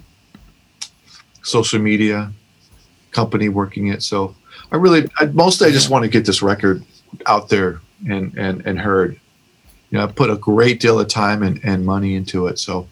social 1.42 1.78
media 1.78 2.32
company 3.12 3.48
working 3.48 3.88
it. 3.88 4.02
So 4.02 4.34
I 4.72 4.76
really, 4.76 5.08
I, 5.18 5.26
mostly 5.26 5.68
I 5.68 5.70
just 5.70 5.90
want 5.90 6.02
to 6.02 6.08
get 6.08 6.26
this 6.26 6.42
record 6.42 6.84
out 7.26 7.48
there 7.48 7.80
and, 8.08 8.36
and, 8.36 8.66
and 8.66 8.78
heard. 8.78 9.20
You 9.94 10.00
know, 10.00 10.06
I 10.06 10.10
put 10.10 10.28
a 10.28 10.34
great 10.34 10.80
deal 10.80 10.98
of 10.98 11.06
time 11.06 11.44
and, 11.44 11.60
and 11.62 11.86
money 11.86 12.16
into 12.16 12.48
it. 12.48 12.58
So 12.58 12.88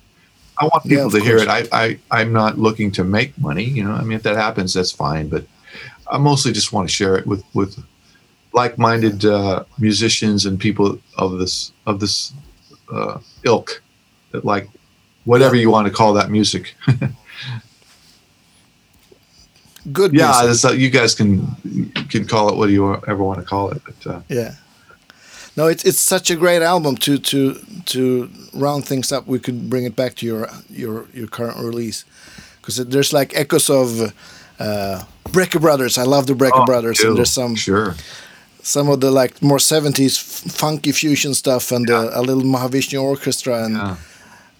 I 0.57 0.67
want 0.67 0.85
people 0.85 1.07
of 1.07 1.13
to 1.15 1.21
hear 1.21 1.39
it. 1.39 1.49
I, 1.49 1.65
I, 1.73 1.99
I'm 2.13 2.33
not 2.33 2.61
looking 2.61 2.93
to 2.93 3.03
make 3.03 3.37
money, 3.39 3.65
you 3.65 3.83
know, 3.83 3.91
I 3.91 4.03
mean, 4.03 4.13
if 4.13 4.23
that 4.23 4.37
happens, 4.37 4.75
that's 4.75 4.93
fine. 4.93 5.29
But 5.29 5.45
I 6.09 6.19
mostly 6.19 6.53
just 6.53 6.73
want 6.73 6.89
to 6.89 6.95
share 6.95 7.17
it 7.17 7.27
with, 7.27 7.43
with 7.55 7.77
like-minded 8.53 9.25
uh, 9.25 9.65
musicians 9.79 10.47
and 10.47 10.61
people 10.61 11.01
of 11.19 11.41
this, 11.41 11.73
of 11.87 11.99
this 11.99 12.35
uh, 12.93 13.19
ilk 13.43 13.83
that 14.31 14.45
like 14.45 14.69
whatever 15.25 15.57
you 15.57 15.71
want 15.71 15.89
to 15.89 15.93
call 15.93 16.13
that 16.13 16.31
music. 16.31 16.77
Good. 19.93 20.15
yeah, 20.15 20.41
music. 20.45 20.71
uh, 20.71 20.75
you 20.75 20.89
guys 20.89 21.17
can 21.17 21.49
can 22.09 22.29
call 22.29 22.49
it 22.51 22.57
what 22.57 22.71
you 22.71 22.95
ever 23.09 23.25
want 23.25 23.41
to 23.41 23.45
call 23.45 23.73
it. 23.73 23.83
But 23.85 24.07
uh, 24.07 24.21
Yeah. 24.29 24.55
No, 25.57 25.67
it's 25.67 25.85
it's 25.85 26.01
such 26.01 26.31
a 26.31 26.37
great 26.37 26.63
album 26.63 26.97
to 26.97 27.19
to 27.19 27.55
to 27.87 28.31
round 28.55 28.87
things 28.87 29.13
up. 29.13 29.27
We 29.27 29.39
could 29.39 29.69
bring 29.69 29.85
it 29.85 29.95
back 29.95 30.15
to 30.17 30.27
your 30.27 30.49
your 30.71 31.07
your 31.13 31.27
current 31.29 31.59
release 31.59 32.05
because 32.61 32.77
there's 32.77 33.13
like 33.13 33.35
echoes 33.37 33.69
of 33.69 34.13
uh, 34.59 35.05
Brecker 35.29 35.61
Brothers. 35.61 35.99
I 35.99 36.05
love 36.05 36.27
the 36.27 36.35
Brecker 36.35 36.65
Brothers, 36.67 37.01
ew, 37.01 37.09
and 37.09 37.17
there's 37.19 37.31
some 37.33 37.55
sure. 37.57 37.95
some 38.63 38.89
of 38.93 39.01
the 39.01 39.11
like 39.11 39.43
more 39.43 39.59
70s 39.59 40.19
funky 40.53 40.93
fusion 40.93 41.35
stuff 41.35 41.73
and 41.73 41.91
uh, 41.91 42.11
a 42.15 42.23
little 42.23 42.45
Mahavishnu 42.45 43.03
orchestra 43.03 43.65
and 43.65 43.75
Yeah. 43.77 43.97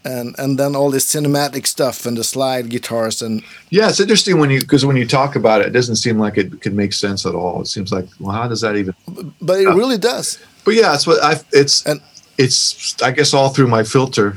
and 0.05 0.35
and 0.39 0.59
then 0.59 0.75
all 0.77 0.91
this 0.91 1.05
cinematic 1.15 1.67
stuff 1.67 2.07
and 2.07 2.17
the 2.17 2.25
slide 2.25 2.69
guitars 2.69 3.23
and 3.23 3.43
Yeah, 3.71 3.89
it's 3.89 4.01
interesting 4.01 4.39
when 4.41 4.51
you 4.51 4.61
because 4.61 4.85
when 4.85 4.97
you 4.97 5.07
talk 5.07 5.37
about 5.37 5.61
it, 5.63 5.69
it 5.69 5.73
doesn't 5.73 5.97
seem 5.97 6.19
like 6.19 6.37
it 6.41 6.61
could 6.61 6.75
make 6.75 6.93
sense 6.93 7.25
at 7.29 7.35
all. 7.35 7.61
It 7.63 7.69
seems 7.69 7.93
like, 7.93 8.07
well, 8.21 8.35
how 8.37 8.49
does 8.49 8.61
that 8.61 8.77
even? 8.77 8.95
but 9.41 9.61
it 9.61 9.69
really 9.69 9.99
does. 9.99 10.39
But 10.65 10.75
yeah, 10.75 10.95
it's 10.95 11.07
what 11.07 11.23
I. 11.23 11.41
It's 11.53 11.85
And- 11.87 12.01
it's 12.39 12.97
I 13.03 13.11
guess 13.11 13.35
all 13.35 13.51
through 13.51 13.69
my 13.69 13.85
filter, 13.85 14.37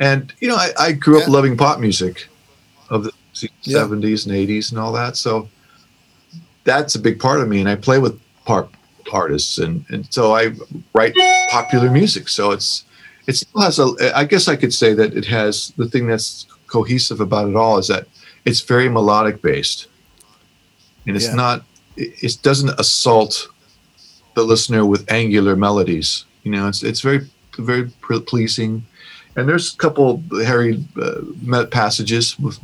and 0.00 0.32
you 0.40 0.48
know 0.48 0.56
I, 0.56 0.70
I 0.78 0.92
grew 0.92 1.18
up 1.20 1.26
Yeah. 1.28 1.32
loving 1.34 1.56
pop 1.56 1.78
music, 1.78 2.26
of 2.90 3.04
the 3.04 3.12
Yeah. 3.62 3.80
seventies 3.80 4.24
and 4.26 4.34
eighties 4.34 4.70
and 4.70 4.78
all 4.80 4.92
that. 4.92 5.16
So 5.16 5.48
that's 6.64 6.94
a 6.94 6.98
big 6.98 7.18
part 7.20 7.40
of 7.40 7.48
me, 7.48 7.60
and 7.60 7.68
I 7.68 7.74
play 7.74 7.98
with 7.98 8.18
pop 8.46 8.72
artists, 9.12 9.58
and 9.58 9.84
and 9.90 10.06
so 10.10 10.34
I 10.34 10.52
write 10.94 11.14
popular 11.50 11.90
music. 11.90 12.28
So 12.28 12.50
it's 12.52 12.84
it 13.26 13.36
still 13.36 13.60
has 13.60 13.78
a. 13.78 14.16
I 14.16 14.24
guess 14.24 14.48
I 14.48 14.56
could 14.56 14.72
say 14.72 14.94
that 14.94 15.14
it 15.14 15.26
has 15.26 15.72
the 15.76 15.88
thing 15.88 16.06
that's 16.06 16.46
cohesive 16.66 17.20
about 17.20 17.48
it 17.50 17.56
all 17.56 17.76
is 17.78 17.88
that 17.88 18.06
it's 18.46 18.60
very 18.62 18.88
melodic 18.88 19.42
based, 19.42 19.86
and 21.06 21.14
it's 21.14 21.26
Yeah. 21.26 21.34
not. 21.34 21.64
It, 21.96 22.14
it 22.22 22.38
doesn't 22.42 22.70
assault 22.80 23.48
the 24.34 24.42
listener 24.44 24.84
with 24.86 25.10
angular 25.10 25.56
melodies. 25.56 26.24
You 26.44 26.52
know, 26.52 26.68
it's 26.68 26.82
it's 26.82 27.00
very 27.00 27.28
very 27.58 27.90
pleasing, 28.26 28.84
and 29.36 29.48
there's 29.48 29.74
a 29.74 29.76
couple 29.76 30.22
hairy 30.44 30.82
uh, 31.00 31.66
passages 31.70 32.38
with 32.38 32.58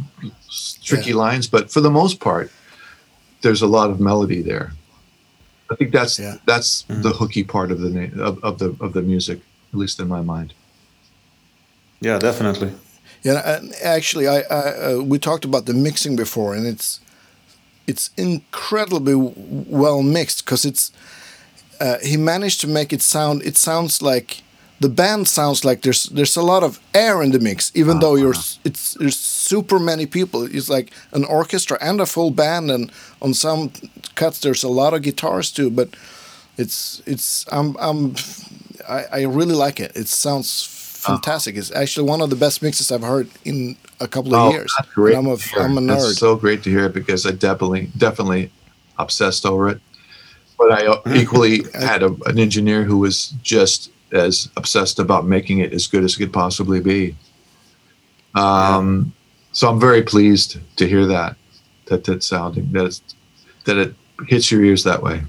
tricky 0.85 1.13
lines, 1.13 1.47
but 1.49 1.71
for 1.71 1.81
the 1.83 1.91
most 1.91 2.21
part, 2.21 2.51
there's 3.43 3.63
a 3.63 3.67
lot 3.67 3.91
of 3.91 4.01
melody 4.01 4.43
there. 4.43 4.73
I 5.71 5.75
think 5.77 5.93
that's 5.93 6.19
Yeah. 6.19 6.37
that's 6.47 6.85
the 6.89 7.11
hooky 7.11 7.45
part 7.45 7.71
of 7.71 7.81
the 7.81 7.91
na- 7.91 8.25
of, 8.25 8.43
of 8.43 8.59
the 8.59 8.75
of 8.81 8.93
the 8.93 9.03
music, 9.03 9.39
at 9.73 9.79
least 9.79 10.01
in 10.01 10.09
my 10.09 10.23
mind. 10.23 10.55
Yeah, 12.01 12.19
definitely. 12.19 12.73
Yeah, 13.25 13.61
actually, 13.83 14.29
I, 14.29 14.39
I 14.51 14.93
uh, 14.93 15.03
we 15.03 15.19
talked 15.19 15.45
about 15.45 15.67
the 15.67 15.75
mixing 15.75 16.17
before, 16.17 16.55
and 16.57 16.67
it's 16.67 17.01
it's 17.87 18.11
incredibly 18.17 19.15
well 19.17 20.03
mixed 20.03 20.45
because 20.45 20.65
it's 20.69 20.93
uh, 21.81 21.99
he 22.03 22.17
managed 22.17 22.61
to 22.63 22.67
make 22.67 22.93
it 22.93 23.03
sound. 23.03 23.43
It 23.43 23.57
sounds 23.57 24.03
like 24.03 24.43
the 24.81 24.89
band 24.89 25.29
sounds 25.29 25.65
like 25.65 25.83
there's 25.83 26.05
there's 26.05 26.37
a 26.37 26.43
lot 26.43 26.63
of 26.63 26.79
air 26.95 27.23
in 27.23 27.33
the 27.33 27.41
mix, 27.41 27.73
even 27.75 27.99
though 27.99 28.17
you're 28.17 28.35
s- 28.35 28.59
it's 28.65 28.95
there's 28.95 29.17
super 29.17 29.79
many 29.79 30.07
people. 30.07 30.45
It's 30.45 30.69
like 30.69 30.93
an 31.13 31.25
orchestra 31.25 31.79
and 31.81 32.01
a 32.01 32.07
full 32.07 32.31
band, 32.31 32.71
and 32.71 32.93
on 33.21 33.35
some 33.35 33.73
cuts 34.15 34.41
there's 34.41 34.65
a 34.65 34.69
lot 34.69 34.95
of 34.95 35.03
guitars 35.03 35.51
too. 35.51 35.71
But 35.71 35.89
it's 36.57 37.03
it's 37.07 37.45
I'm 37.51 37.77
I'm 37.81 38.15
I, 38.89 39.05
I 39.13 39.23
really 39.23 39.55
like 39.55 39.81
it. 39.81 39.97
It 39.97 40.09
sounds 40.09 41.03
ah. 41.07 41.13
fantastic. 41.13 41.57
It's 41.57 41.73
actually 41.73 42.09
one 42.09 42.21
of 42.21 42.31
the 42.31 42.37
best 42.37 42.63
mixes 42.63 42.93
I've 42.93 43.03
heard 43.03 43.29
in 43.45 43.77
a 44.01 44.07
couple 44.07 44.35
of 44.35 44.41
oh, 44.41 44.51
years. 44.51 44.73
Oh, 44.73 44.83
that's 44.83 44.95
great. 44.95 45.17
I'm 45.17 45.27
a. 45.27 45.37
I'm 45.57 45.79
a 45.79 45.81
nerd. 45.81 46.17
so 46.17 46.37
great 46.37 46.63
to 46.63 46.71
hear 46.71 46.87
it 46.87 46.95
because 46.95 47.27
I 47.27 47.33
definitely 47.33 47.91
definitely 47.97 48.51
obsessed 48.97 49.45
over 49.45 49.69
it. 49.71 49.81
But 50.59 50.73
I 50.73 50.99
Mm-hmm. 51.07 51.17
equally 51.17 51.65
had 51.75 52.03
a, 52.03 52.15
an 52.27 52.39
engineer 52.39 52.85
who 52.85 52.99
was 52.99 53.29
just 53.43 53.91
as 54.13 54.49
obsessed 54.57 54.99
about 54.99 55.27
making 55.27 55.59
it 55.61 55.73
as 55.73 55.87
good 55.87 56.05
as 56.05 56.15
it 56.15 56.19
could 56.19 56.33
possibly 56.33 56.81
be. 56.81 57.17
Um, 58.35 59.13
So 59.53 59.69
I'm 59.71 59.81
very 59.81 60.03
pleased 60.03 60.59
to 60.77 60.87
hear 60.87 61.07
that 61.07 61.37
that 61.87 62.05
that 62.05 62.23
sounding 62.23 62.71
that 62.73 62.85
it's, 62.87 63.03
that 63.65 63.77
it 63.79 63.95
hits 64.29 64.51
your 64.51 64.63
ears 64.65 64.85
that 64.85 65.03
way. 65.03 65.23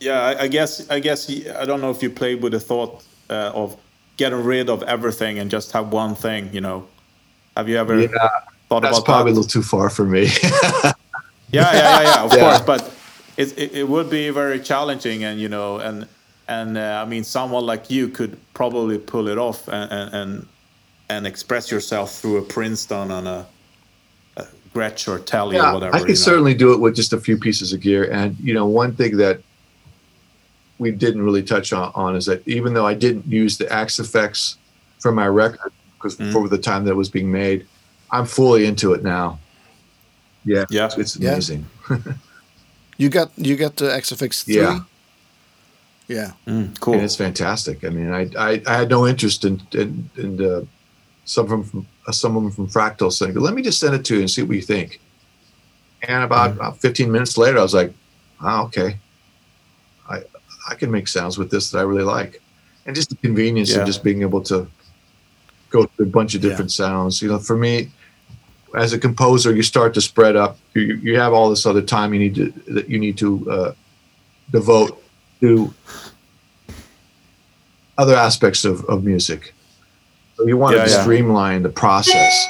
Yeah, 0.00 0.20
I, 0.20 0.42
I 0.42 0.48
guess 0.48 0.88
I 0.90 1.00
guess 1.00 1.30
I 1.30 1.64
don't 1.64 1.80
know 1.80 1.90
if 1.90 2.02
you 2.02 2.10
played 2.10 2.42
with 2.42 2.52
the 2.52 2.60
thought 2.60 3.04
uh, 3.30 3.52
of 3.54 3.76
getting 4.16 4.42
rid 4.44 4.68
of 4.68 4.82
everything 4.82 5.38
and 5.38 5.50
just 5.50 5.72
have 5.72 5.92
one 5.92 6.14
thing. 6.14 6.52
You 6.52 6.60
know, 6.60 6.88
have 7.56 7.68
you 7.68 7.76
ever 7.78 8.02
Yeah, 8.02 8.08
thought 8.68 8.82
that's 8.82 8.98
about 8.98 9.04
probably 9.04 9.32
that? 9.32 9.32
a 9.32 9.34
little 9.34 9.48
too 9.48 9.62
far 9.62 9.90
for 9.90 10.04
me. 10.04 10.26
yeah, 11.52 11.72
yeah, 11.74 11.88
yeah, 11.88 12.02
yeah. 12.02 12.22
Of 12.24 12.36
Yeah. 12.36 12.38
course, 12.38 12.60
but 12.60 12.92
it, 13.36 13.56
it 13.58 13.72
it 13.72 13.88
would 13.88 14.10
be 14.10 14.30
very 14.30 14.60
challenging, 14.60 15.24
and 15.24 15.40
you 15.40 15.48
know, 15.48 15.78
and 15.78 16.06
and 16.48 16.76
uh, 16.76 17.02
I 17.04 17.08
mean, 17.08 17.24
someone 17.24 17.64
like 17.66 17.90
you 17.90 18.08
could 18.08 18.36
probably 18.54 18.98
pull 18.98 19.28
it 19.28 19.38
off 19.38 19.68
and 19.68 19.90
and 19.92 20.14
and, 20.14 20.46
and 21.08 21.26
express 21.26 21.70
yourself 21.70 22.14
through 22.20 22.38
a 22.38 22.42
Princeton 22.42 23.10
and 23.10 23.28
a, 23.28 23.46
a 24.36 24.46
Gretsch 24.74 25.08
or 25.08 25.18
Telly 25.18 25.56
or 25.56 25.62
yeah, 25.62 25.72
whatever. 25.74 25.94
I 25.94 25.98
you 26.00 26.04
could 26.06 26.10
know. 26.12 26.30
certainly 26.30 26.54
do 26.54 26.72
it 26.72 26.80
with 26.80 26.94
just 26.96 27.12
a 27.12 27.20
few 27.20 27.36
pieces 27.38 27.72
of 27.72 27.80
gear. 27.80 28.10
And 28.10 28.36
you 28.40 28.54
know, 28.54 28.66
one 28.66 28.94
thing 28.94 29.16
that 29.18 29.40
we 30.78 30.90
didn't 30.90 31.22
really 31.22 31.42
touch 31.42 31.72
on, 31.72 31.92
on 31.94 32.16
is 32.16 32.26
that 32.26 32.46
even 32.46 32.74
though 32.74 32.86
I 32.86 32.94
didn't 32.94 33.26
use 33.26 33.56
the 33.56 33.70
Axe-Fx 33.72 34.56
for 34.98 35.12
my 35.12 35.28
record 35.28 35.72
because 35.96 36.16
Mm. 36.16 36.32
for 36.32 36.48
the 36.48 36.58
time 36.58 36.84
that 36.84 36.90
it 36.90 36.96
was 36.96 37.08
being 37.08 37.30
made, 37.30 37.66
I'm 38.10 38.26
fully 38.26 38.66
into 38.66 38.92
it 38.92 39.04
now. 39.04 39.38
Yeah, 40.44 40.64
Yeah. 40.70 40.86
it's, 40.96 41.16
it's 41.16 41.48
Yeah. 41.48 41.58
amazing. 43.02 43.04
You 43.04 43.08
got 43.10 43.30
you 43.36 43.56
got 43.56 43.76
the 43.76 43.94
Axe-Fx 43.94 44.44
three. 44.44 44.56
Yeah. 44.56 44.80
Yeah. 46.08 46.32
Mm, 46.46 46.78
cool. 46.80 46.94
and 46.94 47.02
it's 47.02 47.16
fantastic. 47.16 47.84
I 47.84 47.88
mean, 47.88 48.12
I 48.12 48.28
I, 48.38 48.62
I 48.66 48.74
had 48.78 48.90
no 48.90 49.06
interest 49.06 49.44
in 49.44 49.60
in, 49.72 50.10
in 50.16 50.44
uh, 50.44 50.62
someone 51.24 51.64
from 51.64 51.86
uh, 52.06 52.12
someone 52.12 52.50
from 52.50 52.68
Fractal 52.68 53.10
saying, 53.12 53.34
"Let 53.34 53.54
me 53.54 53.62
just 53.62 53.78
send 53.78 53.94
it 53.94 54.04
to 54.06 54.14
you 54.14 54.20
and 54.20 54.30
see 54.30 54.42
what 54.42 54.56
you 54.56 54.62
think." 54.62 55.00
And 56.08 56.24
about, 56.24 56.50
Mm-hmm. 56.50 56.60
about 56.60 56.80
15 56.80 57.12
minutes 57.12 57.38
later, 57.38 57.58
I 57.58 57.62
was 57.62 57.74
like, 57.74 57.92
"Oh, 58.40 58.64
okay, 58.64 58.98
I 60.10 60.22
I 60.70 60.74
can 60.74 60.90
make 60.90 61.08
sounds 61.08 61.38
with 61.38 61.50
this 61.50 61.70
that 61.70 61.78
I 61.78 61.82
really 61.82 62.02
like," 62.04 62.40
and 62.86 62.94
just 62.96 63.08
the 63.10 63.16
convenience 63.16 63.70
Yeah. 63.70 63.80
of 63.80 63.86
just 63.86 64.02
being 64.02 64.22
able 64.22 64.42
to 64.42 64.66
go 65.70 65.86
through 65.86 66.06
a 66.06 66.08
bunch 66.10 66.34
of 66.34 66.42
Yeah. 66.42 66.50
different 66.50 66.72
sounds. 66.72 67.22
You 67.22 67.28
know, 67.28 67.38
for 67.38 67.56
me. 67.56 67.90
As 68.76 68.92
a 68.92 68.98
composer, 68.98 69.54
you 69.54 69.62
start 69.62 69.94
to 69.94 70.00
spread 70.00 70.34
up. 70.36 70.58
You, 70.74 70.94
you 70.96 71.18
have 71.18 71.32
all 71.32 71.50
this 71.50 71.66
other 71.66 71.82
time 71.82 72.14
you 72.14 72.20
need 72.20 72.34
to 72.36 72.50
that 72.72 72.88
you 72.88 72.98
need 72.98 73.18
to 73.18 73.50
uh, 73.50 73.74
devote 74.50 75.02
to 75.40 75.72
other 77.98 78.14
aspects 78.14 78.64
of, 78.64 78.84
of 78.86 79.04
music. 79.04 79.54
So 80.36 80.46
you 80.46 80.56
want 80.56 80.76
Yeah, 80.76 80.84
to 80.84 80.90
yeah. 80.90 81.02
streamline 81.02 81.62
the 81.62 81.68
process. 81.68 82.46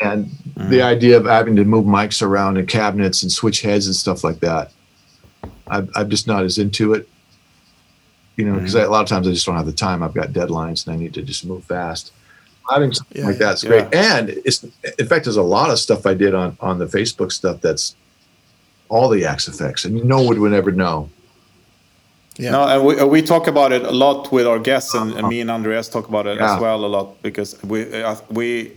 And 0.00 0.30
the 0.56 0.82
idea 0.82 1.16
of 1.16 1.24
having 1.24 1.54
to 1.56 1.64
move 1.64 1.86
mics 1.86 2.20
around 2.20 2.56
and 2.58 2.66
cabinets 2.68 3.22
and 3.22 3.30
switch 3.30 3.62
heads 3.62 3.86
and 3.86 3.94
stuff 3.94 4.24
like 4.24 4.40
that, 4.40 4.72
I'm, 5.68 5.88
I'm 5.94 6.10
just 6.10 6.26
not 6.26 6.44
as 6.44 6.58
into 6.58 6.94
it. 6.94 7.08
You 8.36 8.44
know, 8.46 8.54
because 8.54 8.74
a 8.74 8.88
lot 8.88 9.02
of 9.02 9.08
times 9.08 9.28
I 9.28 9.30
just 9.30 9.46
don't 9.46 9.54
have 9.56 9.66
the 9.66 9.72
time. 9.72 10.02
I've 10.02 10.12
got 10.12 10.30
deadlines 10.30 10.86
and 10.86 10.96
I 10.96 10.98
need 10.98 11.14
to 11.14 11.22
just 11.22 11.46
move 11.46 11.64
fast. 11.64 12.12
Having 12.70 12.92
something 12.94 13.20
Yeah, 13.22 13.28
like 13.28 13.38
that's 13.38 13.62
yeah. 13.62 13.68
great. 13.70 13.94
And 13.94 14.30
it's 14.30 14.64
in 14.98 15.06
fact, 15.06 15.24
there's 15.24 15.36
a 15.36 15.42
lot 15.42 15.70
of 15.70 15.78
stuff 15.78 16.06
I 16.06 16.14
did 16.14 16.34
on 16.34 16.56
on 16.60 16.78
the 16.78 16.86
Facebook 16.86 17.30
stuff 17.32 17.60
that's 17.60 17.94
all 18.88 19.08
the 19.08 19.24
Axe-Fx, 19.24 19.84
and 19.84 20.04
no 20.04 20.22
one 20.22 20.40
would 20.40 20.52
ever 20.52 20.70
know. 20.72 21.08
Yeah. 22.36 22.50
No, 22.50 22.62
and 22.68 22.84
we, 22.84 22.98
uh, 22.98 23.06
we 23.06 23.22
talk 23.22 23.46
about 23.46 23.72
it 23.72 23.82
a 23.82 23.92
lot 23.92 24.32
with 24.32 24.46
our 24.46 24.58
guests, 24.58 24.94
and, 24.94 25.12
and 25.14 25.28
me 25.28 25.40
and 25.40 25.50
Andreas 25.50 25.88
talk 25.88 26.08
about 26.08 26.26
it 26.26 26.36
Yeah. 26.38 26.54
as 26.54 26.60
well 26.60 26.84
a 26.84 26.88
lot 26.96 27.22
because 27.22 27.56
we 27.62 28.02
uh, 28.02 28.16
we, 28.30 28.72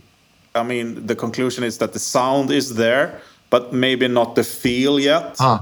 I 0.54 0.62
mean, 0.62 1.06
the 1.06 1.14
conclusion 1.16 1.64
is 1.64 1.78
that 1.78 1.92
the 1.92 1.98
sound 1.98 2.50
is 2.50 2.74
there, 2.74 3.20
but 3.50 3.72
maybe 3.72 4.06
not 4.08 4.34
the 4.34 4.44
feel 4.44 5.00
yet. 5.00 5.36
Huh. 5.38 5.58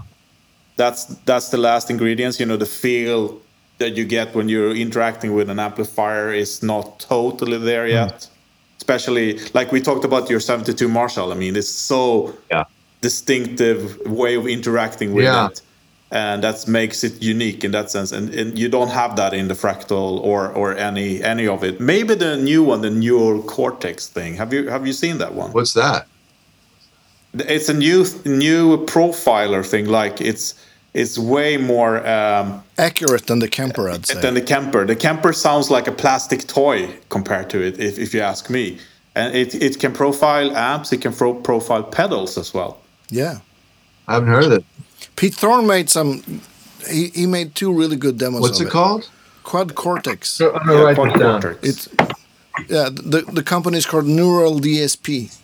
That's 0.76 1.04
that's 1.24 1.48
the 1.48 1.56
last 1.58 1.90
ingredients. 1.90 2.38
You 2.40 2.46
know, 2.46 2.58
the 2.58 2.66
feel 2.66 3.40
that 3.78 3.96
you 3.96 4.04
get 4.04 4.34
when 4.34 4.48
you're 4.48 4.74
interacting 4.74 5.34
with 5.34 5.50
an 5.50 5.58
amplifier 5.58 6.32
is 6.32 6.62
not 6.62 6.98
totally 7.00 7.58
there 7.58 7.84
Hmm. 7.86 7.92
yet. 7.92 8.28
Especially 8.78 9.38
like 9.54 9.72
we 9.72 9.80
talked 9.80 10.04
about 10.04 10.30
your 10.30 10.40
72 10.40 10.88
Marshall. 10.88 11.32
I 11.32 11.34
mean, 11.34 11.56
it's 11.56 11.68
so 11.70 12.34
Yeah. 12.50 12.64
distinctive 13.02 13.98
way 14.06 14.34
of 14.36 14.46
interacting 14.46 15.12
with 15.14 15.24
Yeah. 15.24 15.48
it 15.48 15.60
and 16.12 16.42
that 16.44 16.66
makes 16.68 17.02
it 17.02 17.20
unique 17.20 17.64
in 17.64 17.72
that 17.72 17.90
sense 17.90 18.12
and, 18.12 18.32
and 18.32 18.56
you 18.56 18.68
don't 18.68 18.90
have 18.90 19.16
that 19.16 19.34
in 19.34 19.48
the 19.48 19.54
fractal 19.54 20.20
or 20.30 20.52
or 20.52 20.68
any 20.76 21.20
any 21.22 21.46
of 21.48 21.64
it 21.64 21.80
maybe 21.80 22.14
the 22.14 22.36
new 22.36 22.62
one 22.62 22.80
the 22.80 22.90
neural 22.90 23.42
cortex 23.42 24.06
thing 24.06 24.36
have 24.36 24.52
you 24.54 24.68
have 24.68 24.86
you 24.86 24.92
seen 24.92 25.18
that 25.18 25.34
one 25.34 25.50
What's 25.50 25.72
that? 25.74 26.06
it's 27.34 27.68
a 27.68 27.74
new 27.74 28.04
new 28.24 28.84
profiler 28.86 29.64
thing 29.66 29.86
like 29.86 30.20
it's 30.20 30.54
it's 30.96 31.18
way 31.18 31.58
more 31.58 31.98
um, 32.06 32.64
Accurate 32.78 33.26
than 33.26 33.38
the 33.38 33.48
Kemper, 33.48 33.90
I'd 33.90 34.06
say. 34.06 34.18
than 34.20 34.32
the 34.32 34.40
Kemper. 34.40 34.86
The 34.86 34.96
Kemper 34.96 35.34
sounds 35.34 35.70
like 35.70 35.86
a 35.86 35.92
plastic 35.92 36.46
toy 36.46 36.88
compared 37.10 37.50
to 37.50 37.60
it, 37.60 37.78
if, 37.78 37.98
if 37.98 38.14
you 38.14 38.22
ask 38.22 38.48
me. 38.48 38.78
And 39.14 39.36
it, 39.36 39.54
it 39.54 39.78
can 39.78 39.92
profile 39.92 40.56
amps, 40.56 40.92
it 40.92 41.02
can 41.02 41.12
pro- 41.12 41.34
profile 41.34 41.82
pedals 41.82 42.38
as 42.38 42.54
well. 42.54 42.78
yeah. 43.10 43.38
I 44.08 44.14
haven't 44.14 44.28
heard 44.28 44.44
of 44.44 44.52
it. 44.52 44.64
Pete 45.16 45.34
Thorne 45.34 45.66
made 45.66 45.90
some. 45.90 46.22
He, 46.88 47.08
he 47.08 47.26
made 47.26 47.56
two 47.56 47.72
really 47.72 47.96
good 47.96 48.18
demos. 48.18 48.40
What's 48.40 48.60
of 48.60 48.68
it 48.68 48.70
called? 48.70 49.10
Quad 49.42 49.74
Cortex. 49.74 50.40
I'm 50.40 50.52
gonna 50.52 50.84
write 50.84 50.94
Quad 50.94 51.08
this 51.12 51.20
down. 51.20 51.42
Cortex. 51.42 51.68
It's 51.68 51.88
yeah. 52.70 52.88
The 52.92 53.24
the 53.32 53.42
company 53.42 53.78
is 53.78 53.86
called 53.86 54.06
Neural 54.06 54.60
DSP. 54.60 55.36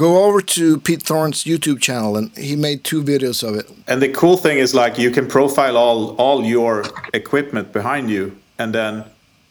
Go 0.00 0.24
over 0.24 0.40
to 0.40 0.80
Pete 0.80 1.02
Thorne's 1.02 1.44
YouTube 1.44 1.78
channel, 1.78 2.16
and 2.16 2.34
he 2.34 2.56
made 2.56 2.84
two 2.84 3.02
videos 3.02 3.46
of 3.46 3.54
it. 3.54 3.70
And 3.86 4.00
the 4.00 4.08
cool 4.08 4.38
thing 4.38 4.56
is 4.56 4.74
like 4.74 4.96
you 4.96 5.10
can 5.10 5.26
profile 5.26 5.76
all 5.76 6.16
all 6.16 6.42
your 6.42 6.84
equipment 7.12 7.70
behind 7.70 8.08
you 8.08 8.34
and 8.58 8.74
then 8.74 9.04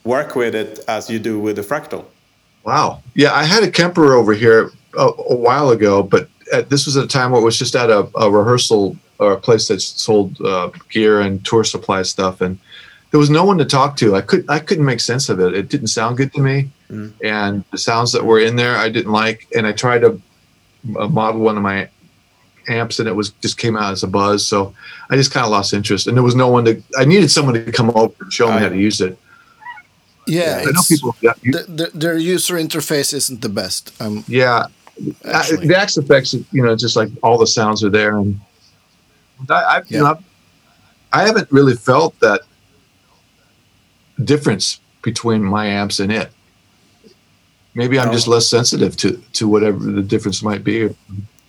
work 0.06 0.36
with 0.36 0.56
it 0.56 0.80
as 0.88 1.08
you 1.08 1.20
do 1.20 1.40
with 1.40 1.58
the 1.58 1.62
fractal. 1.62 2.06
Wow. 2.64 3.04
Yeah, 3.14 3.32
I 3.36 3.44
had 3.44 3.62
a 3.62 3.70
Kemper 3.70 4.16
over 4.16 4.34
here 4.34 4.72
a, 4.98 5.12
a 5.34 5.36
while 5.36 5.70
ago, 5.70 6.02
but 6.02 6.28
at, 6.52 6.72
this 6.72 6.88
was 6.88 6.98
at 6.98 7.04
a 7.04 7.08
time 7.08 7.30
where 7.30 7.42
it 7.42 7.46
was 7.46 7.60
just 7.60 7.76
at 7.76 7.92
a, 7.92 8.10
a 8.16 8.32
rehearsal 8.32 8.98
or 9.20 9.34
a 9.34 9.38
place 9.38 9.68
that 9.68 9.82
sold 9.82 10.42
uh, 10.42 10.72
gear 10.90 11.22
and 11.22 11.46
tour 11.46 11.64
supply 11.64 12.02
stuff, 12.02 12.42
and 12.42 12.58
there 13.12 13.20
was 13.20 13.30
no 13.30 13.46
one 13.46 13.60
to 13.60 13.66
talk 13.66 13.98
to. 13.98 14.16
I 14.16 14.22
could 14.22 14.46
I 14.50 14.58
couldn't 14.58 14.86
make 14.86 15.00
sense 15.00 15.30
of 15.30 15.40
it. 15.40 15.54
It 15.54 15.70
didn't 15.70 15.90
sound 15.90 16.18
good 16.18 16.34
to 16.34 16.42
me, 16.42 16.72
mm. 16.90 17.14
and 17.24 17.64
the 17.70 17.78
sounds 17.78 18.12
that 18.14 18.26
were 18.26 18.40
in 18.40 18.56
there 18.56 18.76
I 18.76 18.90
didn't 18.90 19.12
like. 19.12 19.46
And 19.56 19.68
I 19.68 19.74
tried 19.74 20.00
to 20.00 20.20
model 20.84 21.42
one 21.42 21.58
of 21.58 21.64
my 21.64 21.90
amps, 22.68 23.00
and 23.00 23.08
it 23.08 23.14
was 23.14 23.30
just 23.42 23.58
came 23.58 23.76
out 23.76 23.92
as 23.94 24.04
a 24.04 24.08
buzz. 24.08 24.46
So 24.46 24.74
I 25.10 25.16
just 25.16 25.32
kind 25.32 25.44
of 25.46 25.52
lost 25.52 25.74
interest, 25.74 26.08
and 26.08 26.16
there 26.16 26.24
was 26.24 26.36
no 26.36 26.48
one 26.50 26.66
to. 26.66 26.82
I 26.98 27.06
needed 27.06 27.30
someone 27.32 27.54
to 27.56 27.72
come 27.72 27.90
over 27.92 28.14
and 28.22 28.32
show 28.34 28.52
me 28.52 28.60
how 28.60 28.70
to 28.70 28.78
use 28.78 29.02
it. 29.02 29.18
Yeah, 30.28 30.64
I 30.68 30.72
know 30.72 30.82
people. 30.88 31.16
Yeah, 31.22 31.34
you- 31.42 31.52
the, 31.54 31.64
the, 31.64 31.98
their 31.98 32.18
user 32.18 32.56
interface 32.56 33.14
isn't 33.14 33.42
the 33.42 33.50
best. 33.50 34.00
Um, 34.00 34.24
Yeah, 34.28 34.68
I, 35.26 35.56
the 35.56 35.76
Axe-Fx, 35.76 36.46
you 36.52 36.62
know, 36.64 36.76
just 36.76 36.96
like 36.96 37.10
all 37.24 37.38
the 37.40 37.48
sounds 37.48 37.84
are 37.84 37.90
there, 37.90 38.18
and 38.18 38.40
I, 39.50 39.54
I 39.54 39.78
you 39.80 39.84
Yeah. 39.90 40.00
know, 40.02 40.06
I've- 40.12 40.24
I 41.12 41.24
haven't 41.26 41.52
really 41.52 41.76
felt 41.76 42.20
that 42.20 42.42
difference 44.24 44.80
between 45.02 45.44
my 45.44 45.66
amps 45.66 46.00
and 46.00 46.12
it. 46.12 46.32
Maybe 47.76 48.00
I'm 48.00 48.12
just 48.12 48.28
less 48.28 48.48
sensitive 48.48 48.96
to 48.98 49.12
to 49.34 49.48
whatever 49.48 49.80
the 49.80 50.02
difference 50.02 50.44
might 50.44 50.64
be. 50.64 50.90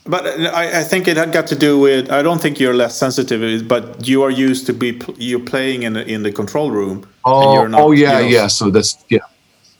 But 0.07 0.27
uh, 0.27 0.51
I, 0.55 0.81
I 0.81 0.85
think 0.85 1.09
it 1.09 1.17
had 1.17 1.33
got 1.33 1.47
to 1.49 1.57
do 1.57 1.79
with 1.79 2.11
I 2.11 2.23
don't 2.23 2.41
think 2.41 2.59
you're 2.61 2.75
less 2.75 2.97
sensitive, 2.99 3.67
but 3.69 4.07
you 4.07 4.23
are 4.23 4.31
used 4.31 4.67
to 4.67 4.73
be 4.73 5.01
you're 5.17 5.45
playing 5.45 5.83
in 5.83 5.93
the, 5.95 6.07
in 6.07 6.23
the 6.23 6.33
control 6.33 6.71
room. 6.71 6.99
and 6.99 7.07
Oh, 7.25 7.55
you're 7.55 7.69
not, 7.69 7.81
oh 7.81 7.93
yeah, 7.93 8.19
you 8.19 8.25
know, 8.25 8.41
yeah. 8.41 8.47
So 8.49 8.71
that's 8.71 8.97
yeah. 9.09 9.19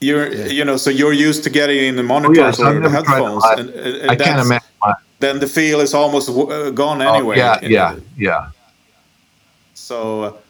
You're 0.01 0.33
you 0.33 0.65
know 0.65 0.77
so 0.79 0.91
you're 0.91 1.13
used 1.13 1.45
to 1.45 1.51
getting 1.51 1.79
in 1.85 1.97
the 1.97 2.03
Oh, 2.03 2.07
monitors 2.21 2.59
yeah, 2.59 2.67
I've 2.67 2.77
or 2.77 2.81
the 2.81 2.91
headphones, 2.91 3.45
and, 3.59 3.71
and, 3.71 4.11
I 4.11 4.17
can't 4.17 4.41
imagine. 4.41 4.69
Why. 4.79 4.95
Then 5.19 5.39
the 5.41 5.47
feel 5.47 5.81
is 5.81 5.93
almost 5.93 6.29
uh, 6.31 6.71
gone 6.71 7.03
Oh, 7.03 7.15
anyway. 7.15 7.37
yeah, 7.37 7.59
In- 7.61 7.71
yeah, 7.71 7.97
yeah. 8.17 8.51
So 9.75 10.41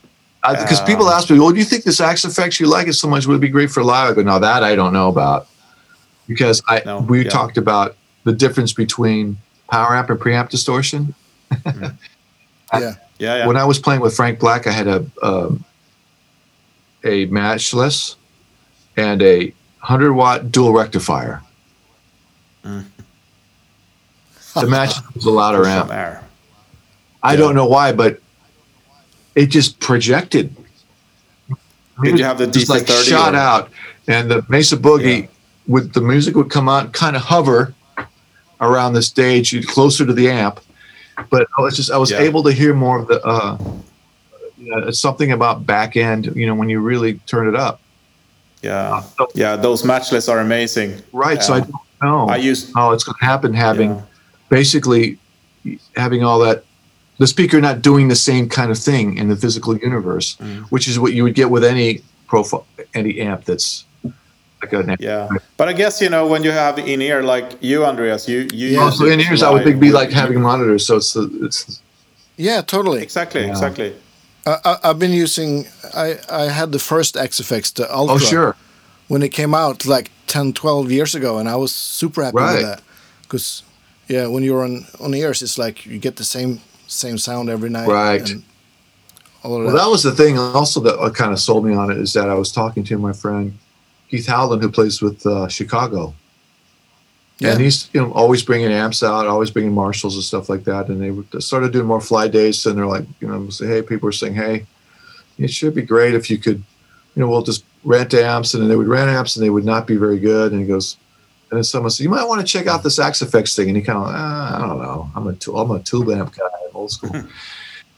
uh, 0.43 0.53
Because 0.63 0.81
people 0.83 1.07
Um, 1.09 1.15
ask 1.15 1.31
me, 1.31 1.39
"Well, 1.39 1.51
do 1.51 1.59
you 1.59 1.65
think 1.65 1.85
this 1.85 2.01
Axe-Fx 2.01 2.61
you 2.61 2.67
like 2.67 2.87
it 2.87 2.95
so 2.95 3.09
much 3.09 3.27
would 3.27 3.37
it 3.37 3.41
be 3.41 3.49
great 3.49 3.71
for 3.71 3.83
live?" 3.83 4.11
I 4.11 4.15
go, 4.15 4.23
"No, 4.23 4.39
that 4.39 4.63
I 4.63 4.75
don't 4.75 4.93
know 4.93 5.09
about." 5.09 5.47
Because 6.29 6.63
I 6.69 6.83
No, 6.85 7.01
we 7.01 7.25
yeah. 7.25 7.31
talked 7.31 7.57
about 7.59 7.97
the 8.25 8.33
difference 8.33 8.73
between 8.73 9.39
power 9.71 9.95
amp 9.97 10.11
and 10.11 10.19
preamp 10.21 10.49
distortion. 10.49 11.15
yeah, 11.67 11.91
yeah, 12.73 12.95
yeah. 13.19 13.47
When 13.47 13.57
I 13.57 13.65
was 13.65 13.79
playing 13.79 14.01
with 14.01 14.15
Frank 14.15 14.39
Black, 14.39 14.67
I 14.67 14.71
had 14.73 14.87
a 14.87 15.05
um, 15.23 15.65
a 17.05 17.27
matchless 17.27 18.17
and 18.97 19.23
a 19.23 19.53
hundred 19.79 20.13
watt 20.13 20.53
dual 20.53 20.73
rectifier. 20.73 21.43
Mm. 22.65 22.85
The 24.55 24.67
match 24.67 24.95
was 25.15 25.25
a 25.25 25.31
louder 25.31 25.65
amp. 25.65 25.91
air. 25.93 26.25
I 27.23 27.37
don't 27.37 27.55
know 27.55 27.67
why, 27.67 27.93
but 27.93 28.21
it 29.35 29.47
just 29.47 29.79
projected. 29.81 30.55
Did 32.03 32.19
you 32.19 32.25
have 32.25 32.39
the 32.39 32.47
just 32.47 32.69
like 32.69 32.83
DC30 32.85 33.09
shot 33.09 33.35
or- 33.35 33.39
out, 33.39 33.71
and 34.07 34.31
the 34.31 34.45
Mesa 34.49 34.77
Boogie 34.77 35.29
Yeah. 35.71 35.75
with 35.75 35.93
the 35.93 36.01
music 36.01 36.35
would 36.37 36.51
come 36.51 36.69
on, 36.69 36.91
kind 36.93 37.17
of 37.17 37.23
hover 37.23 37.75
around 38.61 38.93
the 38.95 39.03
stage, 39.03 39.67
closer 39.67 40.05
to 40.07 40.13
the 40.13 40.29
amp. 40.29 40.61
But 41.31 41.47
I 41.59 41.63
was 41.63 41.77
just 41.77 41.91
I 41.91 41.97
was 41.99 42.11
Yeah. 42.11 42.21
able 42.21 42.43
to 42.45 42.53
hear 42.53 42.75
more 42.75 42.99
of 42.99 43.07
the 43.09 43.23
uh, 43.25 43.57
Yeah, 44.63 44.91
something 44.91 45.33
about 45.33 45.65
back 45.65 45.97
end. 45.97 46.33
You 46.37 46.47
know, 46.47 46.55
when 46.55 46.69
you 46.69 46.81
really 46.81 47.15
turn 47.27 47.49
it 47.49 47.55
up. 47.57 47.81
Yeah, 48.63 49.03
yeah, 49.35 49.57
those 49.57 49.87
matchless 49.87 50.29
are 50.29 50.39
amazing. 50.41 51.01
Right. 51.13 51.43
So 51.43 51.55
I 51.55 51.61
don't 51.61 51.73
know 52.03 52.27
I 52.29 52.37
use 52.37 52.71
how 52.75 52.93
it's 52.93 53.05
going 53.05 53.17
to 53.21 53.25
happen. 53.25 53.55
Having 53.55 53.91
Yeah. 53.91 54.03
basically 54.51 55.17
having 55.97 56.23
all 56.23 56.39
that, 56.41 56.65
the 57.19 57.27
speaker 57.27 57.59
not 57.61 57.81
doing 57.81 58.09
the 58.09 58.17
same 58.17 58.49
kind 58.51 58.71
of 58.71 58.79
thing 58.79 59.17
in 59.17 59.29
the 59.29 59.37
physical 59.37 59.77
universe, 59.79 60.37
Mm. 60.37 60.65
which 60.71 60.87
is 60.89 60.99
what 60.99 61.13
you 61.15 61.23
would 61.25 61.35
get 61.35 61.49
with 61.51 61.65
any 61.65 62.03
profile, 62.29 62.67
any 62.95 63.19
amp 63.21 63.45
that's. 63.47 63.85
Yeah, 64.99 65.29
but 65.57 65.69
I 65.69 65.73
guess 65.73 66.01
you 66.01 66.11
know 66.11 66.27
when 66.27 66.45
you 66.45 66.51
have 66.53 66.79
in 66.79 67.01
ear 67.03 67.23
like 67.23 67.57
you, 67.61 67.85
Andreas, 67.85 68.29
you 68.29 68.39
you 68.53 68.69
Yeah. 68.69 68.85
use 68.85 69.01
Also, 69.01 69.07
it 69.07 69.13
in 69.13 69.21
ears, 69.21 69.43
I 69.43 69.51
would 69.51 69.65
think 69.65 69.81
be 69.81 69.91
like 69.91 70.11
having 70.11 70.41
monitors. 70.41 70.87
So 70.87 70.97
it's 70.97 71.17
it's 71.17 71.81
Yeah, 72.37 72.63
totally. 72.63 73.03
exactly 73.03 73.41
Yeah. 73.41 73.51
exactly. 73.51 73.93
I, 74.47 74.57
I, 74.65 74.77
I've 74.91 74.99
been 74.99 75.13
using. 75.13 75.67
I 75.95 76.19
I 76.31 76.43
had 76.53 76.73
the 76.73 76.79
first 76.79 77.17
Axe-Fx, 77.17 77.73
the 77.75 77.85
Ultra, 77.95 78.15
oh 78.17 78.19
sure 78.19 78.55
when 79.09 79.23
it 79.23 79.31
came 79.33 79.55
out 79.57 79.85
like 79.87 80.11
10, 80.29 80.53
12 80.53 80.93
years 80.93 81.15
ago, 81.15 81.39
and 81.39 81.49
I 81.49 81.57
was 81.57 81.73
super 81.75 82.23
happy 82.25 82.37
Right. 82.37 82.55
with 82.57 82.63
that. 82.67 82.83
Because 83.23 83.63
yeah, 84.09 84.27
when 84.29 84.43
you're 84.45 84.65
on 84.65 84.87
on 85.01 85.15
ears, 85.15 85.43
it's 85.43 85.59
like 85.59 85.87
you 85.87 85.99
get 85.99 86.17
the 86.17 86.25
same 86.25 86.59
same 86.87 87.19
sound 87.19 87.49
every 87.49 87.71
night. 87.71 87.89
Right. 87.89 88.31
and 88.31 88.43
Well, 89.43 89.61
that. 89.65 89.73
that 89.77 89.89
was 89.91 90.03
the 90.03 90.13
thing. 90.13 90.39
Also, 90.39 90.81
that 90.81 90.97
uh, 90.99 91.11
kind 91.11 91.33
of 91.33 91.39
sold 91.39 91.65
me 91.65 91.75
on 91.75 91.91
it 91.91 91.99
is 91.99 92.13
that 92.13 92.29
I 92.29 92.35
was 92.35 92.53
talking 92.53 92.85
to 92.85 92.99
my 92.99 93.13
friend 93.13 93.53
Keith 94.11 94.27
Howland, 94.27 94.63
who 94.63 94.71
plays 94.71 95.01
with 95.01 95.25
uh, 95.27 95.47
Chicago, 95.49 96.15
Yeah. 97.39 97.53
and 97.53 97.61
he's 97.61 97.89
you 97.93 98.01
know 98.01 98.13
always 98.13 98.43
bringing 98.43 98.73
amps 98.73 99.03
out, 99.03 99.27
always 99.27 99.51
bringing 99.51 99.73
Marshalls 99.73 100.15
and 100.17 100.25
stuff 100.25 100.49
like 100.49 100.65
that. 100.65 100.89
And 100.89 101.25
they 101.33 101.41
started 101.41 101.73
doing 101.73 101.87
more 101.87 102.01
fly 102.01 102.29
days, 102.29 102.67
and 102.67 102.77
they're 102.77 102.87
like, 102.87 103.05
you 103.21 103.29
know, 103.29 103.49
say, 103.51 103.67
hey, 103.67 103.83
people 103.83 104.09
are 104.09 104.13
saying, 104.13 104.35
hey, 104.35 104.67
it 105.39 105.51
should 105.51 105.75
be 105.75 105.83
great 105.83 106.15
if 106.15 106.29
you 106.31 106.39
could, 106.39 106.63
you 107.15 107.21
know, 107.23 107.29
we'll 107.29 107.43
just 107.43 107.65
rent 107.85 108.13
amps, 108.15 108.53
and 108.55 108.63
then 108.63 108.69
they 108.69 108.77
would 108.77 108.89
rent 108.89 109.11
amps, 109.11 109.37
and 109.37 109.45
they 109.45 109.51
would 109.51 109.65
not 109.65 109.87
be 109.87 109.97
very 109.97 110.19
good. 110.19 110.53
And 110.53 110.61
he 110.61 110.67
goes. 110.67 110.97
And 111.51 111.57
then 111.57 111.65
someone 111.65 111.91
said, 111.91 112.05
"You 112.05 112.11
might 112.11 112.29
want 112.29 112.41
to 112.41 112.47
check 112.47 112.69
out 112.69 112.85
this 112.85 113.01
Axe-Fx 113.01 113.57
thing." 113.57 113.67
And 113.67 113.77
he 113.77 113.83
kind 113.83 113.99
of, 113.99 114.05
ah, 114.07 114.57
I 114.57 114.61
don't 114.69 114.79
know. 114.81 115.11
I'm 115.17 115.27
a 115.27 115.33
tool, 115.33 115.59
I'm 115.59 115.69
a 115.73 115.81
tube 115.81 116.09
amp 116.11 116.33
guy, 116.37 116.45
I'm 116.45 116.77
old 116.77 116.93
school. 116.93 117.11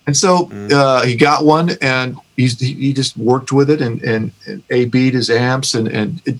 And 0.07 0.17
so 0.17 0.51
uh, 0.75 1.03
he 1.05 1.15
got 1.17 1.45
one, 1.45 1.71
and 1.81 2.17
he's, 2.37 2.59
he 2.59 2.75
he 2.75 2.93
just 2.93 3.17
worked 3.17 3.53
with 3.53 3.71
it 3.71 3.81
and 3.81 4.03
and, 4.03 4.33
and 4.47 4.63
a 4.71 4.87
beat 4.87 5.15
his 5.15 5.31
amps, 5.31 5.75
and 5.75 5.87
and 5.89 6.21
it 6.27 6.37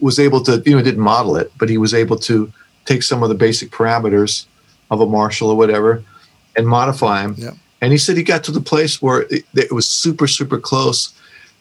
was 0.00 0.18
able 0.20 0.42
to 0.44 0.62
you 0.64 0.76
know 0.76 0.82
didn't 0.82 1.00
model 1.02 1.36
it, 1.36 1.50
but 1.58 1.68
he 1.68 1.76
was 1.78 1.92
able 1.92 2.16
to 2.20 2.52
take 2.84 3.02
some 3.02 3.22
of 3.22 3.28
the 3.28 3.34
basic 3.34 3.70
parameters 3.70 4.46
of 4.90 5.00
a 5.00 5.06
Marshall 5.06 5.50
or 5.50 5.56
whatever, 5.56 6.04
and 6.56 6.66
modify 6.66 7.22
them. 7.22 7.34
Yeah. 7.36 7.50
And 7.82 7.92
he 7.92 7.98
said 7.98 8.16
he 8.16 8.22
got 8.22 8.44
to 8.44 8.52
the 8.52 8.60
place 8.60 9.00
where 9.02 9.22
it, 9.30 9.44
it 9.54 9.72
was 9.72 9.88
super 9.88 10.28
super 10.28 10.58
close, 10.58 11.12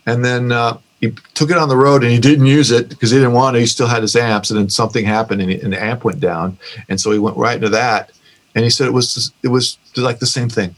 and 0.05 0.23
then 0.23 0.51
uh, 0.51 0.77
he 1.01 1.11
took 1.33 1.49
it 1.49 1.57
on 1.57 1.67
the 1.69 1.77
road 1.77 2.03
and 2.03 2.11
he 2.11 2.19
didn't 2.19 2.45
use 2.45 2.69
it 2.71 2.89
because 2.89 3.09
he 3.09 3.17
didn't 3.17 3.33
want 3.33 3.55
it. 3.57 3.61
He 3.61 3.65
still 3.65 3.87
had 3.87 4.03
his 4.03 4.15
amps, 4.15 4.51
and 4.51 4.59
then 4.59 4.69
something 4.69 5.03
happened 5.03 5.41
and, 5.41 5.49
he- 5.49 5.61
and 5.61 5.73
the 5.73 5.81
amp 5.81 6.03
went 6.03 6.19
down, 6.19 6.59
and 6.89 7.01
so 7.01 7.09
he 7.11 7.17
went 7.17 7.37
right 7.37 7.55
into 7.55 7.69
that. 7.69 8.11
And 8.53 8.63
he 8.63 8.69
said 8.69 8.85
it 8.87 8.93
was 8.93 9.31
it 9.41 9.47
was 9.47 9.79
like 9.97 10.19
the 10.19 10.27
same 10.27 10.49
thing. 10.49 10.75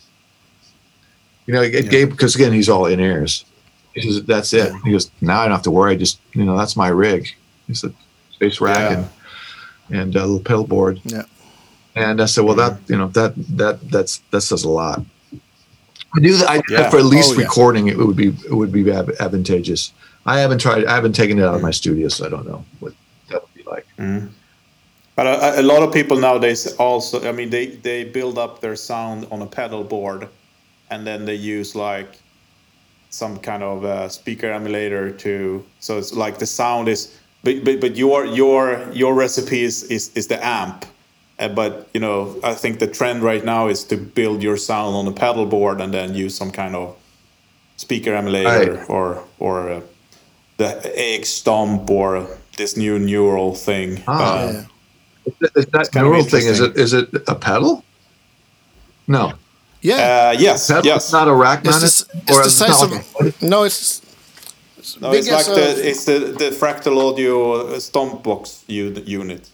You 1.45 1.53
know, 1.53 1.61
it 1.61 1.73
Yeah. 1.73 1.81
gave 1.81 2.09
because 2.11 2.35
again 2.35 2.53
he's 2.53 2.69
all 2.69 2.85
in 2.85 2.99
ears. 2.99 3.45
He 3.93 4.01
says 4.01 4.23
that's 4.23 4.53
it. 4.53 4.72
He 4.85 4.91
goes 4.91 5.11
now 5.22 5.41
I 5.41 5.43
don't 5.45 5.51
have 5.53 5.63
to 5.63 5.72
worry. 5.72 5.93
I 5.93 5.97
just 5.97 6.19
you 6.34 6.45
know 6.45 6.57
that's 6.57 6.76
my 6.76 6.88
rig. 6.88 7.27
He 7.68 7.73
said 7.73 7.93
space 8.31 8.61
rack 8.61 8.91
Yeah. 8.91 8.97
and 8.97 10.01
and 10.01 10.15
a 10.15 10.22
little 10.22 10.39
pedal 10.39 10.65
board. 10.65 11.01
Yeah. 11.03 11.23
And 11.95 12.22
I 12.22 12.26
said, 12.26 12.45
well, 12.45 12.55
that 12.55 12.80
you 12.88 12.97
know 12.97 13.07
that 13.09 13.34
that 13.57 13.89
that's 13.89 14.22
that 14.31 14.41
says 14.41 14.63
a 14.63 14.69
lot. 14.69 15.01
I 16.15 16.19
do 16.19 16.35
that. 16.38 16.49
I 16.49 16.57
do 16.57 16.63
Yeah. 16.73 16.81
that 16.84 16.91
for 16.91 16.97
at 16.97 17.05
least 17.05 17.34
Oh, 17.34 17.38
recording. 17.38 17.88
It 17.88 17.97
would 17.97 18.15
be 18.15 18.27
it 18.27 18.53
would 18.53 18.72
be 18.72 18.89
advantageous. 18.91 19.91
I 20.26 20.39
haven't 20.39 20.59
tried. 20.59 20.85
I 20.85 20.95
haven't 20.95 21.13
taken 21.13 21.39
it 21.39 21.43
out 21.43 21.55
of 21.55 21.61
mm. 21.61 21.65
my 21.65 21.72
studio, 21.72 22.07
so 22.07 22.26
I 22.26 22.30
don't 22.30 22.45
know 22.45 22.63
what 22.80 22.93
that 23.30 23.41
would 23.41 23.53
be 23.53 23.63
like. 23.69 23.88
Mm. 23.97 24.30
But 25.15 25.27
a, 25.27 25.61
a 25.61 25.63
lot 25.63 25.84
of 25.84 25.93
people 25.93 26.18
nowadays 26.18 26.73
also, 26.76 27.27
I 27.27 27.31
mean, 27.31 27.49
they 27.49 27.68
they 27.68 28.03
build 28.05 28.38
up 28.38 28.61
their 28.61 28.76
sound 28.76 29.27
on 29.31 29.41
a 29.41 29.45
pedal 29.45 29.84
board, 29.84 30.27
and 30.91 31.07
then 31.07 31.26
they 31.26 31.35
use 31.35 31.73
like 31.76 32.19
some 33.09 33.38
kind 33.39 33.63
of 33.63 33.84
uh, 33.84 34.09
speaker 34.09 34.51
emulator 34.51 35.11
to. 35.11 35.63
So 35.80 35.97
it's 35.97 36.13
like 36.13 36.38
the 36.38 36.45
sound 36.45 36.88
is, 36.88 37.18
but 37.43 37.63
but, 37.63 37.80
but 37.81 37.95
your 37.95 38.26
your 38.26 38.88
your 38.91 39.13
recipe 39.15 39.63
is 39.63 39.84
is, 39.84 40.11
is 40.15 40.27
the 40.27 40.45
amp. 40.45 40.85
Uh, 41.39 41.47
but 41.47 41.89
you 41.93 41.99
know, 41.99 42.39
I 42.43 42.53
think 42.53 42.80
the 42.80 42.88
trend 42.88 43.23
right 43.23 43.43
now 43.43 43.68
is 43.68 43.84
to 43.85 43.97
build 43.97 44.43
your 44.43 44.57
sound 44.57 44.95
on 44.95 45.07
a 45.07 45.11
pedal 45.11 45.45
board 45.45 45.81
and 45.81 45.91
then 45.93 46.13
use 46.13 46.35
some 46.35 46.51
kind 46.51 46.76
of 46.76 46.95
speaker 47.77 48.13
emulator 48.13 48.73
Right. 48.76 48.89
or 48.89 49.23
or 49.39 49.69
uh, 49.69 49.81
the 50.57 50.69
AX 50.95 51.30
Stomp 51.30 51.89
or 51.89 52.27
this 52.57 52.77
new 52.77 52.99
neural 52.99 53.55
thing. 53.55 54.03
Ah. 54.07 54.22
Uh, 54.22 54.51
yeah. 54.51 54.65
Is 55.55 55.65
that 55.68 55.89
neural 55.95 56.23
thing? 56.23 56.45
Is 56.47 56.59
it 56.59 56.76
is 56.77 56.93
it 56.93 57.09
a 57.27 57.35
pedal? 57.35 57.84
No, 59.07 59.34
Yeah. 59.82 59.95
Uh, 59.95 60.40
yes, 60.40 60.68
pedal. 60.68 60.86
yes. 60.86 61.03
It's 61.06 61.12
not 61.14 61.28
a 61.28 61.34
rack 61.34 61.60
it's 61.66 61.70
mounted. 61.70 61.82
the, 61.82 62.22
it's 62.28 62.32
or 62.38 62.41
the 62.44 62.48
it's 62.48 62.56
size 62.56 62.82
not 62.82 62.84
of. 62.84 63.22
like 63.26 63.41
No, 63.41 63.64
it's. 63.64 64.02
it's 64.78 65.02
no, 65.02 65.12
it's 65.12 65.30
like 65.32 65.45
the 65.45 65.90
it's 65.90 66.06
the, 66.06 66.18
the 66.38 66.49
fractal 66.52 66.98
audio 67.10 67.68
uh, 67.68 67.80
stomp 67.80 68.24
box 68.24 68.64
u- 68.68 69.03
unit, 69.06 69.49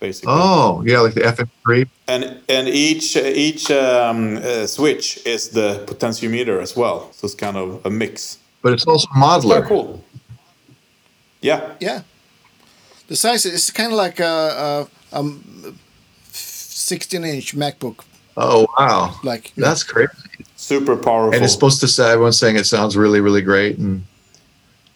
basically. 0.00 0.32
Oh, 0.32 0.82
yeah, 0.86 1.00
like 1.00 1.14
the 1.14 1.22
FM3. 1.22 1.88
And 2.08 2.24
and 2.48 2.68
each 2.68 3.16
uh, 3.16 3.20
each 3.46 3.70
um, 3.70 4.36
uh, 4.36 4.66
switch 4.66 5.18
is 5.26 5.48
the 5.50 5.82
potentiometer 5.86 6.60
as 6.62 6.76
well, 6.76 7.08
so 7.12 7.24
it's 7.26 7.34
kind 7.34 7.56
of 7.56 7.84
a 7.84 7.90
mix. 7.90 8.38
But 8.62 8.72
it's 8.74 8.86
also 8.86 9.08
Very 9.14 9.24
modular. 9.26 9.66
cool. 9.66 10.04
Yeah, 11.40 11.60
Yeah. 11.80 12.02
The 13.08 13.16
size 13.16 13.44
is 13.44 13.70
kind 13.72 13.90
of 13.92 13.98
like 13.98 14.20
a, 14.20 14.86
a, 15.12 15.18
a 15.18 15.22
16 16.30 17.24
inch 17.24 17.54
MacBook. 17.56 18.04
Oh, 18.36 18.66
wow. 18.78 19.14
Like 19.22 19.52
That's 19.56 19.82
crazy. 19.82 20.12
super 20.56 20.96
powerful. 20.96 21.34
And 21.34 21.44
it's 21.44 21.52
supposed 21.52 21.80
to 21.80 21.88
say, 21.88 22.12
everyone's 22.12 22.38
saying 22.38 22.56
it 22.56 22.66
sounds 22.66 22.96
really, 22.96 23.20
really 23.20 23.42
great. 23.42 23.78
And 23.78 24.04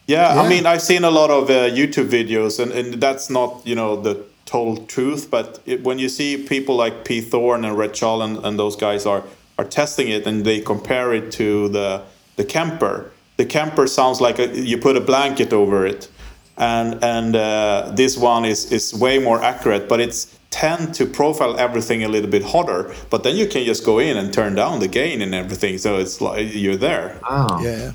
Yeah, 0.07 0.33
Yeah. 0.33 0.41
I 0.41 0.49
mean, 0.49 0.65
I've 0.65 0.81
seen 0.81 1.03
a 1.03 1.11
lot 1.11 1.29
of 1.29 1.49
uh, 1.49 1.69
YouTube 1.69 2.09
videos, 2.09 2.59
and, 2.59 2.71
and 2.71 3.01
that's 3.01 3.29
not, 3.29 3.61
you 3.65 3.75
know, 3.75 3.95
the 4.01 4.23
total 4.45 4.77
truth. 4.85 5.29
But 5.29 5.59
it, 5.65 5.83
when 5.83 5.99
you 5.99 6.09
see 6.09 6.37
people 6.37 6.75
like 6.75 7.05
P. 7.05 7.21
Thorne 7.21 7.65
and 7.65 7.77
Rhett 7.77 7.95
Shull 7.95 8.21
and, 8.21 8.37
and 8.45 8.57
those 8.57 8.75
guys 8.75 9.05
are 9.05 9.23
are 9.59 9.65
testing 9.65 10.07
it, 10.09 10.27
and 10.27 10.45
they 10.45 10.61
compare 10.61 11.13
it 11.13 11.31
to 11.33 11.67
the 11.69 12.03
the 12.35 12.43
Kemper. 12.45 13.11
The 13.37 13.45
Kemper 13.45 13.87
sounds 13.87 14.21
like 14.21 14.39
a, 14.39 14.47
you 14.47 14.77
put 14.77 14.95
a 14.95 15.01
blanket 15.01 15.51
over 15.51 15.85
it, 15.85 16.09
and 16.57 17.03
and 17.03 17.35
uh, 17.35 17.91
this 17.95 18.17
one 18.17 18.45
is 18.45 18.71
is 18.71 18.93
way 18.93 19.19
more 19.19 19.41
accurate, 19.43 19.89
but 19.89 19.99
it's 19.99 20.36
tend 20.49 20.93
to 20.95 21.05
profile 21.05 21.57
everything 21.59 22.03
a 22.03 22.07
little 22.07 22.29
bit 22.29 22.43
hotter. 22.43 22.93
But 23.09 23.23
then 23.23 23.35
you 23.35 23.47
can 23.47 23.65
just 23.65 23.85
go 23.85 23.99
in 23.99 24.17
and 24.17 24.33
turn 24.33 24.55
down 24.55 24.79
the 24.79 24.87
gain 24.87 25.21
and 25.21 25.35
everything, 25.35 25.77
so 25.77 25.97
it's 25.97 26.21
like 26.21 26.53
you're 26.53 26.77
there. 26.77 27.19
wow, 27.29 27.59
Yeah, 27.61 27.77
yeah. 27.77 27.91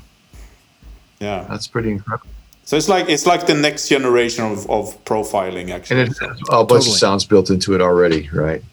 Yeah. 1.19 1.45
that's 1.49 1.67
pretty 1.67 1.91
incredible. 1.91 2.29
So 2.65 2.77
it's 2.77 2.87
like 2.87 3.09
it's 3.09 3.25
like 3.25 3.45
the 3.47 3.53
next 3.55 3.89
generation 3.89 4.45
of, 4.45 4.69
of 4.69 5.03
profiling, 5.03 5.63
And 5.63 5.71
actually. 5.71 6.01
it 6.01 6.07
has 6.09 6.19
a 6.21 6.25
bunch 6.25 6.39
Totally. 6.49 6.77
of 6.79 6.83
sounds 6.97 7.25
built 7.25 7.49
into 7.49 7.73
it 7.75 7.81
already, 7.81 8.29
right? 8.31 8.63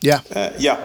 Yeah. 0.00 0.20
Uh, 0.34 0.50
yeah, 0.58 0.78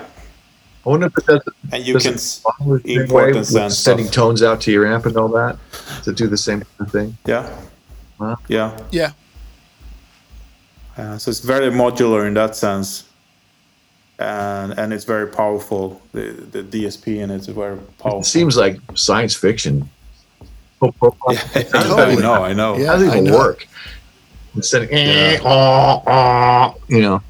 I 0.86 0.90
wonder 0.90 1.08
if 1.08 1.18
it 1.18 1.26
does 1.26 1.42
and 1.72 1.86
you 1.86 1.94
does 1.94 2.04
can 2.04 2.14
it 2.14 2.16
s- 2.18 2.40
follow 2.42 2.78
the 2.78 2.84
same 2.88 3.02
import 3.02 3.24
way 3.24 3.30
and 3.32 3.40
with 3.40 3.48
send 3.48 3.74
sending 3.74 4.06
stuff. 4.06 4.16
tones 4.16 4.44
out 4.44 4.62
to 4.62 4.72
your 4.72 4.86
amp 4.88 5.06
and 5.06 5.18
all 5.18 5.28
that 5.30 5.58
to 6.04 6.14
do 6.14 6.28
the 6.28 6.38
same 6.38 6.62
thing. 6.90 7.18
yeah, 7.26 7.50
Wow. 8.20 8.38
yeah. 8.48 8.78
Yeah. 8.92 9.12
Uh, 10.98 11.18
so 11.18 11.30
it's 11.30 11.40
very 11.40 11.70
modular 11.72 12.28
in 12.28 12.34
that 12.36 12.56
sense, 12.56 13.04
and 14.20 14.78
and 14.78 14.94
it's 14.94 15.06
very 15.06 15.28
powerful. 15.28 16.02
The 16.14 16.32
the 16.52 16.64
DSP 16.64 17.20
in 17.22 17.32
it's 17.32 17.48
very 17.48 17.78
powerful. 18.00 18.22
It 18.22 18.26
seems 18.26 18.56
like 18.58 18.80
science 18.96 19.36
fiction. 19.36 19.90
Yeah, 20.82 20.90
How 21.72 21.98
I 21.98 22.16
know, 22.16 22.34
I 22.44 22.54
know. 22.54 22.78
Yeah. 22.78 22.88
How 22.88 22.94
does 22.98 23.04
it 23.04 23.08
even 23.08 23.24
know. 23.26 23.38
work? 23.38 23.68
Instead 24.56 24.84
of, 24.84 24.90
eh, 24.92 25.40
oh, 25.44 26.04
oh, 26.06 26.76
you 26.88 27.02
know, 27.02 27.22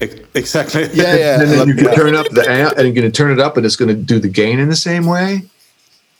Exactly. 0.34 0.88
Yeah, 0.94 1.14
yeah. 1.16 1.40
and 1.42 1.50
then 1.50 1.68
you 1.68 1.74
can 1.74 1.84
Yeah. 1.84 1.94
turn 1.94 2.14
up 2.14 2.28
the 2.30 2.48
amp, 2.48 2.78
and 2.78 2.86
you're 2.86 2.94
going 2.94 3.10
to 3.10 3.16
turn 3.16 3.30
it 3.30 3.38
up, 3.40 3.56
and 3.58 3.66
it's 3.66 3.76
going 3.76 3.88
to 3.90 3.94
do 3.94 4.18
the 4.18 4.28
gain 4.28 4.58
in 4.58 4.68
the 4.70 4.76
same 4.76 5.04
way. 5.04 5.42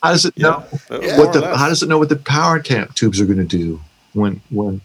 How 0.02 0.10
does 0.12 0.24
it 0.26 0.36
know 0.36 0.64
Uh, 0.90 1.00
Yeah. 1.00 1.18
what 1.18 1.34
or 1.36 1.40
the? 1.40 1.56
How 1.56 1.68
does 1.68 1.82
it 1.82 1.88
know 1.88 1.98
what 1.98 2.08
the 2.10 2.16
power 2.16 2.60
ta- 2.60 2.86
tubes 2.94 3.18
are 3.20 3.24
going 3.26 3.38
to 3.38 3.56
do 3.58 3.80
when 4.12 4.40
when? 4.50 4.80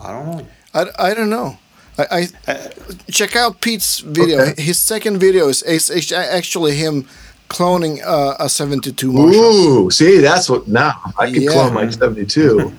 I 0.00 0.12
don't 0.12 0.26
know. 0.30 0.46
I, 0.74 0.86
I 0.98 1.14
don't 1.14 1.30
know. 1.30 1.56
I, 1.98 2.06
I 2.10 2.28
Uh, 2.52 2.68
check 3.10 3.36
out 3.36 3.60
Pete's 3.60 4.00
video. 4.00 4.40
Okay. 4.40 4.62
His 4.62 4.78
second 4.78 5.18
video 5.18 5.48
is, 5.48 5.62
is, 5.62 5.90
is 5.90 6.12
actually 6.12 6.74
him 6.76 7.06
cloning 7.48 8.00
uh, 8.04 8.34
a 8.40 8.48
72 8.48 9.12
Marshall. 9.12 9.40
Ooh, 9.40 9.90
see, 9.90 10.18
that's 10.18 10.48
what 10.50 10.66
now 10.66 10.94
I 11.18 11.30
could 11.32 11.42
Yeah. 11.42 11.52
clone 11.52 11.74
my 11.74 11.88
72. 11.88 12.72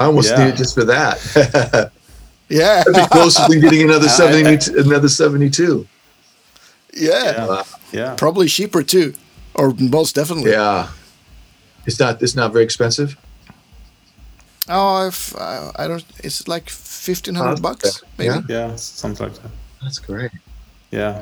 I 0.00 0.04
almost 0.06 0.30
Yeah. 0.30 0.44
need 0.44 0.54
it 0.54 0.56
just 0.56 0.74
for 0.74 0.84
that. 0.84 1.92
Yeah. 2.50 2.82
That'd 2.82 2.94
be 2.94 3.06
closer 3.08 3.42
than 3.46 3.60
getting 3.60 3.82
another 3.82 4.06
I- 4.22 4.56
70, 4.56 4.80
another 4.80 5.08
72. 5.08 5.86
yeah. 6.96 7.10
yeah, 7.46 7.62
yeah. 7.92 8.14
Probably 8.16 8.48
cheaper 8.48 8.82
too. 8.82 9.12
or 9.54 9.74
most 9.78 10.14
definitely. 10.14 10.52
Yeah. 10.52 10.88
It's 11.84 12.00
not. 12.00 12.22
It's 12.22 12.34
not 12.34 12.52
very 12.54 12.64
expensive. 12.64 13.16
Oh, 14.68 15.06
if 15.08 15.34
uh, 15.36 15.72
I 15.76 15.86
don't, 15.88 16.04
it's 16.24 16.48
like 16.48 16.70
fifteen 17.10 17.36
hundred 17.40 17.60
bucks, 17.68 18.02
maybe. 18.18 18.40
Yeah. 18.48 18.56
Yeah, 18.56 18.76
something 18.76 19.24
like 19.26 19.36
that. 19.42 19.52
That's 19.82 20.00
great. 20.10 20.32
Yeah. 20.90 21.14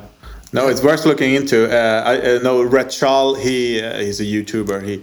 No, 0.57 0.61
it's 0.71 0.83
worth 0.89 1.05
looking 1.11 1.31
into. 1.39 1.57
Uh, 1.79 2.11
I 2.11 2.13
uh, 2.19 2.39
know 2.45 2.57
Rhett 2.75 2.91
Shull, 2.99 3.29
he 3.45 3.57
uh, 3.81 3.99
he's 4.05 4.19
a 4.25 4.27
YouTuber. 4.35 4.77
He 4.89 4.95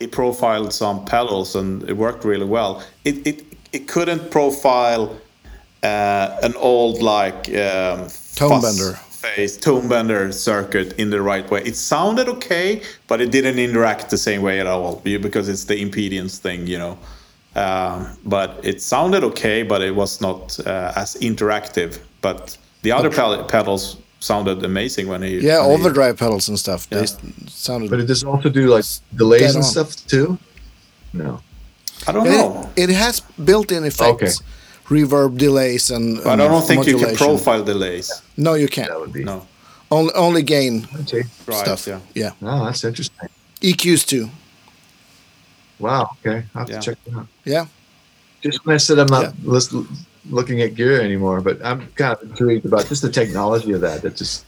he 0.00 0.06
profiled 0.06 0.72
some 0.72 0.98
pedals 1.04 1.56
and 1.60 1.70
it 1.90 1.96
worked 2.06 2.22
really 2.32 2.48
well. 2.56 2.72
It 3.04 3.16
it 3.30 3.38
it 3.76 3.82
couldn't 3.94 4.24
profile 4.30 5.04
uh, 5.82 6.48
an 6.48 6.54
old 6.72 6.96
like 7.16 7.42
um, 7.66 8.08
Tone 8.34 8.60
bender. 8.62 8.92
phase 9.22 9.56
tone 9.66 9.88
bender 9.88 10.32
circuit 10.32 10.88
in 11.02 11.10
the 11.10 11.20
right 11.30 11.46
way. 11.52 11.60
It 11.70 11.76
sounded 11.76 12.26
okay, 12.36 12.82
but 13.08 13.20
it 13.20 13.30
didn't 13.36 13.58
interact 13.58 14.04
the 14.10 14.18
same 14.18 14.42
way 14.42 14.60
at 14.60 14.66
all 14.66 15.00
because 15.26 15.46
it's 15.52 15.64
the 15.64 15.76
impedance 15.84 16.34
thing, 16.38 16.66
you 16.72 16.78
know. 16.82 16.94
Um, 17.54 18.16
but 18.24 18.58
it 18.62 18.80
sounded 18.82 19.22
okay, 19.24 19.62
but 19.62 19.82
it 19.82 19.94
was 19.94 20.20
not 20.20 20.58
uh, 20.66 20.92
as 20.96 21.16
interactive. 21.20 21.98
But 22.20 22.56
the 22.82 22.92
other 22.92 23.10
pedal- 23.10 23.44
pedals 23.44 23.96
sounded 24.20 24.64
amazing 24.64 25.08
when 25.08 25.22
he 25.22 25.38
Yeah, 25.40 25.60
when 25.60 25.68
he- 25.68 25.74
overdrive 25.74 26.16
pedals 26.16 26.48
and 26.48 26.58
stuff. 26.58 26.88
They 26.88 26.96
Yeah. 26.96 27.02
s- 27.02 27.16
sounded. 27.48 27.90
But 27.90 28.00
it 28.00 28.06
does 28.06 28.24
also 28.24 28.48
do 28.48 28.68
like 28.74 28.84
delays 29.16 29.54
and 29.54 29.64
on. 29.64 29.70
stuff 29.70 29.94
too. 30.06 30.38
No. 31.12 31.40
I 32.06 32.12
don't 32.12 32.26
it, 32.26 32.30
know. 32.30 32.70
it 32.76 32.88
has 32.90 33.20
built-in 33.44 33.84
effects, 33.84 34.42
reverb 34.88 35.36
delays, 35.36 35.90
and. 35.90 36.16
But 36.24 36.40
I 36.40 36.48
don't 36.48 36.66
think 36.66 36.86
you 36.86 36.98
can 36.98 37.14
profile 37.16 37.62
delays. 37.62 38.10
No, 38.36 38.54
you 38.54 38.66
can't. 38.68 38.88
That 38.88 38.98
would 39.00 39.12
be. 39.12 39.24
No. 39.24 39.46
Only, 39.90 40.12
only 40.14 40.42
gain 40.42 40.88
Okay. 41.02 41.22
Right. 41.46 41.58
stuff. 41.64 41.86
Yeah. 41.86 42.00
yeah. 42.14 42.30
Oh, 42.42 42.64
that's 42.64 42.82
interesting. 42.82 43.28
EQs 43.60 44.04
too. 44.06 44.30
Wow. 45.78 46.10
Okay. 46.24 46.44
I'll 46.54 46.60
have 46.60 46.70
Yeah. 46.70 46.80
to 46.80 46.82
check 46.86 46.98
it 47.06 47.14
out. 47.14 47.26
Yeah. 47.44 47.66
Just 48.42 48.64
when 48.66 48.74
I 48.74 48.78
said 48.78 48.98
I'm 48.98 49.06
not 49.08 49.34
lis- 49.44 49.74
looking 50.30 50.60
at 50.62 50.74
gear 50.74 51.00
anymore, 51.00 51.40
but 51.40 51.64
I'm 51.64 51.86
kind 51.94 52.16
of 52.16 52.22
intrigued 52.22 52.66
about 52.66 52.86
just 52.88 53.02
the 53.02 53.10
technology 53.10 53.72
of 53.72 53.80
that. 53.80 54.02
That 54.02 54.16
just 54.16 54.44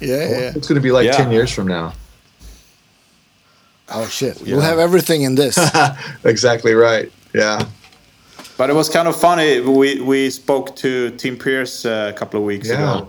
Yeah. 0.00 0.16
Yeah. 0.16 0.28
yeah. 0.28 0.52
it's 0.56 0.66
going 0.68 0.76
to 0.76 0.80
be 0.82 0.92
like 0.92 1.06
Yeah. 1.06 1.16
ten 1.16 1.30
years 1.32 1.50
from 1.52 1.66
now. 1.68 1.94
Oh 3.90 4.06
shit! 4.06 4.40
Yeah. 4.42 4.56
We'll 4.56 4.64
have 4.64 4.78
everything 4.78 5.22
in 5.22 5.34
this. 5.34 5.58
exactly 6.24 6.74
right. 6.74 7.10
Yeah. 7.34 7.64
But 8.58 8.68
it 8.70 8.74
was 8.74 8.88
kind 8.88 9.08
of 9.08 9.18
funny. 9.18 9.60
We 9.60 10.00
we 10.00 10.30
spoke 10.30 10.76
to 10.76 11.10
Tim 11.16 11.38
Pierce 11.38 11.86
uh, 11.86 12.12
a 12.14 12.18
couple 12.18 12.38
of 12.38 12.44
weeks 12.44 12.68
Yeah. 12.68 12.74
ago, 12.74 13.08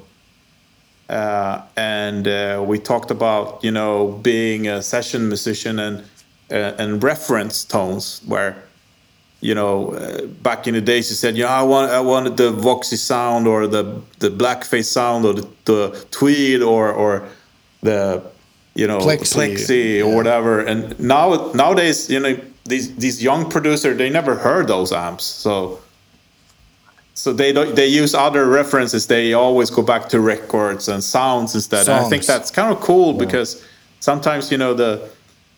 uh, 1.10 1.62
and 1.76 2.28
uh, 2.28 2.64
we 2.66 2.80
talked 2.80 3.12
about 3.12 3.62
you 3.62 3.72
know 3.72 4.08
being 4.24 4.68
a 4.70 4.82
session 4.82 5.28
musician 5.28 5.80
and 5.80 6.04
uh, 6.52 6.74
and 6.78 7.04
reference 7.04 7.64
tones 7.64 8.22
where 8.26 8.64
you 9.42 9.56
know 9.56 9.94
uh, 9.94 10.26
back 10.26 10.68
in 10.68 10.74
the 10.74 10.82
days 10.82 11.10
he 11.10 11.16
said 11.16 11.38
you 11.38 11.44
know 11.44 11.50
I 11.50 11.64
want 11.64 11.92
I 11.92 12.00
wanted 12.00 12.38
the 12.38 12.52
Voxy 12.52 12.98
sound 12.98 13.48
or 13.48 13.68
the 13.68 14.02
the 14.20 14.30
blackface 14.30 14.86
sound 14.86 15.26
or 15.26 15.34
the, 15.34 15.48
the 15.66 16.06
tweed 16.12 16.62
or 16.62 16.92
or 16.92 17.28
the 17.82 18.24
you 18.76 18.88
know 18.88 19.00
Plexi, 19.00 19.36
plexi, 19.36 19.96
or 20.04 20.10
yeah. 20.10 20.16
whatever. 20.16 20.60
And 20.62 21.00
now 21.00 21.52
nowadays 21.54 22.10
you 22.10 22.20
know 22.20 22.40
these 22.66 22.96
these 22.96 23.22
young 23.22 23.50
producer 23.50 23.94
they 23.94 24.10
never 24.10 24.36
heard 24.36 24.68
those 24.68 24.92
amps. 24.92 25.24
So 25.24 25.80
so 27.14 27.34
they 27.34 27.52
don't 27.52 27.76
they 27.76 27.88
use 27.88 28.14
other 28.14 28.48
references. 28.48 29.08
They 29.08 29.34
always 29.34 29.70
go 29.70 29.82
back 29.82 30.10
to 30.10 30.20
records 30.20 30.88
and 30.88 31.04
sounds 31.04 31.54
instead. 31.56 31.88
And 31.88 32.06
i 32.06 32.10
think 32.10 32.26
that's 32.26 32.52
kind 32.52 32.72
of 32.74 32.80
cool 32.82 33.14
because 33.14 33.64
sometimes 34.00 34.52
you 34.52 34.58
know 34.58 34.74
the 34.74 35.10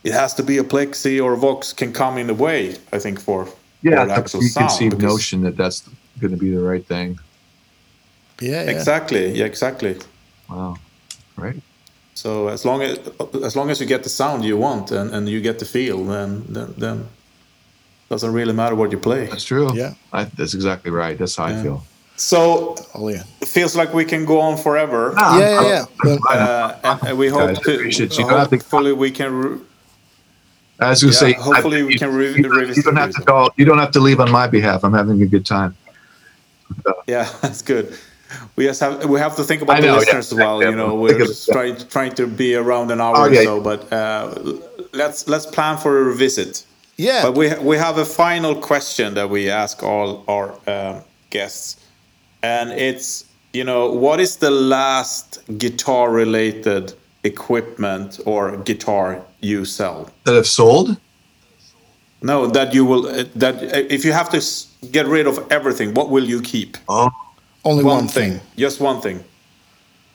it 0.03 0.13
has 0.13 0.33
to 0.33 0.43
be 0.43 0.57
a 0.57 0.63
plexi 0.63 1.23
or 1.23 1.33
a 1.33 1.37
vox 1.37 1.73
can 1.73 1.91
come 1.93 2.17
in 2.21 2.27
the 2.27 2.33
way 2.33 2.75
i 2.93 2.99
think 2.99 3.19
for 3.19 3.47
Yeah. 3.83 3.91
for 3.91 3.95
the 3.95 4.01
It's 4.03 4.11
a 4.11 4.21
actual 4.21 4.41
sound 4.41 4.53
preconceived 4.53 5.01
notion 5.01 5.41
that 5.45 5.55
that's 5.57 5.79
going 6.21 6.33
to 6.37 6.41
be 6.45 6.51
the 6.57 6.61
right 6.71 6.85
thing. 6.85 7.19
Yeah. 8.41 8.63
yeah. 8.63 8.71
exactly 8.75 9.25
yeah 9.39 9.45
exactly 9.53 9.95
Wow. 10.49 10.75
Right. 11.43 11.59
so 12.13 12.29
as 12.49 12.65
long 12.65 12.81
as 12.81 12.97
as 13.47 13.55
long 13.55 13.69
as 13.71 13.79
you 13.81 13.87
get 13.87 14.01
the 14.03 14.09
sound 14.09 14.43
you 14.43 14.57
want 14.67 14.91
and, 14.91 15.07
and 15.15 15.27
you 15.29 15.39
get 15.41 15.57
the 15.59 15.65
feel 15.65 15.97
then 16.05 16.43
then, 16.55 16.73
then 16.77 16.97
doesn't 18.09 18.33
really 18.39 18.53
matter 18.53 18.75
what 18.75 18.91
you 18.91 18.99
play 18.99 19.25
That's 19.27 19.45
true. 19.45 19.67
Yeah. 19.73 19.93
I, 20.11 20.25
that's 20.37 20.53
exactly 20.53 20.91
right. 20.91 21.17
That's 21.17 21.35
how 21.37 21.45
I 21.45 21.53
feel. 21.63 21.79
so 22.17 22.41
Oh 22.93 23.07
yeah. 23.09 23.23
it 23.43 23.47
feels 23.47 23.73
like 23.75 23.93
we 23.99 24.05
can 24.05 24.25
go 24.25 24.37
on 24.47 24.57
forever 24.57 25.13
Ah, 25.17 25.39
Yeah. 25.39 25.61
Yeah. 25.69 25.85
yeah. 26.05 26.33
Uh, 26.35 26.69
and, 26.89 26.99
and 27.07 27.17
we 27.17 27.27
hope 27.29 27.47
Guys, 27.55 27.59
to 27.65 27.71
you. 27.71 27.89
You 27.99 28.07
to- 28.07 28.23
hopefully 28.49 28.93
we 28.93 29.09
can 29.19 29.31
re- 30.81 30.87
I 30.87 30.89
was 30.91 31.01
going 31.03 31.13
to 31.13 31.27
Yeah, 31.27 31.33
say, 31.37 31.41
hopefully 31.41 31.81
I- 31.81 31.85
we 31.85 31.97
can 31.97 32.13
re- 32.13 32.33
you, 32.35 32.49
revisit 32.49 32.77
you 32.77 32.83
don't 32.83 32.95
have 32.97 33.11
to 33.11 33.17
this. 33.17 33.25
call. 33.25 33.49
You 33.57 33.65
don't 33.65 33.77
have 33.79 33.91
to 33.91 33.99
leave 33.99 34.19
on 34.19 34.31
my 34.31 34.47
behalf. 34.47 34.83
I'm 34.83 34.93
having 34.93 35.21
a 35.21 35.27
good 35.27 35.45
time. 35.45 35.75
Yeah, 37.07 37.29
that's 37.41 37.61
good. 37.61 37.97
We 38.55 38.65
just 38.65 38.79
have 38.79 39.05
we 39.05 39.19
have 39.19 39.35
to 39.35 39.43
think 39.43 39.61
about 39.61 39.77
I 39.77 39.81
the 39.81 39.87
know, 39.87 39.93
yeah, 39.93 39.99
listeners 39.99 40.31
as 40.31 40.37
well. 40.37 40.63
You 40.63 40.73
know, 40.75 40.95
we're 40.95 41.15
of 41.15 41.21
it, 41.21 41.25
just 41.27 41.47
yeah. 41.47 41.53
trying 41.53 41.77
trying 41.89 42.15
to 42.15 42.27
be 42.27 42.55
around 42.55 42.89
an 42.91 43.01
hour 43.01 43.15
Oh, 43.17 43.29
or 43.29 43.35
so, 43.35 43.59
but 43.61 43.91
uh, 43.91 44.33
let's 44.93 45.27
let's 45.27 45.45
plan 45.45 45.77
for 45.77 45.99
a 45.99 46.03
revisit. 46.03 46.65
yeah. 46.97 47.23
But 47.23 47.33
we 47.35 47.53
we 47.59 47.75
have 47.77 47.97
a 47.97 48.05
final 48.05 48.55
question 48.55 49.15
that 49.15 49.29
we 49.29 49.49
ask 49.49 49.83
all 49.83 50.23
our 50.29 50.53
um, 50.67 51.03
guests, 51.29 51.75
and 52.41 52.71
it's 52.71 53.25
you 53.53 53.65
know 53.65 53.91
what 53.91 54.21
is 54.21 54.37
the 54.37 54.51
last 54.51 55.41
guitar 55.57 56.09
related 56.09 56.93
equipment 57.23 58.19
or 58.25 58.57
guitar 58.57 59.23
you 59.41 59.65
sell? 59.65 60.09
That 60.25 60.35
have 60.35 60.47
sold. 60.47 60.97
No, 62.21 62.47
that 62.47 62.73
you 62.73 62.85
will 62.85 63.07
uh, 63.07 63.23
that 63.35 63.55
uh, 63.55 63.87
if 63.89 64.05
you 64.05 64.11
have 64.13 64.29
to 64.29 64.41
get 64.91 65.07
rid 65.07 65.25
of 65.27 65.39
everything, 65.51 65.93
what 65.93 66.09
will 66.09 66.23
you 66.23 66.41
keep? 66.41 66.77
Oh, 66.87 67.09
Only 67.65 67.83
one, 67.83 68.07
thing. 68.07 68.39
just 68.57 68.79
one 68.79 69.01
thing. 69.01 69.23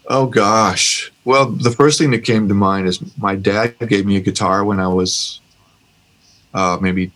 oh 0.09 0.27
gosh. 0.27 1.12
Well, 1.24 1.47
the 1.51 1.73
first 1.73 1.99
thing 1.99 2.12
that 2.12 2.23
came 2.24 2.47
to 2.49 2.55
mind 2.55 2.87
is 2.87 3.01
my 3.19 3.35
dad 3.35 3.74
gave 3.89 4.07
me 4.07 4.16
a 4.16 4.20
guitar 4.20 4.65
when 4.65 4.78
I 4.78 4.87
was 4.87 5.41
uh, 6.55 6.78
maybe 6.81 7.11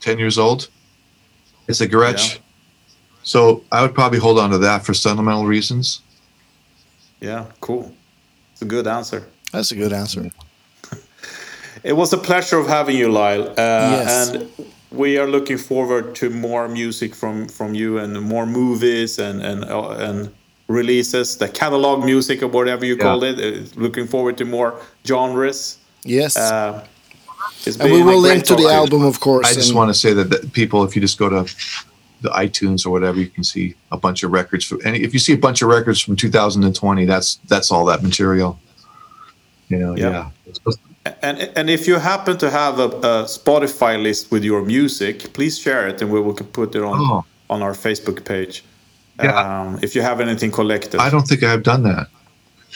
ten 0.00 0.18
years 0.18 0.38
old. 0.38 0.68
It's 1.66 1.80
a 1.80 1.88
Gretsch. 1.88 2.34
Yeah. 2.36 2.40
So 3.22 3.64
I 3.72 3.82
would 3.82 3.94
probably 3.94 4.18
hold 4.20 4.38
on 4.38 4.50
to 4.50 4.58
that 4.58 4.84
for 4.84 4.94
sentimental 4.94 5.46
reasons. 5.46 6.00
Yeah, 7.20 7.46
cool. 7.60 7.92
It's 8.60 8.66
a 8.66 8.76
good 8.76 8.86
answer. 8.86 9.22
That's 9.52 9.72
a 9.72 9.74
good 9.74 9.92
answer. 9.92 10.30
It 11.82 11.94
was 11.96 12.12
a 12.12 12.18
pleasure 12.18 12.58
of 12.58 12.66
having 12.66 12.96
you, 12.98 13.08
Lyle. 13.10 13.42
Uh, 13.42 13.54
Yes. 13.56 14.28
And 14.28 14.48
we 14.90 15.16
are 15.18 15.26
looking 15.30 15.56
forward 15.58 16.14
to 16.16 16.28
more 16.28 16.68
music 16.68 17.14
from 17.14 17.48
from 17.48 17.74
you 17.74 17.98
and 17.98 18.20
more 18.20 18.44
movies 18.46 19.18
and 19.18 19.40
and 19.42 19.64
uh, 19.64 20.08
and 20.08 20.28
releases, 20.68 21.36
the 21.36 21.48
catalog 21.48 22.04
music 22.04 22.42
or 22.42 22.48
whatever 22.48 22.84
you 22.84 22.96
Yeah. 22.96 23.04
called 23.06 23.24
it. 23.24 23.38
Uh, 23.38 23.80
looking 23.82 24.08
forward 24.08 24.36
to 24.36 24.44
more 24.44 24.72
genres. 25.06 25.78
Yes. 26.04 26.36
Uh, 26.36 26.84
and 27.80 27.90
we 27.92 28.02
will 28.02 28.20
link 28.20 28.44
to 28.44 28.54
the 28.56 28.68
album, 28.80 29.02
of 29.02 29.18
course. 29.20 29.50
I 29.50 29.54
just 29.54 29.72
want 29.74 29.88
to 29.88 29.94
say 29.94 30.12
that, 30.14 30.28
that 30.30 30.52
people, 30.52 30.84
if 30.88 30.94
you 30.94 31.00
just 31.02 31.18
go 31.18 31.28
to 31.28 31.44
the 32.22 32.30
iTunes 32.30 32.84
or 32.86 32.90
whatever, 32.90 33.18
you 33.18 33.28
can 33.28 33.44
see 33.44 33.74
a 33.92 33.96
bunch 33.96 34.22
of 34.22 34.30
records. 34.32 34.64
For, 34.64 34.78
and 34.84 34.94
if 34.96 35.12
you 35.14 35.18
see 35.18 35.32
a 35.32 35.38
bunch 35.38 35.62
of 35.62 35.68
records 35.68 36.00
from 36.00 36.16
2020, 36.16 37.04
that's 37.06 37.36
that's 37.48 37.70
all 37.72 37.84
that 37.86 38.02
material. 38.02 38.58
You 39.68 39.78
know, 39.78 39.96
Yeah. 39.96 40.10
yeah. 40.10 40.30
It's 40.46 40.58
supposed 40.58 40.78
to- 40.78 41.24
And 41.26 41.36
and 41.56 41.70
if 41.70 41.86
you 41.88 41.96
happen 41.98 42.36
to 42.38 42.50
have 42.50 42.78
a, 42.78 42.88
a 43.12 43.14
Spotify 43.38 43.94
list 44.02 44.30
with 44.30 44.44
your 44.44 44.62
music, 44.64 45.32
please 45.32 45.58
share 45.58 45.88
it, 45.88 46.02
and 46.02 46.10
we 46.12 46.20
will 46.20 46.34
put 46.34 46.74
it 46.74 46.82
on 46.82 46.96
Oh. 47.00 47.24
on 47.48 47.62
our 47.62 47.74
Facebook 47.74 48.24
page. 48.24 48.62
Yeah. 49.22 49.36
Um, 49.42 49.78
if 49.82 49.94
you 49.94 50.02
have 50.02 50.20
anything 50.20 50.50
collected, 50.50 50.98
I 51.00 51.10
don't 51.10 51.26
think 51.28 51.42
I've 51.42 51.62
done 51.62 51.82
that. 51.84 52.06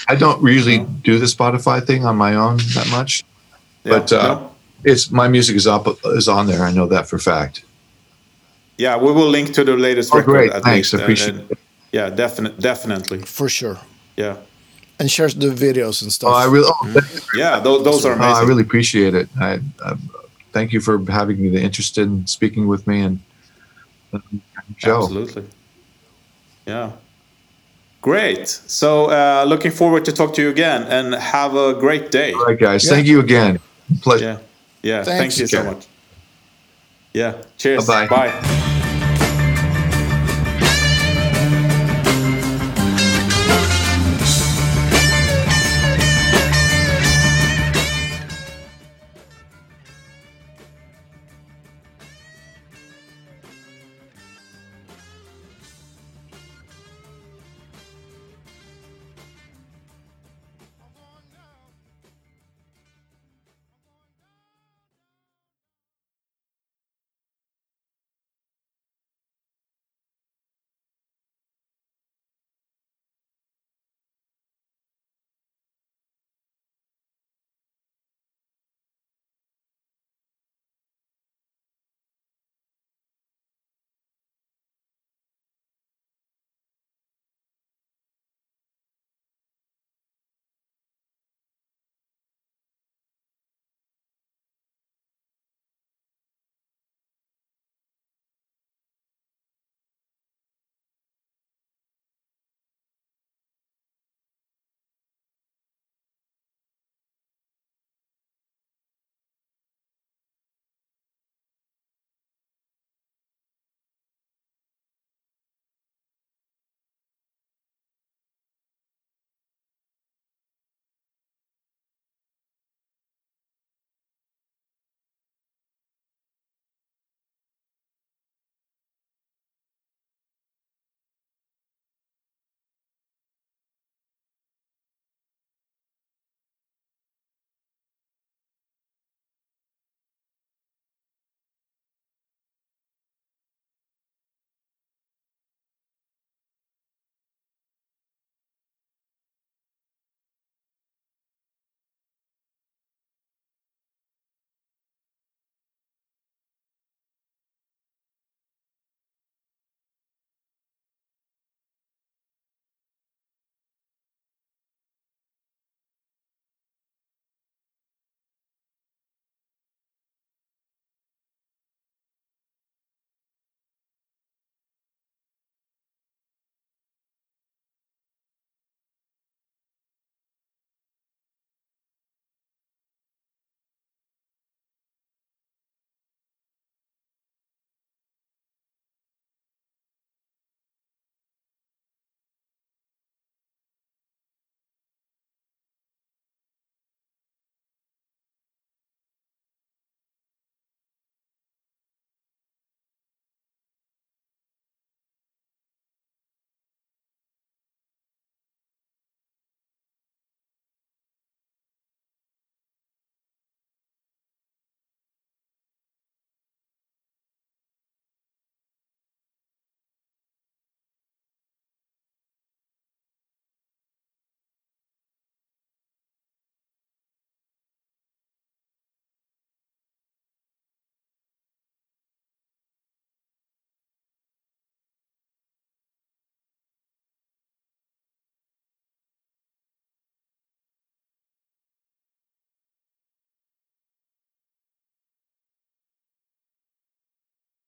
I 0.08 0.14
don't 0.16 0.42
usually 0.42 0.80
do 1.02 1.18
the 1.18 1.26
Spotify 1.26 1.78
thing 1.86 2.04
on 2.04 2.16
my 2.16 2.34
own 2.34 2.56
that 2.74 2.88
much. 2.90 3.24
Yeah, 3.84 3.92
but, 3.98 4.12
uh, 4.12 4.22
no? 4.22 4.50
It's 4.84 5.10
my 5.10 5.28
music 5.28 5.56
is 5.56 5.66
up 5.66 5.86
is 6.20 6.28
on 6.28 6.46
there. 6.46 6.62
I 6.68 6.72
know 6.72 6.86
that 6.94 7.08
for 7.08 7.16
a 7.16 7.20
fact. 7.34 7.64
Yeah, 8.78 8.96
we 8.96 9.12
will 9.12 9.28
link 9.28 9.52
to 9.54 9.64
the 9.64 9.76
latest 9.76 10.12
Oh, 10.12 10.18
record. 10.18 10.30
great. 10.32 10.52
at 10.52 10.62
Thanks. 10.62 10.92
least, 10.92 10.94
I 10.94 10.96
and- 10.96 11.02
appreciate 11.04 11.34
and- 11.34 11.58
Yeah, 11.92 12.10
definitely, 12.10 12.60
definitely. 12.60 13.18
for 13.20 13.48
sure. 13.48 13.78
Yeah, 14.16 14.36
And 15.00 15.10
share 15.10 15.28
the 15.28 15.50
videos 15.66 16.02
and 16.02 16.12
stuff. 16.12 16.30
Oh, 16.30 16.34
I 16.34 16.46
really, 16.46 16.68
oh, 16.68 16.92
thank 16.92 17.14
you. 17.14 17.40
yeah, 17.42 17.58
those, 17.60 17.84
those 17.84 18.04
are 18.06 18.14
Oh, 18.20 18.22
I 18.40 18.42
really 18.44 18.62
appreciate 18.62 19.14
it. 19.14 19.28
I, 19.40 19.58
I 19.84 19.94
thank 20.52 20.72
you 20.72 20.80
for 20.80 20.98
having 21.10 21.40
me, 21.42 21.48
the 21.50 21.60
interest 21.60 21.98
in 21.98 22.26
speaking 22.26 22.68
with 22.68 22.86
me 22.86 23.00
and 23.06 23.18
uh, 24.12 24.18
Joe. 24.76 25.02
Absolutely. 25.02 25.44
Yeah. 26.66 26.92
Great. 28.02 28.48
So, 28.48 29.06
uh, 29.10 29.44
looking 29.48 29.70
forward 29.72 30.04
to 30.04 30.12
talk 30.12 30.34
to 30.34 30.42
you 30.42 30.50
again, 30.50 30.82
and 30.84 31.14
have 31.14 31.56
a 31.56 31.74
great 31.74 32.10
day. 32.10 32.32
All 32.32 32.44
right, 32.46 32.58
guys. 32.58 32.84
Yeah. 32.84 32.90
Thank 32.92 33.06
you 33.06 33.18
again. 33.20 33.58
Pleasure. 34.02 34.24
Yeah. 34.24 34.38
Yeah. 34.98 35.02
Thanks. 35.04 35.36
Thank 35.38 35.38
you 35.40 35.46
so 35.46 35.64
much. 35.64 35.86
Yeah. 37.14 37.40
Cheers. 37.56 37.86
Bye-bye. 37.86 38.30
Bye. 38.30 38.73